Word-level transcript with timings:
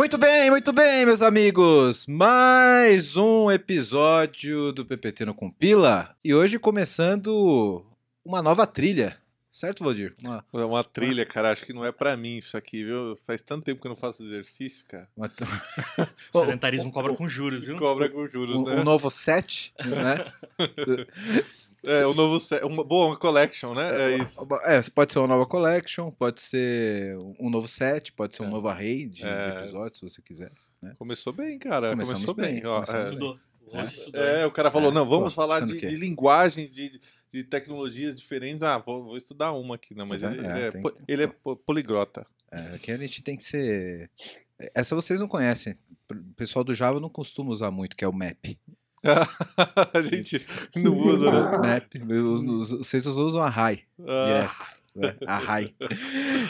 Muito 0.00 0.16
bem, 0.16 0.48
muito 0.50 0.72
bem, 0.72 1.04
meus 1.04 1.20
amigos. 1.20 2.06
Mais 2.06 3.18
um 3.18 3.50
episódio 3.50 4.72
do 4.72 4.82
PPT 4.82 5.26
no 5.26 5.34
Compila. 5.34 6.16
E 6.24 6.32
hoje 6.32 6.58
começando 6.58 7.84
uma 8.24 8.40
nova 8.40 8.66
trilha. 8.66 9.18
Certo, 9.52 9.84
Valdir? 9.84 10.14
Uma, 10.24 10.42
É 10.54 10.64
uma 10.64 10.82
trilha, 10.82 11.26
cara. 11.26 11.50
Acho 11.52 11.66
que 11.66 11.74
não 11.74 11.84
é 11.84 11.92
pra 11.92 12.16
mim 12.16 12.38
isso 12.38 12.56
aqui, 12.56 12.82
viu? 12.82 13.14
Faz 13.26 13.42
tanto 13.42 13.62
tempo 13.64 13.78
que 13.82 13.88
eu 13.88 13.90
não 13.90 13.96
faço 13.96 14.24
exercício, 14.24 14.86
cara. 14.88 15.06
uma- 15.14 15.30
O 16.32 16.38
sedentarismo 16.40 16.90
cobra 16.90 17.14
com 17.14 17.26
juros, 17.26 17.66
viu? 17.68 17.76
Cobra 17.76 18.08
com 18.08 18.26
juros, 18.26 18.58
um, 18.58 18.64
né? 18.64 18.76
um 18.76 18.84
novo 18.84 19.10
set, 19.10 19.74
né? 19.84 20.32
É, 21.86 22.06
o 22.06 22.12
novo 22.12 22.38
set. 22.40 22.62
Uma, 22.64 22.84
boa, 22.84 23.06
uma 23.08 23.16
collection, 23.16 23.72
né? 23.74 24.12
É 24.12 24.16
isso. 24.18 24.46
É, 24.64 24.80
pode 24.94 25.12
ser 25.12 25.18
uma 25.18 25.28
nova 25.28 25.46
collection, 25.46 26.10
pode 26.10 26.40
ser 26.40 27.16
um 27.38 27.48
novo 27.48 27.66
set, 27.68 28.12
pode 28.12 28.36
ser 28.36 28.42
um 28.42 28.46
É. 28.46 28.50
novo 28.50 28.68
array 28.68 29.06
de, 29.06 29.22
de 29.22 29.26
É. 29.26 29.58
episódios, 29.60 29.98
se 29.98 30.08
você 30.08 30.20
quiser. 30.22 30.50
Começou 30.98 31.32
bem, 31.32 31.58
cara. 31.58 31.90
Começamos 31.90 32.24
Começou 32.24 32.34
bem. 32.34 32.60
bem, 32.60 32.66
ó, 32.66 32.74
começamos 32.76 33.02
é. 33.02 33.06
Estudou. 33.06 33.38
Estudou. 33.82 34.22
É, 34.22 34.46
o 34.46 34.50
cara 34.50 34.70
falou, 34.70 34.90
É, 34.90 34.94
não, 34.94 35.08
vamos 35.08 35.32
pô, 35.34 35.36
falar 35.42 35.60
de, 35.64 35.76
de 35.78 35.94
linguagens, 35.96 36.72
de, 36.74 37.00
de 37.32 37.44
tecnologias 37.44 38.16
diferentes. 38.16 38.62
Ah, 38.62 38.78
vou, 38.78 39.04
vou 39.04 39.16
estudar 39.16 39.52
uma 39.52 39.74
aqui, 39.76 39.94
não, 39.94 40.06
mas 40.06 40.20
Tá 40.22 40.30
ele, 40.32 40.38
ele 40.40 40.48
É, 40.48 40.66
é, 40.66 40.70
tem 40.70 40.82
ele 41.06 41.22
é 41.24 41.26
po- 41.26 41.56
poligrota. 41.56 42.26
É, 42.52 42.74
aqui 42.74 42.90
a 42.90 42.96
gente 42.96 43.22
tem 43.22 43.36
que 43.36 43.44
ser. 43.44 44.10
Essa 44.74 44.94
vocês 44.96 45.20
não 45.20 45.28
conhecem. 45.28 45.78
O 46.10 46.34
pessoal 46.34 46.64
do 46.64 46.74
Java 46.74 46.98
não 46.98 47.08
costuma 47.08 47.50
usar 47.52 47.70
muito, 47.70 47.94
que 47.96 48.04
é 48.04 48.08
o 48.08 48.12
map. 48.12 48.36
a 49.94 50.00
gente 50.02 50.46
não 50.76 50.96
usa, 50.96 51.30
né? 51.30 51.58
map. 51.58 51.94
Os- 52.10 52.42
os- 52.44 52.70
Vocês 52.86 53.06
usam 53.06 53.40
array. 53.42 53.80
Ah, 54.06 54.24
direto. 54.26 54.80
né? 54.94 55.16
Arrai. 55.26 55.74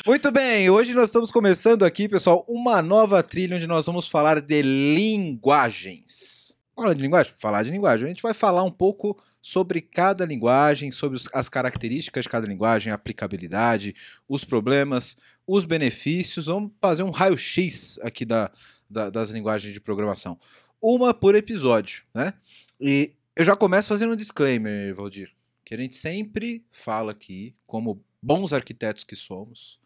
Muito 0.06 0.30
bem, 0.32 0.68
hoje 0.70 0.92
nós 0.94 1.04
estamos 1.10 1.30
começando 1.30 1.84
aqui, 1.84 2.08
pessoal, 2.08 2.44
uma 2.48 2.80
nova 2.82 3.22
trilha 3.22 3.56
onde 3.56 3.66
nós 3.66 3.86
vamos 3.86 4.08
falar 4.08 4.40
de 4.40 4.62
linguagens. 4.62 6.56
Falar 6.74 6.94
de 6.94 7.02
linguagem? 7.02 7.32
Falar 7.36 7.62
de 7.62 7.70
linguagem. 7.70 8.06
A 8.06 8.08
gente 8.08 8.22
vai 8.22 8.32
falar 8.34 8.62
um 8.64 8.70
pouco 8.70 9.20
sobre 9.42 9.80
cada 9.80 10.24
linguagem, 10.24 10.90
sobre 10.92 11.18
as 11.34 11.48
características 11.48 12.24
de 12.24 12.28
cada 12.28 12.46
linguagem, 12.46 12.90
a 12.90 12.94
aplicabilidade, 12.94 13.94
os 14.28 14.44
problemas, 14.44 15.16
os 15.46 15.64
benefícios. 15.64 16.46
Vamos 16.46 16.72
fazer 16.80 17.02
um 17.02 17.10
raio-x 17.10 17.98
aqui 18.02 18.24
da, 18.24 18.50
da- 18.88 19.10
das 19.10 19.30
linguagens 19.30 19.72
de 19.74 19.80
programação. 19.80 20.38
Uma 20.80 21.12
por 21.12 21.34
episódio, 21.34 22.04
né? 22.14 22.34
E 22.80 23.12
eu 23.36 23.44
já 23.44 23.54
começo 23.54 23.88
fazendo 23.88 24.12
um 24.12 24.16
disclaimer, 24.16 24.94
Valdir 24.94 25.32
que 25.70 25.74
a 25.76 25.78
gente 25.78 25.94
sempre 25.94 26.66
fala 26.72 27.12
aqui, 27.12 27.54
como 27.64 28.04
bons 28.20 28.52
arquitetos 28.52 29.04
que 29.04 29.14
somos, 29.14 29.78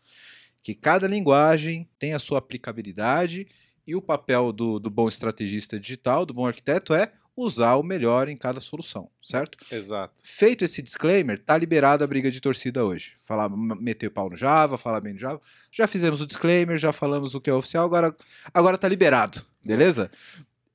que 0.62 0.74
cada 0.74 1.06
linguagem 1.06 1.86
tem 1.98 2.14
a 2.14 2.18
sua 2.18 2.38
aplicabilidade 2.38 3.46
e 3.86 3.94
o 3.94 4.00
papel 4.00 4.50
do, 4.50 4.78
do 4.78 4.88
bom 4.88 5.06
estrategista 5.08 5.78
digital, 5.78 6.24
do 6.24 6.32
bom 6.32 6.46
arquiteto, 6.46 6.94
é 6.94 7.12
usar 7.36 7.74
o 7.74 7.82
melhor 7.82 8.30
em 8.30 8.36
cada 8.36 8.60
solução, 8.60 9.10
certo? 9.22 9.58
Exato. 9.70 10.14
Feito 10.24 10.64
esse 10.64 10.80
disclaimer, 10.80 11.38
tá 11.38 11.58
liberada 11.58 12.02
a 12.02 12.06
briga 12.06 12.30
de 12.30 12.40
torcida 12.40 12.82
hoje. 12.82 13.12
Falar, 13.26 13.50
meter 13.50 14.06
o 14.06 14.10
pau 14.10 14.30
no 14.30 14.36
Java, 14.36 14.78
falar 14.78 15.02
bem 15.02 15.12
no 15.12 15.18
Java. 15.18 15.38
Já 15.70 15.86
fizemos 15.86 16.22
o 16.22 16.26
disclaimer, 16.26 16.78
já 16.78 16.92
falamos 16.92 17.34
o 17.34 17.42
que 17.42 17.50
é 17.50 17.52
oficial, 17.52 17.84
agora, 17.84 18.16
agora 18.54 18.78
tá 18.78 18.88
liberado, 18.88 19.44
beleza? 19.62 20.10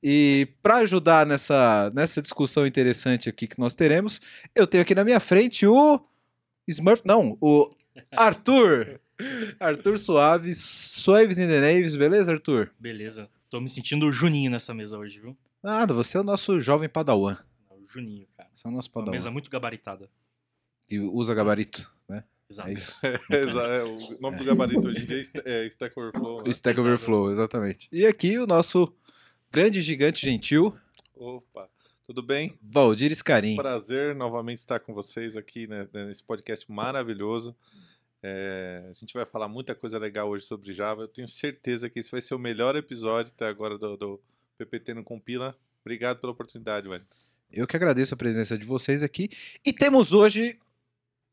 E 0.02 0.46
para 0.62 0.76
ajudar 0.76 1.26
nessa, 1.26 1.90
nessa 1.94 2.22
discussão 2.22 2.66
interessante 2.66 3.28
aqui 3.28 3.46
que 3.46 3.58
nós 3.58 3.74
teremos, 3.74 4.20
eu 4.54 4.66
tenho 4.66 4.82
aqui 4.82 4.94
na 4.94 5.04
minha 5.04 5.20
frente 5.20 5.66
o 5.66 6.00
Smurf, 6.66 7.02
não, 7.04 7.36
o 7.40 7.70
Arthur. 8.16 9.00
Arthur 9.60 9.98
Suaves, 9.98 10.58
Suaves 10.58 11.36
in 11.38 11.46
the 11.46 11.60
Naves, 11.60 11.94
beleza, 11.96 12.32
Arthur? 12.32 12.70
Beleza. 12.78 13.28
Tô 13.50 13.60
me 13.60 13.68
sentindo 13.68 14.06
o 14.06 14.12
Juninho 14.12 14.50
nessa 14.50 14.72
mesa 14.72 14.96
hoje, 14.96 15.20
viu? 15.20 15.36
Nada, 15.62 15.92
você 15.92 16.16
é 16.16 16.20
o 16.20 16.24
nosso 16.24 16.58
jovem 16.60 16.88
padawan. 16.88 17.36
O 17.68 17.84
Juninho, 17.86 18.26
cara. 18.34 18.48
Você 18.54 18.66
é 18.66 18.70
o 18.70 18.72
nosso 18.72 18.88
Uma 18.88 18.94
padawan. 18.94 19.12
mesa 19.12 19.30
muito 19.30 19.50
gabaritada. 19.50 20.08
Que 20.88 20.98
usa 20.98 21.34
gabarito, 21.34 21.86
né? 22.08 22.24
Exato. 22.48 22.68
É 22.70 22.72
isso. 22.72 22.98
É, 23.30 23.82
o 23.84 24.20
nome 24.22 24.38
do 24.38 24.44
gabarito 24.44 24.88
hoje 24.88 25.02
em 25.02 25.04
dia 25.04 25.22
é 25.44 25.64
é 25.64 25.66
Stack 25.66 25.98
Overflow. 26.00 26.42
né? 26.42 26.50
Stack. 26.50 26.80
Overflow, 26.80 27.30
exatamente. 27.30 27.88
E 27.92 28.06
aqui 28.06 28.38
o 28.38 28.46
nosso 28.46 28.92
grande 29.52 29.82
gigante 29.82 30.24
gentil, 30.24 30.76
Opa, 31.16 31.68
tudo 32.06 32.22
bem? 32.22 32.56
Valdir 32.62 33.14
Scarim. 33.14 33.56
Prazer 33.56 34.14
novamente 34.14 34.58
estar 34.58 34.80
com 34.80 34.94
vocês 34.94 35.36
aqui 35.36 35.66
né, 35.66 35.86
nesse 35.92 36.22
podcast 36.22 36.70
maravilhoso. 36.70 37.54
É, 38.22 38.86
a 38.88 38.92
gente 38.92 39.12
vai 39.12 39.26
falar 39.26 39.48
muita 39.48 39.74
coisa 39.74 39.98
legal 39.98 40.28
hoje 40.28 40.46
sobre 40.46 40.72
Java. 40.72 41.02
Eu 41.02 41.08
tenho 41.08 41.28
certeza 41.28 41.90
que 41.90 41.98
esse 41.98 42.10
vai 42.10 42.20
ser 42.20 42.34
o 42.34 42.38
melhor 42.38 42.76
episódio 42.76 43.32
até 43.34 43.46
agora 43.48 43.76
do, 43.76 43.96
do 43.96 44.20
PPT 44.56 44.94
no 44.94 45.04
Compila. 45.04 45.56
Obrigado 45.82 46.20
pela 46.20 46.32
oportunidade, 46.32 46.88
velho. 46.88 47.04
Eu 47.52 47.66
que 47.66 47.76
agradeço 47.76 48.14
a 48.14 48.16
presença 48.16 48.56
de 48.56 48.64
vocês 48.64 49.02
aqui. 49.02 49.28
E 49.66 49.72
temos 49.72 50.12
hoje 50.12 50.58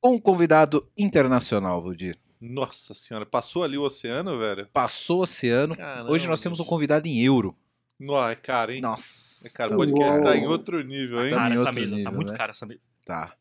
um 0.04 0.20
convidado 0.20 0.90
internacional, 0.98 1.82
Valdir. 1.82 2.18
Nossa 2.42 2.94
senhora, 2.94 3.26
passou 3.26 3.64
ali 3.64 3.78
o 3.78 3.84
oceano, 3.84 4.38
velho? 4.40 4.68
Passou 4.74 5.20
o 5.20 5.24
oceano. 5.24 5.76
Caramba, 5.76 6.12
hoje 6.12 6.28
nós 6.28 6.42
temos 6.42 6.60
um 6.60 6.66
convidado 6.66 7.08
em 7.08 7.24
euro. 7.24 7.56
Nossa, 8.00 8.32
é 8.32 8.36
caro, 8.36 8.72
hein? 8.72 8.82
Nossa. 8.82 9.48
É 9.48 9.52
caro, 9.52 9.70
tá 9.72 9.76
o 9.76 9.80
podcast 9.80 10.18
bom. 10.20 10.24
tá 10.24 10.38
em 10.38 10.48
outro 10.48 10.82
nível, 10.84 11.24
hein? 11.26 11.32
Tá 11.32 11.38
Cara, 11.38 11.56
essa 11.56 11.72
mesa. 11.72 11.96
nível, 11.96 12.04
tá 12.04 12.12
muito 12.12 12.32
né? 12.32 12.38
cara 12.38 12.52
essa 12.52 12.66
mesa. 12.66 12.82
Tá. 13.06 13.34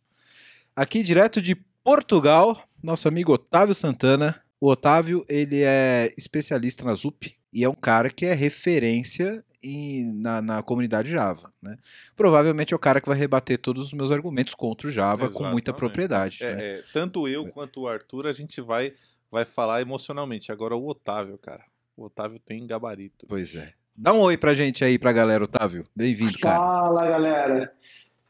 Aqui 0.75 1.03
direto 1.03 1.41
de 1.43 1.55
Portugal, 1.85 2.63
nosso 2.83 3.07
amigo 3.09 3.33
Otávio 3.33 3.75
Santana. 3.75 4.43
O 4.61 4.69
Otávio, 4.71 5.23
ele 5.29 5.63
é 5.63 6.11
especialista 6.17 6.85
na 6.85 6.95
ZUP 6.95 7.37
e 7.53 7.63
é 7.63 7.69
um 7.69 7.75
cara 7.75 8.09
que 8.11 8.25
é 8.25 8.33
referência 8.33 9.45
em- 9.63 10.13
na, 10.21 10.41
na 10.41 10.63
comunidade 10.63 11.11
Java, 11.11 11.53
né? 11.61 11.77
Provavelmente 12.17 12.73
é 12.73 12.77
o 12.77 12.81
cara 12.81 13.01
que 13.01 13.09
vai 13.09 13.19
rebater 13.19 13.59
todos 13.59 13.87
os 13.87 13.93
meus 13.93 14.11
argumentos 14.11 14.55
contra 14.55 14.89
o 14.89 14.91
Java 14.91 15.29
com 15.31 15.45
muita 15.45 15.71
Exatamente. 15.71 15.79
propriedade, 15.79 16.45
É, 16.45 16.55
né? 16.55 16.65
é, 16.79 16.83
tanto 16.93 17.29
eu 17.29 17.47
quanto 17.49 17.83
o 17.83 17.89
Arthur, 17.89 18.27
a 18.27 18.33
gente 18.33 18.61
vai, 18.61 18.95
vai 19.31 19.45
falar 19.45 19.81
emocionalmente. 19.83 20.51
Agora 20.51 20.75
o 20.75 20.87
Otávio, 20.89 21.37
cara. 21.39 21.65
O 21.97 22.05
Otávio 22.05 22.39
tem 22.39 22.67
gabarito. 22.67 23.27
Pois 23.29 23.55
é. 23.55 23.73
Dá 23.97 24.13
um 24.13 24.21
oi 24.21 24.37
pra 24.37 24.55
gente 24.55 24.85
aí, 24.85 24.99
pra 24.99 25.13
galera, 25.13 25.45
Otávio. 25.45 25.87
Bem-vindo, 25.95 26.39
cara. 26.39 26.57
Fala, 26.57 27.07
galera. 27.07 27.73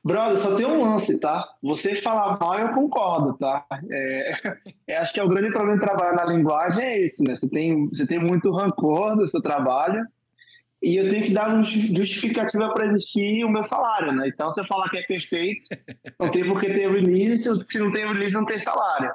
Brother, 0.04 0.38
só 0.38 0.54
tem 0.54 0.64
um 0.64 0.82
lance, 0.82 1.18
tá? 1.18 1.44
Você 1.60 1.96
falar 1.96 2.38
mal, 2.38 2.56
eu 2.56 2.68
concordo, 2.72 3.36
tá? 3.36 3.66
É, 3.90 4.32
eu 4.86 4.98
acho 5.02 5.12
que 5.12 5.18
é 5.18 5.24
o 5.24 5.28
grande 5.28 5.50
problema 5.52 5.76
de 5.78 5.84
trabalhar 5.84 6.14
na 6.14 6.24
linguagem 6.26 6.84
é 6.84 7.00
esse, 7.02 7.24
né? 7.24 7.36
Você 7.36 7.48
tem, 7.48 7.88
você 7.88 8.06
tem 8.06 8.18
muito 8.20 8.52
rancor 8.52 9.16
do 9.16 9.26
seu 9.26 9.42
trabalho 9.42 10.06
e 10.80 10.94
eu 10.94 11.10
tenho 11.10 11.24
que 11.24 11.32
dar 11.32 11.60
justificativa 11.64 12.72
para 12.72 12.86
existir 12.86 13.44
o 13.44 13.48
meu 13.50 13.64
salário, 13.64 14.12
né? 14.12 14.28
Então, 14.28 14.48
você 14.52 14.62
falar 14.64 14.88
que 14.88 14.98
é 14.98 15.02
perfeito, 15.02 15.66
não 16.20 16.30
tem 16.30 16.44
por 16.46 16.60
que 16.60 16.66
ter 16.68 16.88
release, 16.88 17.38
se- 17.38 17.64
se 17.68 17.78
não 17.80 17.90
tem 17.90 18.06
release, 18.06 18.34
não 18.34 18.44
tem 18.46 18.60
salário. 18.60 19.12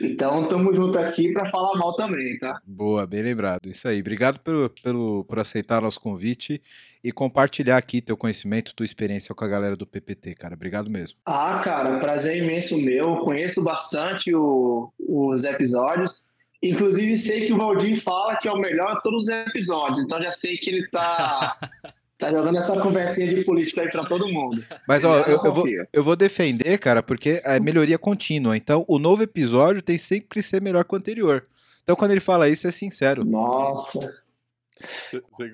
Então, 0.00 0.42
estamos 0.42 0.74
juntos 0.76 0.96
aqui 0.96 1.32
para 1.32 1.46
falar 1.46 1.78
mal 1.78 1.94
também, 1.94 2.36
tá? 2.38 2.60
Boa, 2.66 3.06
bem 3.06 3.22
lembrado. 3.22 3.66
Isso 3.68 3.86
aí. 3.86 4.00
Obrigado 4.00 4.40
pelo, 4.40 4.68
pelo, 4.82 5.24
por 5.24 5.38
aceitar 5.38 5.80
nosso 5.82 6.00
convite 6.00 6.60
e 7.02 7.12
compartilhar 7.12 7.76
aqui 7.76 8.00
teu 8.00 8.16
conhecimento, 8.16 8.74
tua 8.74 8.84
experiência 8.86 9.34
com 9.34 9.44
a 9.44 9.48
galera 9.48 9.76
do 9.76 9.86
PPT, 9.86 10.34
cara. 10.34 10.54
Obrigado 10.54 10.90
mesmo. 10.90 11.18
Ah, 11.24 11.60
cara, 11.62 11.98
prazer 12.00 12.36
imenso 12.42 12.76
meu. 12.76 13.18
Conheço 13.18 13.62
bastante 13.62 14.34
o- 14.34 14.92
os 14.98 15.44
episódios. 15.44 16.24
Inclusive, 16.62 17.16
sei 17.18 17.46
que 17.46 17.52
o 17.52 17.58
Valdir 17.58 18.02
fala 18.02 18.36
que 18.36 18.48
é 18.48 18.52
o 18.52 18.58
melhor 18.58 18.94
de 18.96 19.02
todos 19.02 19.22
os 19.22 19.28
episódios. 19.28 19.98
Então, 20.04 20.20
já 20.22 20.32
sei 20.32 20.56
que 20.56 20.70
ele 20.70 20.88
tá, 20.88 21.56
tá 22.18 22.30
jogando 22.30 22.56
essa 22.58 22.80
conversinha 22.80 23.34
de 23.34 23.44
política 23.44 23.82
aí 23.82 23.90
pra 23.90 24.04
todo 24.04 24.28
mundo. 24.28 24.64
Mas, 24.88 25.04
ó, 25.04 25.20
eu, 25.20 25.40
eu 25.44 25.52
vou, 25.52 25.64
eu 25.92 26.04
vou 26.04 26.16
defender, 26.16 26.78
cara, 26.78 27.02
porque 27.02 27.40
é 27.44 27.58
melhoria 27.60 27.98
contínua. 27.98 28.56
Então, 28.56 28.84
o 28.88 28.98
novo 28.98 29.22
episódio 29.22 29.82
tem 29.82 29.98
sempre 29.98 30.28
que 30.30 30.42
ser 30.42 30.60
melhor 30.62 30.84
que 30.84 30.94
o 30.94 30.98
anterior. 30.98 31.46
Então, 31.82 31.94
quando 31.96 32.12
ele 32.12 32.20
fala 32.20 32.48
isso, 32.48 32.66
é 32.66 32.70
sincero. 32.70 33.24
Nossa, 33.24 34.10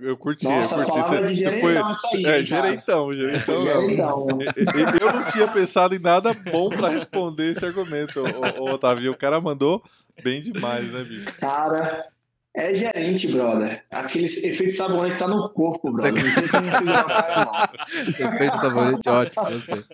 Eu 0.03 0.17
curti, 0.17 0.45
Nossa, 0.47 0.75
eu 0.77 0.85
curti. 0.85 0.99
palavra 1.01 1.29
de 1.29 1.39
Cê- 1.39 1.51
cê 1.51 1.61
foi- 1.61 1.77
aí, 1.77 2.25
É, 2.27 2.43
gerentão. 2.45 3.13
gerentão. 3.13 3.63
Eu- 3.67 5.13
não 5.13 5.31
tinha 5.31 5.47
pensado 5.49 5.95
em 5.95 5.99
nada 5.99 6.33
bom 6.51 6.69
pra 6.71 6.89
responder 6.89 7.53
esse 7.53 7.65
argumento, 7.65 8.21
ô, 8.21 8.63
ô, 8.65 8.71
Otávio. 8.75 9.13
O 9.13 9.17
cara 9.17 9.41
mandou 9.41 9.83
bem 10.23 10.41
demais, 10.41 10.91
né, 10.93 11.05
bicho? 11.05 11.33
cara, 11.39 12.07
é 12.55 12.75
gerente, 12.75 13.29
brother. 13.29 13.85
Aquele 13.91 14.27
efeito 14.27 14.75
sabonete 14.77 15.19
tá 15.19 15.29
no 15.29 15.49
corpo, 15.51 15.93
brother. 15.93 16.13
Não 16.25 16.35
tem 16.35 16.49
como 16.49 16.73
segurar. 16.77 17.73
Efeito 18.09 18.57
sabonete, 18.59 19.09
ótimo, 19.09 19.45
gostei. 19.51 19.85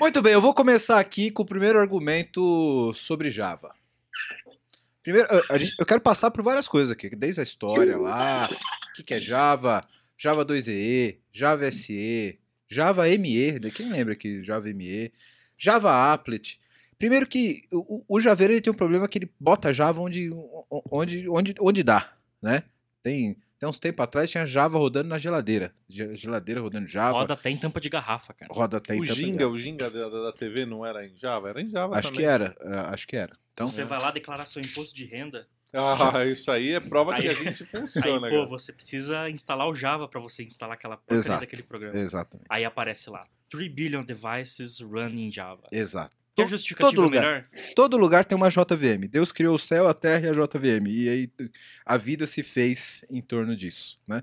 Muito 0.00 0.22
bem, 0.22 0.32
eu 0.32 0.40
vou 0.40 0.52
começar 0.54 0.98
aqui 0.98 1.30
com 1.30 1.42
o 1.42 1.46
primeiro 1.46 1.78
argumento 1.78 2.92
sobre 2.94 3.30
Java. 3.30 3.72
Primeiro, 5.02 5.28
gente- 5.58 5.74
eu 5.78 5.86
quero 5.86 6.00
passar 6.00 6.30
por 6.30 6.42
várias 6.42 6.68
coisas 6.68 6.92
aqui, 6.92 7.08
desde 7.16 7.40
a 7.40 7.44
história 7.44 7.96
lá, 7.96 8.46
o 8.90 8.92
que, 8.94 9.02
que 9.02 9.14
é 9.14 9.18
Java, 9.20 9.82
Java 10.18 10.44
2EE, 10.44 11.18
Java 11.32 11.70
SE, 11.72 12.38
Java 12.68 13.06
ME, 13.08 13.58
quem 13.74 13.88
lembra 13.90 14.14
que 14.14 14.44
Java 14.44 14.68
ME, 14.74 15.10
Java 15.56 16.12
Applet. 16.12 16.59
Primeiro 17.00 17.26
que 17.26 17.64
o, 17.72 18.04
o 18.06 18.20
Javeiro 18.20 18.52
ele 18.52 18.60
tem 18.60 18.70
um 18.72 18.76
problema 18.76 19.08
que 19.08 19.18
ele 19.18 19.32
bota 19.40 19.72
Java 19.72 20.00
onde, 20.00 20.30
onde, 20.90 21.28
onde, 21.28 21.54
onde 21.58 21.82
dá, 21.82 22.12
né? 22.42 22.62
Tem, 23.02 23.36
tem 23.58 23.66
uns 23.68 23.80
tempos 23.80 24.04
atrás 24.04 24.30
tinha 24.30 24.44
Java 24.44 24.78
rodando 24.78 25.08
na 25.08 25.16
geladeira. 25.18 25.74
Ge- 25.88 26.14
Geladeira 26.14 26.60
rodando 26.60 26.86
Java. 26.86 27.18
Roda 27.18 27.32
até 27.34 27.48
em 27.50 27.56
tampa 27.56 27.80
de 27.80 27.88
garrafa, 27.88 28.34
cara. 28.34 28.52
roda 28.52 28.76
até 28.76 28.94
em 28.94 29.00
o 29.00 29.02
tampa- 29.06 29.14
Ginga, 29.14 29.48
o 29.48 29.58
Ginga 29.58 29.90
da, 29.90 30.08
da- 30.10 30.22
da 30.24 30.32
TV 30.32 30.66
não 30.66 30.84
era 30.84 31.06
em 31.06 31.16
Java? 31.16 31.48
Era 31.48 31.62
em 31.62 31.70
Java 31.70 31.96
Acho 31.98 32.08
também. 32.10 32.20
que 32.24 32.30
era, 32.30 32.54
é, 32.60 32.74
acho 32.92 33.08
que 33.08 33.16
era. 33.16 33.34
Então, 33.54 33.66
Você 33.66 33.82
vai 33.82 33.98
lá 34.00 34.10
declarar 34.10 34.44
seu 34.46 34.60
imposto 34.60 34.94
de 34.94 35.04
renda, 35.06 35.48
Ah, 35.72 36.24
isso 36.26 36.50
aí 36.50 36.72
é 36.72 36.80
prova 36.80 37.14
que 37.14 37.22
Aí- 37.22 37.28
a 37.28 37.32
gente 37.34 37.62
aí, 37.64 37.66
funciona, 37.66 38.28
pô, 38.28 38.34
cara. 38.36 38.46
você 38.46 38.72
precisa 38.74 39.30
instalar 39.30 39.66
o 39.68 39.74
Java 39.74 40.06
pra 40.06 40.20
você 40.20 40.42
instalar 40.42 40.74
aquela 40.74 40.96
porcaria 40.98 41.40
daquele 41.40 41.62
programa. 41.62 41.96
exatamente. 41.96 42.46
Aí 42.50 42.64
aparece 42.64 43.08
lá, 43.08 43.22
3 43.48 43.72
billion 43.72 44.02
devices 44.04 44.80
running 44.80 45.30
Java. 45.32 45.62
Exato. 45.72 46.14
Justificativa 46.48 46.90
todo 46.94 47.02
lugar. 47.04 47.22
melhor? 47.22 47.44
Todo 47.74 47.96
lugar 47.96 48.24
tem 48.24 48.36
uma 48.36 48.48
JVM. 48.48 49.08
Deus 49.08 49.30
criou 49.32 49.54
o 49.54 49.58
céu, 49.58 49.86
a 49.88 49.94
terra 49.94 50.26
e 50.26 50.30
a 50.30 50.32
JVM. 50.32 50.86
E 50.88 51.08
aí 51.08 51.30
a 51.84 51.96
vida 51.96 52.26
se 52.26 52.42
fez 52.42 53.04
em 53.10 53.20
torno 53.20 53.54
disso, 53.56 53.98
né? 54.06 54.22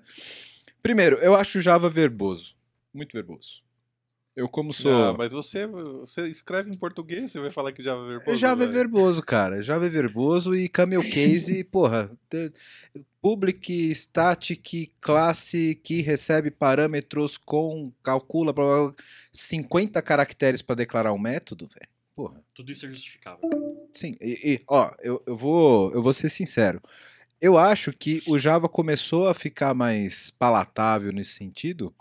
Primeiro, 0.81 1.17
eu 1.17 1.35
acho 1.35 1.57
o 1.57 1.61
Java 1.61 1.89
verboso. 1.89 2.55
Muito 2.93 3.13
verboso. 3.13 3.61
Eu 4.35 4.47
como 4.47 4.71
sou... 4.71 4.91
Ah, 4.91 5.15
mas 5.17 5.31
você, 5.31 5.65
você 5.65 6.27
escreve 6.27 6.69
em 6.69 6.77
português, 6.77 7.31
você 7.31 7.39
vai 7.39 7.49
falar 7.49 7.71
que 7.71 7.81
Java 7.81 8.05
é 8.05 8.07
verboso? 8.09 8.35
Java 8.37 8.63
é 8.63 8.67
verboso, 8.67 9.21
cara. 9.23 9.61
Java 9.63 9.87
é 9.87 9.89
verboso 9.89 10.55
e 10.55 10.69
camel 10.69 11.01
case, 11.01 11.63
porra. 11.65 12.11
te- 12.29 12.53
Public, 13.19 13.91
static, 13.95 14.91
classe 15.01 15.75
que 15.83 16.01
recebe 16.01 16.51
parâmetros 16.51 17.35
com, 17.35 17.91
calcula 18.03 18.53
blá, 18.53 18.63
blá, 18.63 18.83
blá, 18.91 18.95
50 19.33 20.01
caracteres 20.03 20.61
para 20.61 20.75
declarar 20.75 21.11
um 21.13 21.17
método, 21.19 21.67
velho. 21.67 21.89
Porra. 22.17 22.43
Tudo 22.51 22.71
isso 22.71 22.83
é 22.83 22.89
justificável. 22.89 23.47
Sim, 23.93 24.17
e, 24.19 24.53
e, 24.55 24.63
ó, 24.67 24.91
eu, 25.03 25.21
eu, 25.27 25.37
vou, 25.37 25.91
eu 25.93 26.01
vou 26.01 26.11
ser 26.15 26.29
sincero. 26.29 26.81
Eu 27.39 27.59
acho 27.59 27.93
que 27.93 28.23
o 28.27 28.39
Java 28.39 28.67
começou 28.67 29.27
a 29.27 29.35
ficar 29.35 29.75
mais 29.75 30.31
palatável 30.31 31.11
nesse 31.13 31.33
sentido 31.33 31.93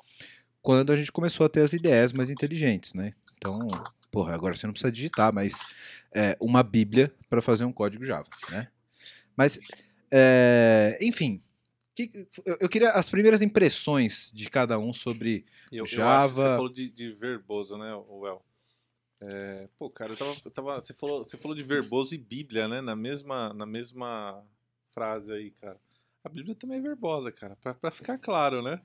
quando 0.62 0.90
a 0.90 0.96
gente 0.96 1.12
começou 1.12 1.44
a 1.44 1.50
ter 1.50 1.60
as 1.60 1.74
ideias 1.74 2.14
mais 2.14 2.30
inteligentes, 2.30 2.94
né? 2.94 3.12
Então, 3.36 3.68
porra, 4.10 4.32
agora 4.34 4.56
você 4.56 4.66
não 4.66 4.72
precisa 4.72 4.90
digitar, 4.90 5.34
mas 5.34 5.52
é, 6.14 6.34
uma 6.40 6.62
bíblia 6.62 7.12
para 7.28 7.42
fazer 7.42 7.66
um 7.66 7.72
código 7.72 8.02
Java, 8.06 8.24
né? 8.52 8.68
Mas, 9.36 9.58
é, 10.10 10.96
enfim, 11.02 11.42
que- 11.94 12.26
eu, 12.46 12.56
eu 12.62 12.68
queria 12.70 12.92
as 12.92 13.10
primeiras 13.10 13.42
impressões 13.42 14.32
de 14.34 14.48
cada 14.48 14.78
um 14.78 14.94
sobre 14.94 15.44
Eu, 15.70 15.80
eu 15.80 15.86
Java- 15.86 16.24
acho 16.24 16.34
que 16.34 16.40
você 16.40 16.56
falou 16.56 16.72
de, 16.72 16.90
de 16.90 17.12
verboso, 17.12 17.76
né, 17.76 17.94
Well? 17.94 18.45
É, 19.28 19.68
pô, 19.78 19.90
cara, 19.90 20.12
eu 20.12 20.16
tava, 20.16 20.34
eu 20.44 20.50
tava- 20.50 20.80
você, 20.80 20.94
falou, 20.94 21.24
você 21.24 21.36
falou 21.36 21.56
de 21.56 21.62
verboso 21.64 22.14
e 22.14 22.18
Bíblia, 22.18 22.68
né? 22.68 22.80
Na 22.80 22.94
mesma, 22.94 23.52
na 23.52 23.66
mesma 23.66 24.40
frase 24.94 25.32
aí, 25.32 25.50
cara. 25.50 25.76
A 26.22 26.28
Bíblia 26.28 26.54
também 26.54 26.78
é 26.78 26.82
verbosa, 26.82 27.32
cara, 27.32 27.56
pra, 27.56 27.74
pra 27.74 27.90
ficar 27.90 28.18
claro, 28.18 28.62
né? 28.62 28.80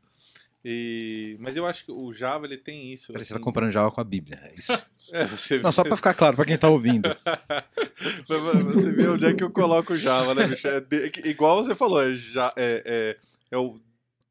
E, 0.64 1.38
mas 1.40 1.58
eu 1.58 1.66
acho 1.66 1.86
que 1.86 1.92
o 1.92 2.12
Java 2.14 2.46
ele 2.46 2.58
tem 2.58 2.94
isso. 2.94 3.12
Peraí, 3.14 3.26
você 3.26 3.34
assim- 3.34 3.40
tá 3.42 3.44
comparando 3.44 3.72
Java 3.72 3.92
com 3.92 4.02
a 4.02 4.04
Bíblia, 4.04 4.40
é 4.44 4.54
isso. 4.56 4.72
É, 5.14 5.26
você 5.26 5.60
Não, 5.60 5.72
só 5.72 5.84
para 5.84 5.96
ficar 5.96 6.14
claro 6.14 6.36
para 6.36 6.46
quem 6.46 6.58
tá 6.58 6.70
ouvindo. 6.70 7.10
Você 8.26 8.92
ver 8.92 9.10
onde 9.10 9.26
é 9.26 9.34
que 9.34 9.44
eu 9.44 9.52
coloco 9.52 9.94
o 9.94 9.98
Java, 9.98 10.34
né, 10.34 10.48
bicho? 10.48 10.68
É 10.68 10.80
de- 10.80 11.12
igual 11.26 11.64
você 11.64 11.76
falou, 11.76 12.02
é, 12.02 12.14
ja- 12.18 12.54
é, 12.56 12.84
é, 12.86 13.18
é 13.52 13.58
o 13.58 13.80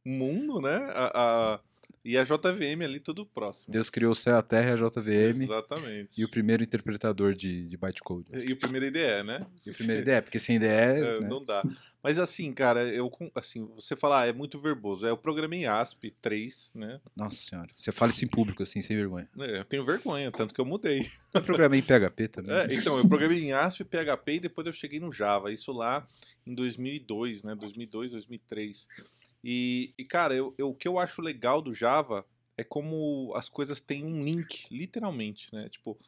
mundo, 0.05 0.61
né? 0.61 0.77
A, 0.95 1.55
a- 1.55 1.61
e 2.05 2.17
a 2.17 2.25
JVM 2.25 2.83
ali, 2.83 2.99
tudo 2.99 3.27
próximo. 3.27 3.73
Deus 3.73 3.91
criou 3.91 4.13
o 4.13 4.15
céu, 4.15 4.39
a 4.39 4.43
terra 4.43 4.71
e 4.71 4.73
a 4.73 4.77
JVM. 4.77 5.43
Exatamente. 5.43 6.21
E 6.21 6.25
o 6.25 6.29
primeiro 6.31 6.63
interpretador 6.63 7.35
de, 7.35 7.69
de 7.69 7.77
bytecode. 7.77 8.31
E 8.49 8.53
o 8.53 8.57
primeiro 8.57 8.87
IDE, 8.87 9.23
né? 9.25 9.47
E 9.67 9.71
o 9.71 9.75
primeiro 9.75 10.03
IDE, 10.03 10.23
porque 10.23 10.39
sem 10.39 10.57
IDE. 10.57 10.67
É, 10.71 11.21
né? 11.21 11.29
Não 11.29 11.43
dá. 11.43 11.63
Mas 12.03 12.19
assim, 12.19 12.53
cara, 12.53 12.83
eu 12.89 13.11
assim, 13.35 13.67
você 13.75 13.95
falar, 13.95 14.23
ah, 14.23 14.27
é 14.27 14.33
muito 14.33 14.59
verboso. 14.59 15.07
É 15.07 15.13
o 15.13 15.17
programa 15.17 15.55
em 15.55 15.67
ASP 15.67 16.11
3, 16.23 16.73
né? 16.75 17.01
Nossa 17.15 17.37
senhora. 17.37 17.69
Você 17.77 17.93
fala 17.93 18.11
isso 18.11 18.25
em 18.25 18.29
público 18.29 18.63
assim, 18.63 18.81
sem 18.81 18.97
vergonha. 18.97 19.29
É, 19.39 19.59
Eu 19.59 19.65
tenho 19.67 19.85
vergonha, 19.85 20.31
tanto 20.31 20.55
que 20.55 20.61
eu 20.61 20.65
mudei. 20.65 21.07
Eu 21.35 21.43
programei 21.43 21.81
em 21.81 21.83
PHP 21.83 22.29
também. 22.29 22.51
É, 22.61 22.75
então, 22.75 22.99
eu 22.99 23.09
programei 23.09 23.45
em 23.45 23.53
ASP, 23.53 23.85
PHP 23.85 24.33
e 24.33 24.41
depois 24.41 24.67
eu 24.67 24.73
cheguei 24.73 24.99
no 24.99 25.13
Java. 25.13 25.53
Isso 25.53 25.73
lá 25.73 26.07
em 26.47 26.55
2002, 26.55 27.43
né? 27.43 27.55
2002, 27.55 28.13
2003. 28.13 28.87
E, 29.43 29.93
e 29.97 30.05
cara, 30.05 30.35
eu, 30.35 30.55
eu- 30.59 30.71
o 30.71 30.75
que 30.75 30.87
eu 30.89 30.99
acho 30.99 31.23
legal 31.23 31.63
do 31.63 31.73
Java 31.75 32.27
é 32.57 32.65
como 32.65 33.33
as 33.35 33.49
coisas 33.49 33.81
têm 33.81 34.05
um 34.05 34.23
link, 34.23 34.67
literalmente, 34.71 35.53
né? 35.55 35.69
Tipo, 35.69 35.99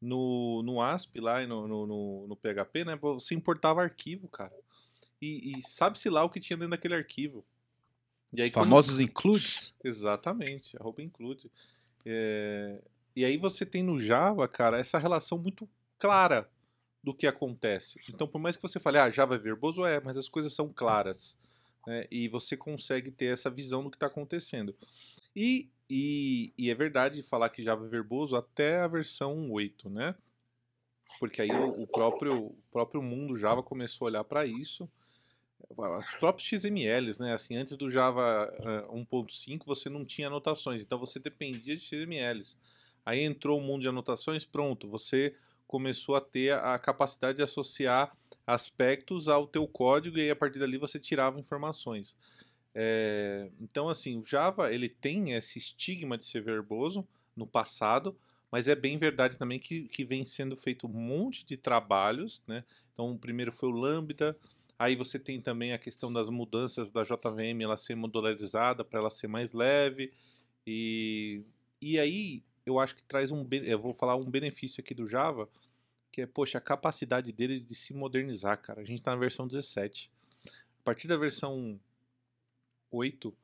no, 0.00 0.62
no 0.62 0.80
ASP 0.80 1.20
lá 1.20 1.42
e 1.42 1.46
no, 1.46 1.66
no, 1.68 2.26
no, 2.28 2.36
PHP, 2.36 2.84
né? 2.84 2.96
Você 2.96 3.34
importava 3.34 3.82
arquivo, 3.82 4.26
cara. 4.28 4.54
E, 5.20 5.52
e 5.58 5.62
sabe-se 5.62 6.08
lá 6.08 6.24
o 6.24 6.30
que 6.30 6.40
tinha 6.40 6.56
dentro 6.56 6.70
daquele 6.70 6.94
arquivo. 6.94 7.44
E 8.32 8.42
Os 8.42 8.50
quando- 8.50 8.64
famosos 8.64 9.00
includes. 9.00 9.74
Exatamente, 9.84 10.76
arroba 10.78 11.02
include. 11.02 11.50
É, 12.06 12.80
E 13.16 13.24
aí 13.24 13.36
você 13.36 13.66
tem 13.66 13.82
no 13.82 13.98
Java, 13.98 14.46
cara, 14.48 14.78
essa 14.78 14.96
relação 14.98 15.36
muito 15.36 15.68
clara 15.98 16.48
do 17.02 17.12
que 17.12 17.26
acontece. 17.26 18.00
Então, 18.08 18.26
por 18.28 18.38
mais 18.38 18.54
que 18.56 18.62
você 18.62 18.78
fale, 18.78 18.98
ah, 18.98 19.10
Java 19.10 19.34
é 19.34 19.38
verboso, 19.38 19.84
é, 19.84 20.00
mas 20.00 20.16
as 20.16 20.28
coisas 20.28 20.52
são 20.54 20.68
claras. 20.72 21.36
Né? 21.88 22.06
E 22.10 22.28
você 22.28 22.54
consegue 22.54 23.10
ter 23.10 23.32
essa 23.32 23.48
visão 23.48 23.82
do 23.82 23.90
que 23.90 23.96
está 23.96 24.06
acontecendo. 24.06 24.76
E, 25.34 25.70
e, 25.88 26.52
e 26.58 26.70
é 26.70 26.74
verdade 26.74 27.22
falar 27.22 27.48
que 27.48 27.62
Java 27.62 27.86
é 27.86 27.88
verboso 27.88 28.36
até 28.36 28.80
a 28.80 28.86
versão 28.86 29.50
8, 29.50 29.88
né? 29.88 30.14
Porque 31.18 31.40
aí 31.40 31.50
o, 31.50 31.82
o 31.82 31.86
próprio, 31.86 32.48
o 32.48 32.62
próprio 32.70 33.02
mundo 33.02 33.38
Java 33.38 33.62
começou 33.62 34.04
a 34.04 34.10
olhar 34.10 34.24
para 34.24 34.44
isso. 34.44 34.86
Os 35.70 36.10
próprios 36.18 36.46
XMLs, 36.46 37.20
né? 37.20 37.32
Assim, 37.32 37.56
antes 37.56 37.74
do 37.74 37.90
Java 37.90 38.52
eh, 38.58 38.86
1.5 38.92 39.64
você 39.64 39.88
não 39.88 40.04
tinha 40.04 40.28
anotações, 40.28 40.82
então 40.82 40.98
você 40.98 41.18
dependia 41.18 41.74
de 41.74 41.82
XMLs. 41.82 42.54
Aí 43.04 43.20
entrou 43.20 43.58
o 43.58 43.62
mundo 43.62 43.80
de 43.80 43.88
anotações, 43.88 44.44
pronto, 44.44 44.86
você 44.86 45.34
começou 45.68 46.16
a 46.16 46.20
ter 46.20 46.54
a 46.54 46.78
capacidade 46.78 47.36
de 47.36 47.42
associar 47.42 48.16
aspectos 48.46 49.28
ao 49.28 49.46
teu 49.46 49.68
código 49.68 50.16
e 50.16 50.22
aí 50.22 50.30
a 50.30 50.36
partir 50.36 50.58
dali 50.58 50.78
você 50.78 50.98
tirava 50.98 51.38
informações. 51.38 52.16
É, 52.74 53.50
então, 53.60 53.88
assim, 53.88 54.18
o 54.18 54.24
Java 54.24 54.72
ele 54.72 54.88
tem 54.88 55.34
esse 55.34 55.58
estigma 55.58 56.16
de 56.16 56.24
ser 56.24 56.42
verboso 56.42 57.06
no 57.36 57.46
passado, 57.46 58.16
mas 58.50 58.66
é 58.66 58.74
bem 58.74 58.96
verdade 58.96 59.36
também 59.36 59.58
que, 59.58 59.82
que 59.88 60.04
vem 60.04 60.24
sendo 60.24 60.56
feito 60.56 60.86
um 60.86 60.90
monte 60.90 61.44
de 61.44 61.56
trabalhos, 61.56 62.42
né? 62.46 62.64
Então, 62.94 63.12
o 63.12 63.18
primeiro 63.18 63.52
foi 63.52 63.68
o 63.68 63.72
Lambda, 63.72 64.36
aí 64.78 64.96
você 64.96 65.18
tem 65.18 65.40
também 65.40 65.72
a 65.72 65.78
questão 65.78 66.10
das 66.10 66.30
mudanças 66.30 66.90
da 66.90 67.02
JVM, 67.02 67.62
ela 67.62 67.76
ser 67.76 67.94
modularizada 67.94 68.82
para 68.84 69.00
ela 69.00 69.10
ser 69.10 69.28
mais 69.28 69.52
leve, 69.52 70.12
e, 70.66 71.42
e 71.80 71.98
aí 71.98 72.42
eu 72.68 72.78
acho 72.78 72.94
que 72.94 73.02
traz 73.02 73.32
um, 73.32 73.46
eu 73.50 73.78
vou 73.78 73.94
falar 73.94 74.14
um 74.16 74.30
benefício 74.30 74.80
aqui 74.80 74.94
do 74.94 75.06
Java, 75.06 75.48
que 76.12 76.22
é, 76.22 76.26
poxa, 76.26 76.58
a 76.58 76.60
capacidade 76.60 77.32
dele 77.32 77.60
de 77.60 77.74
se 77.74 77.94
modernizar, 77.94 78.60
cara. 78.60 78.80
A 78.80 78.84
gente 78.84 78.98
está 78.98 79.12
na 79.12 79.16
versão 79.16 79.46
17. 79.46 80.10
A 80.44 80.82
partir 80.84 81.08
da 81.08 81.16
versão 81.16 81.80
8, 82.90 83.34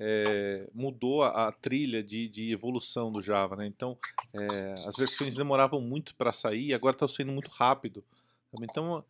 é, 0.00 0.68
mudou 0.74 1.22
a, 1.22 1.48
a 1.48 1.52
trilha 1.52 2.02
de, 2.02 2.28
de 2.28 2.52
evolução 2.52 3.08
do 3.08 3.22
Java, 3.22 3.56
né? 3.56 3.66
Então, 3.66 3.98
é, 4.34 4.72
as 4.72 4.96
versões 4.96 5.34
demoravam 5.34 5.80
muito 5.80 6.14
para 6.14 6.32
sair 6.32 6.68
e 6.68 6.74
agora 6.74 6.94
está 6.94 7.08
saindo 7.08 7.32
muito 7.32 7.48
rápido. 7.58 8.04
Então, 8.62 9.04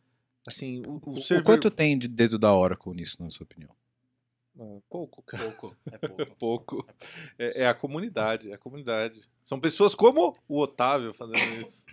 assim, 0.47 0.83
o, 0.87 1.01
o 1.05 1.19
O 1.19 1.23
server... 1.23 1.45
quanto 1.45 1.71
tem 1.71 1.99
de 1.99 2.09
dedo 2.09 2.39
da 2.39 2.55
Oracle 2.55 2.95
nisso, 2.95 3.23
na 3.23 3.31
sua 3.31 3.45
opinião? 3.45 3.71
Pouco, 4.89 5.23
cara. 5.23 5.51
Pouco, 5.51 5.77
é 5.91 5.99
pouco. 5.99 6.27
pouco. 6.39 6.87
É, 7.39 7.63
é 7.63 7.67
a 7.67 7.75
comunidade, 7.75 8.51
é 8.51 8.55
a 8.55 8.59
comunidade. 8.59 9.23
São 9.43 9.59
pessoas 9.59 9.95
como 9.95 10.37
o 10.49 10.61
Otávio 10.61 11.13
fazendo 11.13 11.63
isso. 11.63 11.85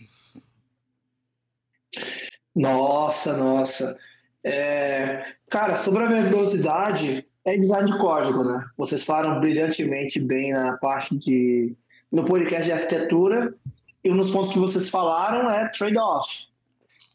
Nossa, 2.56 3.36
nossa. 3.36 3.98
É, 4.44 5.36
cara, 5.50 5.76
sobre 5.76 6.04
a 6.04 6.08
verbosidade, 6.08 7.26
é 7.44 7.58
design 7.58 7.92
de 7.92 7.98
código, 7.98 8.44
né? 8.44 8.64
Vocês 8.78 9.04
falaram 9.04 9.40
brilhantemente 9.40 10.20
bem 10.20 10.54
na 10.54 10.78
parte 10.78 11.18
de. 11.18 11.76
no 12.12 12.26
podcast 12.26 12.66
de 12.66 12.72
arquitetura, 12.72 13.56
e 14.04 14.12
um 14.12 14.18
dos 14.18 14.32
pontos 14.32 14.52
que 14.52 14.60
vocês 14.60 14.90
falaram 14.90 15.50
é 15.50 15.70
trade-off. 15.70 16.48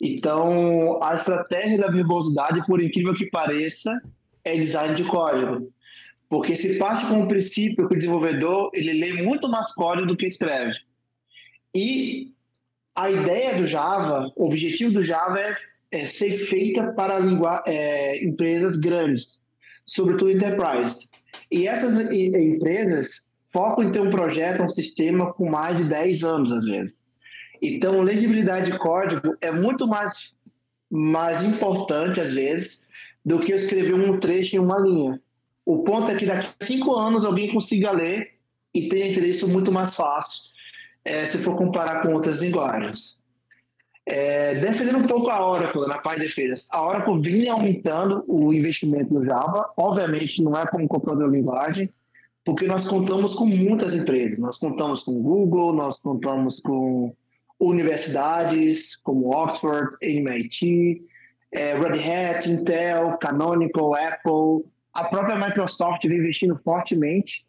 Então, 0.00 1.02
a 1.02 1.14
estratégia 1.14 1.78
da 1.78 1.90
verbosidade, 1.90 2.64
por 2.66 2.82
incrível 2.82 3.14
que 3.14 3.30
pareça, 3.30 4.00
é 4.46 4.56
design 4.56 4.94
de 4.94 5.04
código. 5.04 5.72
Porque 6.28 6.54
se 6.54 6.78
parte 6.78 7.06
com 7.06 7.22
o 7.22 7.28
princípio 7.28 7.88
que 7.88 7.94
o 7.94 7.98
desenvolvedor 7.98 8.70
ele 8.72 8.92
lê 8.92 9.22
muito 9.22 9.48
mais 9.48 9.72
código 9.72 10.06
do 10.06 10.16
que 10.16 10.26
escreve. 10.26 10.74
E 11.74 12.32
a 12.94 13.10
ideia 13.10 13.56
do 13.56 13.66
Java, 13.66 14.32
o 14.36 14.46
objetivo 14.46 14.92
do 14.92 15.04
Java 15.04 15.38
é, 15.38 15.56
é 15.90 16.06
ser 16.06 16.32
feita 16.32 16.92
para 16.92 17.18
é, 17.66 18.24
empresas 18.24 18.76
grandes, 18.76 19.40
sobretudo 19.84 20.30
enterprise. 20.30 21.08
E 21.50 21.68
essas 21.68 22.10
empresas 22.10 23.26
focam 23.52 23.84
em 23.84 23.92
ter 23.92 24.00
um 24.00 24.10
projeto, 24.10 24.62
um 24.62 24.70
sistema 24.70 25.32
com 25.32 25.50
mais 25.50 25.76
de 25.76 25.84
10 25.84 26.24
anos, 26.24 26.52
às 26.52 26.64
vezes. 26.64 27.04
Então, 27.60 28.02
legibilidade 28.02 28.70
de 28.70 28.78
código 28.78 29.36
é 29.40 29.50
muito 29.50 29.86
mais, 29.86 30.34
mais 30.90 31.42
importante, 31.42 32.20
às 32.20 32.34
vezes, 32.34 32.85
do 33.26 33.40
que 33.40 33.52
escrever 33.52 33.94
um 33.94 34.20
trecho 34.20 34.54
em 34.54 34.60
uma 34.60 34.78
linha. 34.78 35.20
O 35.64 35.82
ponto 35.82 36.08
é 36.08 36.14
que 36.14 36.24
daqui 36.24 36.46
a 36.60 36.64
cinco 36.64 36.94
anos 36.94 37.24
alguém 37.24 37.52
consiga 37.52 37.90
ler 37.90 38.34
e 38.72 38.88
tenha 38.88 39.10
interesse 39.10 39.44
muito 39.44 39.72
mais 39.72 39.96
fácil 39.96 40.52
é, 41.04 41.26
se 41.26 41.36
for 41.38 41.58
comparar 41.58 42.02
com 42.02 42.14
outras 42.14 42.40
linguagens. 42.40 43.20
É, 44.06 44.54
defendendo 44.54 44.98
um 44.98 45.06
pouco 45.08 45.28
a 45.28 45.44
Oracle 45.44 45.88
na 45.88 45.98
parte 45.98 46.20
de 46.20 46.26
defesa, 46.28 46.64
a 46.70 46.86
Oracle 46.86 47.20
vinha 47.20 47.52
aumentando 47.52 48.22
o 48.28 48.52
investimento 48.52 49.12
no 49.12 49.24
Java, 49.24 49.72
obviamente 49.76 50.40
não 50.40 50.56
é 50.56 50.64
como 50.64 50.86
qualquer 50.86 51.10
outra 51.10 51.26
linguagem, 51.26 51.92
porque 52.44 52.68
nós 52.68 52.86
contamos 52.86 53.34
com 53.34 53.46
muitas 53.46 53.92
empresas, 53.92 54.38
nós 54.38 54.56
contamos 54.56 55.02
com 55.02 55.20
Google, 55.20 55.74
nós 55.74 55.98
contamos 55.98 56.60
com 56.60 57.12
universidades 57.58 58.94
como 58.94 59.34
Oxford, 59.34 59.96
MIT, 60.00 61.02
é, 61.56 61.72
Red 61.74 61.98
Hat, 61.98 62.50
Intel, 62.50 63.16
Canonical, 63.18 63.94
Apple, 63.94 64.70
a 64.92 65.04
própria 65.04 65.36
Microsoft 65.36 66.06
vem 66.06 66.18
investindo 66.18 66.54
fortemente 66.58 67.46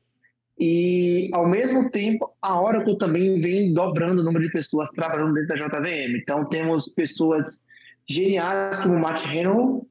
e, 0.58 1.30
ao 1.34 1.46
mesmo 1.46 1.90
tempo, 1.92 2.34
a 2.42 2.60
Oracle 2.60 2.98
também 2.98 3.40
vem 3.40 3.74
dobrando 3.74 4.22
o 4.22 4.24
número 4.24 4.46
de 4.46 4.52
pessoas 4.52 4.90
trabalhando 4.92 5.34
dentro 5.34 5.50
da 5.50 5.56
JVM. 5.56 6.18
Então, 6.22 6.46
temos 6.46 6.88
pessoas 6.88 7.64
geniais 8.08 8.80
como 8.80 8.98
Matt 8.98 9.26
Henry, 9.26 9.82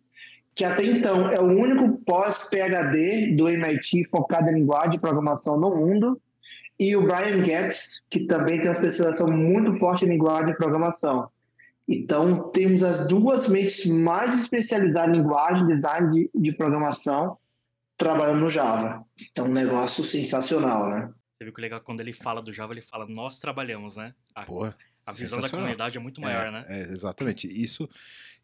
que 0.55 0.65
até 0.65 0.85
então 0.85 1.31
é 1.31 1.39
o 1.39 1.45
único 1.45 1.99
pós-PHD 2.05 3.37
do 3.37 3.49
MIT 3.49 4.09
focado 4.11 4.49
em 4.49 4.55
linguagem 4.55 4.93
de 4.93 4.99
programação 4.99 5.61
no 5.61 5.77
mundo, 5.77 6.21
e 6.79 6.97
o 6.97 7.03
Brian 7.03 7.45
Getz, 7.45 8.03
que 8.09 8.21
também 8.21 8.59
tem 8.59 8.69
uma 8.69 8.73
especialização 8.73 9.29
muito 9.29 9.75
forte 9.77 10.07
em 10.07 10.09
linguagem 10.09 10.47
de 10.47 10.57
programação. 10.57 11.29
Então, 11.89 12.51
temos 12.51 12.83
as 12.83 13.07
duas 13.07 13.49
mentes 13.49 13.87
mais 13.87 14.35
especializadas 14.35 15.15
em 15.15 15.19
linguagem, 15.19 15.67
design 15.67 16.11
de, 16.13 16.31
de 16.35 16.53
programação, 16.53 17.39
trabalhando 17.97 18.41
no 18.41 18.49
Java. 18.49 19.05
Então, 19.31 19.47
um 19.47 19.53
negócio 19.53 20.05
sensacional, 20.05 20.91
né? 20.91 21.13
Você 21.31 21.45
viu 21.45 21.53
que 21.53 21.61
legal 21.61 21.81
quando 21.81 22.01
ele 22.01 22.13
fala 22.13 22.43
do 22.43 22.53
Java, 22.53 22.73
ele 22.73 22.81
fala 22.81 23.07
nós 23.07 23.39
trabalhamos, 23.39 23.97
né? 23.97 24.15
A, 24.35 24.45
Porra, 24.45 24.77
a 25.07 25.13
visão 25.13 25.41
da 25.41 25.49
comunidade 25.49 25.97
é 25.97 26.01
muito 26.01 26.21
maior, 26.21 26.47
é, 26.47 26.51
né? 26.51 26.65
É, 26.67 26.81
exatamente. 26.93 27.47
Isso, 27.47 27.89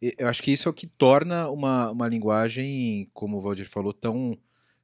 eu 0.01 0.27
acho 0.27 0.41
que 0.41 0.51
isso 0.51 0.69
é 0.69 0.71
o 0.71 0.73
que 0.73 0.87
torna 0.87 1.49
uma, 1.49 1.91
uma 1.91 2.07
linguagem, 2.07 3.09
como 3.13 3.37
o 3.37 3.41
Valdir 3.41 3.67
falou, 3.67 3.91
tão, 3.91 4.37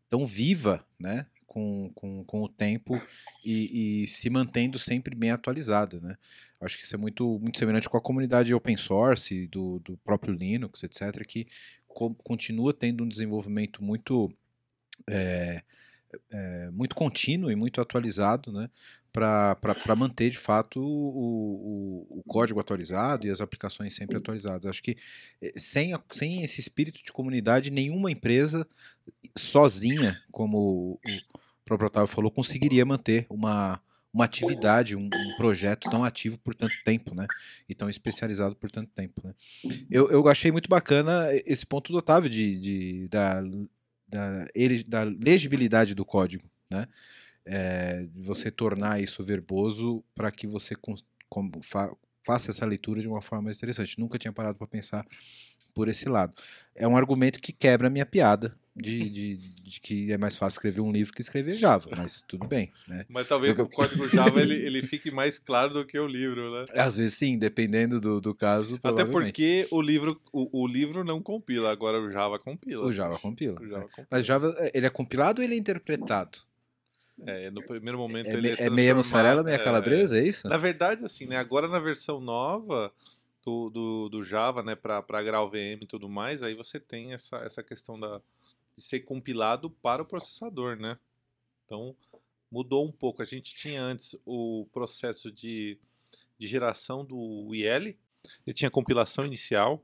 tão 0.10 0.26
viva, 0.26 0.86
né? 1.00 1.26
Com, 1.50 1.92
com, 1.96 2.24
com 2.26 2.44
o 2.44 2.48
tempo 2.48 3.02
e, 3.44 4.04
e 4.04 4.08
se 4.08 4.30
mantendo 4.30 4.78
sempre 4.78 5.16
bem 5.16 5.32
atualizada, 5.32 6.00
né? 6.00 6.16
Acho 6.62 6.78
que 6.78 6.84
isso 6.84 6.94
é 6.94 6.98
muito, 6.98 7.40
muito 7.40 7.58
semelhante 7.58 7.90
com 7.90 7.98
a 7.98 8.02
comunidade 8.02 8.54
open 8.54 8.78
source, 8.78 9.48
do, 9.48 9.80
do 9.80 9.98
próprio 9.98 10.32
Linux, 10.32 10.84
etc., 10.84 11.26
que 11.26 11.48
co 11.88 12.14
continua 12.24 12.72
tendo 12.72 13.04
um 13.04 13.08
desenvolvimento 13.08 13.84
muito 13.84 14.32
é, 15.10 15.64
é, 16.32 16.70
muito 16.72 16.96
contínuo 16.96 17.52
e 17.52 17.56
muito 17.56 17.82
atualizado, 17.82 18.52
né? 18.52 18.70
Para 19.12 19.96
manter 19.98 20.30
de 20.30 20.38
fato 20.38 20.80
o, 20.80 22.08
o, 22.10 22.20
o, 22.20 22.24
código 22.24 22.60
atualizado 22.60 23.26
e 23.26 23.30
as 23.30 23.42
aplicações 23.42 23.96
sempre 23.96 24.18
atualizadas. 24.18 24.70
Acho 24.70 24.84
que 24.84 24.98
sem, 25.56 25.94
a, 25.94 26.02
sem 26.12 26.44
esse 26.44 26.62
espírito 26.62 27.04
de 27.04 27.12
comunidade, 27.12 27.72
nenhuma 27.72 28.12
empresa 28.12 28.68
sozinha, 29.38 30.22
como 30.32 31.00
o 31.06 31.20
próprio 31.66 31.88
Otávio 31.88 32.08
falou, 32.08 32.32
conseguiria 32.32 32.86
manter 32.86 33.26
uma, 33.30 33.82
uma 34.14 34.26
atividade, 34.26 34.96
um, 34.96 35.06
um, 35.06 35.36
projeto 35.38 35.90
tão 35.90 36.04
ativo 36.04 36.38
por 36.38 36.54
tanto 36.56 36.76
tempo, 36.84 37.16
né? 37.16 37.28
E 37.68 37.76
tão 37.76 37.90
especializado 37.90 38.56
por 38.56 38.70
tanto 38.70 38.92
tempo, 38.92 39.22
né? 39.24 39.34
Eu, 39.90 40.10
eu 40.10 40.28
achei 40.28 40.52
muito 40.52 40.70
bacana 40.70 41.28
esse 41.46 41.66
ponto 41.66 41.92
do 41.92 41.98
Otávio 41.98 42.30
de, 42.30 42.60
de 42.60 43.08
da 43.08 43.42
da, 44.10 44.48
da 44.88 45.04
legibilidade 45.04 45.94
do 45.94 46.04
código, 46.04 46.50
né? 46.70 46.88
É, 47.52 48.08
você 48.16 48.52
tornar 48.52 49.02
isso 49.02 49.24
verboso 49.24 50.04
para 50.14 50.30
que 50.30 50.46
você 50.46 50.76
com, 50.76 50.94
com, 51.28 51.50
fa, 51.64 51.92
faça 52.24 52.52
essa 52.52 52.64
leitura 52.64 53.02
de 53.02 53.08
uma 53.08 53.22
forma 53.22 53.46
mais 53.46 53.58
interessante. 53.58 54.00
Nunca 54.00 54.20
tinha 54.20 54.32
parado 54.32 54.58
para 54.58 54.68
pensar 54.68 55.04
por 55.74 55.88
esse 55.88 56.08
lado. 56.08 56.34
É 56.76 56.88
um 56.88 56.96
argumento 56.96 57.40
que 57.40 57.52
quebra 57.52 57.88
a 57.88 57.90
minha 57.90 58.06
piada 58.06 58.56
de, 58.76 59.10
de, 59.10 59.38
de, 59.38 59.80
que 59.82 60.12
é 60.12 60.18
mais 60.18 60.36
fácil 60.36 60.58
escrever 60.58 60.82
um 60.82 60.92
livro 60.92 61.14
que 61.14 61.22
escrever 61.22 61.54
Java, 61.54 61.90
mas 61.96 62.22
tudo 62.22 62.48
bem. 62.48 62.72
Né? 62.88 63.06
Mas 63.10 63.28
talvez 63.28 63.58
Eu... 63.58 63.66
o 63.66 63.70
código 63.70 64.08
Java 64.08 64.42
ele, 64.42 64.56
ele 64.56 64.82
fique 64.82 65.12
mais 65.12 65.40
claro 65.40 65.74
do 65.74 65.86
que 65.86 65.98
o 65.98 66.08
livro, 66.08 66.52
né? 66.52 66.66
Às 66.76 66.98
vezes 66.98 67.16
sim, 67.16 67.38
dependendo 67.38 68.00
do, 68.00 68.22
do 68.22 68.34
caso. 68.34 68.80
Até 68.84 69.06
porque 69.06 69.68
o 69.72 69.82
livro, 69.82 70.20
o, 70.32 70.64
o, 70.64 70.68
livro 70.68 71.04
não 71.04 71.22
compila, 71.22 71.72
agora 71.72 72.00
o 72.00 72.12
Java 72.12 72.40
compila. 72.40 72.86
O 72.86 72.92
Java 72.92 73.18
compila. 73.18 73.60
O 73.60 73.68
Java 73.68 73.84
compila. 73.84 74.08
Mas 74.10 74.26
Java, 74.26 74.56
ele 74.74 74.86
é 74.86 74.90
compilado 74.90 75.42
ou 75.42 75.46
ele 75.46 75.56
é 75.56 75.58
interpretado? 75.58 76.40
É, 77.26 77.52
no 77.52 77.62
primeiro 77.62 77.98
momento 77.98 78.28
é, 78.28 78.34
ele 78.34 78.50
é, 78.52 78.64
é 78.64 78.70
meia 78.70 78.96
mussarela, 78.96 79.44
meia 79.44 79.60
calabresa, 79.60 80.18
é, 80.18 80.22
é 80.22 80.28
isso? 80.28 80.48
Na 80.48 80.58
verdade, 80.58 81.04
assim, 81.04 81.26
né? 81.26 81.38
Agora 81.38 81.68
na 81.68 81.80
versão 81.80 82.20
nova, 82.20 82.94
do, 83.44 83.70
do, 83.70 84.10
do 84.10 84.24
Java, 84.24 84.62
né, 84.62 84.76
para 84.76 85.24
Grau 85.24 85.50
VM 85.50 85.82
e 85.82 85.88
tudo 85.88 86.10
mais, 86.10 86.44
aí 86.44 86.54
você 86.54 86.80
tem 86.80 87.14
essa, 87.14 87.38
essa 87.38 87.64
questão 87.64 88.00
da, 88.00 88.22
de 88.76 88.84
ser 88.84 89.02
compilado 89.02 89.70
para 89.70 90.04
o 90.04 90.06
processador, 90.06 90.76
né? 90.76 90.98
Então, 91.66 91.96
mudou 92.52 92.86
um 92.86 92.92
pouco. 92.92 93.22
A 93.22 93.26
gente 93.26 93.54
tinha 93.56 93.82
antes 93.82 94.16
o 94.26 94.68
processo 94.72 95.32
de, 95.32 95.78
de 96.38 96.48
geração 96.48 97.06
do 97.06 97.54
IL, 97.54 97.96
ele 98.46 98.54
tinha 98.54 98.72
compilação 98.72 99.26
inicial, 99.26 99.84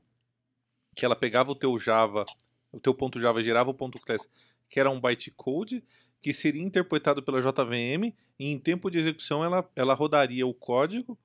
que 0.94 1.04
ela 1.04 1.16
pegava 1.16 1.50
o 1.50 1.54
teu 1.54 1.78
Java, 1.78 2.24
o 2.72 2.80
teu 2.80 2.94
ponto 2.94 3.20
Java 3.20 3.42
gerava 3.42 3.70
o 3.70 3.74
ponto 3.74 4.00
class, 4.00 4.28
que 4.68 4.80
era 4.80 4.90
um 4.90 5.00
bytecode, 5.00 5.82
que 6.26 6.32
seria 6.32 6.60
interpretado 6.60 7.22
pela 7.22 7.40
JVM, 7.40 8.12
e 8.36 8.50
em 8.50 8.58
tempo 8.58 8.90
de 8.90 8.98
execução 8.98 9.44
ela, 9.44 9.64
ela 9.76 9.94
rodaria 9.94 10.44
o 10.44 10.52
código 10.52 11.16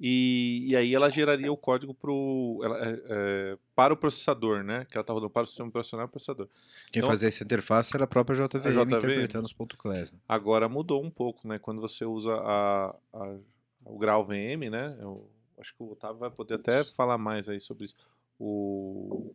e, 0.00 0.68
e, 0.70 0.74
aí 0.74 0.94
ela 0.94 1.10
geraria 1.10 1.52
o 1.52 1.56
código 1.56 1.92
pro, 1.92 2.58
ela, 2.64 2.78
é, 2.78 3.02
é, 3.10 3.58
para 3.74 3.92
o 3.92 3.96
processador, 3.96 4.64
né? 4.64 4.86
Que 4.86 4.96
ela 4.96 5.02
está 5.02 5.12
rodando 5.12 5.28
para 5.28 5.42
o 5.42 5.46
sistema 5.46 5.68
operacional 5.68 6.06
e 6.06 6.08
processador. 6.08 6.48
Quem 6.90 7.00
então, 7.00 7.10
fazia 7.10 7.28
essa 7.28 7.44
interface 7.44 7.94
era 7.94 8.04
a 8.04 8.06
própria 8.06 8.42
JVM, 8.42 8.68
a 8.68 8.70
JVM 8.70 8.96
interpretando 8.96 9.44
os 9.44 9.52
class. 9.76 10.12
Né? 10.12 10.18
Agora 10.26 10.66
mudou 10.66 11.04
um 11.04 11.10
pouco, 11.10 11.46
né? 11.46 11.58
Quando 11.58 11.82
você 11.82 12.06
usa 12.06 12.32
a, 12.32 12.86
a, 13.12 13.36
o 13.84 13.98
grau 13.98 14.24
VM, 14.24 14.70
né? 14.70 14.96
Eu 14.98 15.30
acho 15.58 15.74
que 15.74 15.82
o 15.82 15.92
Otávio 15.92 16.20
vai 16.20 16.30
poder 16.30 16.54
até 16.54 16.82
falar 16.84 17.18
mais 17.18 17.50
aí 17.50 17.60
sobre 17.60 17.84
isso. 17.84 17.96
O, 18.38 19.34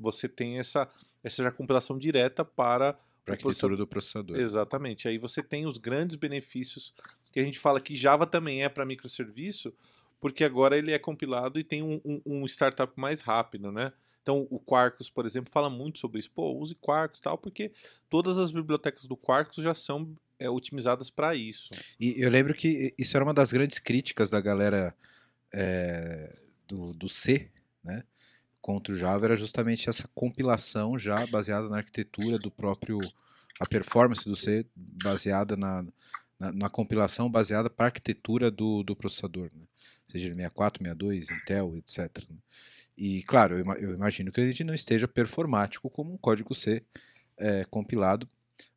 você 0.00 0.28
tem 0.28 0.58
essa, 0.58 0.88
essa 1.22 1.40
já 1.40 1.52
compilação 1.52 1.96
direta 1.96 2.44
para 2.44 2.98
para 3.36 3.46
a 3.46 3.50
arquitetura 3.50 3.76
do 3.76 3.86
processador. 3.86 4.36
Exatamente. 4.38 5.08
Aí 5.08 5.18
você 5.18 5.42
tem 5.42 5.66
os 5.66 5.78
grandes 5.78 6.16
benefícios 6.16 6.92
que 7.32 7.40
a 7.40 7.42
gente 7.42 7.58
fala 7.58 7.80
que 7.80 7.94
Java 7.94 8.26
também 8.26 8.64
é 8.64 8.68
para 8.68 8.84
microserviço, 8.84 9.72
porque 10.20 10.44
agora 10.44 10.76
ele 10.76 10.92
é 10.92 10.98
compilado 10.98 11.58
e 11.58 11.64
tem 11.64 11.82
um, 11.82 12.00
um, 12.04 12.20
um, 12.26 12.44
startup 12.46 12.92
mais 12.96 13.22
rápido, 13.22 13.72
né? 13.72 13.92
Então 14.22 14.46
o 14.50 14.58
Quarkus, 14.60 15.08
por 15.08 15.24
exemplo, 15.24 15.50
fala 15.50 15.70
muito 15.70 15.98
sobre 15.98 16.20
isso. 16.20 16.30
Pô, 16.30 16.52
use 16.52 16.74
Quarkus 16.74 17.20
e 17.20 17.22
tal, 17.22 17.38
porque 17.38 17.72
todas 18.08 18.38
as 18.38 18.52
bibliotecas 18.52 19.06
do 19.06 19.16
Quarkus 19.16 19.62
já 19.64 19.74
são 19.74 20.14
é, 20.38 20.48
otimizadas 20.48 21.10
para 21.10 21.34
isso. 21.34 21.70
E 21.98 22.14
eu 22.22 22.30
lembro 22.30 22.54
que 22.54 22.94
isso 22.98 23.16
era 23.16 23.24
uma 23.24 23.34
das 23.34 23.52
grandes 23.52 23.78
críticas 23.78 24.30
da 24.30 24.40
galera 24.40 24.94
é, 25.52 26.36
do, 26.68 26.92
do 26.92 27.08
C, 27.08 27.50
né? 27.82 28.04
Contra 28.60 28.92
o 28.92 28.96
Java 28.96 29.26
era 29.26 29.36
justamente 29.36 29.88
essa 29.88 30.08
compilação 30.14 30.98
já 30.98 31.26
baseada 31.26 31.68
na 31.68 31.78
arquitetura 31.78 32.38
do 32.38 32.50
próprio 32.50 32.98
a 33.58 33.68
performance 33.68 34.24
do 34.24 34.36
C 34.36 34.66
baseada 34.76 35.56
na, 35.56 35.84
na, 36.38 36.52
na 36.52 36.70
compilação 36.70 37.30
baseada 37.30 37.68
para 37.68 37.86
a 37.86 37.88
arquitetura 37.88 38.50
do, 38.50 38.82
do 38.82 38.96
processador. 38.96 39.50
Né? 39.54 39.64
seja 40.10 40.28
64, 40.28 40.82
62, 40.82 41.30
Intel, 41.30 41.76
etc. 41.76 42.24
Né? 42.28 42.36
E, 42.96 43.22
claro, 43.22 43.58
eu, 43.78 43.94
imagino 43.94 44.32
que 44.32 44.44
gente 44.46 44.64
não 44.64 44.74
esteja 44.74 45.08
performático 45.08 45.88
como 45.88 46.12
um 46.12 46.18
código 46.18 46.54
C 46.54 46.82
é, 47.36 47.64
compilado, 47.64 48.28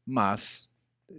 mas 0.06 0.70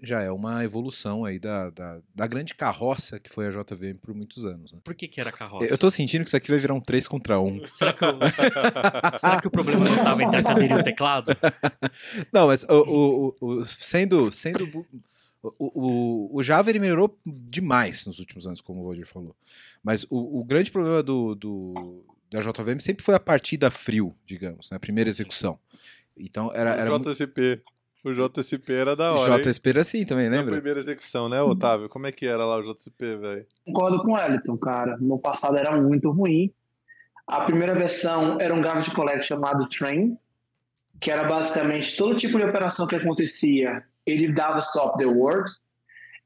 já 0.02 0.22
é 0.22 0.30
uma 0.30 0.64
evolução 0.64 1.24
aí 1.24 1.38
da, 1.38 1.70
da, 1.70 2.00
da, 2.14 2.26
grande 2.26 2.54
carroça 2.54 3.20
que 3.20 3.30
foi 3.30 3.46
a 3.46 3.50
JVM 3.50 3.98
por 4.00 4.14
muitos 4.14 4.44
anos. 4.44 4.72
Né? 4.72 4.80
Por 4.82 4.94
que, 4.94 5.06
que 5.06 5.20
era 5.20 5.30
carroça? 5.30 5.66
Eu 5.66 5.78
tô 5.78 5.90
sentindo 5.90 6.22
que 6.22 6.28
isso 6.28 6.36
aqui 6.36 6.50
vai 6.50 6.58
virar 6.58 6.74
um 6.74 6.80
3 6.80 7.06
contra 7.06 7.38
1. 7.38 7.66
Será 7.74 7.92
que, 7.92 8.04
o, 8.04 9.18
será 9.18 9.40
que 9.40 9.46
o 9.46 9.50
problema 9.50 9.84
não 9.84 9.96
estava 9.96 10.22
entre 10.22 10.40
a 10.40 10.42
cadeira 10.42 10.74
e 10.76 10.78
o 10.78 10.82
teclado? 10.82 11.32
Não, 12.32 12.46
mas 12.46 12.64
o, 12.64 13.34
o, 13.40 13.46
o 13.58 13.64
sendo, 13.64 14.32
sendo 14.32 14.86
o, 15.42 15.54
o, 15.58 16.38
o, 16.38 16.42
Java 16.42 16.70
ele 16.70 16.78
melhorou 16.78 17.18
demais 17.24 18.06
nos 18.06 18.18
últimos 18.18 18.46
anos, 18.46 18.60
como 18.60 18.80
o 18.80 18.84
Roger 18.84 19.06
falou. 19.06 19.36
Mas 19.82 20.04
o, 20.10 20.40
o 20.40 20.44
grande 20.44 20.70
problema 20.70 21.02
do, 21.02 21.34
do, 21.34 22.04
da 22.30 22.40
JVM 22.40 22.80
sempre 22.80 23.04
foi 23.04 23.14
a 23.14 23.20
partida 23.20 23.70
frio, 23.70 24.14
digamos, 24.26 24.70
na 24.70 24.76
né? 24.76 24.78
primeira 24.78 25.10
execução. 25.10 25.58
Então 26.16 26.50
era. 26.54 26.74
era 26.74 26.94
o 26.94 26.98
JSP. 26.98 27.62
O 28.04 28.12
JSP 28.12 28.73
era 28.73 28.94
da 28.94 29.14
hora. 29.14 29.37
O 29.37 29.40
JSP 29.40 29.70
era 29.70 29.80
assim 29.80 30.04
também, 30.04 30.28
lembra? 30.28 30.50
Na 30.50 30.61
primeira 30.61 30.80
execução, 30.80 31.26
né, 31.26 31.40
Otávio? 31.40 31.88
Como 31.88 32.06
é 32.06 32.12
que 32.12 32.26
era 32.26 32.44
lá 32.44 32.58
o 32.58 32.75
JSP, 32.75 33.16
velho? 33.16 33.46
Concordo 33.64 34.02
com 34.02 34.12
o 34.12 34.14
Wellington, 34.14 34.58
cara. 34.58 34.99
No 35.00 35.18
passado 35.18 35.56
era 35.56 35.75
muito 35.80 36.11
ruim. 36.11 36.52
A 37.26 37.40
primeira 37.40 37.75
versão 37.75 38.38
era 38.38 38.52
um 38.52 38.61
garbage 38.61 38.90
collect 38.90 39.26
chamado 39.26 39.66
Train, 39.68 40.18
que 41.00 41.11
era 41.11 41.25
basicamente 41.25 41.96
todo 41.96 42.14
tipo 42.14 42.37
de 42.37 42.44
operação 42.44 42.87
que 42.87 42.96
acontecia, 42.96 43.82
ele 44.04 44.30
dava 44.30 44.58
stop 44.58 44.99
the 44.99 45.06
word. 45.06 45.50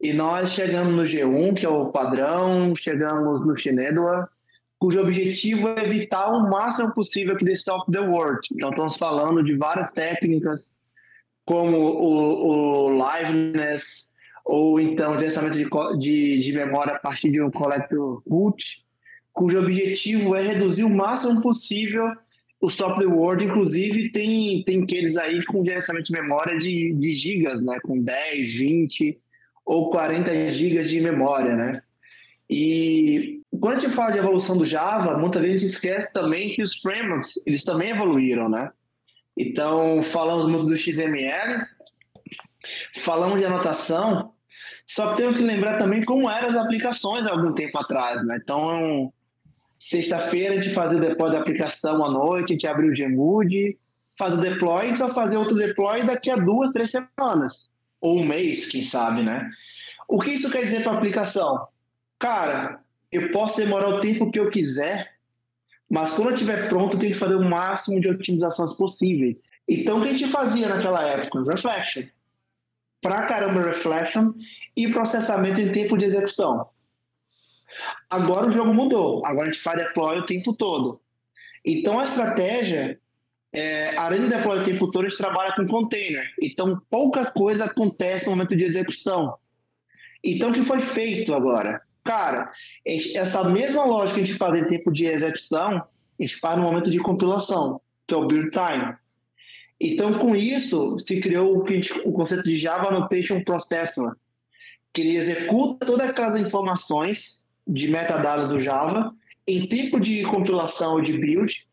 E 0.00 0.12
nós 0.12 0.50
chegamos 0.50 0.92
no 0.92 1.02
G1, 1.02 1.56
que 1.56 1.64
é 1.64 1.68
o 1.68 1.86
padrão, 1.86 2.74
chegamos 2.74 3.46
no 3.46 3.56
Schneider, 3.56 4.26
cujo 4.78 5.00
objetivo 5.00 5.68
é 5.68 5.84
evitar 5.84 6.28
o 6.28 6.48
máximo 6.48 6.92
possível 6.94 7.36
que 7.36 7.44
dê 7.44 7.52
stop 7.52 7.90
the 7.90 8.00
word. 8.00 8.40
Então, 8.52 8.70
estamos 8.70 8.96
falando 8.96 9.42
de 9.42 9.56
várias 9.56 9.92
técnicas, 9.92 10.72
como 11.48 11.78
o, 11.78 12.88
o 12.88 12.90
liveness, 12.90 14.14
ou 14.44 14.78
então 14.78 15.18
gerenciamento 15.18 15.56
de, 15.56 15.66
de, 15.98 16.40
de, 16.40 16.52
memória 16.52 16.94
a 16.94 16.98
partir 16.98 17.30
de 17.30 17.40
um 17.40 17.50
collector 17.50 18.22
root, 18.28 18.84
cujo 19.32 19.58
objetivo 19.58 20.36
é 20.36 20.42
reduzir 20.42 20.84
o 20.84 20.90
máximo 20.90 21.40
possível 21.40 22.06
o 22.60 22.68
the 22.68 23.06
word. 23.06 23.42
Inclusive, 23.42 24.10
tem, 24.10 24.62
tem 24.62 24.82
aqueles 24.82 25.16
aí 25.16 25.42
com 25.46 25.64
gerenciamento 25.64 26.12
de 26.12 26.20
memória 26.20 26.58
de, 26.58 26.92
de 26.92 27.14
gigas, 27.14 27.64
né? 27.64 27.78
com 27.82 27.98
10, 27.98 28.52
20 28.52 29.18
ou 29.64 29.90
40 29.90 30.50
gigas 30.50 30.90
de 30.90 31.00
memória, 31.00 31.56
né? 31.56 31.82
E 32.50 33.40
quando 33.58 33.78
a 33.78 33.80
gente 33.80 33.94
fala 33.94 34.10
de 34.10 34.18
evolução 34.18 34.54
do 34.54 34.66
Java, 34.66 35.16
muita 35.16 35.40
gente 35.40 35.64
esquece 35.64 36.12
também 36.12 36.54
que 36.54 36.62
os 36.62 36.76
frameworks, 36.76 37.40
eles 37.46 37.64
também 37.64 37.88
evoluíram, 37.88 38.50
né? 38.50 38.70
Então, 39.38 40.02
falamos 40.02 40.48
muito 40.48 40.66
do 40.66 40.76
XML, 40.76 41.64
falamos 42.96 43.38
de 43.38 43.46
anotação, 43.46 44.32
só 44.84 45.14
temos 45.14 45.36
que 45.36 45.42
lembrar 45.42 45.78
também 45.78 46.02
como 46.02 46.28
eram 46.28 46.48
as 46.48 46.56
aplicações 46.56 47.26
há 47.26 47.30
algum 47.30 47.52
tempo 47.52 47.78
atrás, 47.78 48.26
né? 48.26 48.38
Então, 48.42 49.12
sexta-feira 49.78 50.54
a 50.54 50.60
gente 50.60 50.74
fazia 50.74 50.98
o 50.98 51.00
deploy 51.00 51.30
da 51.30 51.38
aplicação 51.38 52.04
à 52.04 52.10
noite, 52.10 52.46
a 52.46 52.54
gente 52.54 52.66
abriu 52.66 52.90
o 52.90 52.94
Gmood, 52.94 53.78
faz 54.18 54.34
o 54.34 54.40
deploy, 54.40 54.96
só 54.96 55.08
fazer 55.08 55.36
outro 55.36 55.54
deploy 55.54 56.04
daqui 56.04 56.30
a 56.30 56.36
duas, 56.36 56.72
três 56.72 56.90
semanas 56.90 57.70
ou 58.00 58.18
um 58.18 58.24
mês, 58.24 58.70
quem 58.70 58.82
sabe, 58.82 59.22
né? 59.22 59.48
O 60.08 60.20
que 60.20 60.30
isso 60.30 60.50
quer 60.50 60.62
dizer 60.62 60.82
para 60.82 60.92
a 60.92 60.96
aplicação? 60.96 61.66
Cara, 62.18 62.80
eu 63.10 63.30
posso 63.30 63.58
demorar 63.58 63.88
o 63.88 64.00
tempo 64.00 64.30
que 64.30 64.40
eu 64.40 64.50
quiser, 64.50 65.17
mas 65.88 66.12
quando 66.12 66.28
eu 66.28 66.34
estiver 66.34 66.68
pronto, 66.68 66.98
tenho 66.98 67.12
que 67.12 67.18
fazer 67.18 67.34
o 67.34 67.44
máximo 67.44 68.00
de 68.00 68.08
otimizações 68.08 68.74
possíveis. 68.74 69.50
Então, 69.66 69.98
o 69.98 70.02
que 70.02 70.08
a 70.08 70.12
gente 70.12 70.30
fazia 70.30 70.68
naquela 70.68 71.02
época? 71.02 71.42
Reflection. 71.44 72.02
Pra 73.00 73.26
caramba, 73.26 73.62
reflection 73.62 74.32
e 74.76 74.90
processamento 74.90 75.60
em 75.60 75.70
tempo 75.70 75.96
de 75.96 76.04
execução. 76.04 76.68
Agora 78.10 78.48
o 78.48 78.52
jogo 78.52 78.74
mudou. 78.74 79.24
Agora 79.24 79.48
a 79.48 79.52
gente 79.52 79.62
faz 79.62 79.78
deploy 79.78 80.18
o 80.18 80.26
tempo 80.26 80.52
todo. 80.52 81.00
Então, 81.64 81.98
a 81.98 82.04
estratégia 82.04 83.00
é, 83.52 83.96
além 83.96 84.20
do 84.20 84.28
deploy 84.28 84.60
o 84.60 84.64
tempo 84.64 84.90
todo, 84.90 85.06
a 85.06 85.08
gente 85.08 85.18
trabalha 85.18 85.54
com 85.54 85.66
container. 85.66 86.30
Então, 86.40 86.80
pouca 86.90 87.30
coisa 87.30 87.64
acontece 87.64 88.26
no 88.26 88.32
momento 88.32 88.54
de 88.54 88.64
execução. 88.64 89.36
Então, 90.22 90.50
o 90.50 90.52
que 90.52 90.62
foi 90.62 90.80
feito 90.80 91.34
agora? 91.34 91.82
Cara, 92.04 92.50
essa 92.86 93.44
mesma 93.44 93.84
lógica 93.84 94.14
que 94.14 94.22
a 94.22 94.24
gente 94.24 94.38
faz 94.38 94.54
em 94.56 94.64
tempo 94.66 94.92
de 94.92 95.06
execução, 95.06 95.76
a 95.76 96.22
gente 96.22 96.36
faz 96.36 96.56
no 96.56 96.64
momento 96.64 96.90
de 96.90 96.98
compilação, 96.98 97.80
que 98.06 98.14
é 98.14 98.16
o 98.16 98.26
build 98.26 98.50
time. 98.50 98.96
Então, 99.80 100.14
com 100.14 100.34
isso, 100.34 100.98
se 100.98 101.20
criou 101.20 101.56
o, 101.56 101.64
o 102.04 102.12
conceito 102.12 102.44
de 102.44 102.58
Java 102.58 102.88
Annotation 102.88 103.42
Processor, 103.44 104.16
que 104.92 105.02
ele 105.02 105.16
executa 105.16 105.86
todas 105.86 106.08
aquelas 106.08 106.34
informações 106.34 107.46
de 107.66 107.86
metadados 107.88 108.48
do 108.48 108.58
Java 108.58 109.14
em 109.46 109.66
tempo 109.66 110.00
de 110.00 110.22
compilação 110.24 110.94
ou 110.94 111.00
de 111.00 111.16
build, 111.16 111.66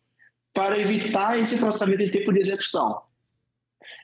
para 0.53 0.79
evitar 0.79 1.37
esse 1.37 1.57
processamento 1.57 2.03
em 2.03 2.11
tempo 2.11 2.31
de 2.31 2.39
execução. 2.39 3.01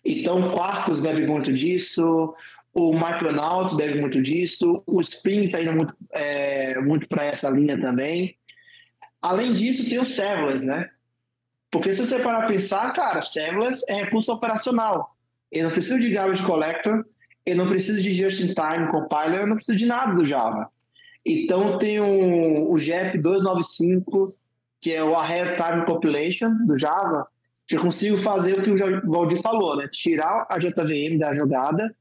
Então, 0.04 0.52
Quarkus 0.52 1.02
deve 1.02 1.26
muito 1.26 1.54
disso, 1.54 2.36
o 2.74 2.94
Micronaut 2.94 3.76
deve 3.76 4.00
muito 4.00 4.22
disso, 4.22 4.82
o 4.86 5.02
Spring 5.02 5.46
está 5.46 5.62
indo 5.62 5.74
muito, 5.74 5.96
é, 6.12 6.80
muito 6.80 7.08
para 7.08 7.26
essa 7.26 7.50
linha 7.50 7.80
também. 7.80 8.36
Além 9.22 9.54
disso, 9.54 9.90
tem 9.90 10.00
o 10.00 10.06
Serverless, 10.06 10.66
né? 10.66 10.90
Porque 11.70 11.94
se 11.94 12.06
você 12.06 12.20
parar 12.20 12.40
para 12.40 12.48
pensar, 12.48 12.92
cara, 12.94 13.22
Serverless 13.22 13.84
é 13.88 13.96
recurso 13.96 14.32
operacional. 14.32 15.16
Eu 15.52 15.66
não 15.66 15.72
preciso 15.72 16.00
de 16.00 16.10
garbage 16.10 16.46
collector, 16.46 17.06
eu 17.46 17.56
não 17.56 17.68
preciso 17.68 18.02
de 18.02 18.14
just-in-time 18.14 18.90
compiler, 18.90 19.42
eu 19.42 19.48
não 19.48 19.56
preciso 19.56 19.78
de 19.78 19.86
nada 19.86 20.14
do 20.14 20.28
Java. 20.28 20.70
Então 21.26 21.78
tem 21.78 22.00
o, 22.00 22.72
o 22.72 22.80
JEP 22.80 23.18
295, 23.18 24.36
que 24.80 24.94
é 24.94 25.04
o 25.04 25.16
Ahead 25.16 25.56
Time 25.56 25.86
Compilation 25.86 26.52
do 26.66 26.78
Java, 26.80 27.28
que 27.68 27.76
eu 27.76 27.82
consigo 27.82 28.18
fazer 28.18 28.58
o 28.58 28.64
que 28.64 28.72
o 28.72 29.12
Valdir 29.12 29.42
falou, 29.42 29.76
né? 29.76 29.88
Tirar 29.92 30.48
a 30.50 30.58
JVM 30.58 31.18
da 31.20 31.34
jogada 31.34 31.96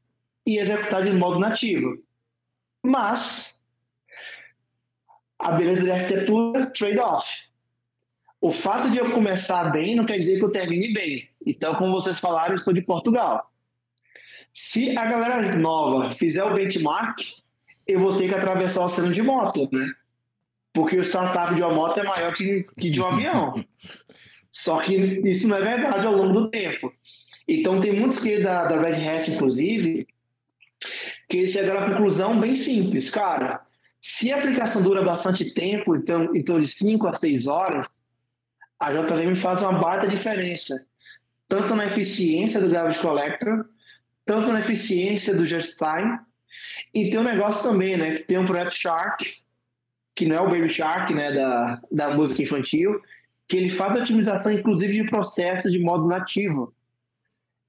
e 0.46 0.58
executar 0.58 1.02
de 1.02 1.12
modo 1.12 1.38
nativo. 1.38 2.02
Mas 2.82 3.62
a 5.38 5.52
beleza 5.52 5.86
da 5.86 5.94
arquitetura, 5.94 6.66
trade-off. 6.66 7.48
O 8.40 8.50
fato 8.50 8.90
de 8.90 8.98
eu 8.98 9.12
começar 9.12 9.70
bem 9.70 9.94
não 9.94 10.06
quer 10.06 10.18
dizer 10.18 10.38
que 10.38 10.44
eu 10.44 10.50
termine 10.50 10.92
bem. 10.92 11.28
Então, 11.46 11.74
como 11.74 11.92
vocês 11.92 12.18
falaram, 12.18 12.54
eu 12.54 12.58
sou 12.58 12.72
de 12.72 12.82
Portugal. 12.82 13.50
Se 14.52 14.96
a 14.96 15.06
galera 15.06 15.56
nova 15.56 16.12
fizer 16.14 16.44
o 16.44 16.54
benchmark, 16.54 17.20
eu 17.86 18.00
vou 18.00 18.16
ter 18.16 18.28
que 18.28 18.34
atravessar 18.34 18.80
o 18.80 18.84
oceano 18.84 19.12
de 19.12 19.22
moto, 19.22 19.68
né? 19.72 19.92
porque 20.72 20.96
o 20.98 21.04
startup 21.04 21.54
de 21.54 21.62
uma 21.62 21.72
moto 21.74 21.98
é 21.98 22.02
maior 22.04 22.34
que, 22.34 22.66
que 22.78 22.90
de 22.90 23.00
um 23.00 23.06
avião. 23.06 23.64
Só 24.50 24.80
que 24.80 24.94
isso 24.94 25.46
não 25.48 25.56
é 25.56 25.62
verdade 25.62 26.06
ao 26.06 26.14
longo 26.14 26.40
do 26.40 26.50
tempo. 26.50 26.92
Então, 27.46 27.80
tem 27.80 27.92
muitos 27.92 28.20
que 28.20 28.40
da, 28.40 28.66
da 28.66 28.80
Red 28.80 29.06
Hat, 29.06 29.30
inclusive, 29.30 30.06
que 31.28 31.38
eles 31.38 31.50
chegaram 31.50 31.86
à 31.86 31.90
conclusão 31.90 32.38
bem 32.38 32.56
simples. 32.56 33.10
Cara, 33.10 33.64
se 34.00 34.32
a 34.32 34.38
aplicação 34.38 34.82
dura 34.82 35.02
bastante 35.02 35.52
tempo, 35.52 35.94
então, 35.94 36.34
então 36.34 36.60
de 36.60 36.66
5 36.66 37.06
a 37.06 37.12
6 37.12 37.46
horas, 37.46 38.00
a 38.78 38.92
JVM 38.92 39.34
faz 39.34 39.62
uma 39.62 39.78
baita 39.78 40.08
diferença. 40.08 40.84
Tanto 41.46 41.74
na 41.74 41.86
eficiência 41.86 42.60
do 42.60 42.70
Garbage 42.70 43.00
Collector, 43.00 43.66
tanto 44.24 44.52
na 44.52 44.60
eficiência 44.60 45.34
do 45.34 45.44
Just 45.44 45.76
Time. 45.76 46.18
E 46.94 47.10
tem 47.10 47.20
um 47.20 47.24
negócio 47.24 47.62
também, 47.70 47.96
né? 47.96 48.16
Que 48.16 48.24
tem 48.24 48.38
um 48.38 48.46
projeto 48.46 48.72
Shark, 48.72 49.40
que 50.14 50.26
não 50.26 50.36
é 50.36 50.40
o 50.40 50.50
Baby 50.50 50.68
Shark, 50.68 51.12
né, 51.14 51.32
da, 51.32 51.80
da 51.90 52.10
música 52.10 52.42
infantil, 52.42 53.00
que 53.48 53.56
ele 53.56 53.68
faz 53.68 53.96
a 53.96 54.02
otimização, 54.02 54.52
inclusive, 54.52 55.02
de 55.02 55.10
processo 55.10 55.70
de 55.70 55.78
modo 55.78 56.06
nativo. 56.06 56.74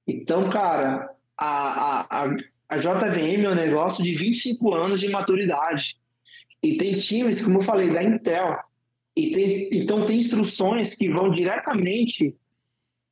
Então, 0.06 0.48
cara, 0.50 1.10
a, 1.36 1.46
a, 1.46 2.24
a 2.24 2.36
JVM 2.76 3.44
é 3.44 3.48
um 3.50 3.54
negócio 3.54 4.02
de 4.02 4.14
25 4.14 4.74
anos 4.74 5.00
de 5.00 5.08
maturidade. 5.08 5.96
E 6.62 6.76
tem 6.76 6.96
times, 6.96 7.42
como 7.42 7.58
eu 7.58 7.62
falei, 7.62 7.90
da 7.92 8.02
Intel. 8.02 8.58
E 9.16 9.30
tem, 9.32 9.68
então, 9.72 10.06
tem 10.06 10.20
instruções 10.20 10.94
que 10.94 11.08
vão 11.08 11.30
diretamente 11.30 12.34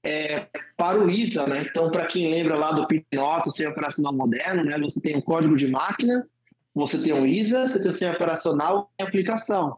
é, 0.02 0.46
para 0.76 0.98
o 0.98 1.10
ISA, 1.10 1.46
né? 1.46 1.62
Então, 1.68 1.90
para 1.90 2.06
quem 2.06 2.30
lembra 2.30 2.58
lá 2.58 2.72
do 2.72 2.86
Pinotto, 2.86 3.50
ser 3.50 3.68
operacional 3.68 4.14
moderno, 4.14 4.64
né? 4.64 4.78
Você 4.78 5.00
tem 5.00 5.16
o 5.16 5.22
código 5.22 5.56
de 5.56 5.66
máquina, 5.66 6.26
você 6.74 6.98
tem 7.02 7.12
um 7.12 7.26
ISA, 7.26 7.68
você 7.68 7.80
tem 7.80 7.88
o 7.88 7.92
sistema 7.92 8.14
operacional 8.14 8.90
e 8.98 9.02
aplicação. 9.02 9.76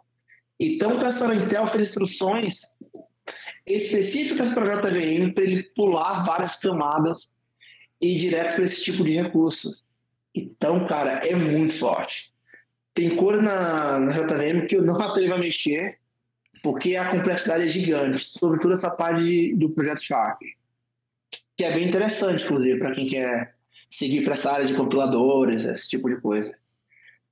Então, 0.61 0.97
o 0.97 1.01
pessoal 1.01 1.35
Intel 1.35 1.67
fez 1.67 1.89
instruções 1.89 2.77
específicas 3.67 4.53
para 4.53 4.79
a 4.79 4.81
JVM 4.81 5.33
para 5.33 5.45
ele 5.45 5.63
pular 5.75 6.25
várias 6.25 6.57
camadas 6.57 7.31
ir 8.03 8.19
direto 8.19 8.57
para 8.57 8.65
esse 8.65 8.83
tipo 8.83 9.05
de 9.05 9.13
recurso. 9.13 9.83
Então, 10.35 10.87
cara, 10.87 11.21
é 11.27 11.35
muito 11.35 11.75
forte. 11.75 12.33
Tem 12.93 13.17
coisas 13.17 13.43
na, 13.43 14.01
na 14.01 14.13
JVM 14.13 14.67
que 14.67 14.77
eu 14.77 14.83
não 14.83 15.01
atrevo 15.01 15.35
a 15.35 15.39
mexer, 15.39 15.99
porque 16.63 16.97
a 16.97 17.09
complexidade 17.11 17.65
é 17.65 17.69
gigante, 17.69 18.29
sobretudo 18.29 18.75
essa 18.75 18.91
parte 18.91 19.23
de, 19.23 19.55
do 19.57 19.71
projeto 19.71 20.03
Sharp, 20.03 20.41
que 21.57 21.65
é 21.65 21.73
bem 21.73 21.87
interessante, 21.87 22.45
inclusive, 22.45 22.79
para 22.79 22.93
quem 22.93 23.07
quer 23.07 23.55
seguir 23.91 24.25
para 24.25 24.35
essa 24.35 24.53
área 24.53 24.67
de 24.67 24.75
compiladores, 24.75 25.65
esse 25.65 25.89
tipo 25.89 26.09
de 26.09 26.21
coisa. 26.21 26.57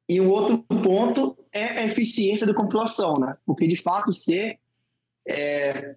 E 0.09 0.21
o 0.21 0.29
outro 0.29 0.59
ponto 0.83 1.39
é 1.53 1.65
a 1.65 1.85
eficiência 1.85 2.47
da 2.47 2.55
compilação, 2.55 3.15
né? 3.15 3.37
Porque, 3.47 3.67
de 3.67 3.77
fato, 3.77 4.13
ser... 4.13 4.59
É, 5.27 5.95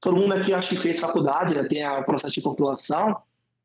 todo 0.00 0.16
mundo 0.16 0.34
aqui 0.34 0.52
acho 0.52 0.68
que 0.68 0.76
fez 0.76 1.00
faculdade, 1.00 1.54
né? 1.54 1.64
tem 1.64 1.84
o 1.84 2.04
processo 2.04 2.34
de 2.34 2.42
compilação, 2.42 3.16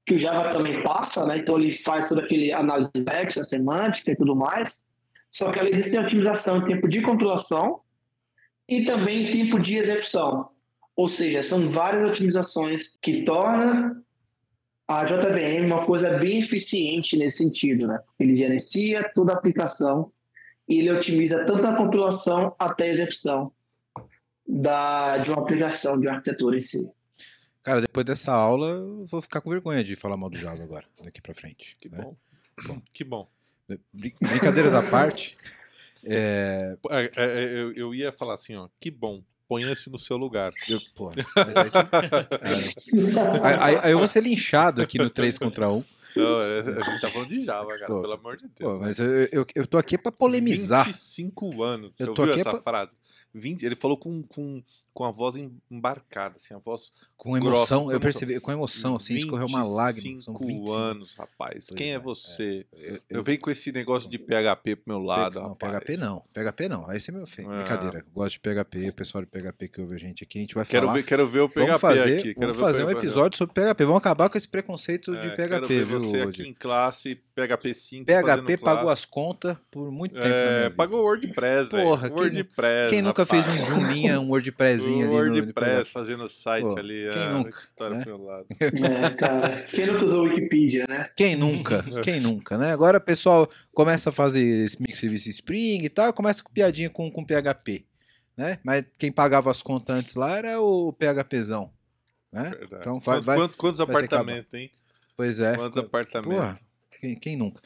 que 0.05 0.15
o 0.15 0.19
Java 0.19 0.53
também 0.53 0.83
passa, 0.83 1.25
né? 1.25 1.37
Então, 1.37 1.59
ele 1.59 1.71
faz 1.71 2.09
toda 2.09 2.21
aquele 2.21 2.51
análise 2.51 2.91
X, 3.07 3.37
a 3.37 3.43
semântica 3.43 4.11
e 4.11 4.15
tudo 4.15 4.35
mais. 4.35 4.83
Só 5.29 5.51
que, 5.51 5.59
além 5.59 5.75
disso, 5.75 5.91
tem 5.91 5.99
a 5.99 6.03
otimização 6.03 6.57
em 6.57 6.65
tempo 6.65 6.87
de 6.87 7.01
compilação 7.01 7.81
e 8.67 8.83
também 8.85 9.23
em 9.23 9.45
tempo 9.45 9.59
de 9.59 9.77
execução. 9.77 10.49
Ou 10.95 11.07
seja, 11.07 11.41
são 11.43 11.69
várias 11.69 12.09
otimizações 12.09 12.97
que 13.01 13.23
tornam 13.23 14.01
a 14.87 15.05
JVM 15.05 15.65
uma 15.65 15.85
coisa 15.85 16.17
bem 16.17 16.39
eficiente 16.39 17.15
nesse 17.15 17.37
sentido, 17.37 17.87
né? 17.87 17.99
Ele 18.19 18.35
gerencia 18.35 19.09
toda 19.13 19.31
a 19.31 19.35
aplicação 19.37 20.11
e 20.67 20.79
ele 20.79 20.91
otimiza 20.91 21.45
tanto 21.45 21.65
a 21.65 21.75
compilação 21.75 22.53
até 22.59 22.85
a 22.85 22.89
execução 22.89 23.51
da, 24.45 25.19
de 25.19 25.31
uma 25.31 25.41
aplicação, 25.41 25.97
de 25.97 26.07
uma 26.07 26.15
arquitetura 26.15 26.57
em 26.57 26.61
si. 26.61 26.91
Cara, 27.63 27.81
depois 27.81 28.05
dessa 28.05 28.31
aula, 28.31 28.67
eu 28.69 29.05
vou 29.05 29.21
ficar 29.21 29.39
com 29.41 29.49
vergonha 29.51 29.83
de 29.83 29.95
falar 29.95 30.17
mal 30.17 30.29
do 30.29 30.37
Java 30.37 30.63
agora, 30.63 30.85
daqui 31.03 31.21
pra 31.21 31.33
frente. 31.33 31.75
Que 31.79 31.89
né? 31.89 31.97
bom. 32.65 32.81
Que 32.93 33.03
bom. 33.03 33.29
Brin- 33.93 34.13
Brincadeiras 34.19 34.73
à 34.73 34.81
parte. 34.83 35.35
É, 36.03 36.75
É, 36.89 37.03
é, 37.03 37.11
é, 37.43 37.43
eu, 37.59 37.71
eu 37.73 37.95
ia 37.95 38.11
falar 38.11 38.33
assim, 38.35 38.55
ó. 38.55 38.67
Que 38.79 38.89
bom. 38.89 39.21
Ponha-se 39.47 39.89
no 39.89 39.99
seu 39.99 40.15
lugar. 40.17 40.53
eu, 40.69 40.79
pô, 40.95 41.11
mas 41.35 41.57
aí, 41.57 41.69
você- 41.69 41.77
é, 43.43 43.45
aí- 43.45 43.55
aí- 43.75 43.79
aí 43.83 43.91
eu 43.91 43.99
vou 43.99 44.07
ser 44.07 44.23
linchado 44.23 44.81
aqui 44.81 44.97
no 44.97 45.09
3 45.09 45.37
contra 45.37 45.69
1. 45.69 45.83
Não, 46.15 46.41
é- 46.41 46.59
a 46.59 46.63
gente 46.63 47.01
tá 47.01 47.07
falando 47.09 47.27
de 47.29 47.43
Java, 47.45 47.67
cara. 47.67 47.87
Pô, 47.87 48.01
pelo 48.01 48.13
amor 48.13 48.37
de 48.37 48.43
Deus. 48.47 48.53
Pô, 48.59 48.79
mas 48.79 48.97
eu, 48.99 49.07
eu, 49.31 49.45
eu 49.55 49.67
tô 49.67 49.77
aqui 49.77 49.97
pra 49.97 50.11
polemizar. 50.11 50.85
25 50.85 51.61
anos. 51.63 51.91
Você 51.95 52.03
Eu 52.03 52.13
tô 52.13 52.21
ouviu 52.21 52.33
aqui 52.33 52.41
essa 52.41 52.51
pra- 52.51 52.61
frase? 52.61 52.95
20, 53.33 53.63
ele 53.65 53.75
falou 53.75 53.97
com, 53.97 54.21
com, 54.23 54.61
com 54.93 55.05
a 55.05 55.11
voz 55.11 55.35
em- 55.35 55.51
embarcada, 55.69 56.35
assim, 56.35 56.53
a 56.53 56.57
voz 56.57 56.91
Com 57.17 57.31
grossa, 57.39 57.55
emoção, 57.75 57.77
com 57.79 57.83
eu 57.85 57.89
emoção. 57.91 57.99
percebi, 58.01 58.39
com 58.39 58.51
emoção, 58.51 58.95
assim, 58.95 59.15
escorreu 59.15 59.47
uma 59.47 59.63
lágrima. 59.65 60.19
São 60.21 60.33
25 60.33 60.45
25 60.47 60.73
anos, 60.73 61.15
rapaz. 61.15 61.65
Pois 61.69 61.77
Quem 61.77 61.91
é, 61.91 61.95
é, 61.95 61.99
você? 61.99 62.65
Eu, 62.73 62.93
Eu, 62.95 62.99
eu, 63.09 63.23
venho 63.23 63.39
com 63.39 63.49
esse 63.51 63.71
negócio 63.71 64.09
de 64.09 64.17
PHP 64.17 64.75
pro 64.75 64.83
meu 64.93 64.99
lado, 65.03 65.39
não, 65.39 65.49
rapaz. 65.49 65.73
PHP 65.73 65.97
não, 65.97 66.23
PHP 66.33 66.67
não. 66.69 66.89
Aí 66.89 66.99
você 66.99 67.11
me 67.11 67.19
ofende. 67.21 67.49
Ah. 67.49 67.57
Brincadeira. 67.61 67.99
Eu 67.99 68.11
gosto 68.13 68.33
de 68.33 68.39
PHP, 68.39 68.89
o 68.89 68.93
pessoal 68.93 69.23
de 69.23 69.29
PHP 69.29 69.67
que 69.69 69.81
ouve 69.81 69.95
a 69.95 69.99
gente 69.99 70.23
aqui, 70.23 70.39
a 70.39 70.41
gente 70.41 70.55
vai 70.55 70.65
Quero 70.65 70.87
falar. 70.87 70.99
ver, 70.99 71.05
quero 71.05 71.27
ver 71.27 71.39
o 71.41 71.47
PHP 71.49 71.65
vamos 71.67 71.81
fazer, 71.81 72.17
aqui. 72.19 72.33
Quero 72.33 72.39
vamos 72.39 72.57
fazer 72.59 72.83
um 72.85 72.89
episódio 72.89 73.37
sobre 73.37 73.53
PHP. 73.53 73.85
Vamos 73.85 73.99
acabar 73.99 74.29
com 74.29 74.37
esse 74.37 74.47
preconceito 74.47 75.11
de 75.11 75.27
É, 75.27 75.29
PHP, 75.35 75.47
quero 75.49 75.67
ver 75.67 75.85
viu, 75.85 75.99
você 75.99 76.17
Woody? 76.23 76.41
aqui 76.41 76.49
em 76.49 76.53
classe, 76.53 77.15
PHP 77.35 77.73
5. 77.73 78.05
PHP 78.05 78.57
pagou 78.57 78.83
classe. 78.83 79.01
as 79.03 79.05
contas 79.05 79.57
por 79.71 79.91
muito 79.91 80.13
tempo 80.13 80.25
É, 80.27 80.69
pagou 80.69 81.01
WordPress. 81.01 81.69
Porra, 81.69 82.09
WordPress. 82.09 82.89
Quem 82.89 83.01
nunca 83.01 83.25
fez 83.25 83.47
um. 83.47 83.51
Joomla, 83.65 84.19
um 84.19 84.29
WordPressinho 84.89 85.05
ali 85.05 85.15
no, 85.15 85.25
no 85.25 85.33
WordPress 85.35 85.91
fazendo 85.91 86.29
site 86.29 86.67
Pô, 86.67 86.79
ali. 86.79 87.09
quem 87.11 87.21
ah, 87.21 87.29
nunca, 87.31 87.51
que 87.51 87.57
história 87.57 87.97
né? 87.97 88.03
meu 88.05 88.23
lado. 88.23 88.45
É, 88.61 89.09
cara. 89.11 89.61
Quem 89.63 89.85
nunca 89.87 90.05
usou 90.05 90.23
Wikipedia, 90.23 90.85
né? 90.87 91.09
Quem 91.15 91.35
nunca? 91.35 91.83
Quem 92.03 92.19
nunca, 92.21 92.57
né? 92.57 92.71
Agora 92.71 92.97
o 92.97 93.01
pessoal 93.01 93.47
começa 93.73 94.09
a 94.09 94.13
fazer 94.13 94.41
esse 94.65 94.79
microservice 94.81 95.29
Spring 95.29 95.83
e 95.83 95.89
tal, 95.89 96.11
começa 96.13 96.43
com 96.43 96.51
piadinha 96.51 96.89
com, 96.89 97.09
com 97.11 97.23
PHP, 97.25 97.85
né? 98.35 98.57
Mas 98.63 98.85
quem 98.97 99.11
pagava 99.11 99.51
as 99.51 99.61
contas 99.61 99.95
antes 99.95 100.15
lá 100.15 100.37
era 100.37 100.59
o 100.61 100.91
PHPzão, 100.93 101.71
né? 102.31 102.49
Verdade. 102.49 102.75
Então 102.81 102.99
vai- 102.99 103.15
Quantos- 103.17 103.25
vai- 103.25 103.37
quantos, 103.37 103.55
quantos 103.55 103.77
vai 103.79 103.87
apartamentos, 103.87 104.53
hein? 104.53 104.71
Pois 105.15 105.39
é. 105.39 105.55
Quantos 105.55 105.77
apartamentos? 105.77 106.63
quem, 106.99 107.15
quem 107.15 107.35
nunca? 107.35 107.61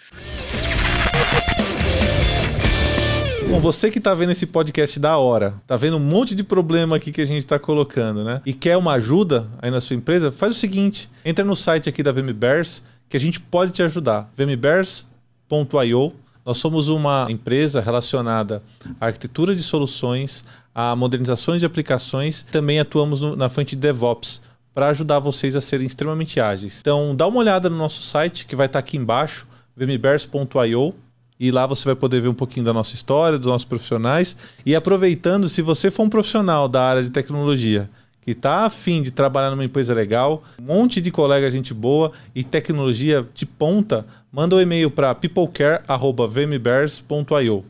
Bom, 3.50 3.60
você 3.60 3.92
que 3.92 4.00
tá 4.00 4.14
vendo 4.14 4.32
esse 4.32 4.46
podcast 4.46 5.00
da 5.00 5.18
hora, 5.18 5.54
tá 5.68 5.76
vendo 5.78 5.98
um 5.98 6.00
monte 6.00 6.34
de 6.36 6.44
problema 6.44 6.96
aqui 6.96 7.12
que 7.12 7.22
a 7.22 7.26
gente 7.26 7.46
tá 7.46 7.58
colocando, 7.60 8.24
né? 8.24 8.42
E 8.46 8.54
quer 8.54 8.76
uma 8.76 8.94
ajuda 8.94 9.48
aí 9.62 9.70
na 9.72 9.80
sua 9.80 9.96
empresa, 9.96 10.32
faz 10.32 10.52
o 10.54 10.60
seguinte, 10.60 11.10
entra 11.24 11.46
no 11.46 11.56
site 11.56 11.88
aqui 11.88 12.02
da 12.04 12.12
VMBears 12.12 12.84
que 13.08 13.16
a 13.16 13.20
gente 13.20 13.40
pode 13.40 13.72
te 13.72 13.84
ajudar. 13.84 14.30
vmbears.io 14.36 16.14
Nós 16.46 16.58
somos 16.58 16.90
uma 16.90 17.28
empresa 17.30 17.82
relacionada 17.82 18.62
à 19.00 19.06
arquitetura 19.08 19.56
de 19.56 19.64
soluções, 19.64 20.44
a 20.74 20.96
modernizações 20.96 21.60
de 21.60 21.66
aplicações, 21.66 22.44
também 22.52 22.80
atuamos 22.80 23.22
no- 23.22 23.36
na 23.36 23.48
frente 23.50 23.70
de 23.76 23.82
DevOps 23.82 24.42
para 24.74 24.90
ajudar 24.90 25.20
vocês 25.20 25.56
a 25.56 25.62
serem 25.62 25.88
extremamente 25.88 26.40
ágeis. 26.40 26.80
Então, 26.82 27.16
dá 27.16 27.26
uma 27.26 27.40
olhada 27.40 27.70
no 27.70 27.78
nosso 27.78 28.02
site 28.04 28.46
que 28.46 28.56
vai 28.56 28.66
estar 28.68 28.80
aqui 28.80 28.98
embaixo, 28.98 29.48
vmbears.io 29.78 30.94
e 31.40 31.52
lá 31.52 31.68
você 31.68 31.86
vai 31.86 31.96
poder 31.96 32.22
ver 32.22 32.30
um 32.30 32.34
pouquinho 32.34 32.66
da 32.66 32.74
nossa 32.74 32.96
história, 32.96 33.38
dos 33.38 33.48
nossos 33.48 33.66
profissionais. 33.66 34.36
E 34.66 34.74
aproveitando, 34.76 35.48
se 35.50 35.62
você 35.62 35.92
for 35.92 36.04
um 36.04 36.10
profissional 36.10 36.68
da 36.68 36.84
área 36.84 37.04
de 37.04 37.10
tecnologia 37.10 37.90
que 38.22 38.32
está 38.32 38.66
afim 38.66 39.02
de 39.04 39.12
trabalhar 39.12 39.52
numa 39.52 39.64
empresa 39.64 39.94
legal, 39.94 40.44
um 40.60 40.64
monte 40.64 41.00
de 41.00 41.12
colega 41.12 41.52
gente 41.52 41.72
boa 41.74 42.12
e 42.34 42.44
tecnologia 42.44 43.26
de 43.34 43.46
ponta, 43.46 44.06
manda 44.32 44.56
um 44.56 44.62
e-mail 44.62 44.90
para 44.90 45.14
peoplecare.vmbears.io. 45.14 47.66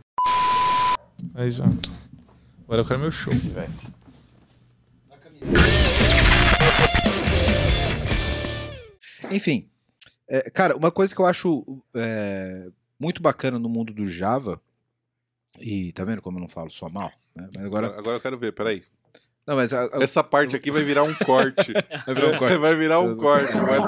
Aí 1.34 1.52
já. 1.52 1.66
Agora 2.64 2.82
eu 2.82 2.86
quero 2.86 3.00
meu 3.00 3.12
show. 3.12 3.34
Enfim, 9.32 9.68
é, 10.30 10.50
cara, 10.50 10.78
uma 10.78 10.92
coisa 10.92 11.14
que 11.14 11.20
eu 11.20 11.26
acho 11.26 11.84
é, 11.94 12.70
muito 13.00 13.22
bacana 13.22 13.58
no 13.60 13.70
mundo 13.70 13.94
do 13.94 14.08
Java, 14.08 14.62
e 15.60 15.92
tá 15.94 16.04
vendo 16.04 16.22
como 16.22 16.38
eu 16.38 16.42
não 16.42 16.48
falo 16.50 16.70
só 16.70 16.90
mal? 16.90 17.12
né? 17.36 17.50
Mas 17.56 17.66
agora. 17.66 17.88
Agora, 17.98 18.18
eu 18.18 18.22
quero 18.22 18.38
ver, 18.38 18.52
peraí. 18.54 18.84
Não, 19.48 19.56
mas. 19.56 19.72
a- 19.74 19.84
a- 19.86 20.02
Essa 20.04 20.24
parte 20.24 20.56
aqui 20.56 20.72
vai 20.72 20.84
virar 20.84 21.04
um 21.04 21.14
corte. 21.14 21.72
vai 22.06 22.16
virar 22.16 22.30
um 22.30 22.38
corte. 22.40 22.58
Vai 22.58 22.76
virar 22.76 23.00
um 23.00 23.16
corte. 23.16 23.54
Vai 23.54 23.80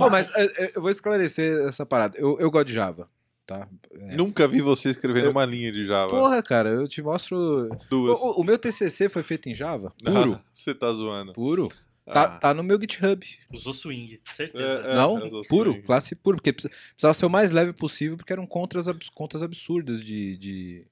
Ó, 0.00 0.08
mas 0.10 0.32
é, 0.36 0.44
é, 0.66 0.72
eu 0.76 0.80
vou 0.80 0.90
esclarecer 0.90 1.66
essa 1.66 1.84
parada. 1.84 2.16
Eu, 2.18 2.38
eu 2.38 2.50
gosto 2.50 2.68
de 2.68 2.74
Java, 2.74 3.08
tá? 3.44 3.66
É. 3.92 4.14
Nunca 4.16 4.46
vi 4.46 4.60
você 4.60 4.90
escrevendo 4.90 5.24
Eu- 5.26 5.30
uma 5.32 5.44
linha 5.44 5.72
de 5.72 5.84
Java. 5.84 6.10
Porra, 6.10 6.40
cara, 6.42 6.68
eu 6.70 6.86
te 6.86 7.02
mostro. 7.02 7.68
Duas. 7.90 8.16
O, 8.20 8.40
o- 8.40 8.44
meu 8.44 8.56
TCC 8.58 9.08
foi 9.08 9.22
feito 9.24 9.48
em 9.48 9.54
Java, 9.54 9.92
puro. 10.04 10.34
Ah, 10.34 10.40
Você 10.52 10.72
tá 10.74 10.90
zoando. 10.92 11.32
Puro. 11.32 11.68
Tá, 12.06 12.22
Ah. 12.22 12.38
tá 12.38 12.54
no 12.54 12.62
meu 12.62 12.80
GitHub. 12.80 13.26
Usou 13.52 13.72
swing, 13.72 14.16
certeza. 14.24 14.80
É, 14.82 14.94
não, 14.94 15.18
eu 15.18 15.28
dou 15.28 15.42
puro, 15.46 15.72
swing. 15.72 15.84
classe 15.86 16.14
puro, 16.14 16.36
porque 16.36 16.52
precisa- 16.52 16.72
precisava 16.90 17.14
ser 17.14 17.26
o 17.26 17.30
mais 17.30 17.50
leve 17.50 17.72
possível, 17.72 18.16
porque 18.16 18.32
eram 18.32 18.46
contas, 18.46 18.86
contas 19.12 19.42
absurdas 19.42 20.02
de, 20.04 20.36
de, 20.36 20.86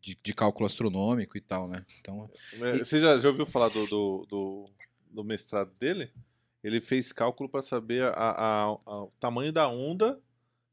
de, 0.00 0.16
de 0.22 0.34
cálculo 0.34 0.64
astronômico 0.66 1.36
e 1.36 1.40
tal, 1.40 1.66
né? 1.68 1.84
Então, 2.00 2.30
É, 2.62 2.78
Você 2.78 3.00
já, 3.00 3.18
já 3.18 3.28
ouviu 3.28 3.44
falar 3.46 3.68
do, 3.68 3.84
do, 3.86 4.26
do, 4.28 4.70
do 5.10 5.24
mestrado 5.24 5.72
dele? 5.80 6.10
Ele 6.62 6.80
fez 6.80 7.12
cálculo 7.12 7.48
para 7.48 7.62
saber 7.62 8.02
a, 8.04 8.10
a- 8.10 8.62
a- 8.64 9.02
o 9.04 9.12
tamanho 9.18 9.52
da 9.52 9.68
onda 9.68 10.20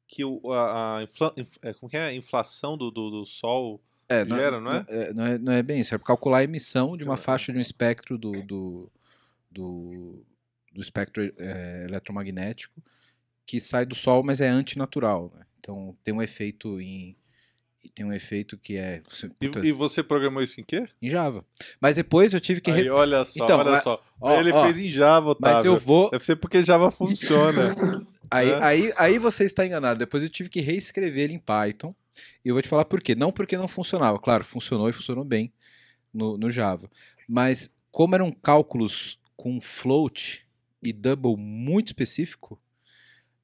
que 0.08 0.24
o, 0.24 0.52
a, 0.52 0.98
a 1.00 1.04
infla- 1.04 1.34
inf- 1.38 1.58
é, 1.64 1.74
como 1.74 1.90
que 1.90 1.98
é? 1.98 2.06
a 2.06 2.14
inflação 2.14 2.78
do, 2.78 2.92
do, 2.92 3.10
do 3.10 3.26
Sol 3.26 3.82
é, 4.08 4.24
Gera, 4.28 4.60
não 4.62 4.72
é? 4.72 5.14
Não 5.14 5.26
é, 5.26 5.38
não 5.40 5.52
é 5.54 5.64
bem 5.64 5.80
isso, 5.80 5.96
é 5.96 5.98
calcular 5.98 6.40
a 6.40 6.44
emissão 6.44 6.96
de 6.96 7.04
uma 7.04 7.14
É. 7.16 7.18
faixa 7.18 7.52
de 7.52 7.58
um 7.58 7.62
espectro 7.62 8.16
do, 8.18 8.44
do, 8.44 8.92
do, 9.54 10.26
do 10.74 10.82
espectro 10.82 11.24
é, 11.38 11.86
eletromagnético 11.88 12.82
que 13.46 13.60
sai 13.60 13.86
do 13.86 13.94
Sol, 13.96 14.24
mas 14.24 14.40
é 14.42 14.48
antinatural, 14.48 15.32
né? 15.36 15.46
Então 15.60 15.96
tem 16.04 16.14
um 16.14 16.22
efeito 16.22 16.80
em 16.82 17.16
tem 17.94 18.06
um 18.06 18.14
efeito 18.14 18.58
que 18.58 18.78
é 18.78 19.02
E, 19.42 19.48
puta, 19.50 19.68
e 19.68 19.72
você 19.74 20.02
programou 20.02 20.42
isso 20.42 20.60
em 20.62 20.64
quê? 20.64 20.86
em 21.02 21.10
Java. 21.10 21.46
Mas 21.82 21.98
depois 21.98 22.34
eu 22.34 22.40
tive 22.40 22.62
que 22.62 22.72
Aí, 22.72 22.90
olha 22.90 23.26
só, 23.26 23.44
Então, 23.44 23.60
olha 23.60 23.72
mas- 23.72 23.84
só. 23.84 24.02
ó, 24.22 24.40
Ele 24.40 24.54
ó, 24.54 24.64
fez 24.64 24.80
em 24.80 24.90
Java, 24.90 25.32
Otávio. 25.32 25.56
mas 25.58 25.66
eu 25.66 25.76
vou 25.78 26.10
Deve 26.10 26.26
ser 26.26 26.38
porque 26.38 26.64
Java 26.64 26.90
funciona. 26.92 27.76
Aí, 28.32 28.50
É. 28.50 28.64
aí, 28.64 28.94
aí 28.96 29.18
você 29.18 29.44
está 29.44 29.66
enganado. 29.66 30.00
Depois 30.00 30.24
eu 30.24 30.30
tive 30.30 30.48
que 30.50 30.62
reescrever 30.62 31.26
ele 31.26 31.34
em 31.34 31.40
Python. 31.40 31.94
E 32.46 32.48
eu 32.48 32.56
vou 32.56 32.62
te 32.62 32.70
falar 32.70 32.86
por 32.86 33.02
quê. 33.02 33.16
Não 33.16 33.34
porque 33.34 33.58
não 33.58 33.68
funcionava. 33.68 34.18
Claro, 34.18 34.46
funcionou 34.46 34.90
e 34.90 34.94
funcionou 34.94 35.26
bem 35.26 35.52
no, 36.14 36.38
no 36.38 36.50
Java. 36.50 36.90
Mas 37.28 37.70
como 37.92 38.16
eram 38.16 38.32
cálculos 38.32 39.20
com 39.44 39.60
float 39.60 40.48
e 40.82 40.94
double 40.94 41.36
muito 41.36 41.88
específico, 41.88 42.58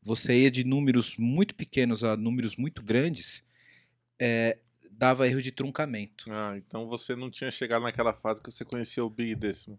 você 0.02 0.44
ia 0.44 0.50
de 0.50 0.64
números 0.64 1.18
muito 1.18 1.54
pequenos 1.54 2.06
a 2.06 2.16
números 2.16 2.56
muito 2.56 2.82
grandes, 2.82 3.44
é, 4.18 4.60
dava 4.92 5.28
erro 5.28 5.42
de 5.42 5.52
truncamento. 5.52 6.24
ah, 6.32 6.54
então 6.56 6.88
você 6.88 7.18
não 7.18 7.30
tinha 7.30 7.52
chegado 7.52 7.82
naquela 7.84 8.14
fase 8.14 8.40
que 8.42 8.50
você 8.50 8.64
conhecia 8.64 9.04
o 9.04 9.10
Big 9.10 9.36
Decimal. 9.36 9.78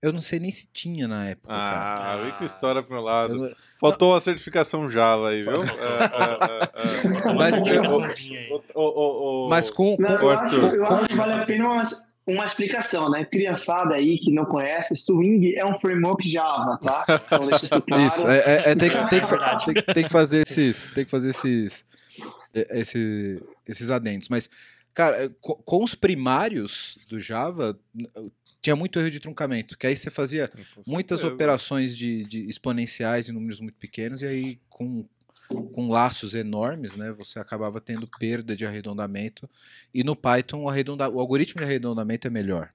Eu 0.00 0.12
não 0.12 0.20
sei 0.20 0.38
nem 0.38 0.52
se 0.52 0.68
tinha 0.72 1.08
na 1.08 1.26
época, 1.28 1.48
cara. 1.52 2.12
Ah, 2.12 2.22
vem 2.22 2.32
com 2.38 2.44
história 2.44 2.80
pro 2.80 2.92
meu 2.92 3.02
lado. 3.02 3.34
Eu 3.34 3.38
não- 3.48 3.56
Faltou 3.80 4.14
a 4.14 4.20
certificação 4.20 4.88
Java 4.88 5.30
aí, 5.30 5.42
viu? 5.42 5.60
Mas 9.48 9.70
com, 9.70 9.96
Não, 9.98 10.10
eu, 10.10 10.30
acho, 10.30 10.42
Arthur. 10.44 10.74
eu 10.74 10.86
acho 10.86 11.06
que 11.06 11.14
vale 11.14 11.32
a 11.32 11.44
pena 11.44 11.68
uma, 11.68 11.82
uma 12.26 12.46
explicação, 12.46 13.10
né? 13.10 13.24
Criançada 13.24 13.94
aí 13.96 14.18
que 14.18 14.30
não 14.32 14.44
conhece, 14.44 14.94
Swing 14.96 15.54
é 15.56 15.64
um 15.66 15.78
framework 15.78 16.28
Java, 16.30 16.78
tá? 16.78 17.04
Então 17.26 17.46
deixa 17.48 17.64
isso 17.64 17.82
claro. 17.82 18.06
Isso, 18.06 18.26
é, 18.28 18.74
tem, 18.74 18.90
que, 18.90 18.96
tem, 19.10 19.20
que, 19.20 19.26
fa- 19.26 19.36
Verdade. 19.36 19.64
tem, 19.66 19.74
que- 19.74 19.94
tem 19.94 20.04
que 20.04 20.10
fazer 20.10 20.44
esses. 20.46 20.90
Tem 20.90 21.04
que 21.04 21.10
fazer 21.10 21.30
esses. 21.30 21.84
é, 22.54 22.80
esse- 22.80 23.42
esses 23.66 23.90
adendos. 23.90 24.28
Mas, 24.28 24.48
cara, 24.94 25.30
co- 25.40 25.56
com, 25.56 25.82
os 25.82 25.94
primários 25.94 26.98
do 27.08 27.18
Java, 27.18 27.78
tinha 28.60 28.76
muito 28.76 28.98
erro 29.00 29.10
de 29.10 29.18
truncamento. 29.20 29.76
Que 29.76 29.86
aí 29.88 29.96
você 29.96 30.10
fazia 30.10 30.48
Com 30.48 30.82
muitas 30.86 31.24
operações 31.24 31.96
de, 31.96 32.24
de 32.24 32.48
exponenciais 32.48 33.28
em 33.28 33.32
números 33.32 33.58
muito 33.58 33.76
pequenos, 33.78 34.22
e 34.22 34.26
aí 34.26 34.60
com, 34.70 35.04
com 35.72 35.88
laços 35.88 36.34
enormes, 36.34 36.96
né? 36.96 37.12
Você 37.12 37.38
acabava 37.38 37.80
tendo 37.80 38.06
perda 38.06 38.54
de 38.56 38.64
arredondamento. 38.66 39.48
E 39.92 40.02
no 40.04 40.14
Python 40.16 40.62
o, 40.62 40.68
arredonda, 40.68 41.08
o 41.08 41.20
algoritmo 41.20 41.58
de 41.58 41.64
arredondamento 41.64 42.26
é 42.26 42.30
melhor. 42.30 42.72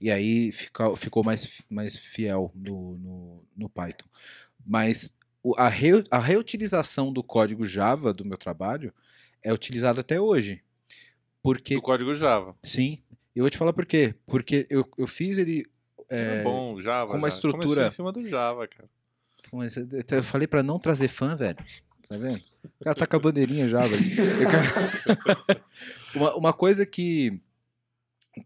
E 0.00 0.10
aí 0.10 0.52
fica, 0.52 0.94
ficou 0.96 1.24
mais, 1.24 1.62
mais 1.70 1.96
fiel 1.96 2.52
no, 2.54 2.96
no, 2.98 3.44
no 3.56 3.68
Python. 3.68 4.06
Mas 4.64 5.12
a, 5.56 5.68
reu- 5.68 6.04
a 6.10 6.18
reutilização 6.18 7.12
do 7.12 7.22
código 7.22 7.64
Java 7.64 8.12
do 8.12 8.24
meu 8.24 8.36
trabalho 8.36 8.92
é 9.42 9.52
utilizada 9.52 10.00
até 10.00 10.20
hoje. 10.20 10.62
Porque 11.42 11.74
Do 11.76 11.82
código 11.82 12.14
Java. 12.14 12.54
Sim. 12.62 13.02
E 13.34 13.38
eu 13.38 13.44
vou 13.44 13.50
te 13.50 13.56
falar 13.56 13.72
por 13.72 13.86
quê. 13.86 14.14
Porque 14.26 14.66
eu, 14.68 14.84
eu 14.98 15.06
fiz 15.06 15.38
ele 15.38 15.64
É, 16.10 16.40
é, 16.40 16.42
bom, 16.42 16.80
Java. 16.80 17.10
com 17.12 17.16
uma 17.18 17.30
já. 17.30 17.34
estrutura- 17.36 17.62
Começou 17.66 17.86
em 17.86 17.90
cima 17.90 18.12
do 18.12 18.28
Java, 18.28 18.66
cara. 18.66 18.88
Eu- 20.10 20.22
falei 20.22 20.46
pra 20.48 20.62
não 20.62 20.78
trazer 20.78 21.08
fã, 21.08 21.36
velho. 21.36 21.56
Tá 22.08 22.16
vendo? 22.16 22.40
O 22.62 22.84
cara 22.84 22.94
tá 22.94 23.06
com 23.06 23.16
a 23.16 23.18
bandeirinha 23.18 23.68
já, 23.68 23.86
velho. 23.86 24.04
Uma, 26.14 26.34
uma 26.36 26.52
coisa 26.52 26.86
que, 26.86 27.38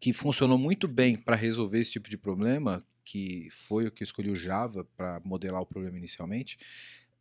que 0.01 0.12
funcionou 0.12 0.59
muito 0.59 0.88
bem 0.88 1.16
para 1.16 1.37
resolver 1.37 1.79
esse 1.79 1.92
tipo 1.92 2.11
de 2.11 2.18
problema, 2.18 2.85
que 3.05 3.49
foi 3.51 3.87
o 3.87 3.92
que 3.92 4.03
eu 4.03 4.05
escolhi 4.05 4.29
o 4.29 4.35
Java 4.35 4.85
para 4.96 5.20
modelar 5.25 5.62
o 5.62 5.66
problema 5.66 5.96
inicialmente, 5.96 6.59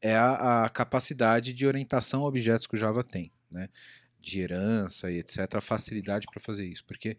é 0.02 0.16
a, 0.16 0.66
a 0.66 0.70
capacidade 0.70 1.54
de 1.54 1.68
orientação 1.68 2.24
a 2.24 2.28
objetos 2.28 2.66
que 2.66 2.76
o 2.76 2.78
Java 2.78 3.04
tem, 3.04 3.32
né? 3.52 3.70
De 4.20 4.40
herança 4.40 5.12
e 5.12 5.20
etc. 5.20 5.56
A 5.56 5.62
facilidade 5.62 6.26
para 6.32 6.42
fazer 6.42 6.66
isso. 6.66 6.84
Porque 6.86 7.18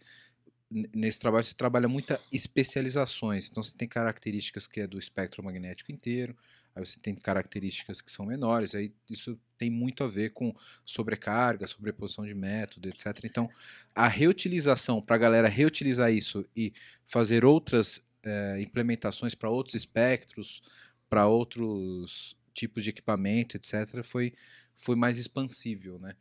nesse 0.70 1.20
trabalho 1.20 1.44
você 1.44 1.54
trabalha 1.54 1.88
muita 1.88 2.20
especializações. 2.33 3.48
Então 3.48 3.62
você 3.62 3.74
tem 3.76 3.88
características 3.88 4.66
que 4.66 4.80
é 4.80 4.87
do 4.87 4.98
espectro 4.98 5.42
magnético 5.42 5.92
inteiro, 5.92 6.37
aí 6.74 6.85
você 6.85 6.98
tem 7.00 7.14
características 7.14 8.00
que 8.00 8.11
são 8.11 8.26
menores, 8.26 8.74
aí 8.74 8.92
isso 9.09 9.38
tem 9.59 9.70
muito 9.70 10.02
a 10.02 10.06
ver 10.06 10.30
com 10.30 10.54
sobrecarga, 10.85 11.66
sobreposição 11.66 12.24
de 12.24 12.35
método, 12.35 12.88
etc. 12.88 13.24
Então, 13.24 13.48
a 13.94 14.09
reutilização, 14.09 15.02
para 15.02 15.16
a 15.16 15.18
galera 15.18 15.48
reutilizar 15.48 16.12
isso 16.12 16.46
e 16.56 16.72
fazer 17.06 17.44
outras 17.44 18.02
eh, 18.22 18.61
implementações 18.61 19.35
para 19.35 19.50
outros 19.50 19.74
espectros, 19.74 20.62
para 21.09 21.26
outros 21.26 22.37
tipos 22.54 22.85
de 22.85 22.90
equipamento, 22.90 23.56
etc., 23.56 24.02
foi, 24.02 24.33
foi 24.76 24.96
mais 24.96 25.18
expansível, 25.18 25.98
né? 25.98 26.14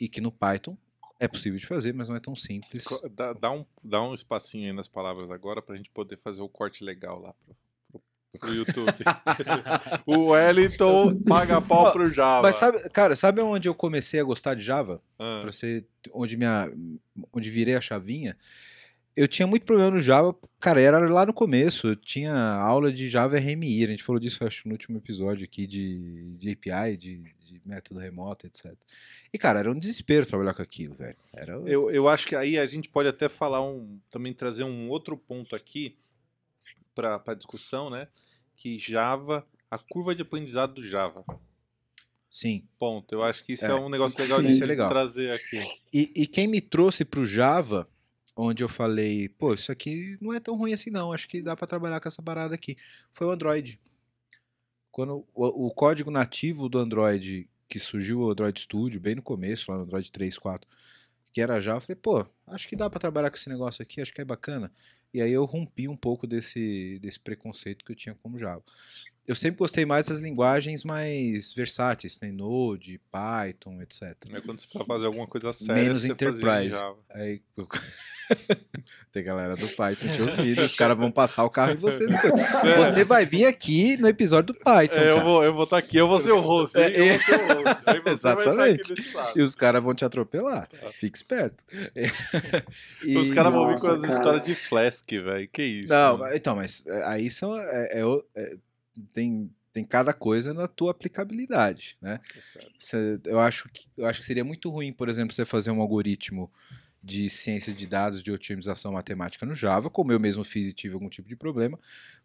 E 0.00 0.08
que 0.08 0.20
no 0.20 0.30
Python 0.30 0.76
é 1.18 1.26
possível 1.26 1.58
de 1.58 1.66
fazer, 1.66 1.94
mas 1.94 2.08
não 2.08 2.16
é 2.16 2.20
tão 2.20 2.34
simples. 2.34 2.84
Dá, 3.10 3.32
dá 3.32 3.50
um, 3.50 3.64
dá 3.82 4.02
um 4.02 4.14
espacinho 4.14 4.66
aí 4.66 4.72
nas 4.72 4.88
palavras 4.88 5.30
agora 5.30 5.62
pra 5.62 5.76
gente 5.76 5.90
poder 5.90 6.18
fazer 6.18 6.42
o 6.42 6.48
corte 6.48 6.84
legal 6.84 7.18
lá 7.20 7.32
pro, 7.32 7.56
pro 8.36 8.54
YouTube. 8.54 8.92
o 10.06 10.30
Wellington 10.30 11.22
paga 11.22 11.60
pau 11.60 11.92
pro 11.92 12.12
Java. 12.12 12.42
Mas 12.42 12.56
sabe, 12.56 12.88
cara, 12.90 13.16
sabe 13.16 13.40
onde 13.40 13.68
eu 13.68 13.74
comecei 13.74 14.20
a 14.20 14.24
gostar 14.24 14.54
de 14.54 14.62
Java? 14.62 15.00
Ah, 15.18 15.40
Pra 15.42 15.52
ser 15.52 15.86
onde 16.12 16.36
minha 16.36 16.70
onde 17.32 17.50
virei 17.50 17.74
a 17.74 17.80
chavinha, 17.80 18.36
eu 19.16 19.26
tinha 19.26 19.46
muito 19.46 19.64
problema 19.64 19.92
no 19.92 20.00
Java, 20.00 20.36
cara, 20.60 20.80
era 20.80 20.98
lá 21.08 21.24
no 21.24 21.32
começo, 21.32 21.88
eu 21.88 21.96
tinha 21.96 22.34
aula 22.34 22.92
de 22.92 23.08
Java 23.08 23.38
RMI, 23.38 23.84
a 23.84 23.88
gente 23.88 24.02
falou 24.02 24.20
disso 24.20 24.44
acho 24.44 24.68
no 24.68 24.74
último 24.74 24.98
episódio 24.98 25.44
aqui 25.44 25.66
de, 25.66 26.34
de 26.36 26.50
API, 26.52 26.96
de, 26.98 27.16
de 27.40 27.62
método 27.64 27.98
remoto, 27.98 28.46
etc. 28.46 28.74
E 29.32 29.38
cara, 29.38 29.60
era 29.60 29.70
um 29.70 29.78
desespero 29.78 30.26
trabalhar 30.26 30.52
com 30.52 30.62
aquilo, 30.62 30.94
velho. 30.94 31.16
Era 31.32 31.54
eu, 31.66 31.90
eu 31.90 32.08
acho 32.08 32.26
que 32.26 32.36
aí 32.36 32.58
a 32.58 32.66
gente 32.66 32.88
pode 32.90 33.08
até 33.08 33.28
falar 33.28 33.62
um. 33.62 33.98
Também 34.10 34.32
trazer 34.34 34.64
um 34.64 34.88
outro 34.88 35.16
ponto 35.16 35.56
aqui 35.56 35.96
pra, 36.94 37.18
pra 37.18 37.34
discussão, 37.34 37.88
né? 37.90 38.08
Que 38.56 38.78
Java, 38.78 39.46
a 39.70 39.78
curva 39.78 40.14
de 40.14 40.22
aprendizado 40.22 40.74
do 40.74 40.86
Java. 40.86 41.24
sim. 42.30 42.66
Ponto. 42.78 43.12
Eu 43.14 43.22
acho 43.22 43.44
que 43.44 43.52
isso 43.52 43.64
é, 43.64 43.68
É, 43.70 43.74
um 43.74 43.88
negócio 43.88 44.18
legal 44.20 44.40
sim, 44.40 44.48
de 44.48 44.62
é 44.62 44.66
legal. 44.66 44.88
trazer 44.88 45.30
aqui. 45.32 45.62
E, 45.92 46.12
e 46.14 46.26
quem 46.26 46.46
me 46.46 46.60
trouxe 46.60 47.04
pro 47.04 47.24
Java, 47.26 47.88
onde 48.36 48.62
eu 48.62 48.68
falei, 48.68 49.28
pô, 49.28 49.54
isso 49.54 49.70
aqui 49.72 50.16
não 50.20 50.32
é 50.32 50.40
tão 50.40 50.56
ruim 50.56 50.72
assim 50.72 50.90
não, 50.90 51.12
acho 51.12 51.28
que 51.28 51.40
dá 51.42 51.56
pra 51.56 51.66
trabalhar 51.66 52.00
com 52.00 52.08
essa 52.08 52.22
parada 52.22 52.54
aqui, 52.54 52.76
foi 53.12 53.26
o 53.26 53.30
Android. 53.30 53.78
Quando 54.90 55.26
o, 55.34 55.66
o 55.66 55.70
código 55.74 56.10
nativo 56.10 56.68
do 56.68 56.78
Android, 56.78 57.48
que 57.68 57.78
surgiu 57.78 58.20
o 58.20 58.30
Android 58.30 58.58
Studio, 58.60 59.00
bem 59.00 59.14
no 59.14 59.22
começo, 59.22 59.70
lá 59.70 59.76
no 59.76 59.84
Android 59.84 60.10
3, 60.10 60.38
4, 60.38 60.68
que 61.32 61.40
era 61.40 61.60
Java, 61.60 61.78
eu 61.78 61.80
falei, 61.82 61.96
pô, 61.96 62.26
acho 62.46 62.66
que 62.68 62.76
dá 62.76 62.88
pra 62.88 62.98
trabalhar 63.00 63.30
com 63.30 63.36
esse 63.36 63.48
negócio 63.48 63.82
aqui, 63.82 64.00
acho 64.00 64.12
que 64.12 64.20
é 64.22 64.24
bacana. 64.24 64.72
E 65.16 65.22
aí 65.22 65.32
eu 65.32 65.46
rompi 65.46 65.88
um 65.88 65.96
pouco 65.96 66.26
desse, 66.26 66.98
desse 66.98 67.18
preconceito 67.18 67.82
que 67.86 67.90
eu 67.90 67.96
tinha 67.96 68.14
como 68.14 68.36
Java. 68.36 68.62
Eu 69.26 69.34
sempre 69.34 69.58
gostei 69.58 69.84
mais 69.84 70.06
das 70.06 70.18
linguagens 70.18 70.84
mais 70.84 71.52
versáteis, 71.52 72.18
né? 72.20 72.30
Node, 72.30 73.00
Python, 73.10 73.82
etc. 73.82 74.02
Né? 74.28 74.40
Quando 74.44 74.60
você 74.60 74.66
precisa 74.66 74.84
fazer 74.84 75.06
alguma 75.06 75.26
coisa 75.26 75.52
séria, 75.52 75.74
Menos 75.82 76.02
você 76.02 76.08
fazia 76.08 76.28
em 76.28 76.30
enterprise. 76.32 76.68
Java. 76.74 76.96
Aí 77.10 77.42
eu- 77.56 77.68
tem 79.12 79.22
galera 79.22 79.54
do 79.56 79.68
Python 79.68 80.08
te 80.08 80.20
ouvindo, 80.22 80.62
os 80.62 80.74
caras 80.74 80.96
vão 80.96 81.10
passar 81.12 81.44
o 81.44 81.50
carro 81.50 81.72
em 81.72 81.76
você 81.76 82.06
depois. 82.06 82.32
Você 82.76 83.04
vai 83.04 83.24
vir 83.24 83.46
aqui 83.46 83.96
no 83.98 84.08
episódio 84.08 84.52
do 84.52 84.58
Python, 84.60 84.96
É, 84.96 85.10
eu 85.10 85.14
cara. 85.14 85.24
vou, 85.24 85.44
eu 85.44 85.54
vou 85.54 85.64
estar 85.64 85.78
aqui, 85.78 85.96
eu 85.96 86.08
vou 86.08 86.18
ser 86.18 86.32
o 86.32 86.40
host. 86.40 86.76
É, 86.76 86.88
eu 86.98 87.06
vou 87.12 87.20
ser 87.20 87.34
o 87.34 87.46
host. 87.54 87.80
Estar 87.96 88.10
Exatamente. 88.10 88.80
aqui 88.80 88.94
desse 88.94 89.16
lado. 89.16 89.38
E 89.38 89.42
os 89.42 89.54
caras 89.54 89.82
vão 89.82 89.94
te 89.94 90.04
atropelar. 90.04 90.66
Tá. 90.68 90.90
Fique 90.98 91.16
esperto. 91.16 91.62
E- 93.04 93.16
Os 93.16 93.30
caras 93.30 93.52
vão 93.52 93.68
vir 93.68 93.80
com 93.80 93.86
as 93.88 94.00
cara. 94.00 94.12
histórias 94.12 94.42
de 94.46 94.54
Flask, 94.54 95.08
velho. 95.10 95.48
Que 95.52 95.62
isso? 95.62 95.92
Não, 95.92 96.18
mano? 96.18 96.34
então, 96.34 96.56
mas 96.56 96.84
é, 96.86 97.04
aí 97.04 97.30
são. 97.30 97.56
é- 97.58 97.90
é 97.92 98.02
é- 98.36 98.56
tem, 99.12 99.50
tem 99.72 99.84
cada 99.84 100.12
coisa 100.12 100.54
na 100.54 100.66
tua 100.68 100.90
aplicabilidade, 100.90 101.96
né? 102.00 102.20
Cê- 102.78 103.20
eu, 103.24 103.38
acho 103.38 103.68
que, 103.70 103.88
eu 103.96 104.06
acho 104.06 104.20
que 104.20 104.26
seria 104.26 104.44
muito 104.44 104.70
ruim, 104.70 104.92
por 104.92 105.08
exemplo, 105.08 105.34
você 105.34 105.44
fazer 105.44 105.70
um 105.70 105.80
algoritmo 105.80 106.50
de 107.02 107.30
ciência 107.30 107.72
de 107.72 107.86
dados 107.86 108.22
de 108.22 108.32
otimização 108.32 108.92
matemática 108.92 109.46
no 109.46 109.54
Java, 109.54 109.88
como 109.88 110.10
eu 110.12 110.18
mesmo 110.18 110.42
fiz 110.42 110.66
e 110.66 110.72
tive 110.72 110.94
algum 110.94 111.08
tipo 111.08 111.28
de 111.28 111.36
problema, 111.36 111.78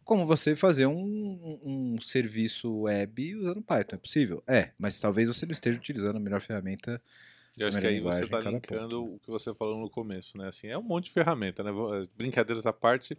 como 0.03 0.25
você 0.25 0.55
fazer 0.55 0.87
um, 0.87 1.59
um 1.63 2.01
serviço 2.01 2.81
web 2.81 3.35
usando 3.35 3.61
Python. 3.61 3.95
É 3.95 3.99
possível? 3.99 4.43
É, 4.47 4.71
mas 4.79 4.99
talvez 4.99 5.27
você 5.27 5.45
não 5.45 5.51
esteja 5.51 5.77
utilizando 5.77 6.15
a 6.15 6.19
melhor 6.19 6.41
ferramenta. 6.41 7.01
Eu 7.55 7.67
acho 7.67 7.79
que 7.79 7.85
aí 7.85 7.99
você 7.99 8.25
tá 8.25 8.37
cada 8.37 8.49
linkando 8.49 8.99
ponto, 9.01 9.09
né? 9.11 9.15
o 9.15 9.19
que 9.19 9.29
você 9.29 9.53
falou 9.53 9.79
no 9.79 9.89
começo, 9.89 10.37
né? 10.37 10.47
Assim, 10.47 10.67
é 10.67 10.77
um 10.77 10.83
monte 10.83 11.05
de 11.05 11.11
ferramenta, 11.11 11.61
né? 11.63 11.71
Brincadeiras 12.17 12.65
à 12.65 12.73
parte, 12.73 13.15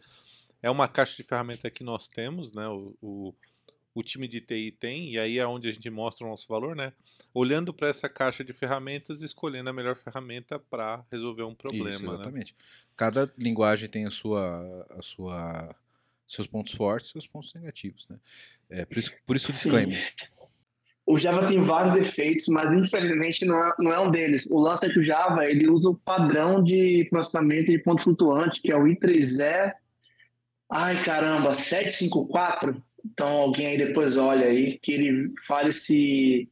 é 0.63 0.71
uma 0.71 0.89
caixa 0.89 1.17
de 1.17 1.23
ferramenta 1.23 1.71
que 1.71 1.83
nós 1.83 2.07
temos, 2.09 2.53
né? 2.53 2.69
O, 2.69 2.95
o, 3.03 3.35
o 3.95 4.03
time 4.03 4.29
de 4.29 4.41
TI 4.41 4.71
tem, 4.71 5.11
e 5.11 5.19
aí 5.19 5.39
é 5.39 5.47
onde 5.47 5.69
a 5.69 5.73
gente 5.73 5.91
mostra 5.91 6.27
o 6.27 6.31
nosso 6.31 6.49
valor, 6.49 6.77
né? 6.77 6.93
Olhando 7.35 7.75
para 7.75 7.89
essa 7.89 8.09
caixa 8.09 8.45
de 8.45 8.53
ferramentas, 8.53 9.23
escolhendo 9.23 9.69
a 9.69 9.73
melhor 9.73 9.97
ferramenta 9.97 10.59
para 10.59 11.05
resolver 11.11 11.43
um 11.43 11.55
problema, 11.55 11.91
Isso, 11.91 12.05
né? 12.05 12.15
exatamente. 12.15 12.55
Cada 12.97 13.31
linguagem 13.37 13.89
tem 13.89 14.07
a 14.07 14.11
sua, 14.11 14.87
a 14.91 15.03
sua, 15.03 15.75
seus 16.27 16.47
pontos 16.47 16.73
fortes 16.73 17.11
e 17.11 17.13
seus 17.13 17.27
pontos 17.27 17.53
negativos, 17.55 18.07
né? 18.09 18.19
É, 18.71 18.85
por 18.85 18.99
isso, 18.99 19.13
por 19.27 19.37
isso 19.37 19.51
o 19.51 19.53
Sim. 19.53 19.59
disclaimer. 19.59 19.99
O 21.05 21.19
Java 21.19 21.49
tem 21.49 21.61
vários 21.61 21.95
defeitos, 21.95 22.47
mas 22.47 22.73
infelizmente 22.79 23.45
não 23.45 23.59
é, 23.59 23.75
não 23.79 23.91
é 23.91 23.99
um 23.99 24.11
deles. 24.11 24.47
O 24.47 24.61
lance 24.61 24.87
é 24.87 24.89
que 24.89 25.01
o 25.01 25.05
Java 25.05 25.45
ele 25.45 25.69
usa 25.69 25.91
o 25.91 25.97
padrão 25.97 26.63
de 26.63 27.07
processamento 27.11 27.73
de 27.73 27.79
ponto 27.79 28.03
flutuante, 28.03 28.63
que 28.63 28.71
é 28.71 28.77
o 28.77 28.85
I3E. 28.85 29.75
Ai, 30.75 31.03
caramba, 31.03 31.53
754? 31.53 32.83
Então 33.05 33.29
alguém 33.29 33.67
aí 33.67 33.77
depois 33.77 34.17
olha 34.17 34.47
aí 34.47 34.79
que 34.79 34.93
ele 34.93 35.31
fala 35.47 35.69
esse, 35.69 36.49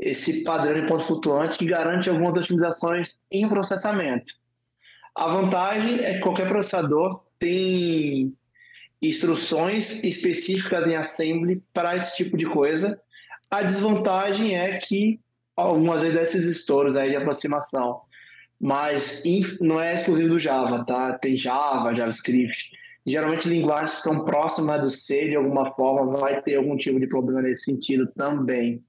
esse 0.00 0.42
padrão 0.42 0.80
de 0.80 0.86
ponto 0.86 1.04
flutuante 1.04 1.58
que 1.58 1.66
garante 1.66 2.08
algumas 2.08 2.34
otimizações 2.34 3.20
em 3.30 3.46
processamento. 3.46 4.32
A 5.14 5.28
vantagem 5.28 6.00
é 6.00 6.14
que 6.14 6.20
qualquer 6.20 6.48
processador 6.48 7.22
tem 7.38 8.34
instruções 9.02 10.02
específicas 10.02 10.86
em 10.86 10.96
assembly 10.96 11.62
para 11.74 11.94
esse 11.94 12.16
tipo 12.16 12.38
de 12.38 12.46
coisa. 12.46 12.98
A 13.50 13.62
desvantagem 13.62 14.56
é 14.56 14.78
que 14.78 15.20
algumas 15.54 16.00
vezes 16.00 16.18
esses 16.18 16.46
estouros 16.46 16.96
aí 16.96 17.10
de 17.10 17.16
aproximação, 17.16 18.00
mas 18.58 19.22
não 19.60 19.78
é 19.78 19.94
exclusivo 19.94 20.30
do 20.30 20.38
Java, 20.38 20.86
tá? 20.86 21.18
Tem 21.18 21.36
Java, 21.36 21.94
JavaScript. 21.94 22.70
Geralmente 23.06 23.48
linguagens 23.48 23.96
que 23.96 24.02
são 24.02 24.24
próximas 24.24 24.82
do 24.82 24.90
C 24.90 25.28
de 25.28 25.36
alguma 25.36 25.72
forma 25.74 26.16
vai 26.16 26.42
ter 26.42 26.56
algum 26.56 26.76
tipo 26.76 27.00
de 27.00 27.06
problema 27.06 27.40
nesse 27.42 27.64
sentido 27.64 28.06
também. 28.14 28.82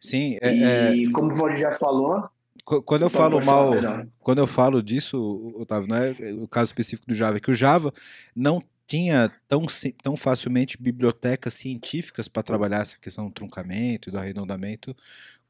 Sim, 0.00 0.38
é, 0.40 0.48
é, 0.90 0.94
e 0.94 1.10
como 1.10 1.32
o 1.32 1.34
Valdir 1.34 1.58
já 1.58 1.72
falou, 1.72 2.28
qu- 2.64 2.82
quando 2.82 3.02
eu 3.02 3.10
falo 3.10 3.44
mal, 3.44 3.72
quando 4.20 4.38
eu 4.38 4.46
falo 4.46 4.80
disso, 4.82 5.52
Otávio, 5.56 5.88
não 5.88 5.96
é 5.96 6.14
o 6.34 6.46
caso 6.46 6.68
específico 6.68 7.08
do 7.08 7.14
Java, 7.14 7.38
é 7.38 7.40
que 7.40 7.50
o 7.50 7.54
Java 7.54 7.92
não 8.36 8.62
tinha 8.86 9.32
tão, 9.48 9.66
tão 10.02 10.14
facilmente 10.14 10.80
bibliotecas 10.80 11.54
científicas 11.54 12.28
para 12.28 12.42
trabalhar 12.42 12.82
essa 12.82 12.98
questão 12.98 13.26
do 13.26 13.32
truncamento 13.32 14.08
e 14.08 14.12
do 14.12 14.18
arredondamento 14.18 14.94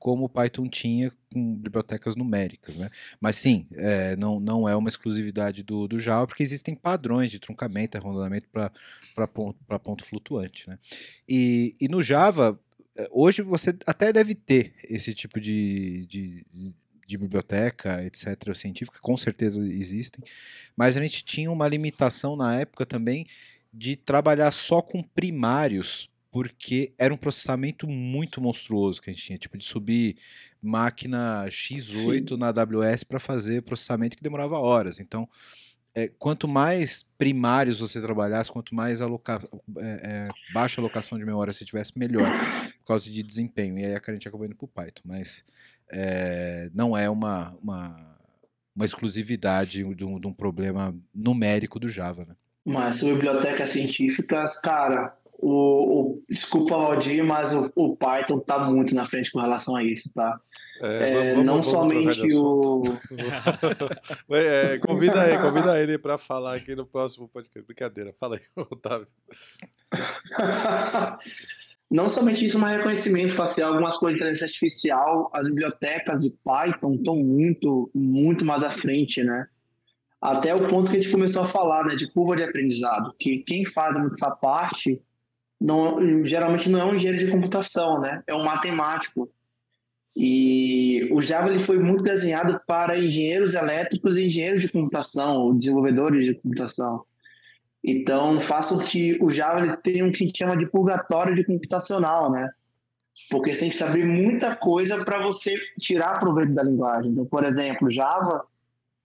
como 0.04 0.26
o 0.26 0.28
Python 0.28 0.68
tinha 0.68 1.10
com 1.32 1.54
bibliotecas 1.54 2.14
numéricas, 2.14 2.76
né? 2.76 2.90
Mas 3.18 3.36
sim, 3.36 3.66
é, 3.72 4.14
não, 4.16 4.38
não 4.38 4.68
é 4.68 4.76
uma 4.76 4.90
exclusividade 4.90 5.62
do, 5.62 5.88
do 5.88 5.98
Java, 5.98 6.26
porque 6.26 6.42
existem 6.42 6.74
padrões 6.74 7.30
de 7.30 7.38
truncamento 7.38 7.96
arredondamento 7.96 8.46
para 8.50 9.26
ponto, 9.26 9.58
ponto 9.82 10.04
flutuante, 10.04 10.68
né? 10.68 10.78
E, 11.26 11.74
e 11.80 11.88
no 11.88 12.02
Java, 12.02 12.60
eh, 12.98 13.08
hoje 13.10 13.40
você 13.40 13.74
até 13.86 14.12
deve 14.12 14.34
ter 14.34 14.74
esse 14.90 15.14
tipo 15.14 15.40
de, 15.40 16.04
de, 16.04 16.46
de 17.06 17.16
biblioteca, 17.16 18.04
etc., 18.04 18.54
científica, 18.54 18.98
com 19.00 19.16
certeza 19.16 19.58
existem, 19.58 20.22
mas 20.76 20.98
a 20.98 21.02
gente 21.02 21.24
tinha 21.24 21.50
uma 21.50 21.66
limitação 21.66 22.36
na 22.36 22.54
época 22.60 22.84
também 22.84 23.26
de 23.72 23.96
trabalhar 23.96 24.50
só 24.50 24.82
com 24.82 25.02
primários, 25.02 26.10
porque 26.34 26.92
era 26.98 27.14
um 27.14 27.16
processamento 27.16 27.86
muito 27.86 28.40
monstruoso 28.40 29.00
que 29.00 29.08
a 29.08 29.12
gente 29.12 29.22
tinha, 29.22 29.38
tipo 29.38 29.56
de 29.56 29.64
subir 29.64 30.16
máquina 30.60 31.44
X8 31.46 32.30
Sim. 32.30 32.36
na 32.36 32.48
AWS 32.48 33.04
para 33.04 33.20
fazer 33.20 33.62
processamento 33.62 34.16
que 34.16 34.22
demorava 34.22 34.58
horas. 34.58 34.98
Então, 34.98 35.28
é, 35.94 36.08
quanto 36.08 36.48
mais 36.48 37.04
primários 37.16 37.78
você 37.78 38.00
trabalhasse, 38.00 38.50
quanto 38.50 38.74
mais 38.74 39.00
aloca 39.00 39.38
é, 39.78 39.84
é, 39.84 40.24
baixa 40.52 40.80
alocação 40.80 41.16
de 41.16 41.24
memória 41.24 41.52
você 41.52 41.64
tivesse, 41.64 41.96
melhor, 41.96 42.26
por 42.80 42.86
causa 42.88 43.08
de 43.08 43.22
desempenho. 43.22 43.78
E 43.78 43.84
aí 43.84 43.94
a 43.94 44.12
gente 44.12 44.26
acabou 44.26 44.44
indo 44.44 44.56
para 44.56 44.64
o 44.64 44.68
Python, 44.68 45.02
mas 45.04 45.44
é, 45.88 46.68
não 46.74 46.98
é 46.98 47.08
uma, 47.08 47.56
uma, 47.62 48.18
uma 48.74 48.84
exclusividade 48.84 49.84
de 49.84 50.04
um, 50.04 50.18
de 50.18 50.26
um, 50.26 50.32
problema 50.32 50.92
numérico 51.14 51.78
do 51.78 51.88
Java. 51.88 52.24
Né? 52.24 52.34
Mas 52.64 52.96
sobre 52.96 53.14
bibliotecas 53.14 53.70
científicas, 53.70 54.60
cara, 54.60 55.16
o, 55.38 56.00
o, 56.00 56.22
desculpa, 56.28 56.76
Valdir, 56.76 57.24
mas 57.24 57.52
o, 57.52 57.70
o, 57.74 57.96
Python 57.96 58.38
está 58.38 58.58
muito 58.58 58.94
na 58.94 59.04
frente 59.04 59.30
com 59.30 59.40
relação 59.40 59.76
a 59.76 59.82
isso, 59.82 60.10
tá? 60.14 60.40
É, 60.80 61.10
é, 61.10 61.30
vamos, 61.32 61.44
não 61.44 61.62
vamos 61.62 61.66
somente 61.68 62.34
o. 62.34 62.82
é, 64.30 64.78
convida 64.78 65.22
aí, 65.22 65.38
convida 65.38 65.80
ele 65.80 65.98
para 65.98 66.18
falar 66.18 66.56
aqui 66.56 66.74
no 66.74 66.86
próximo 66.86 67.28
podcast. 67.28 67.66
Brincadeira, 67.66 68.14
fala 68.18 68.36
aí, 68.36 68.42
Otávio. 68.56 69.06
não 71.90 72.08
somente 72.08 72.46
isso, 72.46 72.58
mas 72.58 72.78
reconhecimento 72.78 73.34
facial, 73.34 73.72
algumas 73.72 73.96
coisas 73.98 74.16
de 74.16 74.22
inteligência 74.22 74.46
artificial, 74.46 75.30
as 75.32 75.46
bibliotecas 75.46 76.22
de 76.22 76.30
Python 76.44 76.94
estão 76.94 77.16
muito, 77.16 77.90
muito 77.94 78.44
mais 78.44 78.62
à 78.62 78.70
frente, 78.70 79.22
né? 79.22 79.46
Até 80.20 80.54
o 80.54 80.68
ponto 80.68 80.90
que 80.90 80.96
a 80.96 81.00
gente 81.00 81.12
começou 81.12 81.42
a 81.42 81.46
falar, 81.46 81.84
né, 81.84 81.96
de 81.96 82.10
curva 82.10 82.34
de 82.34 82.44
aprendizado, 82.44 83.14
que 83.18 83.40
quem 83.40 83.66
faz 83.66 83.98
muito 83.98 84.14
essa 84.14 84.30
parte 84.30 85.02
não, 85.60 86.24
geralmente 86.24 86.68
não 86.68 86.80
é 86.80 86.84
um 86.84 86.94
engenheiro 86.94 87.24
de 87.24 87.30
computação, 87.30 88.00
né? 88.00 88.22
É 88.26 88.34
um 88.34 88.44
matemático. 88.44 89.30
E 90.16 91.08
o 91.10 91.20
Java 91.20 91.48
ele 91.48 91.58
foi 91.58 91.78
muito 91.78 92.04
desenhado 92.04 92.60
para 92.66 92.98
engenheiros 92.98 93.54
elétricos 93.54 94.16
e 94.16 94.26
engenheiros 94.26 94.62
de 94.62 94.68
computação, 94.68 95.56
desenvolvedores 95.56 96.24
de 96.24 96.34
computação. 96.34 97.04
Então, 97.82 98.38
faça 98.38 98.82
que 98.84 99.18
o 99.20 99.30
Java 99.30 99.60
ele 99.60 99.76
tenha 99.78 100.04
um 100.04 100.12
que 100.12 100.30
chama 100.34 100.56
de 100.56 100.66
purgatório 100.66 101.34
de 101.34 101.44
computacional, 101.44 102.30
né? 102.30 102.48
Porque 103.30 103.52
você 103.52 103.60
tem 103.60 103.70
que 103.70 103.76
saber 103.76 104.04
muita 104.04 104.56
coisa 104.56 105.04
para 105.04 105.22
você 105.22 105.54
tirar 105.80 106.18
proveito 106.18 106.52
da 106.52 106.62
linguagem. 106.62 107.10
Então, 107.10 107.26
por 107.26 107.44
exemplo, 107.44 107.90
Java, 107.90 108.44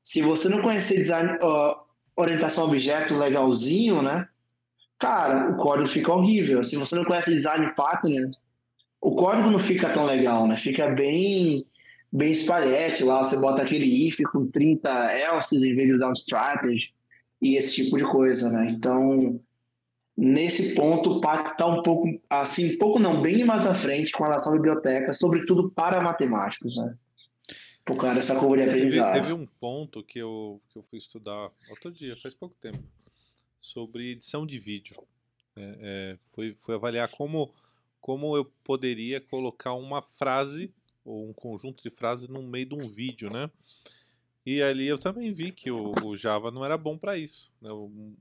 se 0.02 0.22
você 0.22 0.48
não 0.48 0.62
conhecer 0.62 0.98
design, 0.98 1.34
uh, 1.44 1.76
orientação 2.16 2.64
a 2.66 2.68
objeto 2.68 3.16
legalzinho, 3.16 4.02
né? 4.02 4.28
Cara, 5.00 5.50
o 5.52 5.56
código 5.56 5.88
fica 5.88 6.12
horrível. 6.12 6.64
Se 6.64 6.76
você 6.76 6.96
não 6.96 7.06
conhece 7.06 7.34
design 7.34 7.74
pattern, 7.76 8.32
o 9.02 9.16
código 9.16 9.50
não 9.50 9.60
fica 9.60 9.90
tão 9.90 10.06
legal, 10.06 10.46
né? 10.46 10.56
Fica 10.58 10.88
bem 10.88 11.66
bem 12.12 12.32
espalhete 12.32 13.04
lá, 13.04 13.24
você 13.24 13.38
bota 13.38 13.62
aquele 13.62 14.08
if 14.08 14.18
com 14.32 14.48
30 14.48 14.90
else 15.14 15.56
em 15.56 15.76
vez 15.76 15.88
de 15.88 15.94
usar 15.94 16.10
um 16.10 16.14
strategy 16.14 16.92
e 17.40 17.56
esse 17.56 17.76
tipo 17.76 17.98
de 17.98 18.04
coisa, 18.04 18.50
né? 18.50 18.68
Então, 18.72 19.40
nesse 20.18 20.74
ponto, 20.74 21.18
o 21.18 21.22
PAC 21.22 21.52
está 21.52 21.68
um 21.68 21.84
pouco, 21.84 22.08
assim, 22.28 22.78
pouco 22.78 22.98
não, 22.98 23.22
bem 23.22 23.46
mais 23.46 23.66
à 23.68 23.76
frente 23.76 24.12
com 24.12 24.24
relação 24.24 24.54
à 24.54 24.56
biblioteca, 24.56 25.14
sobretudo 25.14 25.70
para 25.70 26.02
matemáticos, 26.02 26.78
né? 26.78 26.96
Por 27.86 27.96
causa 27.96 28.16
dessa 28.16 28.36
curva 28.36 28.58
de 28.58 28.64
aprendizado. 28.64 29.14
Teve, 29.14 29.28
teve 29.28 29.34
um 29.34 29.48
ponto 29.60 30.04
que 30.04 30.20
eu, 30.20 30.60
que 30.70 30.80
eu 30.80 30.84
fui 30.84 30.98
estudar 30.98 31.52
outro 31.70 31.92
dia, 31.92 32.18
faz 32.22 32.34
pouco 32.34 32.56
tempo 32.60 32.84
sobre 33.60 34.12
edição 34.12 34.46
de 34.46 34.60
vídeo. 34.60 34.96
É, 35.56 35.78
é, 35.82 36.18
foi, 36.34 36.54
foi 36.54 36.76
avaliar 36.76 37.10
como, 37.10 37.54
como 38.00 38.36
eu 38.36 38.46
poderia 38.64 39.20
colocar 39.20 39.74
uma 39.74 40.02
frase 40.02 40.74
ou 41.04 41.30
um 41.30 41.34
conjunto 41.34 41.84
de 41.84 41.90
frases 41.90 42.28
no 42.28 42.42
meio 42.42 42.68
de 42.68 42.76
um 42.76 42.88
vídeo, 42.88 43.30
né? 43.32 43.50
E 44.46 44.64
ali 44.64 44.88
eu 44.88 44.98
também 44.98 45.32
vi 45.32 45.52
que 45.52 45.70
o, 45.70 45.94
o 46.04 46.16
Java 46.16 46.50
não 46.50 46.64
era 46.64 46.78
bom 46.78 46.98
para 46.98 47.18
isso. 47.18 47.52
Né? 47.62 47.70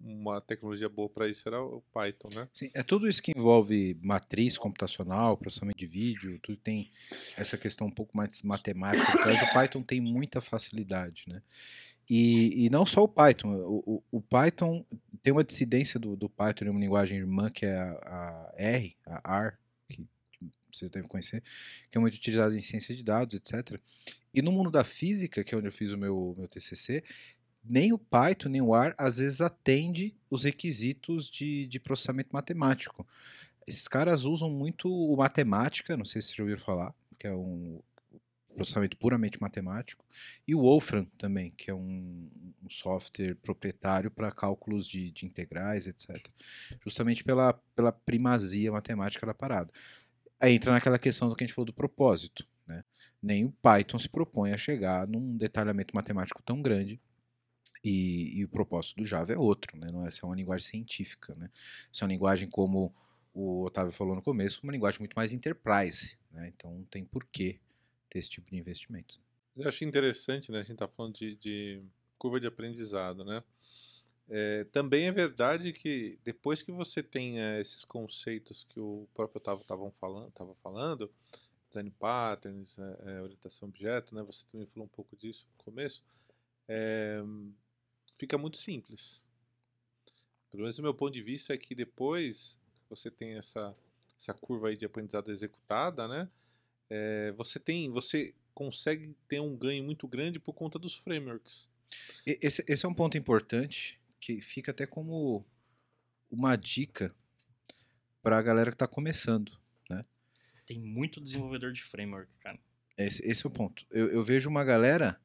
Uma 0.02 0.40
tecnologia 0.40 0.88
boa 0.88 1.08
para 1.08 1.28
isso 1.28 1.48
era 1.48 1.62
o 1.62 1.82
Python, 1.92 2.28
né? 2.34 2.48
Sim, 2.52 2.70
é 2.74 2.82
tudo 2.82 3.08
isso 3.08 3.22
que 3.22 3.32
envolve 3.34 3.96
matriz 4.02 4.58
computacional, 4.58 5.36
processamento 5.36 5.78
de 5.78 5.86
vídeo, 5.86 6.38
tudo 6.42 6.58
tem 6.58 6.90
essa 7.36 7.56
questão 7.56 7.86
um 7.86 7.90
pouco 7.90 8.16
mais 8.16 8.42
matemática. 8.42 9.10
Mas 9.24 9.40
o 9.40 9.52
Python 9.54 9.82
tem 9.82 10.00
muita 10.00 10.40
facilidade, 10.40 11.24
né? 11.28 11.40
E, 12.10 12.66
e 12.66 12.70
não 12.70 12.84
só 12.84 13.04
o 13.04 13.08
Python. 13.08 13.54
O, 13.54 14.02
o, 14.10 14.18
o 14.18 14.20
Python 14.20 14.84
tem 15.22 15.32
uma 15.32 15.44
dissidência 15.44 15.98
do, 15.98 16.16
do, 16.16 16.28
Python 16.28 16.66
em 16.66 16.68
uma 16.68 16.80
linguagem 16.80 17.18
irmã 17.18 17.50
que 17.50 17.66
é 17.66 17.76
a, 17.76 17.92
a 18.02 18.52
R, 18.56 18.96
a 19.06 19.44
R, 19.46 19.56
que 19.88 20.06
vocês 20.72 20.90
devem 20.90 21.08
conhecer, 21.08 21.42
que 21.90 21.98
é 21.98 22.00
muito 22.00 22.14
utilizada 22.14 22.56
em 22.56 22.62
ciência 22.62 22.94
de 22.94 23.02
dados, 23.02 23.34
etc. 23.34 23.80
E 24.32 24.42
no 24.42 24.52
mundo 24.52 24.70
da 24.70 24.84
física, 24.84 25.42
que 25.42 25.54
é 25.54 25.58
onde 25.58 25.68
eu 25.68 25.72
fiz 25.72 25.92
o 25.92 25.98
meu, 25.98 26.34
meu 26.36 26.48
TCC, 26.48 27.02
nem 27.64 27.92
o 27.92 27.98
Python 27.98 28.48
nem 28.48 28.62
o 28.62 28.74
R 28.74 28.94
às 28.96 29.18
vezes 29.18 29.40
atende 29.40 30.14
os 30.30 30.44
requisitos 30.44 31.30
de, 31.30 31.66
de 31.66 31.80
processamento 31.80 32.30
matemático. 32.32 33.06
Esses 33.66 33.86
caras 33.86 34.24
usam 34.24 34.50
muito 34.50 34.88
o 34.88 35.16
matemática, 35.16 35.96
não 35.96 36.04
sei 36.04 36.22
se 36.22 36.28
vocês 36.28 36.36
já 36.36 36.42
ouviram 36.42 36.60
falar, 36.60 36.94
que 37.18 37.26
é 37.26 37.34
um 37.34 37.80
processamento 38.58 38.96
puramente 38.96 39.40
matemático, 39.40 40.04
e 40.46 40.54
o 40.54 40.60
Wolfram 40.60 41.04
também, 41.16 41.52
que 41.56 41.70
é 41.70 41.74
um, 41.74 42.28
um 42.62 42.70
software 42.70 43.34
proprietário 43.36 44.10
para 44.10 44.30
cálculos 44.30 44.86
de, 44.86 45.10
de, 45.10 45.26
integrais, 45.26 45.86
etc. 45.86 46.28
Justamente 46.84 47.24
pela, 47.24 47.54
pela 47.74 47.92
primazia 47.92 48.72
matemática 48.72 49.24
da 49.24 49.32
parada. 49.32 49.72
Aí 50.40 50.54
entra 50.54 50.72
naquela 50.72 50.98
questão 50.98 51.28
do 51.28 51.34
que 51.34 51.44
a 51.44 51.46
gente 51.46 51.54
falou 51.54 51.66
do 51.66 51.72
propósito. 51.72 52.46
Né? 52.66 52.84
Nem 53.22 53.44
o 53.44 53.52
Python 53.62 53.98
se 53.98 54.08
propõe 54.08 54.52
a 54.52 54.58
chegar 54.58 55.06
num 55.06 55.36
detalhamento 55.36 55.94
matemático 55.94 56.42
tão 56.42 56.60
grande 56.60 57.00
e, 57.84 58.40
e, 58.40 58.44
o 58.44 58.48
propósito 58.48 58.96
do 58.96 59.04
Java 59.04 59.32
é 59.32 59.38
outro, 59.38 59.78
né? 59.78 59.88
Não 59.90 60.04
é, 60.04 60.10
é 60.10 60.26
uma 60.26 60.34
linguagem 60.34 60.66
científica, 60.66 61.34
né? 61.36 61.48
É 61.48 62.04
uma 62.04 62.10
linguagem 62.10 62.48
como 62.48 62.92
o 63.32 63.64
Otávio 63.64 63.92
falou 63.92 64.16
no 64.16 64.22
começo, 64.22 64.60
uma 64.64 64.72
linguagem 64.72 64.98
muito 64.98 65.14
mais 65.14 65.32
enterprise, 65.32 66.18
né? 66.30 66.52
Então 66.54 66.84
tem 66.90 67.04
porquê 67.04 67.60
ter 68.08 68.18
esse 68.18 68.30
tipo 68.30 68.50
de 68.50 68.56
investimento. 68.56 69.20
Eu 69.56 69.68
acho 69.68 69.84
interessante, 69.84 70.52
né? 70.52 70.58
A 70.58 70.62
gente 70.62 70.74
está 70.74 70.86
falando 70.88 71.14
de, 71.14 71.36
de, 71.36 71.82
curva 72.16 72.38
de 72.38 72.46
aprendizado, 72.46 73.24
né? 73.24 73.42
É, 74.30 74.64
também 74.64 75.06
é 75.06 75.12
verdade 75.12 75.72
que 75.72 76.18
depois 76.22 76.62
que 76.62 76.70
você 76.70 77.02
tem 77.02 77.40
é, 77.40 77.60
esses 77.60 77.84
conceitos 77.84 78.62
que 78.62 78.78
o 78.78 79.08
próprio 79.14 79.38
Otávio 79.38 79.62
estava 79.62 79.90
falando, 79.92 80.30
tava 80.32 80.54
falando, 80.56 81.10
design 81.68 81.90
patterns, 81.98 82.78
é, 82.78 82.98
é, 83.06 83.22
orientação 83.22 83.68
objeto, 83.68 84.14
né? 84.14 84.22
Você 84.22 84.44
também 84.50 84.66
falou 84.66 84.84
um 84.86 84.94
pouco 84.94 85.16
disso 85.16 85.46
no 85.56 85.64
começo. 85.64 86.04
É, 86.68 87.22
fica 88.16 88.36
muito 88.36 88.58
simples. 88.58 89.24
Pelo 90.50 90.62
menos 90.62 90.78
o 90.78 90.82
meu 90.82 90.94
ponto 90.94 91.12
de 91.12 91.22
vista 91.22 91.54
é 91.54 91.58
que 91.58 91.74
depois 91.74 92.58
que 92.82 92.90
você 92.90 93.10
tem 93.10 93.34
essa, 93.34 93.74
essa 94.18 94.34
curva 94.34 94.68
aí 94.68 94.76
de 94.76 94.84
aprendizado 94.84 95.30
executada, 95.30 96.06
né? 96.06 96.28
É, 96.90 97.32
você 97.32 97.58
tem, 97.58 97.90
você 97.90 98.34
consegue 98.54 99.14
ter 99.28 99.40
um 99.40 99.56
ganho 99.56 99.84
muito 99.84 100.06
grande 100.08 100.40
por 100.40 100.52
conta 100.52 100.78
dos 100.78 100.94
frameworks. 100.94 101.70
Esse, 102.26 102.64
esse 102.66 102.84
é 102.84 102.88
um 102.88 102.94
ponto 102.94 103.16
importante 103.16 104.00
que 104.20 104.40
fica 104.40 104.70
até 104.70 104.86
como 104.86 105.44
uma 106.30 106.56
dica 106.56 107.14
para 108.22 108.38
a 108.38 108.42
galera 108.42 108.70
que 108.70 108.74
está 108.74 108.86
começando, 108.86 109.52
né? 109.88 110.02
Tem 110.66 110.78
muito 110.78 111.20
desenvolvedor 111.20 111.72
de 111.72 111.82
framework, 111.82 112.36
cara. 112.38 112.58
Esse, 112.96 113.24
esse 113.24 113.46
é 113.46 113.48
o 113.48 113.52
ponto. 113.52 113.86
Eu, 113.90 114.08
eu, 114.08 114.24
vejo 114.24 114.50
uma 114.50 114.64
galera 114.64 115.18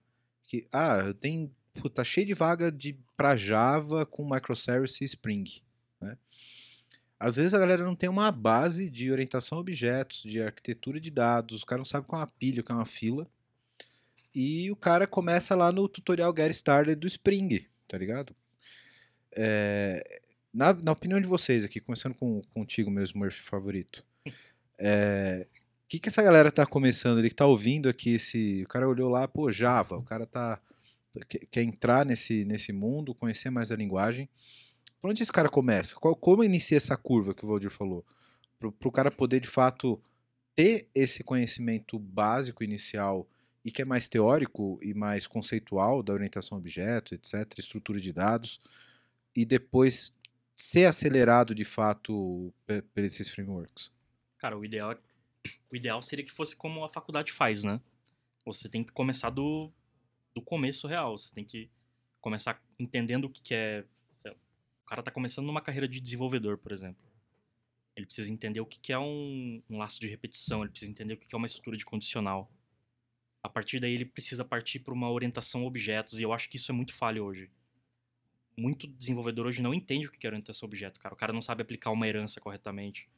que, 0.44 0.68
ah, 0.72 1.14
tem, 1.20 1.52
tá 1.94 2.04
cheio 2.04 2.28
de 2.28 2.34
vaga 2.34 2.72
de 2.72 2.98
para 3.18 3.36
Java 3.36 4.06
com 4.06 4.30
microservice 4.30 5.04
e 5.04 5.06
Spring? 5.06 5.44
Às 7.20 7.38
vezes 7.38 7.54
a 7.54 7.60
galera 7.60 7.84
não 7.84 7.96
tem 7.96 8.10
uma 8.10 8.32
base 8.32 8.90
de 8.90 9.12
orientação 9.12 9.58
a 9.58 9.62
objetos, 9.62 10.24
de 10.24 10.42
arquitetura 10.42 11.00
de 11.00 11.10
dados, 11.10 11.62
o 11.62 11.66
cara 11.66 11.80
não 11.80 11.86
sabe 11.86 12.06
qual 12.06 12.22
é 12.22 12.26
uma 12.26 12.32
pilha, 12.40 12.62
qual 12.64 12.78
é 12.78 12.80
uma 12.80 12.86
fila. 12.86 13.28
E 14.36 14.72
o 14.72 14.76
cara 14.76 15.06
começa 15.06 15.56
lá 15.56 15.72
no 15.72 15.88
tutorial 15.88 16.34
Get 16.36 16.52
Started 16.52 16.96
do 16.96 17.08
Spring, 17.08 17.66
tá 17.88 17.98
ligado? 17.98 18.36
É, 19.36 20.22
na, 20.54 20.74
na, 20.74 20.92
opinião 20.92 21.20
de 21.20 21.28
vocês 21.28 21.64
aqui, 21.64 21.80
começando 21.80 22.16
com, 22.16 22.42
contigo, 22.54 22.90
meu 22.90 23.04
Smurf 23.04 23.42
favorito. 23.42 24.04
É, 24.78 25.48
o 25.86 25.88
que, 25.88 26.00
que 26.00 26.10
essa 26.10 26.24
galera 26.24 26.52
tá 26.52 26.66
começando 26.66 27.20
ali, 27.20 27.30
que 27.30 27.36
tá 27.36 27.46
ouvindo 27.46 27.88
aqui 27.88 28.16
esse. 28.16 28.64
O 28.64 28.68
cara 28.68 28.88
olhou 28.88 29.10
lá, 29.10 29.28
pô, 29.28 29.52
Java, 29.52 29.98
o 29.98 30.04
cara 30.04 30.26
tá. 30.26 30.60
Quer, 31.30 31.40
quer 31.52 31.64
entrar 31.64 32.06
nesse, 32.06 32.44
nesse 32.44 32.74
mundo, 32.74 33.14
conhecer 33.14 33.52
mais 33.52 33.72
a 33.72 33.76
linguagem. 33.76 34.28
Por 35.04 35.10
onde 35.10 35.22
esse 35.22 35.34
cara 35.34 35.50
começa? 35.50 35.98
Qual, 35.98 36.16
como 36.16 36.46
inicia 36.46 36.78
essa 36.78 36.96
curva 36.96 37.34
que 37.34 37.44
o 37.44 37.48
Valdir 37.50 37.70
falou? 37.70 38.06
Para 38.58 38.88
o 38.88 38.92
cara 38.92 39.12
poder, 39.12 39.42
de 39.42 39.50
fato, 39.50 40.02
ter 40.56 40.88
esse 40.96 41.26
conhecimento 41.26 42.00
básico 42.00 42.64
inicial 42.64 43.28
e 43.66 43.70
que 43.70 43.82
é 43.82 43.86
mais 43.86 44.08
teórico 44.08 44.80
e 44.82 44.94
mais 44.94 45.28
conceitual 45.28 46.02
da 46.02 46.14
orientação 46.14 46.58
a 46.58 46.60
objeto, 46.62 47.14
etc., 47.14 47.60
estrutura 47.60 48.00
de 48.00 48.14
dados, 48.14 48.62
e 49.36 49.44
depois 49.44 50.16
ser 50.56 50.86
acelerado 50.86 51.54
de 51.54 51.66
fato 51.66 52.54
por 52.66 53.04
esses 53.04 53.30
frameworks? 53.30 53.92
Cara, 54.38 54.58
o 54.58 54.64
ideal, 54.64 54.98
o 55.70 55.76
ideal 55.76 56.02
seria 56.02 56.24
que 56.24 56.32
fosse 56.32 56.56
como 56.56 56.82
a 56.82 56.90
faculdade 56.90 57.30
faz, 57.30 57.66
né? 57.66 57.82
Você 58.46 58.70
tem 58.70 58.86
que 58.86 58.94
começar 58.94 59.32
do, 59.32 59.70
do 60.34 60.42
começo 60.42 60.88
real, 60.88 61.18
você 61.18 61.30
tem 61.36 61.44
que 61.44 61.70
começar 62.22 62.64
entendendo 62.80 63.26
o 63.26 63.30
que, 63.30 63.42
que 63.42 63.54
é. 63.54 63.84
O 64.84 64.86
cara 64.86 65.02
tá 65.02 65.12
começando 65.12 65.46
numa 65.46 65.62
carreira 65.62 65.88
de 65.88 66.00
desenvolvedor, 66.00 66.58
por 66.58 66.72
exemplo. 66.72 67.02
Ele 67.96 68.06
precisa 68.06 68.32
entender 68.32 68.60
o 68.60 68.66
que, 68.66 68.92
é 68.92 69.00
um, 69.00 69.62
um 69.70 69.78
laço 69.78 70.00
de 70.00 70.08
repetição, 70.08 70.62
ele 70.62 70.72
precisa 70.72 70.92
entender 70.92 71.14
o 71.14 71.18
que, 71.18 71.28
que 71.28 71.36
é 71.36 71.38
uma 71.38 71.48
estrutura 71.48 71.78
de 71.78 71.86
condicional. 71.86 72.52
A 73.42 73.50
partir 73.50 73.80
daí, 73.80 73.94
ele 73.94 74.06
precisa 74.06 74.44
partir 74.44 74.80
para 74.80 74.94
uma 74.94 75.12
orientação 75.12 75.62
a 75.62 75.66
objetos, 75.66 76.20
e 76.20 76.24
eu 76.24 76.34
acho 76.34 76.50
que 76.50 76.58
isso 76.58 76.72
é 76.72 76.76
muito 76.76 76.94
falho 76.94 77.24
hoje. 77.24 77.50
Muito 78.58 78.88
desenvolvedor 78.88 79.48
hoje 79.48 79.62
não 79.62 79.74
entende 79.74 80.08
o 80.08 80.12
que 80.12 80.26
é 80.26 80.30
orientação 80.30 80.66
a 80.66 80.70
objeto, 80.70 81.00
cara. 81.00 81.14
O 81.14 81.18
cara 81.18 81.34
não 81.34 81.42
sabe 81.42 81.62
aplicar 81.62 81.92
uma 81.92 82.08
herança 82.08 82.40
corretamente. 82.40 83.10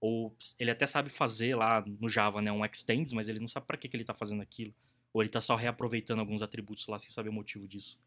Ou 0.00 0.34
ele 0.58 0.70
até 0.70 0.86
sabe 0.86 1.10
fazer 1.10 1.54
lá 1.54 1.84
no 1.86 2.08
Java, 2.08 2.40
né, 2.40 2.50
um 2.50 2.64
extends, 2.64 3.12
mas 3.12 3.28
ele 3.28 3.38
não 3.38 3.48
sabe 3.48 3.66
para 3.66 3.76
que, 3.76 3.88
que 3.88 3.96
ele 3.96 4.02
está 4.02 4.14
fazendo 4.14 4.40
aquilo. 4.42 4.74
Ou 5.12 5.20
ele 5.22 5.28
está 5.28 5.40
só 5.40 5.54
reaproveitando 5.56 6.20
alguns 6.20 6.40
atributos 6.40 6.86
lá 6.86 6.98
sem 6.98 7.10
saber 7.10 7.28
o 7.28 7.32
motivo 7.32 7.68
disso. 7.68 8.00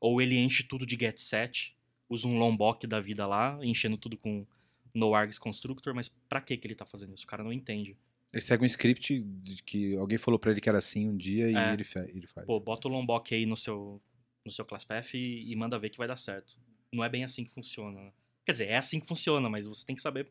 Ou 0.00 0.20
ele 0.20 0.36
enche 0.36 0.64
tudo 0.64 0.84
de 0.84 0.96
get 0.96 1.18
set, 1.18 1.76
usa 2.12 2.28
um 2.28 2.38
lombok 2.38 2.86
da 2.86 3.00
vida 3.00 3.26
lá, 3.26 3.58
enchendo 3.62 3.96
tudo 3.96 4.16
com 4.16 4.46
no 4.94 5.14
args 5.14 5.38
constructor, 5.38 5.94
mas 5.94 6.08
para 6.08 6.40
que 6.40 6.56
que 6.56 6.66
ele 6.66 6.74
está 6.74 6.84
fazendo 6.84 7.14
isso? 7.14 7.24
O 7.24 7.26
cara 7.26 7.42
não 7.42 7.52
entende. 7.52 7.96
Ele 8.32 8.40
segue 8.42 8.62
um 8.62 8.66
script 8.66 9.20
de 9.20 9.62
que 9.62 9.96
alguém 9.96 10.18
falou 10.18 10.38
pra 10.38 10.50
ele 10.50 10.60
que 10.60 10.68
era 10.68 10.78
assim 10.78 11.08
um 11.08 11.16
dia 11.16 11.50
e 11.50 11.56
É. 11.56 11.72
ele, 11.72 11.84
ele 12.14 12.26
faz. 12.26 12.46
Pô, 12.46 12.58
bota 12.60 12.88
o 12.88 12.90
lombok 12.90 13.34
aí 13.34 13.46
no 13.46 13.56
seu 13.56 14.00
no 14.44 14.50
seu 14.50 14.64
class 14.64 14.84
path 14.84 15.14
e, 15.14 15.50
e 15.52 15.54
manda 15.56 15.78
ver 15.78 15.88
que 15.90 15.96
vai 15.98 16.08
dar 16.08 16.16
certo. 16.16 16.58
Não 16.92 17.04
é 17.04 17.08
bem 17.08 17.22
assim 17.24 17.44
que 17.44 17.50
funciona. 17.50 18.00
né? 18.02 18.12
Quer 18.44 18.52
dizer, 18.52 18.68
é 18.68 18.76
assim 18.76 18.98
que 19.00 19.06
funciona, 19.06 19.48
mas 19.48 19.66
você 19.66 19.84
tem 19.86 19.94
que 19.96 20.02
saber 20.02 20.24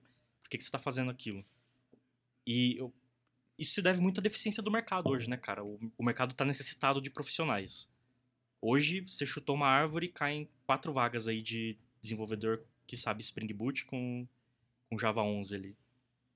por 0.44 0.50
que, 0.50 0.58
que 0.58 0.64
você 0.64 0.68
está 0.68 0.78
fazendo 0.80 1.10
aquilo. 1.10 1.44
E 2.46 2.76
eu- 2.78 2.94
isso 3.58 3.74
se 3.74 3.82
deve 3.82 4.02
muito 4.02 4.20
à 4.20 4.22
deficiência 4.22 4.62
do 4.64 4.72
mercado 4.72 5.10
hoje, 5.10 5.30
né, 5.30 5.38
cara? 5.38 5.64
O, 5.64 5.80
o 5.98 6.04
mercado 6.04 6.32
está 6.32 6.44
necessitado 6.44 7.02
de 7.02 7.10
profissionais. 7.10 7.88
Hoje, 8.62 9.02
você 9.02 9.26
chutou 9.26 9.56
uma 9.56 9.68
árvore 9.68 10.06
e 10.06 10.12
caem 10.12 10.48
quatro 10.66 10.94
vagas 10.94 11.28
aí 11.28 11.42
de 11.42 11.78
desenvolvedor 12.00 12.64
que 12.86 12.96
sabe 12.96 13.22
Spring 13.24 13.52
Boot 13.54 13.86
com, 13.86 14.28
com 14.90 14.98
Java 14.98 15.24
11 15.24 15.56
ali. 15.56 15.78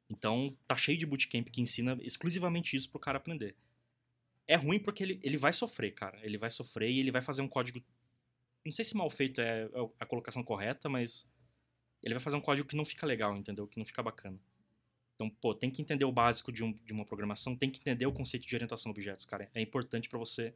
Então, 0.10 0.56
tá 0.68 0.76
cheio 0.76 0.98
de 0.98 1.06
bootcamp 1.06 1.48
que 1.50 1.62
ensina 1.62 1.98
exclusivamente 2.02 2.76
isso 2.76 2.90
pro 2.90 3.00
cara 3.00 3.18
aprender. 3.18 3.56
É 4.48 4.56
ruim 4.56 4.80
porque 4.80 5.04
ele, 5.04 5.20
ele 5.24 5.38
vai 5.38 5.52
sofrer, 5.52 5.94
cara. 5.94 6.20
Ele 6.24 6.38
vai 6.38 6.50
sofrer 6.50 6.90
e 6.90 7.00
ele 7.00 7.12
vai 7.12 7.22
fazer 7.22 7.42
um 7.42 7.48
código. 7.48 7.84
Não 8.64 8.72
sei 8.72 8.86
se 8.86 8.96
mal 8.96 9.10
feito 9.10 9.42
é 9.42 9.70
a 10.00 10.06
colocação 10.06 10.44
correta, 10.44 10.88
mas 10.90 11.28
ele 12.02 12.14
vai 12.14 12.22
fazer 12.22 12.38
um 12.38 12.42
código 12.42 12.68
que 12.68 12.76
não 12.76 12.86
fica 12.86 13.06
legal, 13.06 13.36
entendeu? 13.36 13.68
Que 13.68 13.78
não 13.78 13.86
fica 13.86 14.02
bacana. 14.02 14.40
Então, 15.16 15.30
pô, 15.30 15.56
tem 15.56 15.72
que 15.72 15.82
entender 15.82 16.06
o 16.06 16.12
básico 16.12 16.52
de, 16.52 16.64
um, 16.64 16.72
de 16.72 16.94
uma 16.94 17.06
programação, 17.06 17.56
tem 17.56 17.72
que 17.72 17.80
entender 17.80 18.06
o 18.06 18.12
conceito 18.12 18.46
de 18.46 18.56
orientação 18.56 18.90
a 18.90 18.94
objetos, 18.94 19.26
cara. 19.26 19.50
É 19.54 19.62
importante 19.62 20.10
pra 20.10 20.20
você. 20.20 20.54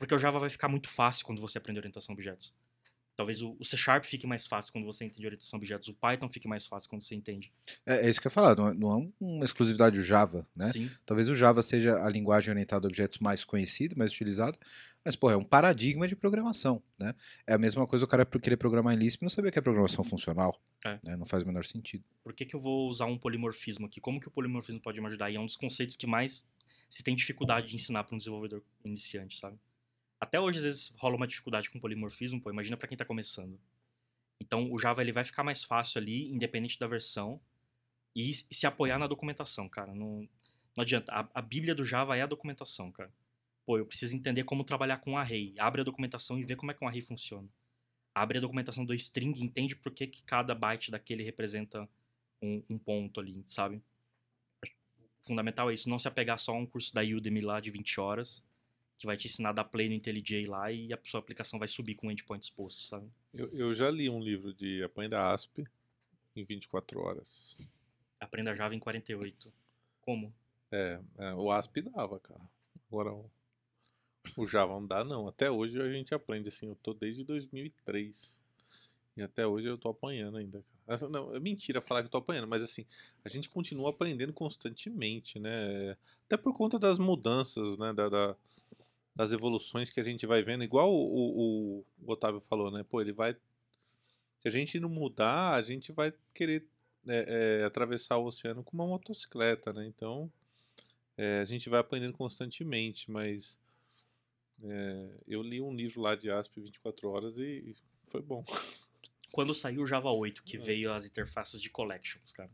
Porque 0.00 0.14
o 0.14 0.18
Java 0.18 0.38
vai 0.38 0.48
ficar 0.48 0.66
muito 0.66 0.88
fácil 0.88 1.26
quando 1.26 1.42
você 1.42 1.58
aprende 1.58 1.78
orientação 1.78 2.14
a 2.14 2.16
objetos. 2.16 2.54
Talvez 3.14 3.42
o, 3.42 3.54
o 3.60 3.64
C 3.66 3.76
Sharp 3.76 4.06
fique 4.06 4.26
mais 4.26 4.46
fácil 4.46 4.72
quando 4.72 4.86
você 4.86 5.04
entende 5.04 5.26
orientação 5.26 5.58
a 5.58 5.58
objetos, 5.58 5.88
o 5.88 5.94
Python 5.94 6.26
fique 6.30 6.48
mais 6.48 6.64
fácil 6.64 6.88
quando 6.88 7.02
você 7.02 7.14
entende. 7.14 7.52
É, 7.84 8.06
é 8.06 8.08
isso 8.08 8.18
que 8.18 8.26
eu 8.26 8.30
ia 8.30 8.34
falar, 8.34 8.56
não 8.56 8.68
é, 8.68 8.72
não 8.72 8.98
é 8.98 9.08
uma 9.20 9.44
exclusividade 9.44 9.98
do 9.98 10.02
Java, 10.02 10.48
né? 10.56 10.72
Sim. 10.72 10.90
Talvez 11.04 11.28
o 11.28 11.34
Java 11.34 11.60
seja 11.60 12.02
a 12.02 12.08
linguagem 12.08 12.50
orientada 12.50 12.86
a 12.86 12.88
objetos 12.88 13.18
mais 13.18 13.44
conhecida, 13.44 13.94
mais 13.94 14.10
utilizada, 14.10 14.58
mas, 15.04 15.16
pô, 15.16 15.30
é 15.30 15.36
um 15.36 15.44
paradigma 15.44 16.08
de 16.08 16.16
programação, 16.16 16.82
né? 16.98 17.14
É 17.46 17.52
a 17.52 17.58
mesma 17.58 17.86
coisa 17.86 18.06
o 18.06 18.08
cara 18.08 18.24
querer 18.24 18.56
programar 18.56 18.94
em 18.94 18.98
Lisp 18.98 19.20
e 19.20 19.24
não 19.24 19.30
saber 19.30 19.52
que 19.52 19.58
é 19.58 19.62
programação 19.62 20.02
funcional. 20.02 20.58
É. 20.82 20.98
né? 21.04 21.14
Não 21.14 21.26
faz 21.26 21.42
o 21.42 21.46
menor 21.46 21.66
sentido. 21.66 22.02
por 22.22 22.32
que, 22.32 22.46
que 22.46 22.56
eu 22.56 22.60
vou 22.60 22.88
usar 22.88 23.04
um 23.04 23.18
polimorfismo 23.18 23.84
aqui? 23.84 24.00
Como 24.00 24.18
que 24.18 24.28
o 24.28 24.30
polimorfismo 24.30 24.80
pode 24.80 24.98
me 24.98 25.06
ajudar? 25.08 25.30
E 25.30 25.36
é 25.36 25.40
um 25.40 25.44
dos 25.44 25.56
conceitos 25.56 25.94
que 25.94 26.06
mais 26.06 26.46
se 26.88 27.02
tem 27.02 27.14
dificuldade 27.14 27.68
de 27.68 27.76
ensinar 27.76 28.04
para 28.04 28.14
um 28.14 28.18
desenvolvedor 28.18 28.62
iniciante, 28.82 29.38
sabe? 29.38 29.58
Até 30.20 30.38
hoje, 30.38 30.58
às 30.58 30.64
vezes, 30.64 30.92
rola 30.96 31.16
uma 31.16 31.26
dificuldade 31.26 31.70
com 31.70 31.80
polimorfismo, 31.80 32.40
pô, 32.40 32.50
imagina 32.50 32.76
para 32.76 32.86
quem 32.86 32.96
tá 32.96 33.04
começando. 33.04 33.58
Então, 34.40 34.70
o 34.70 34.78
Java 34.78 35.00
ele 35.00 35.12
vai 35.12 35.24
ficar 35.24 35.42
mais 35.42 35.64
fácil 35.64 36.00
ali, 36.00 36.30
independente 36.30 36.78
da 36.78 36.86
versão, 36.86 37.40
e 38.14 38.32
se 38.34 38.66
apoiar 38.66 38.98
na 38.98 39.06
documentação, 39.06 39.68
cara. 39.68 39.94
Não, 39.94 40.28
não 40.76 40.82
adianta. 40.82 41.12
A, 41.12 41.28
a 41.34 41.42
bíblia 41.42 41.74
do 41.74 41.84
Java 41.84 42.16
é 42.16 42.22
a 42.22 42.26
documentação, 42.26 42.90
cara. 42.92 43.12
Pô, 43.64 43.78
eu 43.78 43.86
preciso 43.86 44.16
entender 44.16 44.44
como 44.44 44.64
trabalhar 44.64 44.98
com 44.98 45.12
um 45.12 45.18
array. 45.18 45.54
Abre 45.58 45.80
a 45.80 45.84
documentação 45.84 46.38
e 46.38 46.44
vê 46.44 46.56
como 46.56 46.70
é 46.70 46.74
que 46.74 46.84
um 46.84 46.88
array 46.88 47.02
funciona. 47.02 47.48
Abre 48.14 48.38
a 48.38 48.40
documentação 48.40 48.84
do 48.84 48.92
string, 48.94 49.40
entende 49.42 49.76
por 49.76 49.92
que, 49.92 50.06
que 50.06 50.22
cada 50.24 50.54
byte 50.54 50.90
daquele 50.90 51.22
representa 51.22 51.88
um, 52.42 52.62
um 52.68 52.78
ponto 52.78 53.20
ali, 53.20 53.44
sabe? 53.46 53.80
O 54.62 55.26
fundamental 55.26 55.70
é 55.70 55.74
isso, 55.74 55.88
não 55.88 55.98
se 55.98 56.08
apegar 56.08 56.38
só 56.38 56.52
a 56.52 56.58
um 56.58 56.66
curso 56.66 56.92
da 56.94 57.02
Udemy 57.02 57.40
lá 57.40 57.60
de 57.60 57.70
20 57.70 58.00
horas, 58.00 58.44
que 59.00 59.06
vai 59.06 59.16
te 59.16 59.26
ensinar 59.26 59.48
a 59.48 59.52
dar 59.54 59.64
play 59.64 59.88
no 59.88 59.94
IntelliJ 59.94 60.46
lá 60.46 60.70
e 60.70 60.92
a 60.92 60.98
sua 61.04 61.20
aplicação 61.20 61.58
vai 61.58 61.66
subir 61.66 61.94
com 61.94 62.08
o 62.08 62.10
endpoint 62.10 62.44
exposto, 62.44 62.82
sabe? 62.82 63.08
Eu, 63.32 63.48
eu 63.56 63.72
já 63.72 63.90
li 63.90 64.10
um 64.10 64.20
livro 64.20 64.52
de 64.52 64.82
Aprenda 64.84 65.32
ASP 65.32 65.64
em 66.36 66.44
24 66.44 67.00
horas. 67.00 67.56
Aprenda 68.20 68.54
Java 68.54 68.74
em 68.74 68.78
48. 68.78 69.50
Como? 70.02 70.34
É, 70.70 71.00
é, 71.16 71.32
o 71.32 71.50
ASP 71.50 71.80
dava, 71.80 72.20
cara. 72.20 72.42
Agora 72.92 73.14
o, 73.14 73.30
o 74.36 74.46
Java 74.46 74.74
não 74.74 74.86
dá, 74.86 75.02
não. 75.02 75.26
Até 75.26 75.50
hoje 75.50 75.80
a 75.80 75.90
gente 75.90 76.14
aprende 76.14 76.48
assim. 76.48 76.66
Eu 76.68 76.76
tô 76.76 76.92
desde 76.92 77.24
2003. 77.24 78.38
E 79.16 79.22
até 79.22 79.46
hoje 79.46 79.66
eu 79.66 79.78
tô 79.78 79.88
apanhando 79.88 80.36
ainda, 80.36 80.62
cara. 80.86 81.08
Não, 81.08 81.34
é 81.34 81.40
mentira 81.40 81.80
falar 81.80 82.02
que 82.02 82.06
eu 82.08 82.10
tô 82.10 82.18
apanhando, 82.18 82.46
mas 82.48 82.62
assim, 82.62 82.84
a 83.24 83.30
gente 83.30 83.48
continua 83.48 83.88
aprendendo 83.90 84.32
constantemente, 84.34 85.38
né? 85.38 85.96
Até 86.26 86.36
por 86.36 86.52
conta 86.52 86.78
das 86.78 86.98
mudanças, 86.98 87.78
né? 87.78 87.94
Da, 87.94 88.10
da- 88.10 88.36
das 89.14 89.32
evoluções 89.32 89.90
que 89.90 90.00
a 90.00 90.04
gente 90.04 90.26
vai 90.26 90.42
vendo. 90.42 90.64
Igual 90.64 90.90
o, 90.92 91.78
o- 91.80 91.86
o 92.02 92.12
Otávio 92.12 92.40
falou, 92.40 92.70
né? 92.70 92.84
Pô, 92.88 93.00
ele 93.00 93.12
vai. 93.12 93.34
Se 94.40 94.48
a 94.48 94.50
gente 94.50 94.78
não 94.80 94.88
mudar, 94.88 95.54
a 95.54 95.62
gente 95.62 95.92
vai 95.92 96.12
querer 96.34 96.64
é, 97.06 97.60
é, 97.60 97.64
atravessar 97.64 98.16
o 98.18 98.24
oceano 98.26 98.62
com 98.62 98.72
uma 98.76 98.86
motocicleta, 98.86 99.72
né? 99.72 99.86
Então. 99.86 100.30
É, 101.16 101.38
a 101.40 101.44
gente 101.44 101.68
vai 101.68 101.78
aprendendo 101.80 102.14
constantemente, 102.16 103.10
mas 103.10 103.58
é, 104.62 105.10
eu 105.28 105.42
li 105.42 105.60
um 105.60 105.74
livro 105.74 106.00
lá 106.00 106.14
de 106.14 106.30
ASP 106.30 106.60
24 106.62 107.08
horas 107.10 107.36
e 107.38 107.76
foi 108.04 108.22
bom. 108.22 108.42
Quando 109.30 109.54
saiu 109.54 109.82
o 109.82 109.86
Java 109.86 110.10
8, 110.10 110.42
que 110.42 110.56
É. 110.56 110.60
veio 110.60 110.90
as 110.92 111.04
interfaces 111.04 111.60
de 111.60 111.68
collections, 111.68 112.32
cara. 112.32 112.50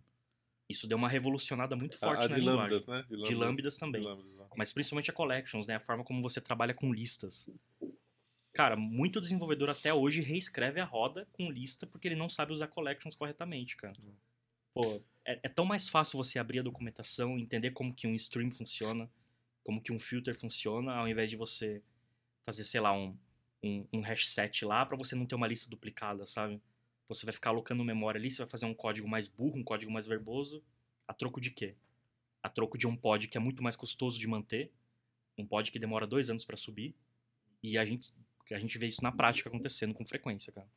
Isso 0.68 0.86
deu 0.86 0.98
uma 0.98 1.08
revolucionada 1.08 1.76
muito 1.76 1.94
A, 1.96 1.98
forte 1.98 2.24
a 2.24 2.28
na 2.28 2.34
de 2.34 2.40
linguagem. 2.40 2.78
lambdas, 2.78 2.86
né? 2.86 3.04
De 3.08 3.34
lambdas 3.34 3.78
também. 3.78 4.00
De 4.00 4.06
lambdas. 4.06 4.48
Mas 4.56 4.72
principalmente 4.72 5.10
a 5.10 5.14
collections, 5.14 5.66
né? 5.66 5.76
A 5.76 5.80
forma 5.80 6.02
como 6.02 6.20
você 6.20 6.40
trabalha 6.40 6.74
com 6.74 6.92
listas. 6.92 7.48
Cara, 8.52 8.74
muito 8.74 9.20
desenvolvedor 9.20 9.68
até 9.68 9.92
hoje 9.92 10.22
reescreve 10.22 10.80
a 10.80 10.84
roda 10.84 11.28
com 11.32 11.50
lista 11.50 11.86
porque 11.86 12.08
ele 12.08 12.16
não 12.16 12.28
sabe 12.28 12.52
usar 12.52 12.68
collections 12.68 13.14
corretamente, 13.14 13.76
cara. 13.76 13.94
Pô, 14.72 15.00
é, 15.24 15.40
é 15.42 15.48
tão 15.48 15.64
mais 15.64 15.88
fácil 15.88 16.16
você 16.16 16.38
abrir 16.38 16.60
a 16.60 16.62
documentação, 16.62 17.38
entender 17.38 17.72
como 17.72 17.94
que 17.94 18.06
um 18.06 18.14
stream 18.14 18.50
funciona, 18.50 19.10
como 19.62 19.80
que 19.80 19.92
um 19.92 19.98
filter 19.98 20.34
funciona, 20.34 20.94
ao 20.94 21.06
invés 21.06 21.28
de 21.28 21.36
você 21.36 21.82
fazer, 22.42 22.64
sei 22.64 22.80
lá, 22.80 22.92
um, 22.92 23.16
um, 23.62 23.86
um 23.92 24.00
hash 24.00 24.28
set 24.28 24.64
lá 24.64 24.86
pra 24.86 24.96
você 24.96 25.14
não 25.14 25.26
ter 25.26 25.34
uma 25.34 25.46
lista 25.46 25.68
duplicada, 25.68 26.24
sabe? 26.26 26.60
Você 27.08 27.24
vai 27.24 27.32
ficar 27.32 27.50
alocando 27.50 27.84
memória 27.84 28.18
ali, 28.18 28.30
você 28.30 28.38
vai 28.38 28.48
fazer 28.48 28.66
um 28.66 28.74
código 28.74 29.08
mais 29.08 29.28
burro, 29.28 29.56
um 29.58 29.64
código 29.64 29.92
mais 29.92 30.06
verboso, 30.06 30.62
a 31.06 31.14
troco 31.14 31.40
de 31.40 31.50
quê? 31.50 31.74
A 32.42 32.48
troco 32.48 32.76
de 32.76 32.86
um 32.86 32.96
pod 32.96 33.28
que 33.28 33.36
é 33.36 33.40
muito 33.40 33.62
mais 33.62 33.76
custoso 33.76 34.18
de 34.18 34.26
manter, 34.26 34.72
um 35.38 35.46
pod 35.46 35.70
que 35.70 35.78
demora 35.78 36.06
dois 36.06 36.30
anos 36.30 36.44
pra 36.44 36.56
subir, 36.56 36.94
e 37.62 37.76
a 37.78 37.84
gente, 37.84 38.12
a 38.50 38.58
gente 38.58 38.78
vê 38.78 38.86
isso 38.86 39.02
na 39.02 39.12
prática 39.12 39.48
acontecendo 39.48 39.94
com 39.94 40.04
frequência, 40.06 40.52
cara. 40.52 40.68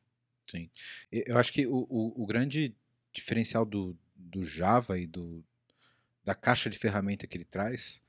E- 1.12 1.24
Eu 1.26 1.38
acho 1.38 1.52
que 1.52 1.66
o, 1.66 1.86
o, 1.88 2.22
o 2.22 2.26
grande 2.26 2.74
diferencial 3.12 3.64
do, 3.64 3.96
do 4.14 4.42
Java 4.42 4.98
e 4.98 5.06
do, 5.06 5.44
da 6.24 6.34
caixa 6.34 6.68
de 6.70 6.78
ferramenta 6.78 7.26
que 7.26 7.36
ele 7.36 7.44
traz 7.44 8.00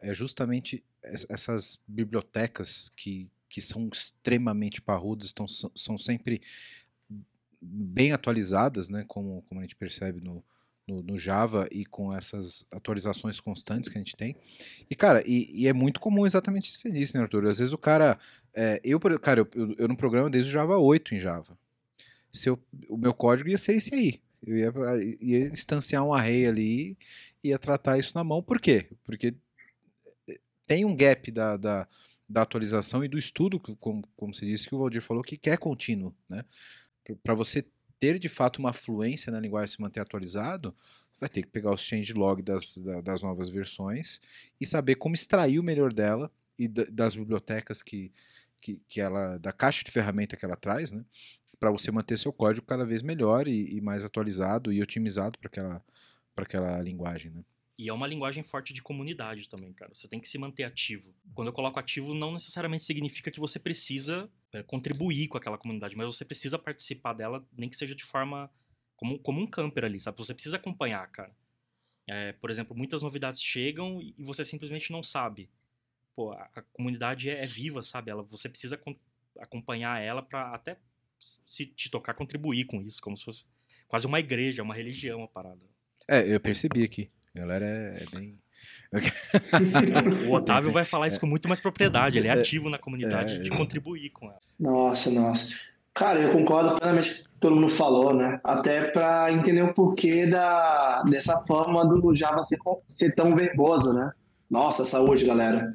é 0.00 0.12
justamente 0.14 0.84
es- 1.04 1.26
essas 1.28 1.80
bibliotecas 1.86 2.88
que, 2.96 3.30
que 3.48 3.60
são 3.60 3.88
extremamente 3.92 4.80
parrudas, 4.82 5.28
estão, 5.28 5.46
são 5.48 5.96
sempre 5.98 6.40
bem 7.66 8.12
atualizadas, 8.12 8.88
né, 8.88 9.04
como, 9.08 9.42
como 9.42 9.60
a 9.60 9.62
gente 9.62 9.76
percebe 9.76 10.20
no, 10.20 10.44
no, 10.86 11.02
no 11.02 11.18
Java 11.18 11.66
e 11.70 11.84
com 11.84 12.14
essas 12.14 12.64
atualizações 12.72 13.40
constantes 13.40 13.88
que 13.88 13.96
a 13.96 14.00
gente 14.00 14.16
tem. 14.16 14.36
E, 14.88 14.94
cara, 14.94 15.22
e, 15.26 15.50
e 15.62 15.66
é 15.66 15.72
muito 15.72 15.98
comum 15.98 16.26
exatamente 16.26 16.68
isso 16.68 16.82
que 16.82 16.88
você 16.88 16.94
disse, 16.94 17.14
né, 17.16 17.22
Arthur? 17.22 17.46
Às 17.46 17.58
vezes 17.58 17.72
o 17.72 17.78
cara. 17.78 18.18
é, 18.52 18.80
eu, 18.84 19.00
cara, 19.00 19.40
eu, 19.40 19.48
eu, 19.54 19.74
eu 19.78 19.88
não 19.88 19.96
programo 19.96 20.30
desde 20.30 20.50
o 20.50 20.52
Java 20.52 20.76
8 20.76 21.14
em 21.14 21.20
Java. 21.20 21.58
Se 22.32 22.48
eu, 22.48 22.58
o 22.88 22.96
meu 22.96 23.14
código 23.14 23.48
ia 23.48 23.58
ser 23.58 23.74
esse 23.74 23.94
aí. 23.94 24.20
Eu 24.46 24.56
ia, 24.56 24.72
ia 25.20 25.46
instanciar 25.46 26.04
um 26.04 26.12
array 26.12 26.46
ali 26.46 26.98
e 27.42 27.48
ia 27.48 27.58
tratar 27.58 27.98
isso 27.98 28.12
na 28.14 28.22
mão. 28.22 28.42
Por 28.42 28.60
quê? 28.60 28.90
Porque 29.04 29.34
tem 30.66 30.84
um 30.84 30.94
gap 30.94 31.30
da, 31.30 31.56
da, 31.56 31.88
da 32.28 32.42
atualização 32.42 33.04
e 33.04 33.08
do 33.08 33.18
estudo, 33.18 33.58
como, 33.58 34.02
como 34.16 34.34
você 34.34 34.44
disse, 34.44 34.68
que 34.68 34.74
o 34.74 34.78
Valdir 34.78 35.00
falou, 35.00 35.22
que 35.22 35.38
é 35.48 35.56
contínuo. 35.56 36.14
Né? 36.28 36.44
Para 37.22 37.34
você 37.34 37.64
ter 38.00 38.18
de 38.18 38.28
fato 38.28 38.58
uma 38.58 38.72
fluência 38.72 39.30
na 39.32 39.40
linguagem 39.40 39.74
se 39.74 39.80
manter 39.80 40.00
atualizado, 40.00 40.74
vai 41.20 41.28
ter 41.28 41.42
que 41.42 41.48
pegar 41.48 41.72
os 41.72 41.80
changelog 41.80 42.42
das, 42.42 42.76
da- 42.78 43.00
das 43.00 43.22
novas 43.22 43.48
versões 43.48 44.20
e 44.60 44.66
saber 44.66 44.96
como 44.96 45.14
extrair 45.14 45.58
o 45.58 45.62
melhor 45.62 45.92
dela 45.92 46.30
e 46.58 46.68
da- 46.68 46.84
das 46.90 47.14
bibliotecas 47.16 47.82
que, 47.82 48.12
que, 48.60 48.80
que 48.88 49.00
ela 49.00 49.38
da 49.38 49.52
caixa 49.52 49.84
de 49.84 49.90
ferramenta 49.90 50.36
que 50.36 50.44
ela 50.44 50.56
traz, 50.56 50.90
né? 50.90 51.04
Para 51.58 51.70
você 51.70 51.90
manter 51.90 52.18
seu 52.18 52.32
código 52.32 52.66
cada 52.66 52.84
vez 52.84 53.02
melhor 53.02 53.48
e, 53.48 53.76
e 53.76 53.80
mais 53.80 54.04
atualizado 54.04 54.72
e 54.72 54.82
otimizado 54.82 55.38
para 55.38 55.48
aquela 55.48 55.84
aquela 56.36 56.80
linguagem, 56.82 57.30
né? 57.30 57.44
E 57.76 57.88
é 57.88 57.92
uma 57.92 58.06
linguagem 58.06 58.42
forte 58.42 58.72
de 58.72 58.80
comunidade 58.80 59.48
também, 59.48 59.72
cara. 59.72 59.92
Você 59.92 60.06
tem 60.06 60.20
que 60.20 60.28
se 60.28 60.38
manter 60.38 60.62
ativo. 60.62 61.12
Quando 61.34 61.48
eu 61.48 61.52
coloco 61.52 61.78
ativo, 61.78 62.14
não 62.14 62.32
necessariamente 62.32 62.84
significa 62.84 63.30
que 63.30 63.40
você 63.40 63.58
precisa 63.58 64.30
é, 64.52 64.62
contribuir 64.62 65.26
com 65.26 65.36
aquela 65.36 65.58
comunidade, 65.58 65.96
mas 65.96 66.06
você 66.06 66.24
precisa 66.24 66.56
participar 66.56 67.14
dela, 67.14 67.44
nem 67.56 67.68
que 67.68 67.76
seja 67.76 67.94
de 67.94 68.04
forma 68.04 68.48
como, 68.96 69.18
como 69.18 69.40
um 69.40 69.46
camper 69.46 69.84
ali, 69.84 69.98
sabe? 69.98 70.18
Você 70.18 70.32
precisa 70.32 70.56
acompanhar, 70.56 71.10
cara. 71.10 71.34
É, 72.06 72.32
por 72.32 72.50
exemplo, 72.50 72.76
muitas 72.76 73.02
novidades 73.02 73.42
chegam 73.42 74.00
e 74.00 74.14
você 74.18 74.44
simplesmente 74.44 74.92
não 74.92 75.02
sabe. 75.02 75.50
Pô, 76.14 76.32
a, 76.32 76.48
a 76.54 76.62
comunidade 76.62 77.28
é, 77.28 77.42
é, 77.42 77.46
viva, 77.46 77.82
sabe? 77.82 78.10
Ela, 78.10 78.22
você 78.22 78.48
precisa 78.48 78.80
acompanhar 79.40 80.00
ela 80.00 80.22
para 80.22 80.54
até 80.54 80.78
se 81.18 81.66
te 81.66 81.90
tocar 81.90 82.14
contribuir 82.14 82.66
com 82.66 82.80
isso, 82.82 83.00
como 83.00 83.16
se 83.16 83.24
fosse 83.24 83.46
quase 83.88 84.06
uma 84.06 84.20
igreja, 84.20 84.62
uma 84.62 84.74
religião 84.74 85.24
a 85.24 85.28
parada. 85.28 85.66
É, 86.06 86.34
eu 86.34 86.38
percebi 86.38 86.84
aqui. 86.84 87.10
A 87.34 87.40
galera 87.40 87.66
é, 87.66 88.02
é 88.02 88.16
bem. 88.16 88.38
o 90.28 90.32
Otávio 90.32 90.70
vai 90.70 90.84
falar 90.84 91.08
isso 91.08 91.18
com 91.18 91.26
muito 91.26 91.48
mais 91.48 91.58
propriedade. 91.58 92.18
Ele 92.18 92.28
é, 92.28 92.30
é 92.30 92.40
ativo 92.40 92.70
na 92.70 92.78
comunidade 92.78 93.34
é, 93.34 93.38
de 93.38 93.50
contribuir 93.50 94.10
com 94.10 94.26
ela. 94.26 94.38
Nossa, 94.58 95.10
nossa. 95.10 95.52
Cara, 95.92 96.20
eu 96.20 96.32
concordo 96.32 96.76
plenamente 96.76 97.14
com 97.14 97.20
o 97.20 97.24
que 97.24 97.40
todo 97.40 97.56
mundo 97.56 97.68
falou, 97.68 98.14
né? 98.14 98.40
Até 98.44 98.90
para 98.90 99.32
entender 99.32 99.62
o 99.62 99.74
porquê 99.74 100.26
da, 100.26 101.02
dessa 101.02 101.42
fama 101.44 101.84
do 101.86 102.14
Java 102.14 102.42
ser, 102.44 102.58
ser 102.86 103.14
tão 103.14 103.34
verboso, 103.34 103.92
né? 103.92 104.12
Nossa, 104.48 104.84
saúde, 104.84 105.24
galera. 105.24 105.74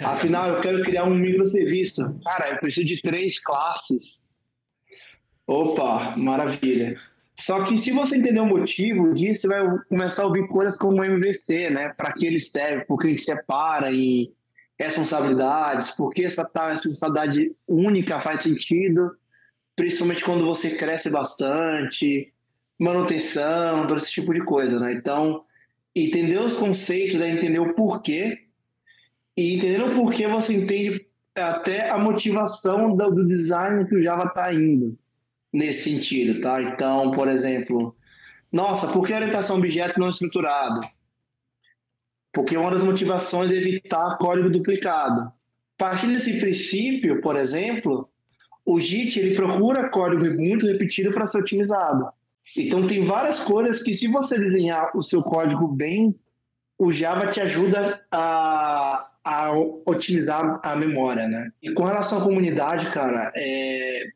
Afinal, 0.00 0.48
eu 0.48 0.60
quero 0.60 0.82
criar 0.82 1.04
um 1.04 1.14
microserviço. 1.14 2.18
Cara, 2.24 2.50
eu 2.50 2.58
preciso 2.58 2.86
de 2.86 3.00
três 3.00 3.42
classes. 3.42 4.20
Opa, 5.46 6.16
maravilha. 6.16 6.96
Só 7.40 7.64
que 7.64 7.78
se 7.78 7.90
você 7.90 8.18
entender 8.18 8.40
o 8.40 8.46
motivo 8.46 9.14
disso, 9.14 9.42
você 9.42 9.48
vai 9.48 9.78
começar 9.88 10.24
a 10.24 10.26
ouvir 10.26 10.46
coisas 10.46 10.76
como 10.76 11.02
MVC, 11.02 11.70
né? 11.70 11.88
Para 11.96 12.12
que 12.12 12.26
ele 12.26 12.38
serve, 12.38 12.84
por 12.84 12.98
que 12.98 13.08
ele 13.08 13.18
separa 13.18 13.90
e 13.90 14.30
responsabilidades, 14.78 15.92
por 15.92 16.12
que 16.12 16.22
essa 16.22 16.44
tal 16.44 16.70
responsabilidade 16.70 17.52
única 17.66 18.20
faz 18.20 18.40
sentido, 18.40 19.16
principalmente 19.74 20.22
quando 20.22 20.44
você 20.44 20.76
cresce 20.76 21.08
bastante, 21.08 22.30
manutenção, 22.78 23.86
todo 23.86 23.96
esse 23.96 24.12
tipo 24.12 24.34
de 24.34 24.44
coisa, 24.44 24.78
né? 24.78 24.92
Então, 24.92 25.42
entender 25.96 26.38
os 26.40 26.58
conceitos 26.58 27.22
é 27.22 27.30
entender 27.30 27.58
o 27.58 27.72
porquê, 27.72 28.38
e 29.34 29.56
entendendo 29.56 29.92
o 29.92 29.94
porquê 29.94 30.26
você 30.26 30.52
entende 30.52 31.06
até 31.34 31.88
a 31.88 31.96
motivação 31.96 32.94
do 32.94 33.26
design 33.26 33.86
que 33.86 33.96
o 33.96 34.02
Java 34.02 34.24
está 34.24 34.52
indo 34.52 34.98
nesse 35.52 35.90
sentido, 35.90 36.40
tá? 36.40 36.62
Então, 36.62 37.10
por 37.12 37.28
exemplo, 37.28 37.96
nossa, 38.52 38.88
por 38.88 39.06
que 39.06 39.12
orientação 39.12 39.58
objeto 39.58 40.00
não 40.00 40.08
estruturado? 40.08 40.80
Porque 42.32 42.56
uma 42.56 42.70
das 42.70 42.84
motivações 42.84 43.52
é 43.52 43.56
evitar 43.56 44.18
código 44.18 44.50
duplicado. 44.50 45.32
Partindo 45.76 46.14
desse 46.14 46.38
princípio, 46.38 47.20
por 47.20 47.36
exemplo, 47.36 48.08
o 48.64 48.78
JIT 48.78 49.18
ele 49.18 49.34
procura 49.34 49.88
código 49.88 50.24
muito 50.36 50.66
repetido 50.66 51.12
para 51.12 51.26
ser 51.26 51.38
otimizado. 51.38 52.08
Então 52.56 52.86
tem 52.86 53.04
várias 53.04 53.40
coisas 53.40 53.82
que 53.82 53.94
se 53.94 54.06
você 54.06 54.38
desenhar 54.38 54.96
o 54.96 55.02
seu 55.02 55.22
código 55.22 55.66
bem, 55.66 56.14
o 56.78 56.92
Java 56.92 57.30
te 57.30 57.40
ajuda 57.40 58.04
a, 58.10 59.10
a 59.24 59.52
otimizar 59.86 60.60
a 60.62 60.74
memória, 60.74 61.28
né? 61.28 61.50
E 61.62 61.72
com 61.72 61.84
relação 61.84 62.18
à 62.18 62.24
comunidade, 62.24 62.86
cara, 62.90 63.32
é, 63.36 64.08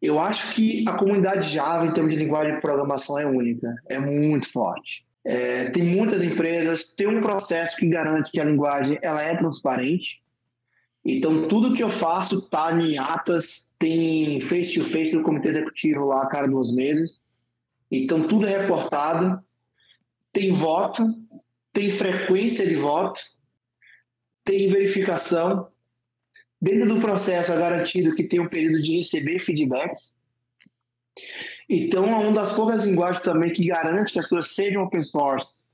eu 0.00 0.20
acho 0.20 0.54
que 0.54 0.84
a 0.86 0.92
comunidade 0.92 1.50
Java, 1.50 1.86
em 1.86 1.92
termos 1.92 2.14
de 2.14 2.20
linguagem 2.20 2.54
de 2.54 2.60
programação, 2.60 3.18
é 3.18 3.26
única, 3.26 3.74
é 3.88 3.98
muito 3.98 4.50
forte. 4.50 5.06
É, 5.24 5.70
tem 5.70 5.82
muitas 5.82 6.22
empresas, 6.22 6.94
tem 6.94 7.08
um 7.08 7.20
processo 7.20 7.76
que 7.76 7.88
garante 7.88 8.30
que 8.30 8.40
a 8.40 8.44
linguagem 8.44 8.98
ela 9.02 9.22
é 9.22 9.36
transparente. 9.36 10.22
Então, 11.04 11.48
tudo 11.48 11.74
que 11.74 11.82
eu 11.82 11.88
faço 11.88 12.38
está 12.38 12.72
em 12.72 12.98
atas, 12.98 13.72
tem 13.78 14.40
face-to-face 14.40 15.12
-face 15.12 15.16
do 15.16 15.22
comitê 15.22 15.48
executivo 15.48 16.04
lá 16.04 16.22
a 16.22 16.26
cada 16.26 16.46
duas 16.46 16.72
meses. 16.72 17.24
Então, 17.90 18.26
tudo 18.26 18.46
é 18.46 18.58
reportado. 18.58 19.40
Tem 20.32 20.52
voto, 20.52 21.14
tem 21.72 21.90
frequência 21.90 22.66
de 22.66 22.74
voto, 22.74 23.20
tem 24.44 24.68
verificação. 24.68 25.68
Dentro 26.60 26.94
do 26.94 27.00
processo 27.00 27.52
é 27.52 27.56
garantido 27.56 28.14
que 28.14 28.24
tem 28.24 28.40
um 28.40 28.48
período 28.48 28.82
de 28.82 28.96
receber 28.96 29.38
feedbacks. 29.40 30.16
Então, 31.68 32.06
é 32.06 32.16
uma 32.16 32.32
das 32.32 32.52
poucas 32.52 32.84
linguagens 32.84 33.22
também 33.22 33.52
que 33.52 33.66
garante 33.66 34.12
que 34.12 34.18
as 34.18 34.26
coisas 34.26 34.54
sejam 34.54 34.82
open 34.82 35.02
source. 35.02 35.64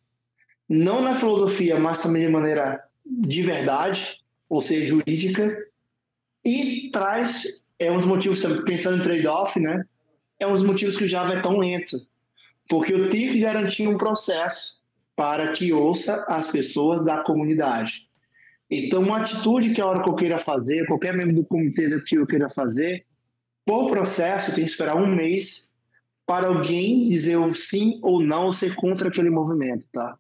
Não 0.68 1.02
na 1.02 1.14
filosofia, 1.14 1.78
mas 1.78 2.02
também 2.02 2.26
de 2.26 2.32
maneira 2.32 2.82
de 3.04 3.42
verdade, 3.42 4.20
ou 4.48 4.62
seja, 4.62 4.86
jurídica. 4.86 5.66
E 6.44 6.90
traz, 6.90 7.64
é 7.78 7.90
um 7.90 7.96
dos 7.96 8.06
motivos, 8.06 8.40
pensando 8.64 9.00
em 9.00 9.02
trade-off, 9.02 9.58
né? 9.60 9.84
É 10.38 10.46
um 10.46 10.54
dos 10.54 10.64
motivos 10.64 10.96
que 10.96 11.04
o 11.04 11.08
Java 11.08 11.34
é 11.34 11.40
tão 11.40 11.58
lento. 11.58 12.04
Porque 12.68 12.92
eu 12.92 13.10
tive 13.10 13.34
que 13.34 13.40
garantir 13.40 13.86
um 13.86 13.98
processo 13.98 14.82
para 15.14 15.52
que 15.52 15.72
ouça 15.72 16.24
as 16.26 16.50
pessoas 16.50 17.04
da 17.04 17.22
comunidade. 17.22 18.08
Então, 18.74 19.02
uma 19.02 19.18
atitude 19.18 19.74
que 19.74 19.82
a 19.82 19.86
hora 19.86 20.02
que 20.02 20.08
eu 20.08 20.14
queira 20.14 20.38
fazer, 20.38 20.86
qualquer 20.86 21.14
membro 21.14 21.34
do 21.34 21.44
comitê 21.44 21.82
executivo 21.82 22.26
queira 22.26 22.48
fazer, 22.48 23.04
por 23.66 23.90
processo, 23.90 24.54
tem 24.54 24.64
que 24.64 24.70
esperar 24.70 24.96
um 24.96 25.06
mês 25.06 25.70
para 26.26 26.46
alguém 26.46 27.10
dizer 27.10 27.36
sim 27.54 28.00
ou 28.02 28.22
não 28.22 28.46
ou 28.46 28.54
ser 28.54 28.74
contra 28.74 29.08
aquele 29.08 29.28
movimento, 29.28 29.86
tá? 29.92 30.16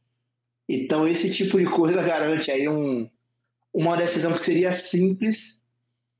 Então, 0.68 1.08
esse 1.08 1.32
tipo 1.32 1.58
de 1.58 1.64
coisa 1.64 2.02
garante 2.04 2.50
aí 2.50 2.68
um, 2.68 3.08
uma 3.72 3.96
decisão 3.96 4.34
que 4.34 4.42
seria 4.42 4.70
simples, 4.70 5.64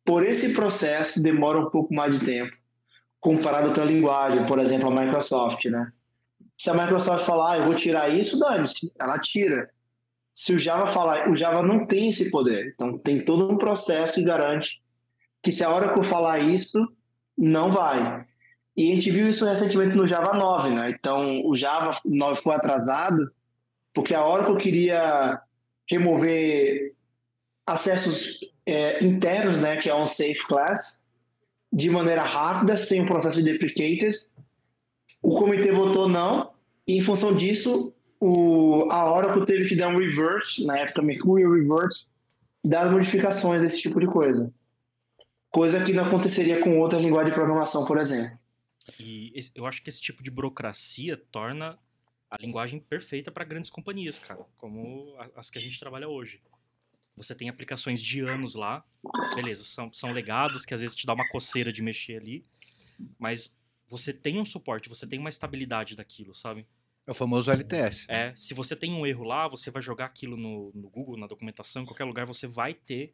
por 0.02 0.24
esse 0.24 0.54
processo 0.54 1.22
demora 1.22 1.60
um 1.60 1.68
pouco 1.68 1.92
mais 1.92 2.18
de 2.18 2.24
tempo, 2.24 2.56
comparado 3.20 3.74
com 3.74 3.80
a 3.82 3.84
linguagem, 3.84 4.46
por 4.46 4.58
exemplo, 4.58 4.88
a 4.88 5.02
Microsoft, 5.02 5.66
né? 5.66 5.92
Se 6.56 6.70
a 6.70 6.74
Microsoft 6.74 7.26
falar, 7.26 7.52
ah, 7.52 7.58
eu 7.58 7.64
vou 7.66 7.74
tirar 7.74 8.08
isso, 8.08 8.38
dane-se, 8.38 8.90
ela 8.98 9.18
tira 9.18 9.68
se 10.32 10.54
o 10.54 10.58
Java 10.58 10.92
falar, 10.92 11.30
o 11.30 11.36
Java 11.36 11.62
não 11.62 11.86
tem 11.86 12.10
esse 12.10 12.30
poder. 12.30 12.72
Então 12.74 12.98
tem 12.98 13.20
todo 13.24 13.52
um 13.52 13.58
processo 13.58 14.16
que 14.16 14.24
garante 14.24 14.82
que 15.42 15.50
se 15.50 15.64
a 15.64 15.68
eu 15.68 16.04
falar 16.04 16.38
isso, 16.38 16.78
não 17.36 17.72
vai. 17.72 18.24
E 18.76 18.92
a 18.92 18.94
gente 18.94 19.10
viu 19.10 19.28
isso 19.28 19.44
recentemente 19.44 19.96
no 19.96 20.06
Java 20.06 20.34
9, 20.34 20.70
né? 20.70 20.90
Então 20.90 21.44
o 21.44 21.54
Java 21.54 21.98
9 22.04 22.36
ficou 22.36 22.52
atrasado 22.52 23.30
porque 23.92 24.14
a 24.14 24.20
eu 24.20 24.56
queria 24.56 25.40
remover 25.90 26.94
acessos 27.66 28.40
é, 28.64 29.04
internos, 29.04 29.58
né, 29.60 29.76
que 29.76 29.90
é 29.90 29.94
um 29.94 30.06
safe 30.06 30.46
class, 30.46 31.04
de 31.72 31.90
maneira 31.90 32.22
rápida, 32.22 32.76
sem 32.76 33.02
o 33.02 33.06
processo 33.06 33.42
de 33.42 33.52
deprecators, 33.52 34.34
o 35.22 35.36
comitê 35.36 35.70
votou 35.70 36.08
não, 36.08 36.52
e 36.86 36.96
em 36.96 37.00
função 37.00 37.34
disso, 37.34 37.94
o, 38.24 38.88
a 38.88 39.12
Oracle 39.12 39.44
teve 39.44 39.68
que 39.68 39.74
dar 39.74 39.88
um 39.88 39.98
reverse, 39.98 40.64
na 40.64 40.78
época 40.78 41.02
Mercurial 41.02 41.54
reverse, 41.54 42.06
das 42.64 42.92
modificações 42.92 43.60
desse 43.60 43.82
tipo 43.82 43.98
de 43.98 44.06
coisa. 44.06 44.54
Coisa 45.50 45.84
que 45.84 45.92
não 45.92 46.04
aconteceria 46.04 46.60
com 46.60 46.78
outra 46.78 47.00
linguagem 47.00 47.30
de 47.30 47.34
programação, 47.34 47.84
por 47.84 47.98
exemplo. 47.98 48.38
E 49.00 49.32
eu 49.56 49.66
acho 49.66 49.82
que 49.82 49.90
esse 49.90 50.00
tipo 50.00 50.22
de 50.22 50.30
burocracia 50.30 51.16
torna 51.32 51.76
a 52.30 52.36
linguagem 52.40 52.78
perfeita 52.78 53.32
para 53.32 53.44
grandes 53.44 53.70
companhias, 53.72 54.20
cara, 54.20 54.46
como 54.56 55.16
as 55.34 55.50
que 55.50 55.58
a 55.58 55.60
gente 55.60 55.80
trabalha 55.80 56.08
hoje. 56.08 56.40
Você 57.16 57.34
tem 57.34 57.48
aplicações 57.48 58.00
de 58.00 58.20
anos 58.20 58.54
lá, 58.54 58.84
beleza, 59.34 59.64
são, 59.64 59.92
são 59.92 60.12
legados 60.12 60.64
que 60.64 60.72
às 60.72 60.80
vezes 60.80 60.94
te 60.94 61.06
dá 61.06 61.12
uma 61.12 61.28
coceira 61.28 61.72
de 61.72 61.82
mexer 61.82 62.18
ali, 62.18 62.46
mas 63.18 63.52
você 63.88 64.12
tem 64.12 64.38
um 64.38 64.44
suporte, 64.44 64.88
você 64.88 65.08
tem 65.08 65.18
uma 65.18 65.28
estabilidade 65.28 65.96
daquilo, 65.96 66.36
sabe? 66.36 66.68
É 67.06 67.10
o 67.10 67.14
famoso 67.14 67.50
LTS. 67.50 68.06
É, 68.08 68.32
se 68.36 68.54
você 68.54 68.76
tem 68.76 68.92
um 68.92 69.04
erro 69.04 69.24
lá, 69.24 69.48
você 69.48 69.70
vai 69.70 69.82
jogar 69.82 70.06
aquilo 70.06 70.36
no, 70.36 70.70
no 70.72 70.88
Google, 70.88 71.16
na 71.16 71.26
documentação, 71.26 71.82
em 71.82 71.86
qualquer 71.86 72.04
lugar, 72.04 72.26
você 72.26 72.46
vai 72.46 72.74
ter 72.74 73.12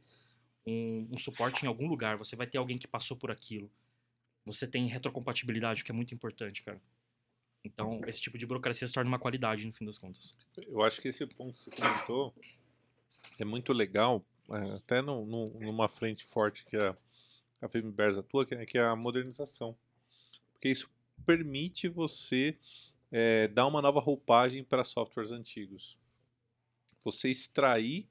um, 0.67 1.09
um, 1.13 1.19
suporte 1.19 1.65
em 1.65 1.69
algum 1.69 1.89
lugar, 1.89 2.19
você 2.19 2.37
vai 2.37 2.47
ter 2.47 2.59
alguém 2.59 2.77
que 2.77 2.87
passou 2.87 3.17
por 3.17 3.31
aquilo. 3.31 3.71
Você 4.45 4.67
tem 4.67 4.87
retrocompatibilidade, 4.87 5.83
que 5.83 5.91
é 5.91 5.95
muito 5.95 6.15
importante, 6.15 6.63
cara. 6.63 6.81
Então, 7.65 8.01
esse 8.07 8.21
tipo 8.21 8.39
de 8.39 8.47
burocracia 8.47 8.87
se 8.87 8.93
torna 8.93 9.09
uma 9.09 9.19
qualidade, 9.19 9.67
no 9.67 9.73
fim 9.73 9.85
das 9.85 9.99
contas. 9.99 10.37
Eu 10.57 10.83
acho 10.83 11.01
que 11.01 11.09
esse 11.09 11.27
ponto 11.27 11.55
que 11.55 11.65
você 11.65 11.71
comentou 11.71 12.35
é 13.39 13.45
muito 13.45 13.73
legal, 13.73 14.25
é, 14.51 14.77
até 14.77 15.03
no, 15.03 15.25
no, 15.25 15.49
numa 15.61 15.89
frente 15.89 16.25
forte 16.25 16.65
que 16.65 16.77
a, 16.77 16.97
a 17.61 18.19
atua, 18.19 18.47
que 18.47 18.55
é, 18.55 18.67
que 18.67 18.79
é 18.79 18.83
a 18.83 18.95
modernização. 18.95 19.77
Porque 20.53 20.69
isso 20.69 20.91
permite 21.27 21.89
você 21.89 22.57
é, 23.11 23.49
dar 23.49 23.67
uma 23.67 23.83
nova 23.83 24.01
roupagem 24.01 24.63
para 24.63 24.85
softwares 24.85 25.31
antigos. 25.31 25.99
Você 27.05 27.29
extrair 27.29 28.07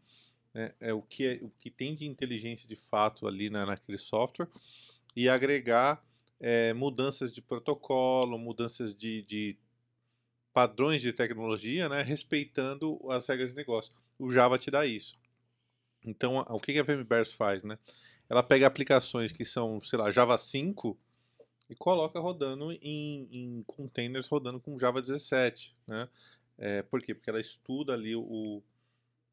né, 0.53 0.73
é 0.79 0.93
o 0.93 1.01
que, 1.01 1.25
é, 1.25 1.39
o 1.41 1.49
que 1.59 1.69
tem 1.69 1.95
de 1.95 2.05
inteligência 2.05 2.67
de 2.67 2.75
fato 2.75 3.27
ali 3.27 3.49
na, 3.49 3.65
naquele 3.65 3.97
software 3.97 4.47
e 5.15 5.29
agregar 5.29 6.03
é, 6.39 6.73
mudanças 6.73 7.33
de 7.33 7.41
protocolo, 7.41 8.37
mudanças 8.37 8.95
de, 8.95 9.21
de 9.23 9.57
padrões 10.53 11.01
de 11.01 11.13
tecnologia, 11.13 11.87
né, 11.89 12.01
respeitando 12.01 12.99
as 13.11 13.27
regras 13.27 13.51
de 13.51 13.55
negócio. 13.55 13.93
O 14.17 14.31
Java 14.31 14.57
te 14.57 14.71
dá 14.71 14.85
isso. 14.85 15.15
Então, 16.03 16.37
o 16.49 16.59
que 16.59 16.77
a 16.79 16.83
VMBears 16.83 17.33
faz, 17.33 17.63
né? 17.63 17.77
Ela 18.29 18.43
pega 18.43 18.67
aplicações 18.67 19.31
que 19.31 19.45
são, 19.45 19.79
sei 19.81 19.99
lá, 19.99 20.11
Java 20.11 20.37
5 20.37 20.97
e 21.69 21.75
coloca 21.75 22.19
rodando 22.19 22.71
em, 22.71 23.27
em 23.31 23.63
containers 23.63 24.27
rodando 24.27 24.59
com 24.59 24.79
Java 24.79 25.01
17, 25.01 25.75
né? 25.85 26.09
É, 26.57 26.81
por 26.81 27.01
quê? 27.01 27.13
Porque 27.13 27.29
ela 27.29 27.39
estuda 27.39 27.93
ali 27.93 28.15
o, 28.15 28.63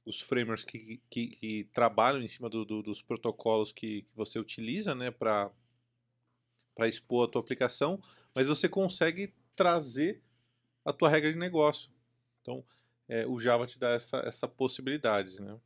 os 0.05 0.21
frameworks 0.21 0.65
que, 0.65 1.01
que, 1.09 1.29
que, 1.29 1.65
trabalham 1.73 2.23
em 2.23 2.29
cima 2.29 2.51
do, 2.51 2.65
do, 2.65 2.83
dos 2.83 3.01
protocolos 3.01 3.73
que, 3.73 4.03
que, 4.03 4.17
você 4.17 4.39
utiliza, 4.39 4.95
né, 4.95 5.11
para 5.11 5.51
expor 6.81 7.27
a 7.27 7.31
tua 7.31 7.41
aplicação, 7.41 8.01
mas 8.35 8.47
você 8.47 8.69
consegue 8.69 9.33
trazer 9.57 10.21
a 10.85 10.93
tua 10.93 11.09
regra 11.09 11.33
de 11.33 11.39
negócio. 11.39 11.91
Então, 12.43 12.63
é, 13.09 13.27
o 13.27 13.39
Java 13.39 13.67
te 13.67 13.79
dá 13.79 13.91
essa, 13.91 14.19
essa 14.19 14.49
possibilidade, 14.49 15.41
né? 15.41 15.59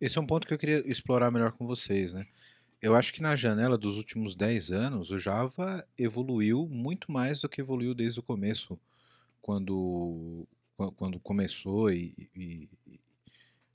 Esse 0.00 0.18
é 0.18 0.20
um 0.20 0.26
ponto 0.26 0.46
que 0.46 0.52
eu 0.52 0.58
queria 0.58 0.82
explorar 0.90 1.30
melhor 1.30 1.52
com 1.52 1.66
vocês, 1.66 2.12
né? 2.12 2.26
Eu 2.80 2.96
acho 2.96 3.12
que 3.12 3.20
na 3.20 3.36
janela 3.36 3.76
dos 3.76 3.96
últimos 3.96 4.34
10 4.34 4.70
anos, 4.70 5.10
o 5.10 5.18
Java 5.18 5.86
evoluiu 5.98 6.66
muito 6.66 7.12
mais 7.12 7.40
do 7.40 7.48
que 7.48 7.60
evoluiu 7.60 7.94
desde 7.94 8.20
o 8.20 8.22
começo, 8.22 8.78
quando, 9.42 10.46
quando 10.96 11.20
começou 11.20 11.92
e, 11.92 12.14
e, 12.34 12.68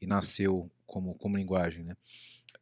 e 0.01 0.07
nasceu 0.07 0.71
como, 0.87 1.13
como 1.15 1.37
linguagem, 1.37 1.83
né? 1.83 1.95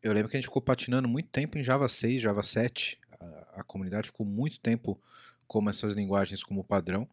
Eu 0.02 0.12
lembro 0.12 0.30
que 0.30 0.36
a 0.36 0.40
gente 0.40 0.48
ficou 0.48 0.62
patinando 0.62 1.08
muito 1.08 1.30
tempo 1.30 1.58
em 1.58 1.64
Java 1.64 1.88
6, 1.88 2.22
Java 2.22 2.44
7. 2.44 3.00
A, 3.20 3.62
a 3.62 3.64
comunidade 3.64 4.08
ficou 4.08 4.26
muito 4.26 4.60
tempo 4.60 5.00
como 5.48 5.70
essas 5.70 5.94
linguagens 5.94 6.44
como 6.44 6.62
padrão. 6.62 7.08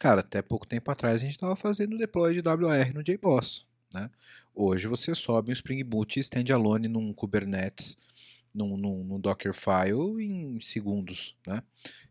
Cara, 0.00 0.20
até 0.20 0.42
pouco 0.42 0.66
tempo 0.66 0.90
atrás 0.90 1.22
a 1.22 1.24
gente 1.24 1.36
estava 1.36 1.54
fazendo 1.54 1.96
deploy 1.96 2.34
de 2.34 2.40
WR 2.40 2.92
no 2.92 3.04
JBoss. 3.04 3.64
Né? 3.92 4.10
Hoje 4.52 4.88
você 4.88 5.14
sobe 5.14 5.50
um 5.50 5.52
Spring 5.52 5.84
Boot 5.84 6.18
standalone 6.18 6.88
num 6.88 7.12
Kubernetes, 7.12 7.96
num, 8.54 8.76
num, 8.76 9.04
num 9.04 9.20
Dockerfile 9.20 10.22
em 10.22 10.60
segundos. 10.60 11.36
Né? 11.46 11.62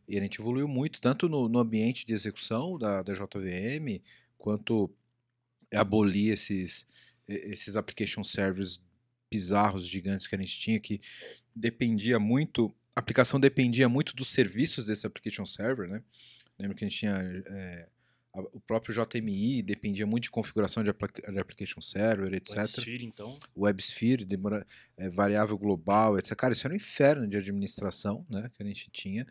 E 0.07 0.17
a 0.17 0.21
gente 0.21 0.39
evoluiu 0.39 0.67
muito, 0.67 0.99
tanto 0.99 1.29
no, 1.29 1.47
no 1.47 1.59
ambiente 1.59 2.05
de 2.05 2.13
execução 2.13 2.77
da, 2.77 3.01
da 3.01 3.13
JVM, 3.13 4.01
quanto 4.37 4.93
abolir 5.73 6.33
esses, 6.33 6.85
esses 7.27 7.75
application 7.75 8.23
servers 8.23 8.81
bizarros, 9.31 9.87
gigantes 9.87 10.27
que 10.27 10.35
a 10.35 10.37
gente 10.37 10.59
tinha, 10.59 10.79
que 10.79 11.01
dependia 11.55 12.19
muito, 12.19 12.75
a 12.95 12.99
aplicação 12.99 13.39
dependia 13.39 13.89
muito 13.89 14.15
dos 14.15 14.27
serviços 14.27 14.85
desse 14.85 15.07
application 15.07 15.45
server, 15.45 15.87
né? 15.87 16.03
Lembra 16.59 16.77
que 16.77 16.85
a 16.85 16.87
gente 16.87 16.99
tinha 16.99 17.15
é, 17.15 17.89
o 18.35 18.59
próprio 18.59 18.95
JMI, 18.95 19.61
dependia 19.61 20.07
muito 20.07 20.23
de 20.23 20.31
configuração 20.31 20.83
de, 20.83 20.91
de 20.91 21.39
application 21.39 21.81
server, 21.81 22.33
etc. 22.33 22.57
WebSphere, 22.57 23.05
então. 23.05 23.39
WebSphere, 23.55 24.25
demora, 24.25 24.65
é, 24.97 25.09
variável 25.09 25.57
global, 25.57 26.17
etc. 26.17 26.35
Cara, 26.35 26.53
isso 26.53 26.65
era 26.65 26.73
um 26.73 26.77
inferno 26.77 27.27
de 27.27 27.37
administração 27.37 28.25
né, 28.27 28.49
que 28.53 28.63
a 28.63 28.65
gente 28.65 28.89
tinha 28.91 29.27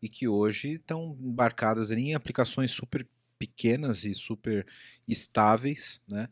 e 0.00 0.08
que 0.08 0.28
hoje 0.28 0.72
estão 0.72 1.16
embarcadas 1.20 1.90
em 1.90 2.14
aplicações 2.14 2.70
super 2.70 3.06
pequenas 3.38 4.04
e 4.04 4.14
super 4.14 4.66
estáveis, 5.06 6.00
né? 6.08 6.28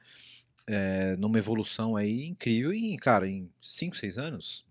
É, 0.65 1.17
numa 1.17 1.39
evolução 1.39 1.97
aí 1.97 2.25
incrível 2.25 2.73
e, 2.73 2.97
cara, 2.97 3.29
em 3.29 3.51
5, 3.61 3.97
6 3.97 4.17
anos, 4.17 4.65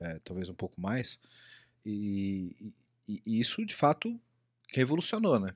é, 0.00 0.18
talvez 0.24 0.48
um 0.48 0.54
pouco 0.54 0.80
mais, 0.80 1.16
e, 1.86 2.72
e, 3.08 3.22
e, 3.24 3.40
isso 3.40 3.64
de 3.64 3.74
fato 3.74 4.20
revolucionou, 4.72 5.38
né? 5.38 5.54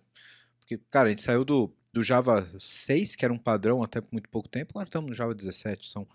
Porque, 0.78 0.90
cara, 0.90 1.08
a 1.08 1.10
gente 1.10 1.22
saiu 1.22 1.44
do, 1.44 1.72
do 1.92 2.02
Java 2.02 2.48
6, 2.58 3.14
que 3.16 3.24
era 3.24 3.32
um 3.32 3.38
padrão 3.38 3.82
até 3.82 4.02
muito 4.10 4.28
pouco 4.28 4.48
tempo, 4.48 4.72
agora 4.72 4.88
estamos 4.88 5.10
no 5.10 5.14
Java 5.14 5.34
17. 5.34 5.88
São 5.88 6.06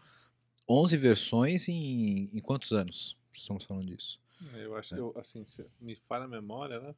11 0.68 0.98
versões 0.98 1.70
em, 1.70 2.30
em 2.34 2.40
quantos 2.40 2.72
anos 2.72 3.16
estamos 3.34 3.64
falando 3.64 3.86
disso? 3.86 4.20
Eu 4.54 4.76
acho 4.76 4.90
que, 4.90 4.96
é. 4.96 5.00
eu, 5.00 5.14
assim, 5.18 5.46
me 5.80 5.96
falha 5.96 6.26
a 6.26 6.28
memória, 6.28 6.80
né? 6.80 6.94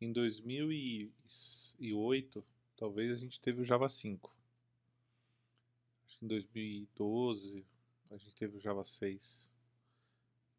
Em 0.00 0.12
2008, 0.12 2.44
talvez 2.76 3.12
a 3.12 3.16
gente 3.16 3.40
teve 3.40 3.62
o 3.62 3.64
Java 3.64 3.88
5. 3.88 4.36
Acho 6.06 6.18
que 6.18 6.24
em 6.24 6.28
2012 6.28 7.64
a 8.10 8.16
gente 8.16 8.34
teve 8.34 8.56
o 8.56 8.60
Java 8.60 8.82
6. 8.84 9.50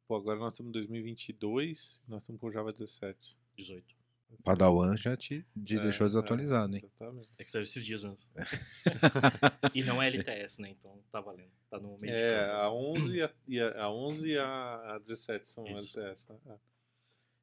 Pô, 0.07 0.15
agora 0.15 0.39
nós 0.39 0.53
estamos 0.53 0.69
em 0.69 0.73
2022 0.73 2.01
nós 2.07 2.23
estamos 2.23 2.41
com 2.41 2.47
o 2.47 2.51
Java 2.51 2.71
17. 2.71 3.37
18. 3.55 3.98
Padawan 4.43 4.95
já 4.97 5.17
te, 5.17 5.45
te 5.65 5.77
É, 5.77 5.79
deixou 5.81 6.07
desatualizado, 6.07 6.73
é, 6.73 6.77
hein? 6.77 6.83
Exatamente. 6.85 7.29
É 7.37 7.43
que 7.43 7.51
saiu 7.51 7.63
esses 7.63 7.85
dias 7.85 8.03
mesmo. 8.03 8.29
e 9.75 9.83
não 9.83 10.01
é 10.01 10.07
LTS, 10.07 10.61
né? 10.61 10.69
Então 10.69 10.97
tá 11.11 11.19
valendo. 11.21 11.51
Tá 11.69 11.79
no 11.79 11.97
meio 11.99 12.15
de 12.15 12.21
É, 12.23 12.45
campo. 12.47 12.53
a 12.55 12.73
11 12.73 13.13
e 13.15 13.21
a, 13.21 13.31
e 13.47 13.59
a, 13.59 13.83
a 13.83 13.91
11 13.91 14.27
e 14.27 14.37
a, 14.37 14.95
a 14.95 14.99
17 14.99 15.47
são 15.47 15.65
Isso. 15.67 15.99
LTS, 15.99 16.29
né? 16.29 16.37
É, 16.47 16.55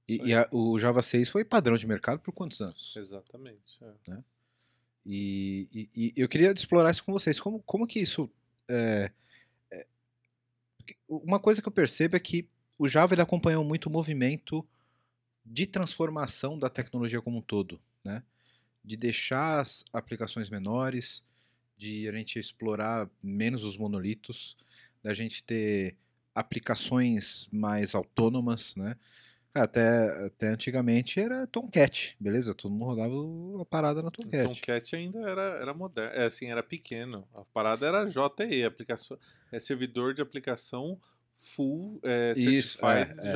E, 0.09 0.16
e 0.28 0.34
a- 0.34 0.49
o 0.53 0.78
Java 0.78 1.03
6 1.03 1.28
foi 1.28 1.45
padrão 1.45 1.76
de 1.76 1.87
mercado 1.87 2.20
por 2.20 2.32
quantos 2.32 2.61
anos? 2.61 2.95
exatamente. 2.97 3.78
é. 4.09 4.18
E, 5.05 5.68
e- 5.95 6.12
e 6.16 6.20
eu 6.20 6.28
queria 6.28 6.51
explorar 6.51 6.91
isso 6.91 7.05
com 7.05 7.12
vocês. 7.12 7.39
Como, 7.39 7.62
como 7.62 7.87
que 7.87 8.01
isso. 8.01 8.28
é, 8.68 9.12
é, 9.70 9.87
uma 11.09 11.39
coisa 11.39 11.62
que 11.62 11.68
eu 11.68 11.72
percebo 11.72 12.16
é 12.16 12.20
que 12.20 12.49
o 12.78 12.89
Java 12.89 13.14
ele 13.14 13.22
acompanhou 13.22 13.62
muito 13.64 13.87
o 13.87 13.91
movimento 13.93 14.66
de 15.47 15.66
transformação 15.66 16.59
da 16.59 16.68
tecnologia 16.68 17.22
como 17.22 17.38
um 17.38 17.42
todo, 17.42 17.80
né? 18.05 18.22
De 18.84 18.97
deixar 18.97 19.61
as 19.61 19.84
aplicações 19.92 20.51
menores, 20.51 21.22
de 21.76 22.09
a 22.09 22.12
gente 22.12 22.38
explorar 22.38 23.09
menos 23.22 23.62
os 23.62 23.76
monolitos, 23.76 24.57
da 25.03 25.14
gente 25.14 25.42
ter 25.42 25.97
aplicações 26.34 27.49
mais 27.53 27.94
autônomas, 27.94 28.74
né? 28.76 28.97
Até, 29.55 30.26
até 30.26 30.49
antigamente 30.49 31.18
era 31.18 31.47
Tomcat, 31.47 32.14
beleza? 32.20 32.55
Todo 32.55 32.72
mundo 32.72 32.84
rodava 32.84 33.14
a 33.62 33.64
parada 33.64 34.03
na 34.03 34.11
Tomcat. 34.11 34.49
Tomcat 34.49 34.97
ainda 34.97 35.20
era, 35.20 35.42
era 35.61 35.72
moderno, 35.72 36.14
é, 36.14 36.26
assim, 36.26 36.51
era 36.51 36.62
pequeno. 36.62 37.26
A 37.34 37.42
parada 37.44 37.86
era 37.86 38.05
JE, 38.05 38.64
aplicação, 38.64 39.18
é 39.51 39.59
servidor 39.59 40.12
de 40.12 40.20
aplicação 40.20 41.01
full 41.37 42.01
é, 42.03 42.32
Isso, 42.37 42.78
certified 42.78 43.20
é, 43.20 43.22
de 43.22 43.28
é. 43.28 43.32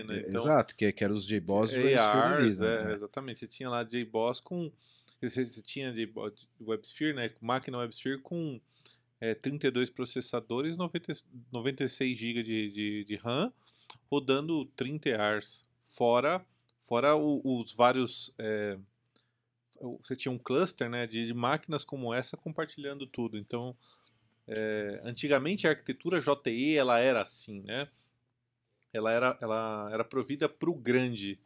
JE, 0.00 0.02
né? 0.04 0.16
É, 0.16 0.20
Então, 0.28 0.40
Exato, 0.42 0.74
que, 0.74 0.90
que 0.92 1.04
eram 1.04 1.14
os 1.14 1.26
JBoss 1.26 1.72
e 1.72 1.78
o 1.78 1.82
WebSphere 1.84 1.94
da 1.96 2.24
ARs, 2.24 2.44
vida, 2.44 2.66
é, 2.66 2.84
né? 2.84 2.92
exatamente. 2.94 3.40
Você 3.40 3.46
tinha 3.46 3.68
lá 3.70 3.84
JBoss 3.84 4.40
com. 4.40 4.70
Você, 5.20 5.46
você 5.46 5.62
tinha 5.62 5.92
JBoss, 5.92 6.48
WebSphere, 6.60 7.14
né? 7.14 7.30
Máquina 7.40 7.78
WebSphere 7.78 8.18
com 8.18 8.60
é, 9.20 9.34
32 9.34 9.88
processadores, 9.90 10.76
90, 10.76 11.12
96 11.52 12.18
GB 12.18 12.42
de, 12.42 12.70
de, 12.70 13.04
de 13.04 13.16
RAM, 13.16 13.52
rodando 14.10 14.64
30 14.74 15.10
ARs. 15.16 15.64
Fora, 15.84 16.44
fora 16.80 17.14
o- 17.14 17.40
os 17.44 17.72
vários. 17.72 18.32
é, 18.38 18.76
você 20.02 20.14
tinha 20.16 20.32
um 20.32 20.38
cluster 20.38 20.88
né, 20.88 21.06
de, 21.06 21.26
de 21.26 21.34
máquinas 21.34 21.84
como 21.84 22.12
essa 22.14 22.36
compartilhando 22.36 23.06
tudo. 23.06 23.36
Então, 23.36 23.76
é, 24.46 25.00
antigamente 25.04 25.66
a 25.66 25.70
arquitetura 25.70 26.20
JE 26.20 26.76
ela 26.76 26.98
era 26.98 27.22
assim, 27.22 27.62
né? 27.62 27.88
Ela 28.92 29.12
era, 29.12 29.38
ela 29.40 29.90
era 29.92 30.04
provida 30.04 30.48
para 30.48 30.70
o 30.70 30.74
grande. 30.74 31.38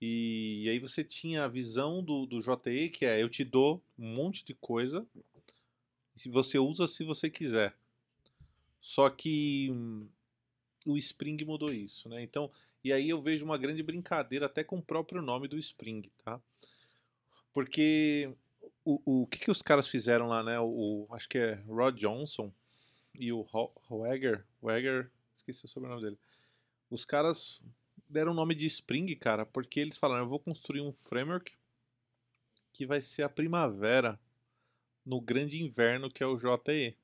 E, 0.00 0.68
aí 0.68 0.78
você 0.78 1.02
tinha 1.02 1.44
a 1.44 1.48
visão 1.48 2.02
do, 2.02 2.26
do 2.26 2.40
JE, 2.40 2.90
que 2.90 3.06
é 3.06 3.22
eu 3.22 3.28
te 3.28 3.44
dou 3.44 3.82
um 3.98 4.14
monte 4.14 4.44
de 4.44 4.54
coisa, 4.54 5.06
e 6.24 6.28
você 6.28 6.58
usa 6.58 6.86
se 6.86 7.02
você 7.02 7.30
quiser. 7.30 7.74
Só 8.80 9.08
que 9.08 9.70
hum, 9.70 10.06
o 10.86 10.96
Spring 10.98 11.42
mudou 11.44 11.72
isso, 11.72 12.08
né? 12.08 12.22
Então, 12.22 12.50
e 12.84 12.92
aí 12.92 13.08
eu 13.08 13.20
vejo 13.20 13.44
uma 13.44 13.58
grande 13.58 13.82
brincadeira 13.82 14.46
até 14.46 14.62
com 14.62 14.78
o 14.78 14.82
próprio 14.82 15.22
nome 15.22 15.48
do 15.48 15.58
Spring, 15.58 16.08
tá? 16.24 16.40
Porque 17.52 18.30
o, 18.86 19.22
o 19.22 19.26
que, 19.26 19.38
que 19.38 19.50
os 19.50 19.60
caras 19.62 19.88
fizeram 19.88 20.28
lá, 20.28 20.42
né? 20.42 20.58
O, 20.60 21.06
o- 21.10 21.14
acho 21.14 21.28
que 21.28 21.38
é 21.38 21.54
Rod 21.66 21.96
Johnson 21.98 22.52
e 23.14 23.32
o 23.32 23.44
Hoegger, 23.90 24.44
Hoegger, 24.62 25.10
esqueci 25.34 25.64
o 25.64 25.68
sobrenome 25.68 26.02
dele. 26.02 26.18
Os 26.90 27.04
caras 27.04 27.60
deram 28.08 28.32
o 28.32 28.34
nome 28.34 28.54
de 28.54 28.66
Spring, 28.66 29.14
cara, 29.16 29.44
porque 29.44 29.80
eles 29.80 29.96
falaram, 29.96 30.24
eu 30.24 30.28
vou 30.28 30.38
construir 30.38 30.80
um 30.80 30.92
framework 30.92 31.52
que 32.72 32.86
vai 32.86 33.00
ser 33.00 33.22
a 33.22 33.28
primavera 33.28 34.20
no 35.04 35.20
grande 35.20 35.62
inverno 35.62 36.10
que 36.10 36.22
é 36.22 36.26
o 36.26 36.36
JE. 36.36 36.96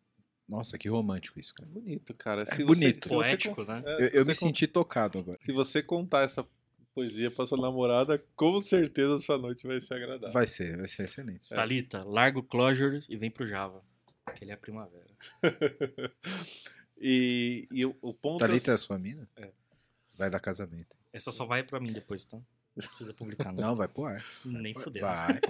Nossa, 0.48 0.76
que 0.76 0.88
romântico 0.88 1.40
isso, 1.40 1.52
É 1.54 1.62
cara. 1.62 1.70
bonito, 1.70 2.14
cara. 2.14 2.42
É 2.42 2.46
Se 2.46 2.64
bonito. 2.64 3.08
Você, 3.08 3.08
se 3.08 3.08
você 3.08 3.14
Poético, 3.14 3.64
né? 3.64 3.82
é, 3.86 3.92
Eu, 3.94 4.08
eu 4.08 4.24
você 4.24 4.28
me 4.30 4.34
senti 4.34 4.66
tocado 4.66 5.18
agora. 5.18 5.38
Se 5.44 5.52
você 5.52 5.82
contar 5.82 6.22
essa 6.24 6.46
poesia 6.94 7.30
pra 7.30 7.46
sua 7.46 7.58
namorada, 7.58 8.18
com 8.36 8.60
certeza 8.60 9.18
sua 9.18 9.38
noite 9.38 9.66
vai 9.66 9.80
ser 9.80 9.94
agradável. 9.94 10.32
Vai 10.32 10.46
ser, 10.46 10.76
vai 10.76 10.88
ser 10.88 11.04
excelente. 11.04 11.48
Thalita, 11.48 12.02
larga 12.04 12.38
o 12.38 12.42
Clojure 12.42 13.04
e 13.08 13.16
vem 13.16 13.30
pro 13.30 13.46
Java. 13.46 13.82
Que 14.36 14.44
ele 14.44 14.50
é 14.50 14.54
a 14.54 14.58
primavera. 14.58 15.04
E, 17.04 17.66
e 17.72 17.84
o, 17.84 17.96
o 18.00 18.14
ponto 18.14 18.42
é 18.42 18.44
o 18.44 18.48
Thalita 18.48 18.70
é 18.70 18.74
a 18.74 18.78
se- 18.78 18.84
sua 18.84 18.96
mina? 18.96 19.28
É. 19.36 19.50
Vai 20.16 20.30
dar 20.30 20.38
casamento. 20.38 20.96
Essa 21.12 21.32
só 21.32 21.44
vai 21.44 21.64
pra 21.64 21.80
mim 21.80 21.92
depois, 21.92 22.24
tá? 22.24 22.36
Não 22.76 22.86
precisa 22.86 23.12
publicar, 23.12 23.52
não. 23.52 23.60
Não, 23.60 23.74
vai 23.74 23.88
pro 23.88 24.04
ar. 24.04 24.24
Nem 24.44 24.72
fudeu. 24.72 25.02
Vai. 25.02 25.40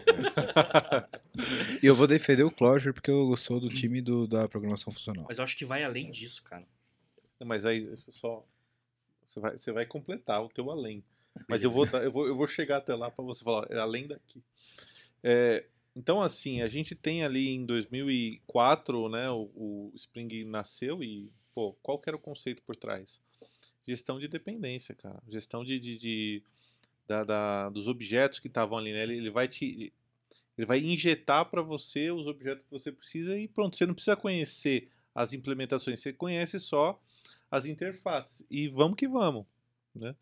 E 1.82 1.86
eu 1.86 1.94
vou 1.94 2.06
defender 2.06 2.42
o 2.42 2.50
Clojure 2.50 2.94
porque 2.94 3.10
eu 3.10 3.36
sou 3.36 3.60
do 3.60 3.68
time 3.68 4.00
do- 4.00 4.26
da 4.26 4.48
programação 4.48 4.90
funcional. 4.92 5.26
Mas 5.28 5.36
eu 5.38 5.44
acho 5.44 5.56
que 5.56 5.64
vai 5.66 5.84
além 5.84 6.10
disso, 6.10 6.42
cara. 6.42 6.66
Mas 7.44 7.64
aí 7.66 7.94
só. 8.08 8.44
Você 9.24 9.38
vai, 9.38 9.58
você 9.58 9.72
vai 9.72 9.84
completar 9.86 10.42
o 10.42 10.48
teu 10.48 10.70
além. 10.70 11.04
Mas 11.48 11.62
eu 11.64 11.70
vou, 11.70 11.86
eu 11.86 12.10
vou, 12.10 12.26
eu 12.26 12.34
vou 12.34 12.46
chegar 12.46 12.78
até 12.78 12.94
lá 12.94 13.10
para 13.10 13.24
você 13.24 13.42
falar, 13.44 13.66
é 13.70 13.78
além 13.78 14.06
daqui. 14.06 14.42
É, 15.22 15.64
então, 15.94 16.22
assim, 16.22 16.62
a 16.62 16.68
gente 16.68 16.94
tem 16.94 17.22
ali 17.22 17.48
em 17.48 17.64
2004, 17.64 19.08
né, 19.08 19.30
o, 19.30 19.50
o 19.54 19.92
Spring 19.94 20.44
nasceu 20.44 21.02
e, 21.02 21.30
pô, 21.54 21.74
qual 21.82 21.98
que 21.98 22.08
era 22.08 22.16
o 22.16 22.20
conceito 22.20 22.62
por 22.62 22.76
trás? 22.76 23.20
Gestão 23.86 24.18
de 24.18 24.28
dependência, 24.28 24.94
cara. 24.94 25.22
Gestão 25.28 25.64
de, 25.64 25.78
de, 25.78 25.98
de- 25.98 26.42
da, 27.06 27.24
da- 27.24 27.68
dos 27.70 27.88
objetos 27.88 28.38
que 28.38 28.48
estavam 28.48 28.78
ali, 28.78 28.92
né? 28.92 29.02
Ele, 29.02 29.16
ele 29.16 29.30
vai 29.30 29.48
te. 29.48 29.92
Ele 30.56 30.66
vai 30.66 30.78
injetar 30.80 31.46
para 31.50 31.62
você 31.62 32.10
os 32.10 32.26
objetos 32.26 32.64
que 32.64 32.70
você 32.70 32.92
precisa 32.92 33.38
e 33.38 33.48
pronto, 33.48 33.76
você 33.76 33.86
não 33.86 33.94
precisa 33.94 34.14
conhecer 34.16 34.90
as 35.14 35.32
implementações, 35.32 36.00
você 36.00 36.12
conhece 36.12 36.58
só 36.58 37.00
as 37.50 37.64
interfaces. 37.66 38.44
E 38.50 38.68
vamos 38.68 38.96
que 38.96 39.08
vamos, 39.08 39.46
né? 39.94 40.14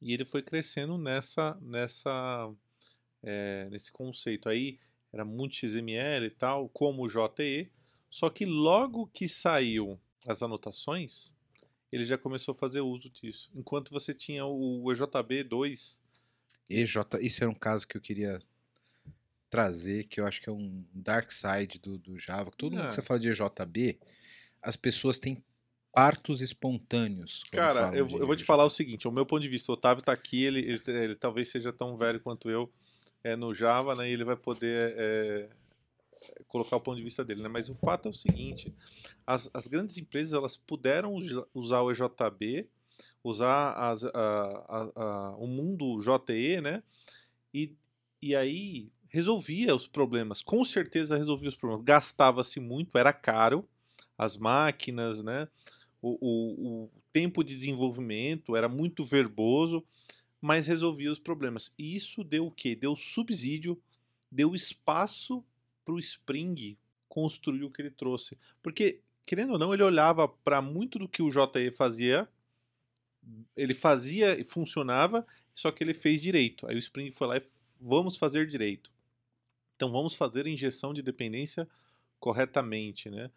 E 0.00 0.12
ele 0.12 0.24
foi 0.24 0.42
crescendo 0.42 0.96
nessa, 0.96 1.58
nessa, 1.60 2.52
é, 3.22 3.68
nesse 3.70 3.90
conceito 3.90 4.48
aí, 4.48 4.78
era 5.12 5.24
muito 5.24 5.56
XML 5.56 6.26
e 6.26 6.30
tal, 6.30 6.68
como 6.68 7.04
o 7.04 7.08
JE, 7.08 7.70
só 8.10 8.30
que 8.30 8.44
logo 8.46 9.06
que 9.08 9.28
saiu 9.28 9.98
as 10.26 10.42
anotações, 10.42 11.34
ele 11.90 12.04
já 12.04 12.18
começou 12.18 12.52
a 12.52 12.58
fazer 12.58 12.80
uso 12.80 13.10
disso. 13.10 13.50
Enquanto 13.54 13.90
você 13.90 14.12
tinha 14.14 14.44
o 14.46 14.84
EJB2, 14.84 16.00
EJ, 16.68 16.96
isso 17.20 17.42
era 17.42 17.50
um 17.50 17.54
caso 17.54 17.86
que 17.88 17.96
eu 17.96 18.00
queria 18.00 18.38
trazer, 19.50 20.04
que 20.04 20.20
eu 20.20 20.26
acho 20.26 20.40
que 20.40 20.48
é 20.48 20.52
um 20.52 20.84
dark 20.92 21.30
side 21.32 21.78
do, 21.78 21.96
do 21.98 22.18
Java. 22.18 22.50
Todo 22.50 22.72
mundo 22.72 22.84
Ah. 22.84 22.88
que 22.88 22.94
você 22.94 23.02
fala 23.02 23.18
de 23.18 23.28
EJB, 23.30 23.98
as 24.60 24.76
pessoas 24.76 25.18
têm 25.18 25.42
partos 25.92 26.40
espontâneos. 26.40 27.44
Cara, 27.50 27.90
eu, 27.94 28.06
eu 28.06 28.26
vou 28.26 28.36
te 28.36 28.44
falar 28.44 28.64
o 28.64 28.70
seguinte, 28.70 29.08
o 29.08 29.12
meu 29.12 29.26
ponto 29.26 29.42
de 29.42 29.48
vista, 29.48 29.72
o 29.72 29.74
Otávio 29.74 30.02
tá 30.04 30.12
aqui, 30.12 30.44
ele, 30.44 30.60
ele, 30.60 30.82
ele 30.86 31.14
talvez 31.16 31.48
seja 31.50 31.72
tão 31.72 31.96
velho 31.96 32.20
quanto 32.20 32.48
eu 32.50 32.70
é, 33.24 33.34
no 33.34 33.52
Java, 33.54 33.94
né, 33.94 34.08
e 34.08 34.12
ele 34.12 34.24
vai 34.24 34.36
poder 34.36 34.94
é, 34.96 35.48
colocar 36.46 36.76
o 36.76 36.80
ponto 36.80 36.96
de 36.98 37.02
vista 37.02 37.24
dele, 37.24 37.42
né, 37.42 37.48
mas 37.48 37.68
o 37.68 37.74
fato 37.74 38.06
é 38.06 38.10
o 38.10 38.14
seguinte, 38.14 38.72
as, 39.26 39.50
as 39.52 39.66
grandes 39.66 39.96
empresas, 39.98 40.32
elas 40.32 40.56
puderam 40.56 41.14
usa- 41.14 41.46
usar 41.52 41.80
o 41.82 41.90
EJB, 41.90 42.68
usar 43.24 43.72
as, 43.72 44.04
a, 44.04 44.10
a- 44.14 44.92
a- 44.96 45.36
o 45.36 45.46
mundo 45.46 45.98
JE, 46.00 46.60
né, 46.60 46.82
e, 47.52 47.74
e 48.22 48.36
aí 48.36 48.90
resolvia 49.08 49.74
os 49.74 49.86
problemas, 49.86 50.42
com 50.42 50.64
certeza 50.64 51.16
resolvia 51.16 51.48
os 51.48 51.56
problemas, 51.56 51.84
gastava-se 51.84 52.60
muito, 52.60 52.96
era 52.98 53.12
caro, 53.12 53.66
as 54.16 54.36
máquinas, 54.36 55.22
né, 55.22 55.48
o, 56.00 56.18
o, 56.20 56.84
o 56.84 56.90
tempo 57.12 57.42
de 57.42 57.56
desenvolvimento 57.56 58.56
era 58.56 58.68
muito 58.68 59.04
verboso, 59.04 59.84
mas 60.40 60.66
resolvia 60.66 61.10
os 61.10 61.18
problemas. 61.18 61.72
E 61.78 61.96
isso 61.96 62.22
deu 62.22 62.46
o 62.46 62.50
quê? 62.50 62.74
Deu 62.74 62.94
subsídio, 62.94 63.80
deu 64.30 64.54
espaço 64.54 65.44
para 65.84 65.94
o 65.94 65.98
Spring 65.98 66.76
construir 67.08 67.64
o 67.64 67.70
que 67.70 67.82
ele 67.82 67.90
trouxe. 67.90 68.38
Porque, 68.62 69.00
querendo 69.26 69.52
ou 69.54 69.58
não, 69.58 69.74
ele 69.74 69.82
olhava 69.82 70.28
para 70.28 70.62
muito 70.62 70.98
do 70.98 71.08
que 71.08 71.22
o 71.22 71.30
JE 71.30 71.70
fazia, 71.72 72.28
ele 73.56 73.74
fazia 73.74 74.38
e 74.38 74.44
funcionava, 74.44 75.26
só 75.52 75.72
que 75.72 75.82
ele 75.82 75.94
fez 75.94 76.20
direito. 76.20 76.66
Aí 76.68 76.76
o 76.76 76.78
Spring 76.78 77.10
foi 77.10 77.26
lá 77.26 77.36
e 77.38 77.42
vamos 77.80 78.16
fazer 78.16 78.46
direito. 78.46 78.92
Então 79.74 79.90
vamos 79.90 80.14
fazer 80.14 80.46
a 80.46 80.50
injeção 80.50 80.92
de 80.92 81.02
dependência 81.02 81.68
corretamente, 82.20 83.10
né? 83.10 83.30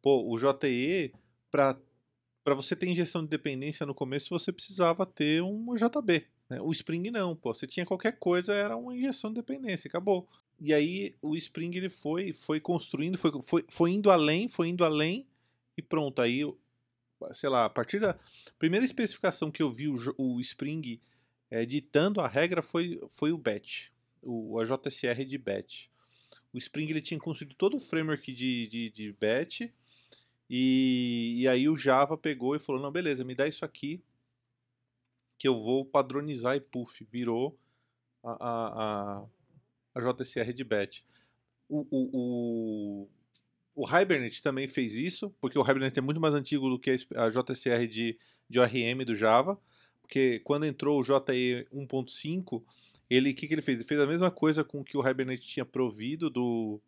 Pô, 0.00 0.28
o 0.28 0.36
JE, 0.36 1.12
para 1.50 1.78
para 2.44 2.54
você 2.54 2.74
ter 2.74 2.86
injeção 2.86 3.22
de 3.22 3.28
dependência 3.28 3.86
no 3.86 3.94
começo, 3.94 4.30
você 4.30 4.52
precisava 4.52 5.06
ter 5.06 5.42
um 5.42 5.74
JB. 5.74 6.26
né? 6.48 6.60
O 6.60 6.72
Spring 6.72 7.10
não, 7.10 7.36
pô. 7.36 7.54
Você 7.54 7.66
tinha 7.66 7.86
qualquer 7.86 8.18
coisa, 8.18 8.52
era 8.52 8.76
uma 8.76 8.96
injeção 8.96 9.30
de 9.30 9.36
dependência, 9.36 9.88
acabou. 9.88 10.28
E 10.60 10.72
aí 10.74 11.14
o 11.22 11.36
Spring 11.36 11.76
ele 11.76 11.88
foi, 11.88 12.32
foi 12.32 12.60
construindo, 12.60 13.16
foi, 13.16 13.30
foi, 13.42 13.64
foi 13.68 13.90
indo 13.90 14.10
além, 14.10 14.48
foi 14.48 14.68
indo 14.68 14.84
além 14.84 15.26
e 15.76 15.82
pronto. 15.82 16.20
Aí, 16.20 16.42
sei 17.32 17.48
lá, 17.48 17.64
a 17.64 17.70
partir 17.70 18.00
da 18.00 18.18
primeira 18.58 18.84
especificação 18.84 19.50
que 19.50 19.62
eu 19.62 19.70
vi 19.70 19.88
o, 19.88 19.96
o 20.16 20.40
Spring 20.40 21.00
é, 21.50 21.64
ditando 21.64 22.20
a 22.20 22.28
regra 22.28 22.62
foi, 22.62 23.00
foi 23.10 23.30
o 23.30 23.38
Batch, 23.38 23.88
o, 24.22 24.58
a 24.58 24.64
JSR 24.64 25.24
de 25.24 25.38
Batch. 25.38 25.86
O 26.52 26.58
Spring 26.58 26.88
ele 26.90 27.00
tinha 27.00 27.18
construído 27.18 27.54
todo 27.54 27.76
o 27.76 27.80
framework 27.80 28.32
de, 28.32 28.66
de, 28.68 28.90
de 28.90 29.12
Batch 29.12 29.62
e, 30.48 31.34
e 31.38 31.48
aí 31.48 31.68
o 31.68 31.76
Java 31.76 32.16
pegou 32.16 32.54
e 32.54 32.58
falou, 32.58 32.80
não, 32.80 32.90
beleza, 32.90 33.24
me 33.24 33.34
dá 33.34 33.46
isso 33.46 33.64
aqui 33.64 34.02
que 35.38 35.48
eu 35.48 35.60
vou 35.60 35.84
padronizar 35.84 36.54
e 36.54 36.60
puff, 36.60 37.04
virou 37.10 37.58
a, 38.22 38.30
a, 38.30 38.68
a, 38.76 39.26
a 39.96 40.12
JSR 40.12 40.52
de 40.52 40.62
Batch. 40.62 41.00
O, 41.68 41.80
o, 41.90 42.10
o, 42.12 43.08
o 43.74 43.88
Hibernate 43.88 44.40
também 44.40 44.68
fez 44.68 44.94
isso, 44.94 45.34
porque 45.40 45.58
o 45.58 45.62
Hibernate 45.62 45.98
é 45.98 46.02
muito 46.02 46.20
mais 46.20 46.34
antigo 46.34 46.68
do 46.68 46.78
que 46.78 46.94
a 47.16 47.28
JSR 47.28 47.88
de, 47.88 48.16
de 48.48 48.60
ORM 48.60 49.04
do 49.04 49.16
Java, 49.16 49.58
porque 50.00 50.40
quando 50.44 50.64
entrou 50.64 51.00
o 51.00 51.02
JE 51.02 51.66
1.5, 51.72 52.62
ele, 53.10 53.30
o 53.30 53.34
que, 53.34 53.48
que 53.48 53.54
ele 53.54 53.62
fez? 53.62 53.78
Ele 53.78 53.88
fez 53.88 54.00
a 54.00 54.06
mesma 54.06 54.30
coisa 54.30 54.62
com 54.62 54.84
que 54.84 54.96
o 54.96 55.08
Hibernate 55.08 55.46
tinha 55.46 55.64
provido 55.64 56.30
do, 56.30 56.80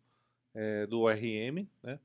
é, 0.53 0.87
do 0.87 1.01
ORM, 1.01 1.67
né? 1.83 1.99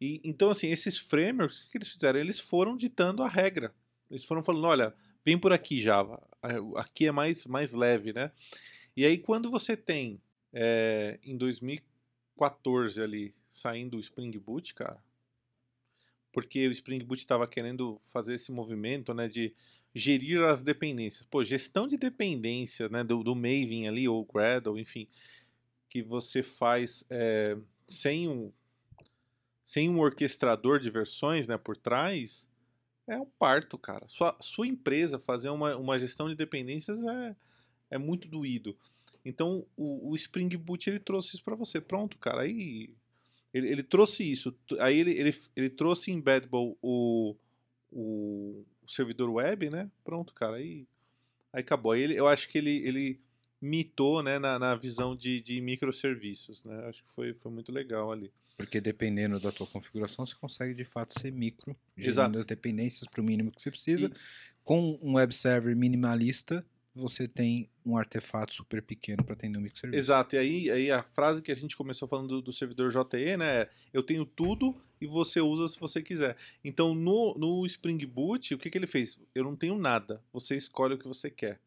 E, 0.00 0.20
então, 0.24 0.50
assim, 0.50 0.68
esses 0.70 0.98
frameworks, 0.98 1.62
o 1.62 1.70
que 1.70 1.78
eles 1.78 1.88
fizeram? 1.88 2.20
Eles 2.20 2.38
foram 2.40 2.76
ditando 2.76 3.22
a 3.22 3.28
regra. 3.28 3.74
Eles 4.10 4.24
foram 4.24 4.42
falando, 4.42 4.64
olha, 4.66 4.94
vem 5.24 5.38
por 5.38 5.52
aqui, 5.52 5.80
Java. 5.80 6.22
A- 6.42 6.80
Aqui 6.82 7.06
é 7.06 7.12
mais, 7.12 7.44
mais 7.46 7.72
leve, 7.72 8.12
né? 8.12 8.30
E 8.96 9.04
aí, 9.04 9.18
quando 9.18 9.50
você 9.50 9.76
tem, 9.76 10.20
é, 10.52 11.18
em 11.22 11.36
2014 11.36 13.00
ali, 13.02 13.34
saindo 13.50 13.96
o 13.96 14.00
Spring 14.00 14.36
Boot, 14.38 14.74
cara, 14.74 15.02
porque 16.32 16.66
o 16.68 16.70
Spring 16.70 17.00
Boot 17.04 17.20
estava 17.20 17.46
querendo 17.48 17.98
fazer 18.12 18.34
esse 18.34 18.52
movimento, 18.52 19.12
né, 19.14 19.28
de 19.28 19.52
gerir 19.94 20.42
as 20.42 20.62
dependências. 20.62 21.24
Pô, 21.26 21.42
gestão 21.42 21.88
de 21.88 21.96
dependência, 21.96 22.88
né, 22.88 23.02
do, 23.02 23.22
do 23.22 23.34
Maven 23.34 23.88
ali, 23.88 24.06
ou 24.08 24.24
Gradle, 24.24 24.78
enfim, 24.78 25.08
que 25.88 26.02
você 26.02 26.42
faz 26.42 27.04
é, 27.10 27.56
sem 27.86 28.28
um 28.28 28.52
sem 29.68 29.90
um 29.90 30.00
orquestrador 30.00 30.80
de 30.80 30.88
versões, 30.88 31.46
né, 31.46 31.58
por 31.58 31.76
trás, 31.76 32.48
é 33.06 33.18
um 33.18 33.26
parto, 33.26 33.76
cara. 33.76 34.08
Sua, 34.08 34.34
sua 34.40 34.66
empresa 34.66 35.18
fazer 35.18 35.50
uma, 35.50 35.76
uma 35.76 35.98
gestão 35.98 36.26
de 36.26 36.34
dependências 36.34 36.98
é, 37.04 37.36
é 37.90 37.98
muito 37.98 38.26
doído. 38.26 38.74
Então, 39.22 39.66
o, 39.76 40.08
o 40.10 40.16
Spring 40.16 40.48
Boot, 40.56 40.88
ele 40.88 40.98
trouxe 40.98 41.34
isso 41.34 41.44
para 41.44 41.54
você. 41.54 41.82
Pronto, 41.82 42.16
cara, 42.16 42.44
aí... 42.44 42.88
Ele, 43.52 43.68
ele 43.68 43.82
trouxe 43.82 44.30
isso. 44.30 44.56
Aí 44.80 44.98
ele, 45.00 45.10
ele, 45.10 45.38
ele 45.54 45.68
trouxe 45.68 46.10
em 46.10 46.14
Embeddable 46.14 46.74
o, 46.80 47.36
o, 47.92 48.64
o 48.82 48.90
servidor 48.90 49.28
web, 49.28 49.68
né? 49.68 49.90
Pronto, 50.02 50.32
cara, 50.32 50.56
aí, 50.56 50.86
aí 51.52 51.60
acabou. 51.60 51.92
Aí 51.92 52.00
ele, 52.00 52.14
eu 52.16 52.26
acho 52.26 52.48
que 52.48 52.56
ele, 52.56 52.88
ele 52.88 53.20
mitou, 53.60 54.22
né, 54.22 54.38
na, 54.38 54.58
na 54.58 54.74
visão 54.74 55.14
de, 55.14 55.42
de 55.42 55.60
microserviços, 55.60 56.64
né? 56.64 56.86
Acho 56.86 57.04
que 57.04 57.10
foi, 57.10 57.34
foi 57.34 57.52
muito 57.52 57.70
legal 57.70 58.10
ali. 58.10 58.32
Porque 58.58 58.80
dependendo 58.80 59.38
da 59.38 59.52
tua 59.52 59.66
configuração, 59.68 60.26
você 60.26 60.34
consegue 60.34 60.74
de 60.74 60.84
fato 60.84 61.18
ser 61.18 61.30
micro, 61.30 61.76
gerindo 61.96 62.10
Exato. 62.10 62.38
as 62.40 62.44
dependências 62.44 63.08
para 63.08 63.20
o 63.20 63.24
mínimo 63.24 63.52
que 63.52 63.62
você 63.62 63.70
precisa. 63.70 64.06
E- 64.06 64.12
Com 64.64 64.98
um 65.00 65.14
web 65.14 65.32
server 65.32 65.74
minimalista, 65.76 66.66
você 66.92 67.28
tem 67.28 67.70
um 67.86 67.96
artefato 67.96 68.52
super 68.52 68.82
pequeno 68.82 69.22
para 69.24 69.34
atender 69.34 69.56
um 69.58 69.62
microserviço. 69.62 69.98
Exato, 70.02 70.34
e 70.34 70.38
aí, 70.38 70.70
aí 70.72 70.90
a 70.90 71.02
frase 71.04 71.40
que 71.40 71.52
a 71.52 71.54
gente 71.54 71.76
começou 71.76 72.08
falando 72.08 72.28
do, 72.28 72.42
do 72.42 72.52
servidor 72.52 72.90
JE, 72.90 73.36
né? 73.36 73.60
é, 73.62 73.70
Eu 73.92 74.02
tenho 74.02 74.26
tudo 74.26 74.74
e 75.00 75.06
você 75.06 75.40
usa 75.40 75.68
se 75.72 75.78
você 75.78 76.02
quiser. 76.02 76.36
Então 76.64 76.94
no, 76.96 77.34
no 77.38 77.64
Spring 77.64 78.04
Boot, 78.04 78.52
o 78.54 78.58
que, 78.58 78.68
que 78.68 78.76
ele 78.76 78.88
fez? 78.88 79.16
Eu 79.32 79.44
não 79.44 79.54
tenho 79.54 79.78
nada, 79.78 80.20
você 80.32 80.56
escolhe 80.56 80.94
o 80.94 80.98
que 80.98 81.06
você 81.06 81.30
quer. 81.30 81.60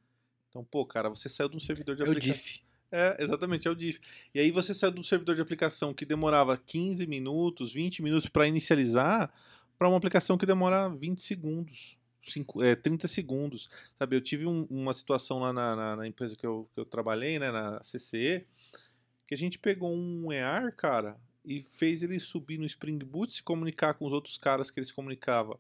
Então, 0.49 0.65
pô, 0.65 0.85
cara, 0.85 1.07
você 1.07 1.29
saiu 1.29 1.47
de 1.47 1.55
um 1.55 1.59
servidor 1.61 1.95
de 1.95 2.01
É 2.01 2.05
o 2.05 2.09
aplicação. 2.11 2.33
diff. 2.33 2.61
É, 2.91 3.15
exatamente, 3.23 3.67
é 3.67 3.71
o 3.71 3.75
diff. 3.75 3.99
E 4.33 4.39
aí 4.39 4.51
você 4.51 4.73
saiu 4.73 4.91
do 4.91 5.03
servidor 5.03 5.35
de 5.35 5.41
aplicação 5.41 5.93
que 5.93 6.05
demorava 6.05 6.57
15 6.57 7.07
minutos, 7.07 7.71
20 7.73 8.01
minutos 8.03 8.27
para 8.27 8.47
inicializar, 8.47 9.31
para 9.79 9.87
uma 9.87 9.97
aplicação 9.97 10.37
que 10.37 10.45
demora 10.45 10.89
20 10.89 11.21
segundos, 11.21 11.97
5, 12.21 12.61
é, 12.61 12.75
30 12.75 13.07
segundos. 13.07 13.69
Sabe, 13.97 14.15
eu 14.17 14.21
tive 14.21 14.45
um- 14.45 14.67
uma 14.69 14.93
situação 14.93 15.39
lá 15.39 15.53
na, 15.53 15.75
na- 15.75 15.95
na 15.95 16.07
empresa 16.07 16.35
que 16.35 16.45
eu, 16.45 16.69
que 16.73 16.79
eu 16.81 16.85
trabalhei, 16.85 17.39
né, 17.39 17.49
na 17.49 17.81
CCE, 17.81 18.45
que 19.27 19.33
a 19.33 19.37
gente 19.37 19.57
pegou 19.57 19.95
um 19.95 20.31
EAR, 20.31 20.75
cara, 20.75 21.17
e 21.45 21.61
fez 21.63 22.03
ele 22.03 22.19
subir 22.19 22.57
no 22.57 22.65
Spring 22.65 22.99
Boot, 22.99 23.33
se 23.35 23.41
comunicar 23.41 23.93
com 23.93 24.05
os 24.05 24.11
outros 24.13 24.37
caras 24.37 24.69
que 24.69 24.79
ele 24.79 24.85
se 24.85 24.93
comunicava 24.93 25.57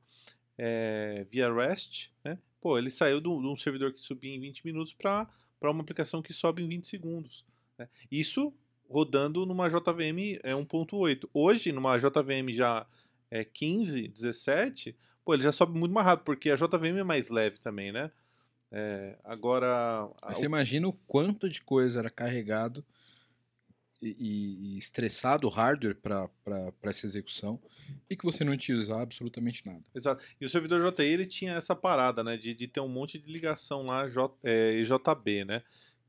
é, 0.57 1.25
via 1.31 1.51
REST, 1.51 2.11
né? 2.23 2.37
Pô, 2.59 2.77
ele 2.77 2.91
saiu 2.91 3.19
de 3.19 3.27
um, 3.27 3.55
servidor 3.55 3.91
que 3.93 3.99
subia 3.99 4.35
em 4.35 4.39
20 4.39 4.63
minutos 4.63 4.93
para 5.61 5.69
uma 5.69 5.83
aplicação 5.83 6.23
que 6.23 6.33
sobe 6.33 6.63
em 6.63 6.67
20 6.67 6.87
segundos. 6.87 7.45
Né? 7.77 7.87
Isso 8.11 8.51
rodando 8.89 9.45
numa 9.45 9.69
JVM 9.69 10.39
é 10.43 10.53
1.8. 10.53 11.29
Hoje, 11.31 11.71
numa 11.71 11.99
JVM 11.99 12.51
já 12.51 12.85
é 13.29 13.45
15, 13.45 14.07
17, 14.07 14.97
pô, 15.23 15.35
ele 15.35 15.43
já 15.43 15.51
sobe 15.51 15.77
muito 15.77 15.93
mais 15.93 16.05
rápido, 16.05 16.25
porque 16.25 16.49
a 16.49 16.55
JVM 16.55 16.97
é 16.97 17.03
mais 17.03 17.29
leve 17.29 17.59
também, 17.59 17.91
né? 17.91 18.11
É, 18.71 19.17
agora. 19.23 20.09
Mas 20.23 20.39
você 20.39 20.45
imagina 20.45 20.87
o 20.87 20.93
quanto 20.93 21.47
de 21.47 21.61
coisa 21.61 21.99
era 21.99 22.09
carregado 22.09 22.83
e, 24.01 24.75
e 24.75 24.77
estressado 24.77 25.47
o 25.47 25.49
hardware 25.49 25.95
para 25.95 26.29
essa 26.83 27.05
execução 27.05 27.59
e 28.09 28.15
que 28.15 28.25
você 28.25 28.43
não 28.43 28.55
usar 28.71 29.01
absolutamente 29.01 29.65
nada. 29.65 29.83
Exato. 29.93 30.23
E 30.39 30.45
o 30.45 30.49
servidor 30.49 30.93
JI 30.93 31.05
ele 31.05 31.25
tinha 31.25 31.53
essa 31.53 31.75
parada, 31.75 32.23
né, 32.23 32.37
de, 32.37 32.53
de 32.53 32.67
ter 32.67 32.79
um 32.79 32.87
monte 32.87 33.19
de 33.19 33.31
ligação 33.31 33.85
lá 33.85 34.07
J, 34.07 34.33
é, 34.43 34.81
JB, 34.81 35.45
né, 35.45 35.63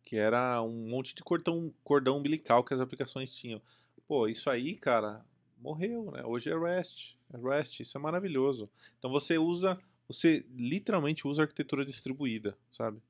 que 0.04 0.16
era 0.16 0.62
um 0.62 0.88
monte 0.88 1.14
de 1.14 1.22
cordão, 1.22 1.72
cordão 1.84 2.18
umbilical 2.18 2.64
que 2.64 2.74
as 2.74 2.80
aplicações 2.80 3.34
tinham. 3.34 3.60
Pô, 4.06 4.28
isso 4.28 4.48
aí, 4.50 4.74
cara, 4.74 5.24
morreu, 5.58 6.10
né? 6.10 6.24
Hoje 6.24 6.50
é 6.50 6.58
REST, 6.58 7.16
é 7.32 7.38
REST, 7.38 7.80
isso 7.80 7.96
é 7.96 8.00
maravilhoso. 8.00 8.68
Então 8.98 9.10
você 9.10 9.38
usa, 9.38 9.78
você 10.08 10.44
literalmente 10.54 11.26
usa 11.26 11.42
arquitetura 11.42 11.84
distribuída, 11.84 12.56
sabe? 12.70 13.00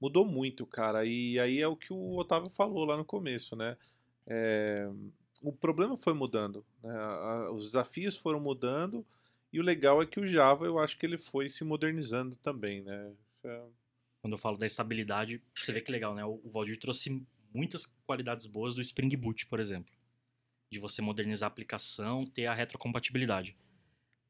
Mudou 0.00 0.24
muito, 0.24 0.66
cara. 0.66 1.04
E 1.04 1.38
aí 1.38 1.60
é 1.60 1.68
o 1.68 1.76
que 1.76 1.92
o 1.92 2.16
Otávio 2.16 2.50
falou 2.50 2.84
lá 2.84 2.96
no 2.96 3.04
começo, 3.04 3.54
né? 3.54 3.76
É, 4.26 4.88
o 5.42 5.52
problema 5.52 5.96
foi 5.96 6.14
mudando, 6.14 6.64
né? 6.82 6.94
os 7.50 7.64
desafios 7.64 8.16
foram 8.16 8.40
mudando 8.40 9.04
e 9.52 9.60
o 9.60 9.62
legal 9.62 10.00
é 10.00 10.06
que 10.06 10.20
o 10.20 10.26
Java 10.26 10.64
eu 10.64 10.78
acho 10.78 10.96
que 10.96 11.04
ele 11.04 11.18
foi 11.18 11.48
se 11.48 11.64
modernizando 11.64 12.36
também, 12.36 12.82
né? 12.82 13.12
É... 13.44 13.62
Quando 14.22 14.34
eu 14.34 14.38
falo 14.38 14.56
da 14.56 14.64
estabilidade, 14.64 15.42
você 15.58 15.72
vê 15.72 15.80
que 15.80 15.90
legal, 15.90 16.14
né? 16.14 16.24
O 16.24 16.48
Valdir 16.48 16.78
trouxe 16.78 17.26
muitas 17.52 17.86
qualidades 18.06 18.46
boas 18.46 18.74
do 18.74 18.80
Spring 18.80 19.14
Boot, 19.16 19.46
por 19.46 19.58
exemplo, 19.58 19.92
de 20.70 20.78
você 20.78 21.02
modernizar 21.02 21.48
a 21.48 21.52
aplicação, 21.52 22.24
ter 22.24 22.46
a 22.46 22.54
retrocompatibilidade. 22.54 23.56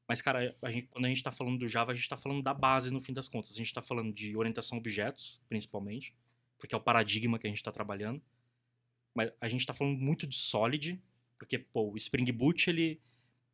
Mas, 0.08 0.20
cara, 0.20 0.56
a 0.60 0.70
gente, 0.70 0.88
quando 0.88 1.04
a 1.04 1.08
gente 1.08 1.18
está 1.18 1.30
falando 1.30 1.58
do 1.58 1.68
Java, 1.68 1.92
a 1.92 1.94
gente 1.94 2.04
está 2.04 2.16
falando 2.16 2.42
da 2.42 2.52
base 2.52 2.92
no 2.92 3.00
fim 3.00 3.12
das 3.12 3.28
contas. 3.28 3.52
A 3.52 3.54
gente 3.54 3.66
está 3.66 3.80
falando 3.80 4.12
de 4.12 4.36
orientação 4.36 4.76
a 4.76 4.80
objetos, 4.80 5.40
principalmente, 5.48 6.14
porque 6.58 6.74
é 6.74 6.78
o 6.78 6.80
paradigma 6.80 7.38
que 7.38 7.46
a 7.46 7.50
gente 7.50 7.58
está 7.58 7.70
trabalhando. 7.70 8.20
Mas 9.14 9.30
a 9.40 9.48
gente 9.48 9.60
está 9.60 9.74
falando 9.74 9.98
muito 9.98 10.26
de 10.26 10.36
Solid, 10.36 11.00
porque 11.38 11.58
pô, 11.58 11.90
o 11.90 11.96
Spring 11.96 12.30
Boot 12.32 12.68
ele, 12.70 13.00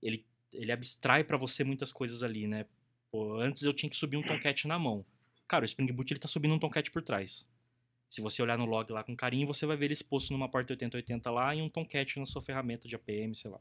ele, 0.03 0.25
ele 0.53 0.73
abstrai 0.73 1.25
para 1.25 1.37
você 1.37 1.65
muitas 1.65 1.93
coisas 1.93 2.23
ali, 2.23 2.47
né? 2.47 2.67
Pô, 3.11 3.41
antes 3.41 3.63
eu 3.63 3.73
tinha 3.73 3.89
que 3.89 3.97
subir 3.97 4.17
um 4.17 4.23
Tomcat 4.23 4.69
na 4.69 4.79
mão. 4.79 5.05
Cara, 5.49 5.63
o 5.63 5.67
Spring 5.67 5.91
Boot 5.93 6.13
ele 6.13 6.21
tá 6.21 6.29
subindo 6.29 6.55
um 6.55 6.59
Tomcat 6.59 6.91
por 6.91 7.03
trás. 7.03 7.49
Se 8.09 8.21
você 8.21 8.43
olhar 8.43 8.57
no 8.57 8.65
log 8.65 8.91
lá 8.91 9.05
com 9.05 9.17
carinho, 9.17 9.47
você 9.47 9.67
vai 9.67 9.77
ver 9.77 9.87
ele 9.87 9.95
exposto 9.95 10.33
numa 10.33 10.49
porta 10.49 10.73
8080 10.73 11.31
lá 11.31 11.55
e 11.55 11.61
um 11.61 11.69
Tomcat 11.69 12.19
na 12.19 12.27
sua 12.27 12.41
ferramenta 12.41 12.89
de 12.89 12.95
APM, 12.95 13.35
sei 13.35 13.51
lá. 13.51 13.61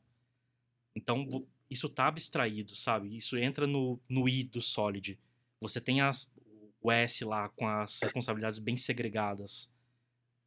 Então, 0.96 1.46
isso 1.70 1.90
tá 1.90 2.08
abstraído, 2.08 2.76
sabe? 2.76 3.16
Isso 3.16 3.38
entra 3.38 3.68
no, 3.68 4.00
no 4.10 4.28
I 4.28 4.44
do 4.44 4.62
Solid. 4.62 5.20
Você 5.62 5.82
tem 5.82 6.02
as, 6.02 6.34
o 6.82 6.92
S 6.92 7.24
lá 7.26 7.50
com 7.50 7.68
as 7.68 8.00
responsabilidades 8.02 8.60
bem 8.60 8.78
segregadas. 8.78 9.70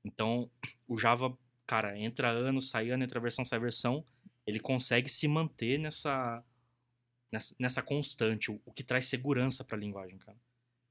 Então, 0.05 0.51
o 0.89 0.97
Java, 0.97 1.37
cara, 1.67 1.99
entra 1.99 2.31
ano, 2.31 2.61
sai 2.61 2.91
ano, 2.91 3.05
entra 3.05 3.21
versão, 3.21 3.45
sai 3.45 3.59
versão, 3.59 4.05
ele 4.47 4.59
consegue 4.59 5.09
se 5.09 5.29
manter 5.29 5.79
nessa 5.79 6.45
nessa, 7.31 7.55
nessa 7.59 7.83
constante, 7.83 8.51
o, 8.51 8.61
o, 8.65 8.73
que 8.73 8.83
traz 8.83 9.07
segurança 9.07 9.65
para 9.65 9.77
a 9.77 9.81
linguagem, 9.81 10.19
cara. 10.19 10.37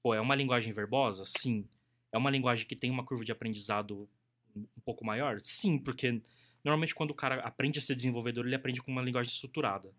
Pô, 0.01 0.13
é 0.13 0.21
uma 0.21 0.35
linguagem 0.35 0.71
verbosa? 0.71 1.23
Sim. 1.25 1.67
É 2.11 2.17
uma 2.17 2.29
linguagem 2.29 2.65
que 2.65 2.75
tem 2.75 2.89
uma 2.89 3.03
curva 3.03 3.25
de 3.25 3.31
aprendizado 3.31 4.09
um 4.55 4.81
pouco 4.83 5.05
maior? 5.05 5.39
Sim, 5.41 5.77
porque 5.77 6.21
normalmente 6.63 6.95
quando 6.95 7.11
o 7.11 7.15
cara 7.15 7.41
aprende 7.41 7.79
a 7.79 7.81
ser 7.81 7.95
desenvolvedor, 7.95 8.45
ele 8.45 8.55
aprende 8.55 8.81
com 8.81 8.91
uma 8.91 9.01
linguagem 9.01 9.31
estruturada. 9.31 9.93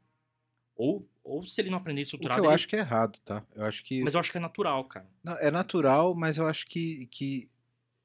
Ou, 0.74 1.06
ou 1.22 1.44
se 1.44 1.60
ele 1.60 1.68
não 1.68 1.76
aprender 1.76 2.00
estruturado. 2.00 2.40
O 2.40 2.42
que 2.42 2.46
eu 2.46 2.50
ele... 2.50 2.54
acho 2.54 2.68
que 2.68 2.76
é 2.76 2.78
errado, 2.78 3.18
tá? 3.22 3.44
Eu 3.54 3.66
acho 3.66 3.84
que. 3.84 4.02
Mas 4.02 4.14
eu 4.14 4.20
acho 4.20 4.32
que 4.32 4.38
é 4.38 4.40
natural, 4.40 4.82
cara. 4.86 5.06
Não, 5.22 5.34
é 5.34 5.50
natural, 5.50 6.14
mas 6.14 6.38
eu 6.38 6.46
acho 6.46 6.66
que, 6.66 7.06
que 7.08 7.50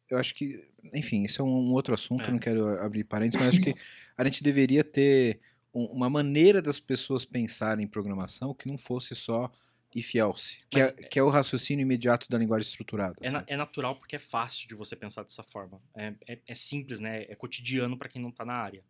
eu 0.10 0.18
acho 0.18 0.36
que, 0.36 0.68
enfim, 0.94 1.24
isso 1.24 1.42
é 1.42 1.46
um 1.46 1.72
outro 1.74 1.94
assunto, 1.94 2.26
é. 2.26 2.32
não 2.32 2.40
quero 2.40 2.68
abrir 2.80 3.04
parênteses, 3.04 3.40
mas 3.40 3.54
acho 3.56 3.64
que 3.64 3.74
a 4.18 4.24
gente 4.24 4.44
deveria 4.44 4.84
ter 4.84 5.40
um, 5.74 5.86
uma 5.86 6.10
maneira 6.10 6.62
das 6.62 6.80
pessoas 6.80 7.26
pensarem 7.26 7.86
em 7.86 7.88
programação 7.88 8.54
que 8.54 8.68
não 8.68 8.78
fosse 8.78 9.16
só 9.16 9.52
if 9.94 10.14
else, 10.16 10.58
que 10.70 10.80
é, 10.80 10.92
que 10.92 11.20
é, 11.20 11.24
o 11.24 11.30
raciocínio 11.30 11.84
imediato 11.84 12.30
da 12.30 12.38
linguagem 12.38 12.68
estruturada. 12.70 13.16
É, 13.22 13.32
na, 13.32 13.44
é, 13.48 13.56
natural 13.56 13.96
porque 13.96 14.18
é 14.18 14.20
fácil 14.20 14.68
de 14.68 14.76
você 14.76 14.96
pensar 14.96 15.24
dessa 15.24 15.42
forma. 15.42 15.82
É, 15.96 16.14
é, 16.28 16.40
é 16.48 16.54
simples, 16.54 17.00
né? 17.00 17.24
É 17.24 17.36
cotidiano 17.36 17.98
para 17.98 18.10
quem 18.10 18.22
não 18.22 18.30
está 18.30 18.44
na 18.44 18.54
área. 18.54 18.84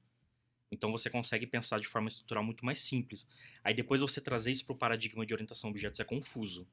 Então 0.72 0.92
você 0.92 1.10
consegue 1.10 1.46
pensar 1.46 1.80
de 1.80 1.88
forma 1.88 2.08
estrutural 2.08 2.44
muito 2.44 2.66
mais 2.66 2.80
simples. 2.80 3.28
Aí 3.64 3.74
depois 3.74 4.02
você 4.02 4.20
trazer 4.20 4.52
isso 4.52 4.66
para 4.66 4.74
o 4.74 4.78
paradigma 4.78 5.26
de 5.26 5.34
orientação 5.34 5.70
a 5.70 5.72
objetos 5.72 6.00
é 6.00 6.04
confuso. 6.04 6.68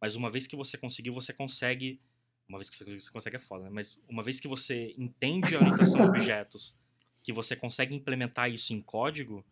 Mas 0.00 0.16
uma 0.16 0.28
vez 0.28 0.48
que 0.48 0.56
você 0.56 0.76
conseguiu, 0.76 1.14
você 1.14 1.32
consegue 1.32 2.00
uma 2.48 2.58
vez 2.58 2.68
que 2.68 2.76
você 2.76 3.10
consegue 3.10 3.36
é 3.36 3.40
foda, 3.40 3.64
né? 3.64 3.70
Mas 3.70 3.98
uma 4.08 4.22
vez 4.22 4.40
que 4.40 4.48
você 4.48 4.94
entende 4.98 5.54
a 5.54 5.58
orientação 5.58 6.00
de 6.00 6.06
objetos, 6.06 6.76
que 7.22 7.32
você 7.32 7.56
consegue 7.56 7.94
implementar 7.94 8.50
isso 8.50 8.72
em 8.72 8.80
código, 8.80 9.44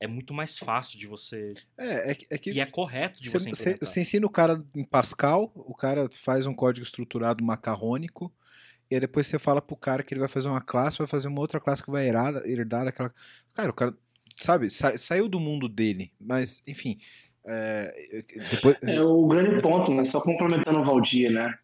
é 0.00 0.06
muito 0.06 0.34
mais 0.34 0.58
fácil 0.58 0.98
de 0.98 1.06
você. 1.06 1.54
É, 1.78 2.10
é, 2.10 2.18
é 2.30 2.38
que. 2.38 2.50
E 2.50 2.60
é 2.60 2.66
correto 2.66 3.22
de 3.22 3.30
cê, 3.30 3.38
você 3.38 3.50
implementar. 3.50 3.88
Você 3.88 4.00
ensina 4.00 4.26
o 4.26 4.30
cara 4.30 4.62
em 4.74 4.84
Pascal, 4.84 5.52
o 5.54 5.74
cara 5.74 6.08
faz 6.10 6.44
um 6.44 6.54
código 6.54 6.84
estruturado 6.84 7.44
macarrônico, 7.44 8.32
e 8.90 8.96
aí 8.96 9.00
depois 9.00 9.26
você 9.26 9.38
fala 9.38 9.62
pro 9.62 9.76
cara 9.76 10.02
que 10.02 10.12
ele 10.12 10.20
vai 10.20 10.28
fazer 10.28 10.48
uma 10.48 10.60
classe, 10.60 10.98
vai 10.98 11.06
fazer 11.06 11.28
uma 11.28 11.40
outra 11.40 11.60
classe 11.60 11.82
que 11.82 11.90
vai 11.90 12.06
herdar, 12.06 12.42
herdar 12.44 12.84
daquela. 12.84 13.14
Cara, 13.54 13.70
o 13.70 13.72
cara, 13.72 13.94
sabe, 14.36 14.70
sa, 14.70 14.98
saiu 14.98 15.28
do 15.28 15.38
mundo 15.38 15.68
dele, 15.68 16.12
mas, 16.20 16.62
enfim. 16.66 16.98
É, 17.44 18.24
depois... 18.50 18.76
é 18.82 19.00
o 19.02 19.26
grande 19.26 19.60
ponto, 19.62 19.94
né? 19.94 20.04
Só 20.04 20.20
complementando 20.20 20.80
o 20.80 20.84
Valdir, 20.84 21.30
né? 21.30 21.56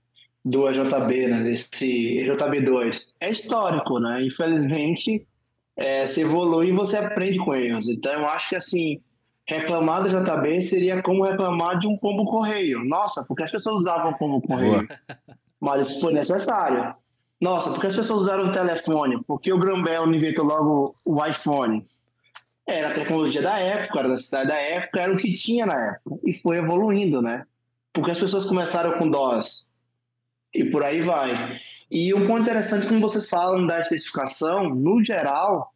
Do 0.44 0.68
EJB, 0.68 1.28
né, 1.28 1.42
desse 1.42 1.86
EJB2, 2.24 3.14
é 3.20 3.30
histórico, 3.30 3.98
né? 3.98 4.24
Infelizmente, 4.24 5.26
é, 5.76 6.06
se 6.06 6.22
evolui 6.22 6.68
e 6.68 6.72
você 6.72 6.96
aprende 6.96 7.38
com 7.38 7.54
erros. 7.54 7.88
Então, 7.88 8.12
eu 8.12 8.26
acho 8.26 8.50
que, 8.50 8.56
assim, 8.56 9.00
reclamar 9.46 10.02
do 10.02 10.08
JB 10.08 10.60
seria 10.62 11.02
como 11.02 11.24
reclamar 11.24 11.78
de 11.78 11.86
um 11.86 11.96
pombo 11.96 12.24
correio. 12.24 12.84
Nossa, 12.84 13.24
porque 13.24 13.42
as 13.42 13.50
pessoas 13.50 13.80
usavam 13.80 14.12
pombo 14.14 14.40
correio? 14.40 14.88
Mas 15.60 15.88
isso 15.88 16.00
foi 16.00 16.12
necessário. 16.12 16.94
Nossa, 17.40 17.70
porque 17.70 17.86
as 17.86 17.94
pessoas 17.94 18.22
usaram 18.22 18.48
o 18.48 18.52
telefone? 18.52 19.22
Porque 19.24 19.52
o 19.52 19.58
Graham 19.58 19.82
Bell 19.82 20.06
inventou 20.12 20.44
logo 20.44 20.96
o 21.04 21.24
iPhone? 21.24 21.86
Era 22.66 22.88
a 22.88 22.94
tecnologia 22.94 23.40
da 23.40 23.58
época, 23.58 24.00
era 24.00 24.08
da 24.08 24.18
cidade 24.18 24.48
da 24.48 24.56
época, 24.56 25.00
era 25.00 25.12
o 25.12 25.16
que 25.16 25.32
tinha 25.34 25.64
na 25.64 25.92
época. 25.92 26.18
E 26.24 26.34
foi 26.34 26.58
evoluindo, 26.58 27.22
né? 27.22 27.44
Porque 27.92 28.10
as 28.10 28.18
pessoas 28.18 28.44
começaram 28.44 28.98
com 28.98 29.08
DOS, 29.08 29.67
e 30.52 30.64
por 30.64 30.82
aí 30.82 31.00
vai. 31.00 31.56
E 31.90 32.12
um 32.14 32.26
ponto 32.26 32.42
interessante, 32.42 32.86
como 32.86 33.00
vocês 33.00 33.28
falam 33.28 33.66
da 33.66 33.78
especificação, 33.78 34.70
no 34.70 35.02
geral, 35.02 35.72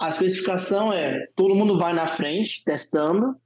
a 0.00 0.08
especificação 0.08 0.92
é 0.92 1.26
todo 1.34 1.54
mundo 1.54 1.78
vai 1.78 1.92
na 1.92 2.06
frente 2.06 2.62
testando, 2.64 3.36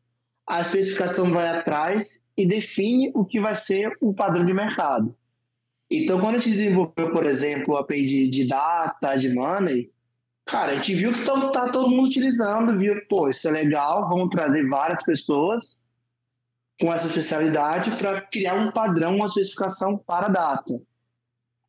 a 0.46 0.60
especificação 0.60 1.30
vai 1.30 1.48
atrás 1.48 2.22
e 2.36 2.46
define 2.46 3.10
o 3.14 3.24
que 3.24 3.40
vai 3.40 3.54
ser 3.54 3.96
o 4.00 4.12
padrão 4.12 4.44
de 4.44 4.52
mercado. 4.52 5.14
Então, 5.90 6.18
quando 6.18 6.36
a 6.36 6.38
gente 6.38 6.50
desenvolveu, 6.50 7.10
por 7.10 7.26
exemplo, 7.26 7.76
a 7.76 7.80
API 7.80 8.06
de, 8.06 8.28
de 8.28 8.48
data, 8.48 9.14
de 9.16 9.34
money, 9.34 9.90
cara, 10.46 10.72
a 10.72 10.74
gente 10.76 10.94
viu 10.94 11.12
que 11.12 11.20
está 11.20 11.50
tá 11.50 11.70
todo 11.70 11.90
mundo 11.90 12.06
utilizando, 12.06 12.78
viu, 12.78 12.94
pô, 13.08 13.28
isso 13.28 13.46
é 13.46 13.50
legal, 13.50 14.08
vamos 14.08 14.30
trazer 14.30 14.66
várias 14.68 15.02
pessoas 15.02 15.76
com 16.82 16.92
essa 16.92 17.06
especialidade 17.06 17.92
para 17.92 18.20
criar 18.22 18.54
um 18.54 18.72
padrão, 18.72 19.14
uma 19.14 19.26
especificação 19.26 19.96
para 19.96 20.26
a 20.26 20.28
data. 20.28 20.82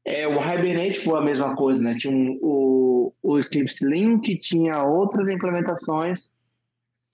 É, 0.04 0.28
o 0.28 0.32
Hibernate 0.32 1.02
foi 1.02 1.20
a 1.20 1.22
mesma 1.22 1.56
coisa, 1.56 1.84
né? 1.84 1.96
Tinha 1.96 2.12
um, 2.12 2.40
o, 2.42 3.14
o 3.22 3.38
Eclipse 3.38 3.86
Link, 3.86 4.40
tinha 4.40 4.84
outras 4.84 5.30
implementações. 5.30 6.34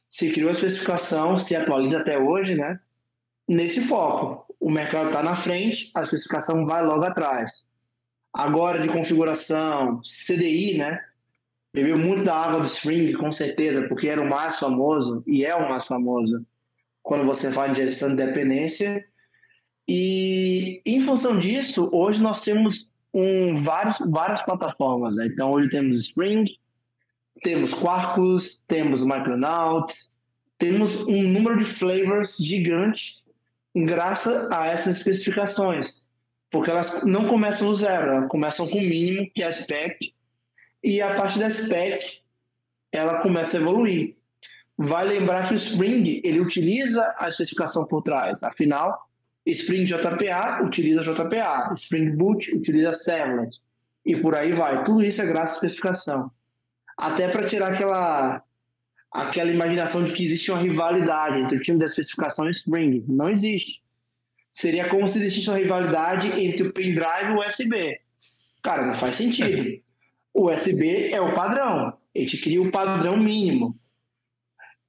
Se 0.09 0.31
criou 0.31 0.49
a 0.49 0.53
especificação, 0.53 1.39
se 1.39 1.53
atualiza 1.57 1.99
até 1.99 2.17
hoje, 2.17 2.55
né? 2.55 2.79
Nesse 3.45 3.81
foco. 3.81 4.45
O 4.61 4.71
mercado 4.71 5.07
está 5.07 5.21
na 5.21 5.35
frente, 5.35 5.91
a 5.93 6.01
especificação 6.01 6.65
vai 6.65 6.81
logo 6.85 7.03
atrás. 7.03 7.67
Agora 8.31 8.79
de 8.79 8.87
configuração, 8.87 9.99
CDI, 10.25 10.77
né? 10.77 11.01
Bebeu 11.73 11.97
muito 11.97 12.23
da 12.23 12.33
água 12.33 12.61
do 12.61 12.67
Spring, 12.67 13.11
com 13.11 13.29
certeza, 13.33 13.89
porque 13.89 14.07
era 14.07 14.21
o 14.21 14.29
mais 14.29 14.57
famoso 14.57 15.21
e 15.27 15.43
é 15.43 15.53
o 15.53 15.67
mais 15.67 15.85
famoso 15.85 16.45
quando 17.09 17.25
você 17.25 17.51
fala 17.51 17.73
de 17.73 17.83
gestão 17.83 18.15
de 18.15 18.23
dependência. 18.23 19.03
E 19.87 20.79
em 20.85 21.01
função 21.01 21.39
disso, 21.39 21.89
hoje 21.91 22.21
nós 22.21 22.41
temos 22.41 22.91
um, 23.11 23.55
vários, 23.55 23.97
várias 24.11 24.43
plataformas. 24.43 25.15
Né? 25.15 25.25
Então, 25.25 25.51
hoje 25.51 25.71
temos 25.71 26.01
Spring, 26.01 26.45
temos 27.41 27.73
Quarkus, 27.73 28.63
temos 28.67 29.03
Micronauts, 29.03 30.13
temos 30.59 31.07
um 31.07 31.23
número 31.23 31.57
de 31.57 31.65
flavors 31.65 32.37
gigante 32.37 33.25
graças 33.75 34.51
a 34.51 34.67
essas 34.67 34.97
especificações, 34.97 36.07
porque 36.51 36.69
elas 36.69 37.03
não 37.05 37.27
começam 37.27 37.69
do 37.69 37.73
zero, 37.73 38.11
elas 38.11 38.29
começam 38.29 38.67
com 38.67 38.77
o 38.77 38.81
mínimo, 38.87 39.27
que 39.33 39.41
é 39.41 39.47
a 39.47 39.51
spec, 39.51 40.13
e 40.83 41.01
a 41.01 41.15
partir 41.15 41.39
da 41.39 41.49
spec 41.49 42.19
ela 42.91 43.19
começa 43.19 43.57
a 43.57 43.61
evoluir. 43.61 44.18
Vai 44.81 45.05
lembrar 45.05 45.49
que 45.49 45.53
o 45.53 45.57
Spring 45.57 46.21
ele 46.23 46.39
utiliza 46.39 47.13
a 47.17 47.27
especificação 47.27 47.85
por 47.85 48.01
trás, 48.01 48.41
afinal, 48.43 49.09
Spring 49.45 49.83
JPA 49.83 50.63
utiliza 50.63 51.03
JPA, 51.03 51.73
Spring 51.73 52.15
Boot 52.15 52.55
utiliza 52.55 52.93
Servlet, 52.93 53.57
e 54.05 54.15
por 54.15 54.33
aí 54.35 54.53
vai. 54.53 54.85
Tudo 54.85 55.03
isso 55.03 55.21
é 55.21 55.25
graças 55.25 55.55
à 55.55 55.57
especificação. 55.57 56.31
Até 56.97 57.27
para 57.27 57.45
tirar 57.45 57.73
aquela 57.73 58.41
aquela 59.11 59.51
imaginação 59.51 60.01
de 60.01 60.13
que 60.13 60.23
existe 60.23 60.49
uma 60.49 60.61
rivalidade 60.61 61.39
entre 61.39 61.57
o 61.57 61.61
time 61.61 61.77
da 61.77 61.85
especificação 61.85 62.45
e 62.45 62.49
o 62.49 62.51
Spring. 62.51 63.03
Não 63.05 63.27
existe. 63.27 63.81
Seria 64.49 64.87
como 64.87 65.09
se 65.09 65.19
existisse 65.19 65.49
uma 65.49 65.57
rivalidade 65.57 66.27
entre 66.41 66.67
o 66.67 66.71
pendrive 66.71 67.31
e 67.31 67.33
o 67.33 67.39
USB. 67.39 67.99
Cara, 68.63 68.85
não 68.85 68.93
faz 68.93 69.15
sentido. 69.15 69.81
O 70.33 70.49
USB 70.49 71.11
é 71.11 71.19
o 71.19 71.35
padrão. 71.35 71.97
A 72.15 72.19
gente 72.19 72.37
cria 72.37 72.61
o 72.61 72.71
padrão 72.71 73.17
mínimo. 73.17 73.77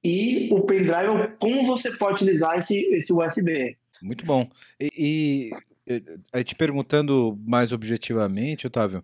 E 0.03 0.49
o 0.51 0.61
pendrive 0.65 1.35
como 1.39 1.65
você 1.65 1.91
pode 1.91 2.15
utilizar 2.15 2.57
esse, 2.57 2.75
esse 2.75 3.13
USB. 3.13 3.77
Muito 4.01 4.25
bom. 4.25 4.49
E, 4.79 5.51
e 5.85 6.43
te 6.43 6.55
perguntando 6.55 7.37
mais 7.45 7.71
objetivamente, 7.71 8.65
Otávio, 8.65 9.03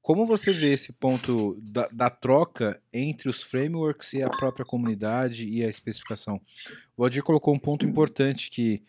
como 0.00 0.26
você 0.26 0.52
vê 0.52 0.72
esse 0.72 0.92
ponto 0.92 1.58
da, 1.62 1.88
da, 1.90 2.10
troca 2.10 2.78
entre 2.92 3.28
os 3.28 3.42
frameworks 3.42 4.12
e 4.12 4.22
a 4.22 4.28
própria 4.28 4.64
comunidade 4.64 5.48
e 5.48 5.64
a 5.64 5.68
especificação? 5.68 6.40
O 6.94 7.04
Aldir 7.04 7.22
colocou 7.22 7.54
um 7.54 7.58
ponto 7.58 7.86
importante 7.86 8.50
que 8.50 8.82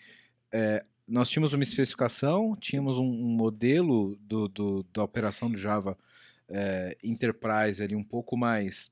é, 0.52 0.84
nós 1.08 1.30
tínhamos 1.30 1.54
uma 1.54 1.64
especificação, 1.64 2.54
tínhamos 2.60 2.98
um, 2.98 3.06
um 3.06 3.30
modelo 3.30 4.18
do, 4.22 4.50
do, 4.50 4.86
da 4.94 5.04
operação 5.04 5.50
do 5.50 5.58
Java 5.58 5.98
é, 6.50 6.98
Enterprise 7.04 7.82
ali 7.82 7.96
um 7.96 8.04
pouco 8.04 8.36
mais 8.36 8.92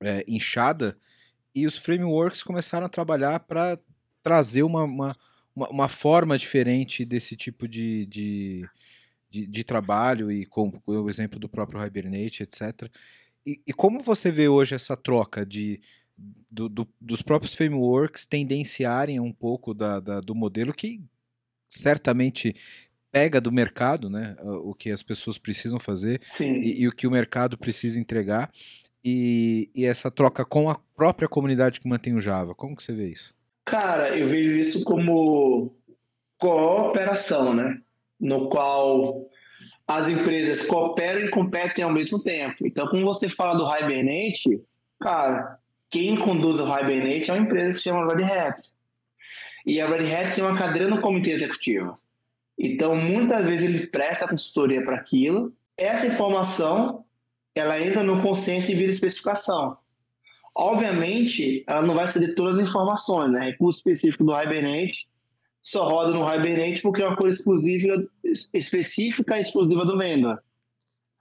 é, 0.00 0.24
inchada 0.28 0.98
e 1.54 1.66
os 1.66 1.76
frameworks 1.76 2.42
começaram 2.42 2.86
a 2.86 2.90
trabalhar 2.90 3.40
para 3.40 3.78
trazer 4.22 4.62
uma, 4.62 4.84
uma, 4.84 5.16
uma, 5.54 5.88
forma 5.88 6.38
diferente 6.38 7.04
desse 7.04 7.36
tipo 7.36 7.66
de, 7.66 8.06
de, 8.06 8.68
de, 9.30 9.46
de 9.46 9.64
trabalho 9.64 10.30
e 10.30 10.44
com 10.46 10.72
o 10.86 11.08
exemplo 11.08 11.38
do 11.38 11.48
próprio 11.48 11.84
Hibernate, 11.84 12.42
etc. 12.42 12.90
E, 13.46 13.60
e 13.66 13.72
como 13.72 14.02
você 14.02 14.30
vê 14.30 14.48
hoje 14.48 14.74
essa 14.74 14.96
troca 14.96 15.46
de, 15.46 15.80
do, 16.50 16.68
do, 16.68 16.88
dos 17.00 17.22
próprios 17.22 17.54
frameworks 17.54 18.26
tendenciarem 18.26 19.20
um 19.20 19.32
pouco 19.32 19.72
da, 19.72 20.00
da, 20.00 20.20
do 20.20 20.34
modelo 20.34 20.74
que 20.74 21.00
certamente 21.68 22.54
pega 23.10 23.40
do 23.40 23.50
mercado, 23.50 24.10
né, 24.10 24.36
o 24.42 24.74
que 24.74 24.90
as 24.90 25.02
pessoas 25.02 25.38
precisam 25.38 25.80
fazer 25.80 26.20
e, 26.40 26.82
e, 26.82 26.88
o 26.88 26.92
que 26.92 27.06
o 27.06 27.10
mercado 27.10 27.56
precisa 27.56 27.98
entregar 27.98 28.52
e, 29.08 29.70
e, 29.74 29.84
essa 29.86 30.10
troca 30.10 30.44
com 30.44 30.68
a 30.68 30.78
própria 30.94 31.28
comunidade 31.28 31.80
que 31.80 31.88
mantém 31.88 32.14
o 32.14 32.20
Java. 32.20 32.54
Como 32.54 32.76
que 32.76 32.82
você 32.82 32.92
vê 32.92 33.08
isso? 33.08 33.34
Cara, 33.64 34.16
eu 34.16 34.28
vejo 34.28 34.52
isso 34.52 34.84
como 34.84 35.74
cooperação, 36.36 37.54
né? 37.54 37.78
No 38.20 38.48
qual 38.48 39.28
as 39.86 40.08
empresas 40.08 40.66
cooperam 40.66 41.20
e 41.20 41.30
competem 41.30 41.84
ao 41.84 41.92
mesmo 41.92 42.22
tempo. 42.22 42.66
Então, 42.66 42.86
como 42.88 43.04
você 43.04 43.28
fala 43.28 43.56
do 43.56 43.64
Hibernate, 43.64 44.60
cara, 45.00 45.58
quem 45.88 46.16
conduz 46.16 46.60
o 46.60 46.64
Hibernate 46.64 47.30
é 47.30 47.34
uma 47.34 47.42
empresa 47.42 47.68
que 47.68 47.74
se 47.74 47.82
chama 47.84 48.14
Red 48.14 48.24
Hat. 48.24 48.62
E 49.64 49.80
a 49.80 49.86
Red 49.86 50.14
Hat 50.14 50.34
tem 50.34 50.44
uma 50.44 50.58
cadeira 50.58 50.88
no 50.88 51.00
comitê 51.00 51.30
executivo. 51.30 51.98
Então, 52.58 52.94
muitas 52.96 53.46
vezes 53.46 53.74
ele 53.74 53.86
presta 53.86 54.28
consultoria 54.28 54.84
para 54.84 54.96
aquilo. 54.96 55.52
Essa 55.76 56.06
informação, 56.06 57.04
ela 57.58 57.80
entra 57.80 58.02
no 58.02 58.22
consenso 58.22 58.70
e 58.70 58.74
vira 58.74 58.90
especificação. 58.90 59.76
Obviamente, 60.54 61.64
ela 61.66 61.82
não 61.82 61.94
vai 61.94 62.08
ceder 62.08 62.34
todas 62.34 62.58
as 62.58 62.68
informações, 62.68 63.30
né? 63.30 63.46
Recurso 63.46 63.78
específico 63.78 64.24
do 64.24 64.32
Hibernate 64.32 65.08
só 65.62 65.88
roda 65.88 66.12
no 66.12 66.24
Hibernate 66.24 66.82
porque 66.82 67.02
é 67.02 67.06
uma 67.06 67.16
coisa 67.16 67.36
exclusiva, 67.36 68.02
específica 68.54 69.36
e 69.36 69.42
exclusiva 69.42 69.84
do 69.84 69.98
vendor. 69.98 70.42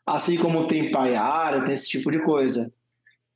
Assim 0.06 0.38
como 0.38 0.68
tem 0.68 0.90
PyAria, 0.90 1.66
tem 1.66 1.74
esse 1.74 1.90
tipo 1.90 2.10
de 2.12 2.20
coisa. 2.20 2.72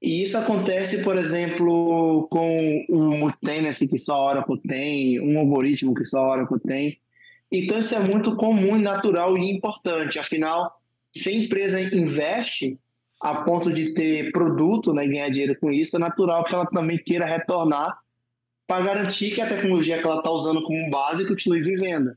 E 0.01 0.23
isso 0.23 0.37
acontece, 0.37 1.03
por 1.03 1.17
exemplo, 1.17 2.27
com 2.29 2.85
um 2.89 3.29
tendency 3.43 3.87
que 3.87 3.99
só 3.99 4.13
a 4.13 4.25
Oracle 4.25 4.61
tem, 4.67 5.19
um 5.19 5.37
algoritmo 5.37 5.93
que 5.93 6.05
só 6.05 6.19
a 6.19 6.31
Oracle 6.31 6.59
tem. 6.59 6.97
Então 7.51 7.79
isso 7.79 7.93
é 7.93 7.99
muito 7.99 8.35
comum, 8.35 8.79
natural 8.79 9.37
e 9.37 9.51
importante. 9.51 10.17
Afinal, 10.17 10.81
se 11.13 11.29
a 11.29 11.33
empresa 11.33 11.81
investe 11.81 12.79
a 13.21 13.43
ponto 13.43 13.71
de 13.71 13.93
ter 13.93 14.31
produto 14.31 14.93
né, 14.93 15.05
e 15.05 15.09
ganhar 15.09 15.29
dinheiro 15.29 15.55
com 15.59 15.71
isso, 15.71 15.95
é 15.95 15.99
natural 15.99 16.43
que 16.43 16.55
ela 16.55 16.65
também 16.65 16.97
queira 16.97 17.25
retornar 17.25 17.99
para 18.65 18.83
garantir 18.83 19.31
que 19.31 19.41
a 19.41 19.47
tecnologia 19.47 19.99
que 19.99 20.05
ela 20.05 20.17
está 20.17 20.31
usando 20.31 20.63
como 20.63 20.89
base 20.89 21.27
continue 21.27 21.61
vivendo. 21.61 22.13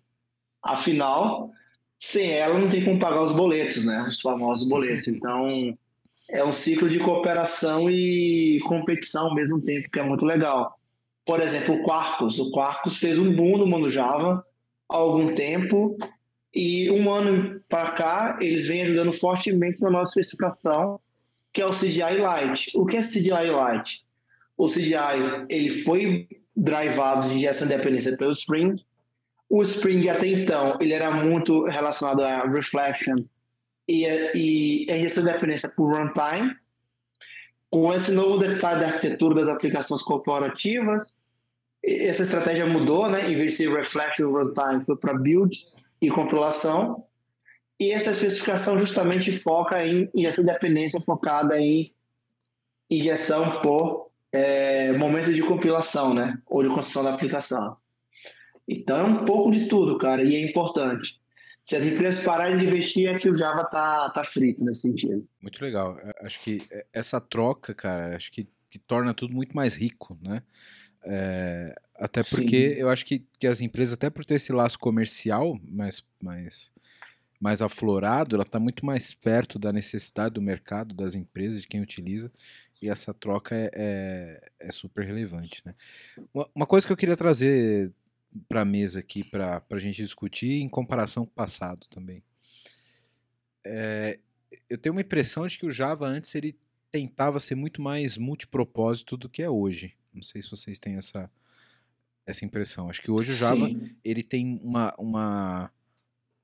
Afinal, 0.63 1.51
sem 1.99 2.31
ela 2.31 2.59
não 2.59 2.71
tem 2.71 2.85
como 2.85 2.99
pagar 2.99 3.21
os 3.21 3.33
boletos, 3.33 3.85
né? 3.85 4.07
Os 4.09 4.21
famosos 4.21 4.67
boletos. 4.67 5.09
Então, 5.09 5.77
é 6.29 6.43
um 6.43 6.53
ciclo 6.53 6.89
de 6.89 6.99
cooperação 6.99 7.91
e 7.91 8.61
competição 8.67 9.27
ao 9.27 9.35
mesmo 9.35 9.61
tempo, 9.61 9.91
que 9.91 9.99
é 9.99 10.03
muito 10.03 10.25
legal. 10.25 10.79
Por 11.27 11.41
exemplo, 11.41 11.75
o 11.75 11.83
Quarkus. 11.83 12.39
O 12.39 12.51
Quarkus 12.51 12.99
fez 12.99 13.19
um 13.19 13.35
boom 13.35 13.59
no 13.59 13.67
mundo 13.67 13.91
Java 13.91 14.45
há 14.89 14.97
algum 14.97 15.35
tempo 15.35 15.99
e 16.55 16.91
um 16.91 17.13
ano 17.13 17.61
para 17.69 17.93
cá 17.93 18.39
eles 18.41 18.69
vêm 18.69 18.83
ajudando 18.83 19.13
fortemente 19.13 19.81
na 19.81 19.91
nossa 19.91 20.11
especificação, 20.11 21.01
que 21.53 21.61
é 21.61 21.67
o 21.67 21.73
CGI 21.73 22.19
Lite. 22.19 22.71
O 22.75 22.87
que 22.87 22.97
é 22.97 23.01
CGI 23.01 23.51
Lite? 23.51 24.05
O 24.57 24.69
CGI 24.69 25.47
ele 25.49 25.71
foi 25.71 26.29
drivado 26.57 27.29
de 27.29 27.39
de 27.41 27.67
dependência 27.67 28.17
pelo 28.17 28.31
Spring. 28.33 28.77
O 29.51 29.63
Spring 29.63 30.09
até 30.09 30.29
então 30.29 30.79
ele 30.81 30.93
era 30.93 31.11
muito 31.11 31.65
relacionado 31.65 32.23
a 32.23 32.49
reflection 32.49 33.25
e, 33.89 34.07
e 34.35 34.91
a 34.91 34.97
injeção 34.97 35.25
de 35.25 35.33
dependência 35.33 35.69
por 35.69 35.93
runtime. 35.93 36.55
Com 37.69 37.93
esse 37.93 38.13
novo 38.13 38.39
detalhe 38.39 38.81
da 38.81 38.87
arquitetura 38.87 39.35
das 39.35 39.49
aplicações 39.49 40.01
corporativas, 40.03 41.17
essa 41.83 42.23
estratégia 42.23 42.65
mudou, 42.65 43.11
né? 43.11 43.29
Em 43.29 43.35
vez 43.35 43.53
de 43.53 43.57
ser 43.59 43.73
reflection 43.73 44.31
runtime, 44.31 44.85
foi 44.85 44.97
para 44.97 45.15
build 45.15 45.59
e 46.07 46.11
compilação. 46.11 47.05
E 47.79 47.91
essa 47.91 48.11
especificação 48.11 48.79
justamente 48.79 49.33
foca 49.33 49.85
em, 49.87 50.09
em 50.15 50.27
essa 50.27 50.43
dependência 50.43 51.01
focada 51.01 51.59
em 51.61 51.93
injeção 52.91 53.61
por 53.63 54.11
é, 54.33 54.93
momento 54.93 55.33
de 55.33 55.43
compilação, 55.43 56.15
né? 56.15 56.39
Ou 56.47 56.63
de 56.63 56.69
construção 56.69 57.03
da 57.03 57.15
aplicação. 57.15 57.77
Então 58.69 58.99
é 58.99 59.03
um 59.03 59.25
pouco 59.25 59.51
de 59.51 59.67
tudo, 59.67 59.99
cara, 59.99 60.23
e 60.23 60.37
é 60.37 60.51
importante 60.51 61.21
se 61.65 61.75
as 61.75 61.87
empresas 61.87 62.23
pararem 62.23 62.59
de 62.59 62.67
investir, 62.67 63.09
é 63.09 63.19
que 63.19 63.31
o 63.31 63.37
Java 63.37 63.65
tá, 63.65 64.11
tá 64.11 64.23
frito 64.23 64.63
nesse 64.63 64.83
sentido. 64.83 65.27
Muito 65.41 65.65
legal. 65.65 65.99
É, 65.99 66.27
acho 66.27 66.39
que 66.41 66.63
é, 66.71 66.85
essa 66.93 67.19
troca, 67.19 67.75
cara, 67.75 68.15
acho 68.15 68.31
que, 68.31 68.47
que 68.69 68.79
torna 68.79 69.15
tudo 69.15 69.35
muito 69.35 69.57
mais 69.57 69.75
rico, 69.75 70.19
né? 70.23 70.43
É, 71.07 71.75
até 71.97 72.23
porque 72.23 72.75
Sim. 72.75 72.81
eu 72.81 72.89
acho 72.89 73.05
que, 73.05 73.25
que 73.39 73.47
as 73.47 73.61
empresas, 73.61 73.95
até 73.95 74.11
por 74.11 74.25
ter 74.25 74.35
esse 74.35 74.53
laço 74.53 74.79
comercial 74.79 75.59
mais, 75.63 76.05
mais, 76.23 76.73
mais 77.41 77.63
aflorado, 77.63 78.35
ela 78.35 78.43
está 78.43 78.59
muito 78.59 78.85
mais 78.85 79.15
perto 79.15 79.59
da 79.59 79.73
necessidade 79.73 80.35
do 80.35 80.43
mercado, 80.43 80.95
das 80.95 81.15
empresas, 81.15 81.63
de 81.63 81.69
quem 81.69 81.81
utiliza, 81.81 82.33
e 82.83 82.89
essa 82.89 83.15
troca 83.15 83.55
é, 83.55 83.71
é, 83.75 84.51
é 84.69 84.73
super 84.73 85.05
relevante. 85.05 85.63
Né? 85.65 85.75
Uma, 86.33 86.49
uma 86.55 86.67
coisa 86.67 86.87
que 86.87 86.93
eu 86.93 86.97
queria 86.97 87.17
trazer 87.17 87.93
para 88.49 88.63
a 88.63 88.65
mesa 88.65 88.99
aqui 88.99 89.23
para 89.23 89.63
a 89.71 89.79
gente 89.79 90.03
discutir 90.03 90.61
em 90.61 90.69
comparação 90.69 91.25
com 91.25 91.31
o 91.31 91.35
passado 91.35 91.87
também. 91.89 92.23
É, 93.65 94.19
eu 94.69 94.77
tenho 94.77 94.95
uma 94.95 95.01
impressão 95.01 95.47
de 95.47 95.59
que 95.59 95.67
o 95.67 95.71
Java 95.71 96.07
antes 96.07 96.35
ele 96.35 96.57
tentava 96.91 97.41
ser 97.41 97.55
muito 97.55 97.81
mais 97.81 98.17
multipropósito 98.17 99.17
do 99.17 99.29
que 99.29 99.43
é 99.43 99.51
hoje. 99.51 99.95
Não 100.13 100.23
sei 100.23 100.43
se 100.43 100.51
vocês 100.51 100.79
têm 100.79 100.97
essa, 100.97 101.31
essa 102.27 102.45
impressão. 102.45 102.89
Acho 102.89 103.03
que 103.03 103.11
hoje 103.11 103.33
o 103.33 103.35
Java 103.35 103.67
Sim. 103.67 103.91
ele 104.05 104.23
tem 104.23 104.61
uma, 104.63 104.95
uma, 104.99 105.71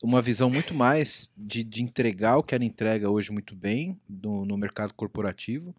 uma 0.02 0.22
visão 0.22 0.50
muito 0.50 0.74
mais 0.74 1.30
de, 1.36 1.62
de 1.64 1.82
entregar 1.82 2.36
o 2.36 2.42
que 2.42 2.54
ela 2.54 2.64
entrega 2.64 3.10
hoje 3.10 3.32
muito 3.32 3.54
bem 3.54 4.00
no, 4.08 4.44
no 4.44 4.56
mercado 4.56 4.94
corporativo 4.94 5.74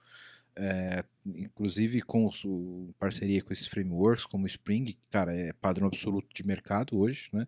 é, 0.55 1.03
inclusive 1.25 2.01
com 2.01 2.29
o, 2.45 2.93
parceria 2.99 3.41
com 3.41 3.53
esses 3.53 3.67
frameworks 3.67 4.25
como 4.25 4.43
o 4.43 4.47
Spring, 4.47 4.97
cara, 5.09 5.35
é 5.35 5.53
padrão 5.53 5.87
absoluto 5.87 6.27
de 6.33 6.45
mercado 6.45 6.97
hoje, 6.97 7.29
né? 7.31 7.47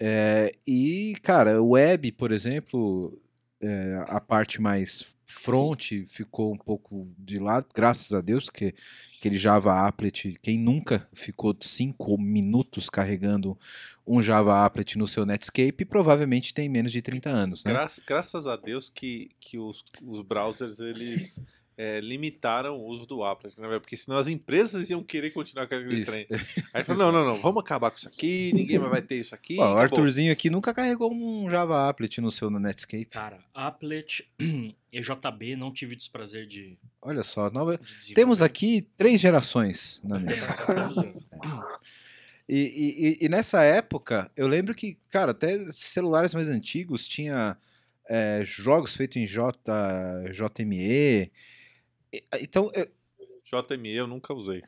É, 0.00 0.52
e, 0.66 1.16
cara, 1.22 1.60
o 1.60 1.70
web, 1.70 2.12
por 2.12 2.30
exemplo, 2.30 3.20
é, 3.60 4.04
a 4.06 4.20
parte 4.20 4.60
mais 4.60 5.16
front 5.28 5.92
ficou 6.06 6.52
um 6.54 6.56
pouco 6.56 7.06
de 7.18 7.38
lado, 7.38 7.66
graças 7.74 8.12
a 8.14 8.20
Deus, 8.22 8.48
que 8.48 8.74
aquele 9.18 9.36
Java 9.36 9.86
Applet, 9.86 10.38
quem 10.42 10.58
nunca 10.58 11.06
ficou 11.12 11.54
cinco 11.60 12.16
minutos 12.16 12.88
carregando 12.88 13.56
um 14.06 14.22
Java 14.22 14.64
Applet 14.64 14.96
no 14.96 15.06
seu 15.06 15.26
Netscape, 15.26 15.84
provavelmente 15.84 16.54
tem 16.54 16.68
menos 16.68 16.90
de 16.90 17.02
30 17.02 17.28
anos, 17.28 17.62
né? 17.62 17.72
Graças, 17.72 18.04
graças 18.06 18.46
a 18.46 18.56
Deus 18.56 18.88
que, 18.88 19.30
que 19.38 19.58
os, 19.58 19.84
os 20.02 20.22
browsers 20.22 20.80
eles 20.80 21.38
é, 21.80 22.00
limitaram 22.00 22.76
o 22.76 22.84
uso 22.86 23.06
do 23.06 23.22
applet, 23.22 23.58
né? 23.60 23.78
Porque 23.78 23.96
senão 23.96 24.18
as 24.18 24.26
empresas 24.26 24.90
iam 24.90 25.00
querer 25.00 25.30
continuar 25.30 25.68
com 25.68 25.76
aquele 25.76 26.00
Isso. 26.00 26.10
trem. 26.10 26.26
Aí 26.74 26.82
falou, 26.82 27.12
não, 27.12 27.24
não, 27.24 27.34
não, 27.34 27.40
vamos 27.40 27.60
acabar 27.62 27.92
com 27.92 27.96
isso 27.96 28.08
aqui, 28.08 28.50
ninguém 28.52 28.80
mais 28.80 28.90
vai 28.90 29.00
ter 29.00 29.14
isso 29.14 29.32
aqui. 29.32 29.56
Ó, 29.60 29.74
o. 29.74 29.76
Arthurzinho 29.78 30.32
aqui 30.32 30.50
nunca 30.50 30.74
carregou 30.74 31.14
um 31.14 31.48
Java 31.48 31.88
Applet 31.88 32.20
no 32.20 32.32
seu 32.32 32.50
Netscape. 32.50 33.06
Cara, 33.06 33.38
Applet, 33.54 34.28
EJB, 34.92 35.54
não 35.54 35.72
tive 35.72 35.94
o 35.94 35.96
desprazer 35.96 36.48
de, 36.48 36.76
Olha 37.00 37.22
só, 37.22 37.48
nova... 37.48 37.78
de 38.04 38.12
temos 38.12 38.42
aqui 38.42 38.88
três 38.96 39.20
gerações 39.20 40.00
na 40.02 40.18
mesa. 40.18 40.46
E, 42.50 42.56
e- 42.56 43.08
e- 43.22 43.26
e 43.26 43.28
nessa 43.28 43.62
época, 43.62 44.30
eu 44.34 44.48
lembro 44.48 44.74
que, 44.74 44.96
cara, 45.10 45.32
até 45.32 45.70
celulares 45.70 46.32
mais 46.32 46.48
antigos 46.48 47.06
tinha 47.06 47.58
é, 48.08 48.40
jogos 48.42 48.96
feitos 48.96 49.18
em 49.18 49.26
J, 49.26 49.54
JME. 50.32 51.30
Então, 52.40 52.70
eu- 52.74 52.88
JME 53.44 53.94
eu 53.96 54.06
nunca 54.06 54.32
usei. 54.34 54.62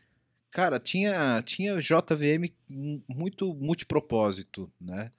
cara, 0.50 0.78
tinha, 0.80 1.42
tinha 1.42 1.80
JVM 1.80 2.52
mu- 2.68 3.02
muito 3.08 3.54
multipropósito, 3.54 4.70
né? 4.80 5.12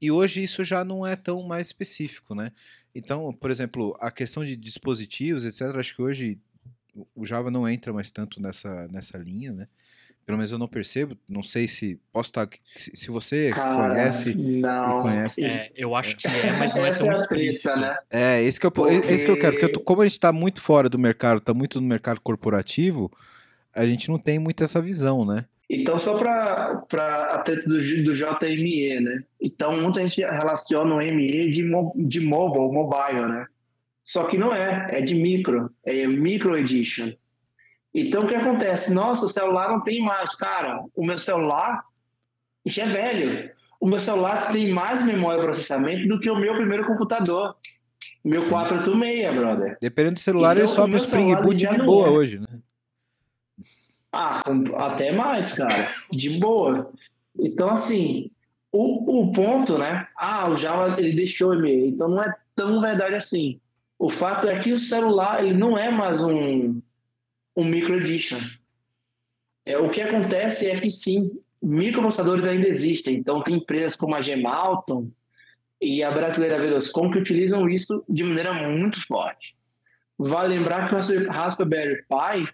E 0.00 0.10
hoje 0.10 0.42
isso 0.42 0.64
já 0.64 0.84
não 0.84 1.06
é 1.06 1.16
tão 1.16 1.42
mais 1.42 1.68
específico, 1.68 2.34
né? 2.34 2.52
Então, 2.94 3.32
por 3.32 3.50
exemplo, 3.50 3.96
a 4.00 4.10
questão 4.10 4.44
de 4.44 4.56
dispositivos, 4.56 5.44
etc., 5.44 5.78
acho 5.78 5.94
que 5.94 6.02
hoje 6.02 6.38
o- 6.94 7.06
o 7.14 7.24
Java 7.24 7.50
não 7.50 7.68
entra 7.68 7.92
mais 7.92 8.10
tanto 8.10 8.40
nessa, 8.40 8.86
nessa 8.88 9.18
linha, 9.18 9.52
né? 9.52 9.68
Pelo 10.26 10.38
menos 10.38 10.50
eu 10.52 10.58
não 10.58 10.66
percebo, 10.66 11.16
não 11.28 11.42
sei 11.42 11.68
se 11.68 12.00
posso 12.12 12.30
estar. 12.30 12.48
Se, 12.74 12.96
se 12.96 13.10
você 13.10 13.50
Cara, 13.54 13.90
conhece 13.94 14.34
não. 14.34 14.98
e 14.98 15.02
conhece. 15.02 15.44
É, 15.44 15.70
eu 15.76 15.94
acho 15.94 16.16
que 16.16 16.26
é, 16.26 16.52
mas 16.58 16.74
não 16.74 16.86
é 16.86 16.92
tão 16.92 17.08
é 17.08 17.12
explícito. 17.12 17.76
né? 17.78 17.96
É, 18.10 18.42
esse 18.42 18.58
que 18.58 18.66
eu, 18.66 18.72
é 18.88 18.94
esse 19.12 19.24
que 19.24 19.30
eu 19.30 19.38
quero, 19.38 19.52
porque 19.52 19.66
eu 19.66 19.72
tô- 19.72 19.80
como 19.80 20.00
a 20.00 20.04
gente 20.06 20.12
está 20.12 20.32
muito 20.32 20.62
fora 20.62 20.88
do 20.88 20.98
mercado, 20.98 21.38
está 21.38 21.52
muito 21.52 21.80
no 21.80 21.86
mercado 21.86 22.20
corporativo, 22.20 23.12
a 23.74 23.86
gente 23.86 24.08
não 24.08 24.18
tem 24.18 24.38
muito 24.38 24.64
essa 24.64 24.80
visão, 24.80 25.24
né? 25.26 25.44
Então, 25.68 25.98
só 25.98 26.16
para 26.18 26.84
a 27.32 27.38
treta 27.42 27.62
do, 27.68 27.74
do 27.76 28.14
JME, 28.14 29.00
né? 29.00 29.24
Então, 29.40 29.80
muita 29.80 30.00
gente 30.06 30.20
relaciona 30.20 30.94
o 30.94 31.00
ME 31.00 31.50
de, 31.50 31.62
mo- 31.64 31.92
de 31.96 32.20
mobile, 32.20 32.70
mobile, 32.72 33.26
né? 33.26 33.46
Só 34.02 34.24
que 34.24 34.36
não 34.38 34.54
é, 34.54 34.88
é 34.90 35.00
de 35.00 35.14
micro, 35.14 35.70
é 35.84 36.06
micro 36.06 36.56
edition. 36.58 37.12
Então, 37.94 38.22
o 38.22 38.26
que 38.26 38.34
acontece? 38.34 38.92
Nossa, 38.92 39.26
o 39.26 39.28
celular 39.28 39.70
não 39.70 39.80
tem 39.80 40.02
mais. 40.02 40.34
Cara, 40.34 40.84
o 40.96 41.06
meu 41.06 41.16
celular 41.16 41.84
já 42.66 42.82
é 42.82 42.86
velho. 42.86 43.50
O 43.78 43.86
meu 43.86 44.00
celular 44.00 44.50
tem 44.50 44.68
mais 44.70 45.04
memória 45.04 45.38
de 45.38 45.46
processamento 45.46 46.08
do 46.08 46.18
que 46.18 46.28
o 46.28 46.36
meu 46.36 46.54
primeiro 46.56 46.86
computador. 46.86 47.54
Meu 48.24 48.42
486, 48.48 49.34
brother. 49.34 49.78
Dependendo 49.80 50.14
do 50.14 50.20
celular, 50.20 50.56
ele 50.56 50.62
Então, 50.62 50.72
o 50.72 50.74
sobe 50.74 50.94
o 50.94 50.96
Spring 50.96 51.36
Boot 51.36 51.54
de 51.54 51.84
boa 51.84 52.08
é. 52.08 52.10
hoje, 52.10 52.38
né? 52.38 52.60
Ah, 54.10 54.42
até 54.76 55.12
mais, 55.12 55.52
cara. 55.52 55.90
De 56.10 56.30
boa. 56.30 56.90
Então, 57.38 57.68
assim, 57.68 58.30
o, 58.72 59.20
o 59.20 59.32
ponto, 59.32 59.78
né? 59.78 60.08
Ah, 60.16 60.48
o 60.48 60.56
Java 60.56 60.96
ele 60.98 61.12
deixou 61.12 61.50
o 61.50 61.54
e-mail. 61.54 61.86
Então 61.86 62.08
não 62.08 62.22
é 62.22 62.34
tão 62.56 62.80
verdade 62.80 63.14
assim. 63.14 63.60
O 63.96 64.08
fato 64.08 64.48
é 64.48 64.58
que 64.58 64.72
o 64.72 64.78
celular 64.78 65.44
ele 65.44 65.54
não 65.54 65.78
é 65.78 65.90
mais 65.90 66.24
um, 66.24 66.80
um 67.56 67.64
micro 67.64 67.96
edition. 67.96 68.38
É, 69.64 69.78
o 69.78 69.88
que 69.88 70.02
acontece 70.02 70.66
é 70.66 70.78
que 70.78 70.90
sim, 70.90 71.30
microprocessadores 71.62 72.46
ainda 72.46 72.68
existem. 72.68 73.16
Então 73.16 73.42
tem 73.42 73.56
empresas 73.56 73.96
como 73.96 74.14
a 74.14 74.22
Gemalton 74.22 75.10
e 75.80 76.02
a 76.02 76.10
brasileira 76.10 76.58
Veloscom 76.58 77.10
que 77.10 77.18
utilizam 77.18 77.68
isso 77.68 78.04
de 78.08 78.24
maneira 78.24 78.52
muito 78.52 79.04
forte. 79.06 79.56
Vale 80.18 80.56
lembrar 80.56 80.88
que 80.88 80.94
o 80.94 81.30
Raspberry 81.30 82.04
Pi 82.08 82.48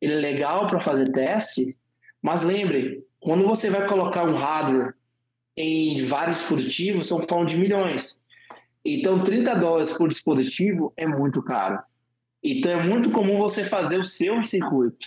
ele 0.00 0.14
é 0.14 0.16
legal 0.16 0.68
para 0.68 0.80
fazer 0.80 1.12
teste, 1.12 1.76
mas 2.22 2.42
lembre, 2.42 3.04
quando 3.18 3.46
você 3.46 3.68
vai 3.68 3.86
colocar 3.86 4.24
um 4.24 4.36
hardware 4.36 4.94
em 5.56 6.02
vários 6.04 6.38
dispositivos, 6.38 7.06
são 7.06 7.18
falando 7.20 7.48
de 7.48 7.56
milhões. 7.56 8.24
Então, 8.84 9.22
30 9.22 9.54
dólares 9.56 9.96
por 9.96 10.08
dispositivo 10.08 10.92
é 10.96 11.06
muito 11.06 11.42
caro. 11.42 11.78
Então, 12.42 12.72
é 12.72 12.82
muito 12.82 13.10
comum 13.10 13.36
você 13.36 13.62
fazer 13.62 13.98
o 13.98 14.04
seu 14.04 14.42
circuito. 14.44 15.06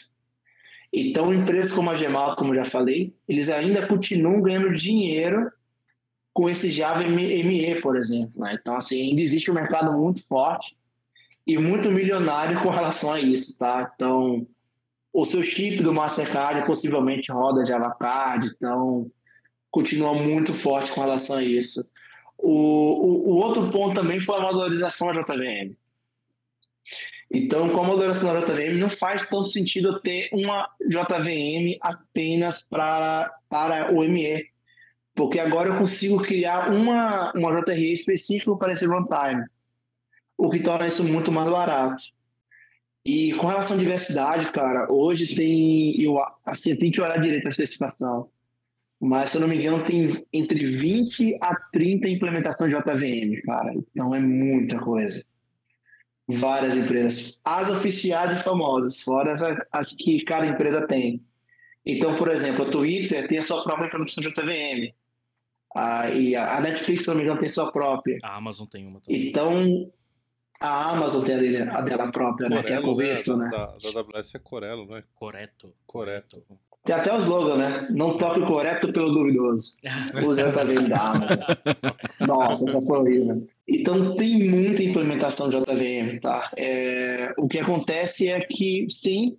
Então, 0.92 1.34
empresas 1.34 1.72
como 1.72 1.90
a 1.90 1.96
Gemal, 1.96 2.36
como 2.36 2.54
já 2.54 2.64
falei, 2.64 3.14
eles 3.28 3.50
ainda 3.50 3.88
continuam 3.88 4.42
ganhando 4.42 4.74
dinheiro 4.76 5.52
com 6.32 6.50
esse 6.50 6.70
Java 6.70 7.04
ME, 7.04 7.82
por 7.82 7.96
exemplo. 7.96 8.42
né? 8.42 8.58
Então, 8.60 8.76
assim, 8.76 9.10
ainda 9.10 9.22
existe 9.22 9.50
um 9.50 9.56
mercado 9.56 9.92
muito 9.92 10.26
forte 10.28 10.76
e 11.46 11.58
muito 11.58 11.90
milionário 11.92 12.62
com 12.62 12.70
relação 12.70 13.12
a 13.12 13.20
isso, 13.20 13.58
tá? 13.58 13.92
Então, 13.96 14.48
o 15.12 15.26
seu 15.26 15.44
chip 15.44 15.82
do 15.82 15.94
Mastercard 15.94 16.66
possivelmente 16.66 17.32
roda 17.32 17.66
Java 17.66 17.92
Card, 17.92 18.50
então 18.56 19.12
continua 19.70 20.14
muito 20.14 20.54
forte 20.54 20.92
com 20.92 21.02
relação 21.02 21.38
a 21.38 21.44
isso. 21.44 21.88
O, 22.38 22.50
o, 22.50 23.30
o 23.30 23.36
outro 23.36 23.70
ponto 23.72 23.96
também 23.96 24.20
foi 24.20 24.38
a 24.38 24.42
modularização 24.42 25.14
da 25.14 25.22
JVM. 25.22 25.76
Então, 27.34 27.68
com 27.70 27.80
a 27.82 27.88
modularização 27.88 28.32
da 28.32 28.42
JVM, 28.42 28.78
não 28.80 28.92
faz 28.92 29.28
tanto 29.28 29.48
sentido 29.48 30.00
ter 30.02 30.30
uma 30.32 30.70
JVM 30.88 31.80
apenas 31.82 32.62
para, 32.62 33.34
para 33.50 33.92
o 33.92 34.04
ME, 34.04 34.46
porque 35.16 35.40
agora 35.40 35.70
eu 35.70 35.78
consigo 35.80 36.22
criar 36.22 36.72
uma, 36.72 37.32
uma 37.34 37.60
JRE 37.60 37.92
específica 37.92 38.56
para 38.56 38.74
esse 38.74 38.86
runtime, 38.86 39.44
o 40.38 40.48
que 40.48 40.60
torna 40.60 40.86
isso 40.86 41.04
muito 41.04 41.32
mais 41.32 41.50
barato. 41.50 42.04
E 43.04 43.34
com 43.34 43.48
relação 43.48 43.76
à 43.76 43.80
diversidade, 43.80 44.52
cara, 44.52 44.88
hoje 44.90 45.36
tem. 45.36 46.00
Eu, 46.00 46.18
assim, 46.46 46.72
eu 46.72 46.80
tenho 46.80 46.92
que 46.92 47.02
olhar 47.02 47.20
direito 47.20 47.48
a 47.48 47.50
especificação. 47.50 48.30
Mas, 49.02 49.32
se 49.32 49.38
eu 49.38 49.42
não 49.42 49.48
me 49.50 49.58
engano, 49.58 49.84
tem 49.84 50.24
entre 50.32 50.64
20 50.64 51.38
a 51.42 51.54
30 51.74 52.08
implementações 52.08 52.72
de 52.72 52.78
JVM, 52.78 53.42
cara. 53.44 53.74
Então 53.74 54.16
é 54.16 54.20
muita 54.20 54.80
coisa. 54.80 55.22
Várias 56.28 56.76
empresas. 56.76 57.42
As 57.44 57.70
oficiais 57.70 58.34
e 58.34 58.44
famosas, 58.44 59.00
fora 59.00 59.34
as, 59.34 59.42
as 59.72 59.94
que 59.94 60.24
cada 60.24 60.48
empresa 60.48 60.88
tem. 60.88 61.22
Então, 61.86 62.16
por 62.16 62.30
exemplo, 62.30 62.66
a 62.66 62.70
Twitter 62.70 63.28
tem 63.28 63.40
a 63.40 63.44
sua 63.44 63.64
própria 63.64 63.88
implementação 63.88 64.24
de 64.24 64.30
JVM. 64.30 64.94
A, 65.76 66.10
e 66.12 66.36
a 66.36 66.62
Netflix, 66.62 67.04
se 67.04 67.08
não 67.10 67.16
me 67.16 67.24
engano, 67.24 67.40
tem 67.40 67.50
sua 67.50 67.72
própria. 67.72 68.20
A 68.24 68.36
Amazon 68.36 68.68
tem 68.68 68.86
uma 68.86 69.02
também. 69.02 69.28
Então, 69.28 69.92
a 70.60 70.92
Amazon 70.92 71.26
tem 71.26 71.36
a, 71.36 71.38
dele, 71.40 71.58
a 71.58 71.82
dela 71.82 72.12
própria, 72.12 72.48
né? 72.48 72.64
Que 72.64 72.72
é 72.72 72.78
a 72.78 72.82
Corello, 72.82 72.96
Converto, 72.96 73.38
né? 73.38 73.50
Da, 73.50 73.66
da 73.66 74.00
AWS 74.00 74.36
é 74.36 74.40
Corello, 74.40 74.86
não 74.86 74.96
é? 74.96 75.04
Correto. 75.14 75.74
Correto. 75.86 76.44
Tem 76.84 76.96
até 76.96 77.14
o 77.14 77.20
slogan, 77.20 77.56
né? 77.56 77.88
Não 77.92 78.18
toque 78.18 78.42
o 78.42 78.46
correto 78.46 78.92
pelo 78.92 79.12
duvidoso. 79.14 79.76
Use 80.26 80.42
a 80.42 80.50
JVM 80.50 80.90
da. 80.90 81.14
Nossa, 82.28 82.68
essa 82.68 82.82
foi 82.82 83.00
horrível. 83.00 83.48
Então 83.66 84.16
tem 84.16 84.50
muita 84.50 84.84
implementação 84.84 85.50
de 85.50 85.58
JVM, 85.58 86.20
tá? 86.20 86.52
É, 86.58 87.34
o 87.38 87.48
que 87.48 87.58
acontece 87.58 88.28
é 88.28 88.42
que, 88.42 88.86
sim, 88.90 89.38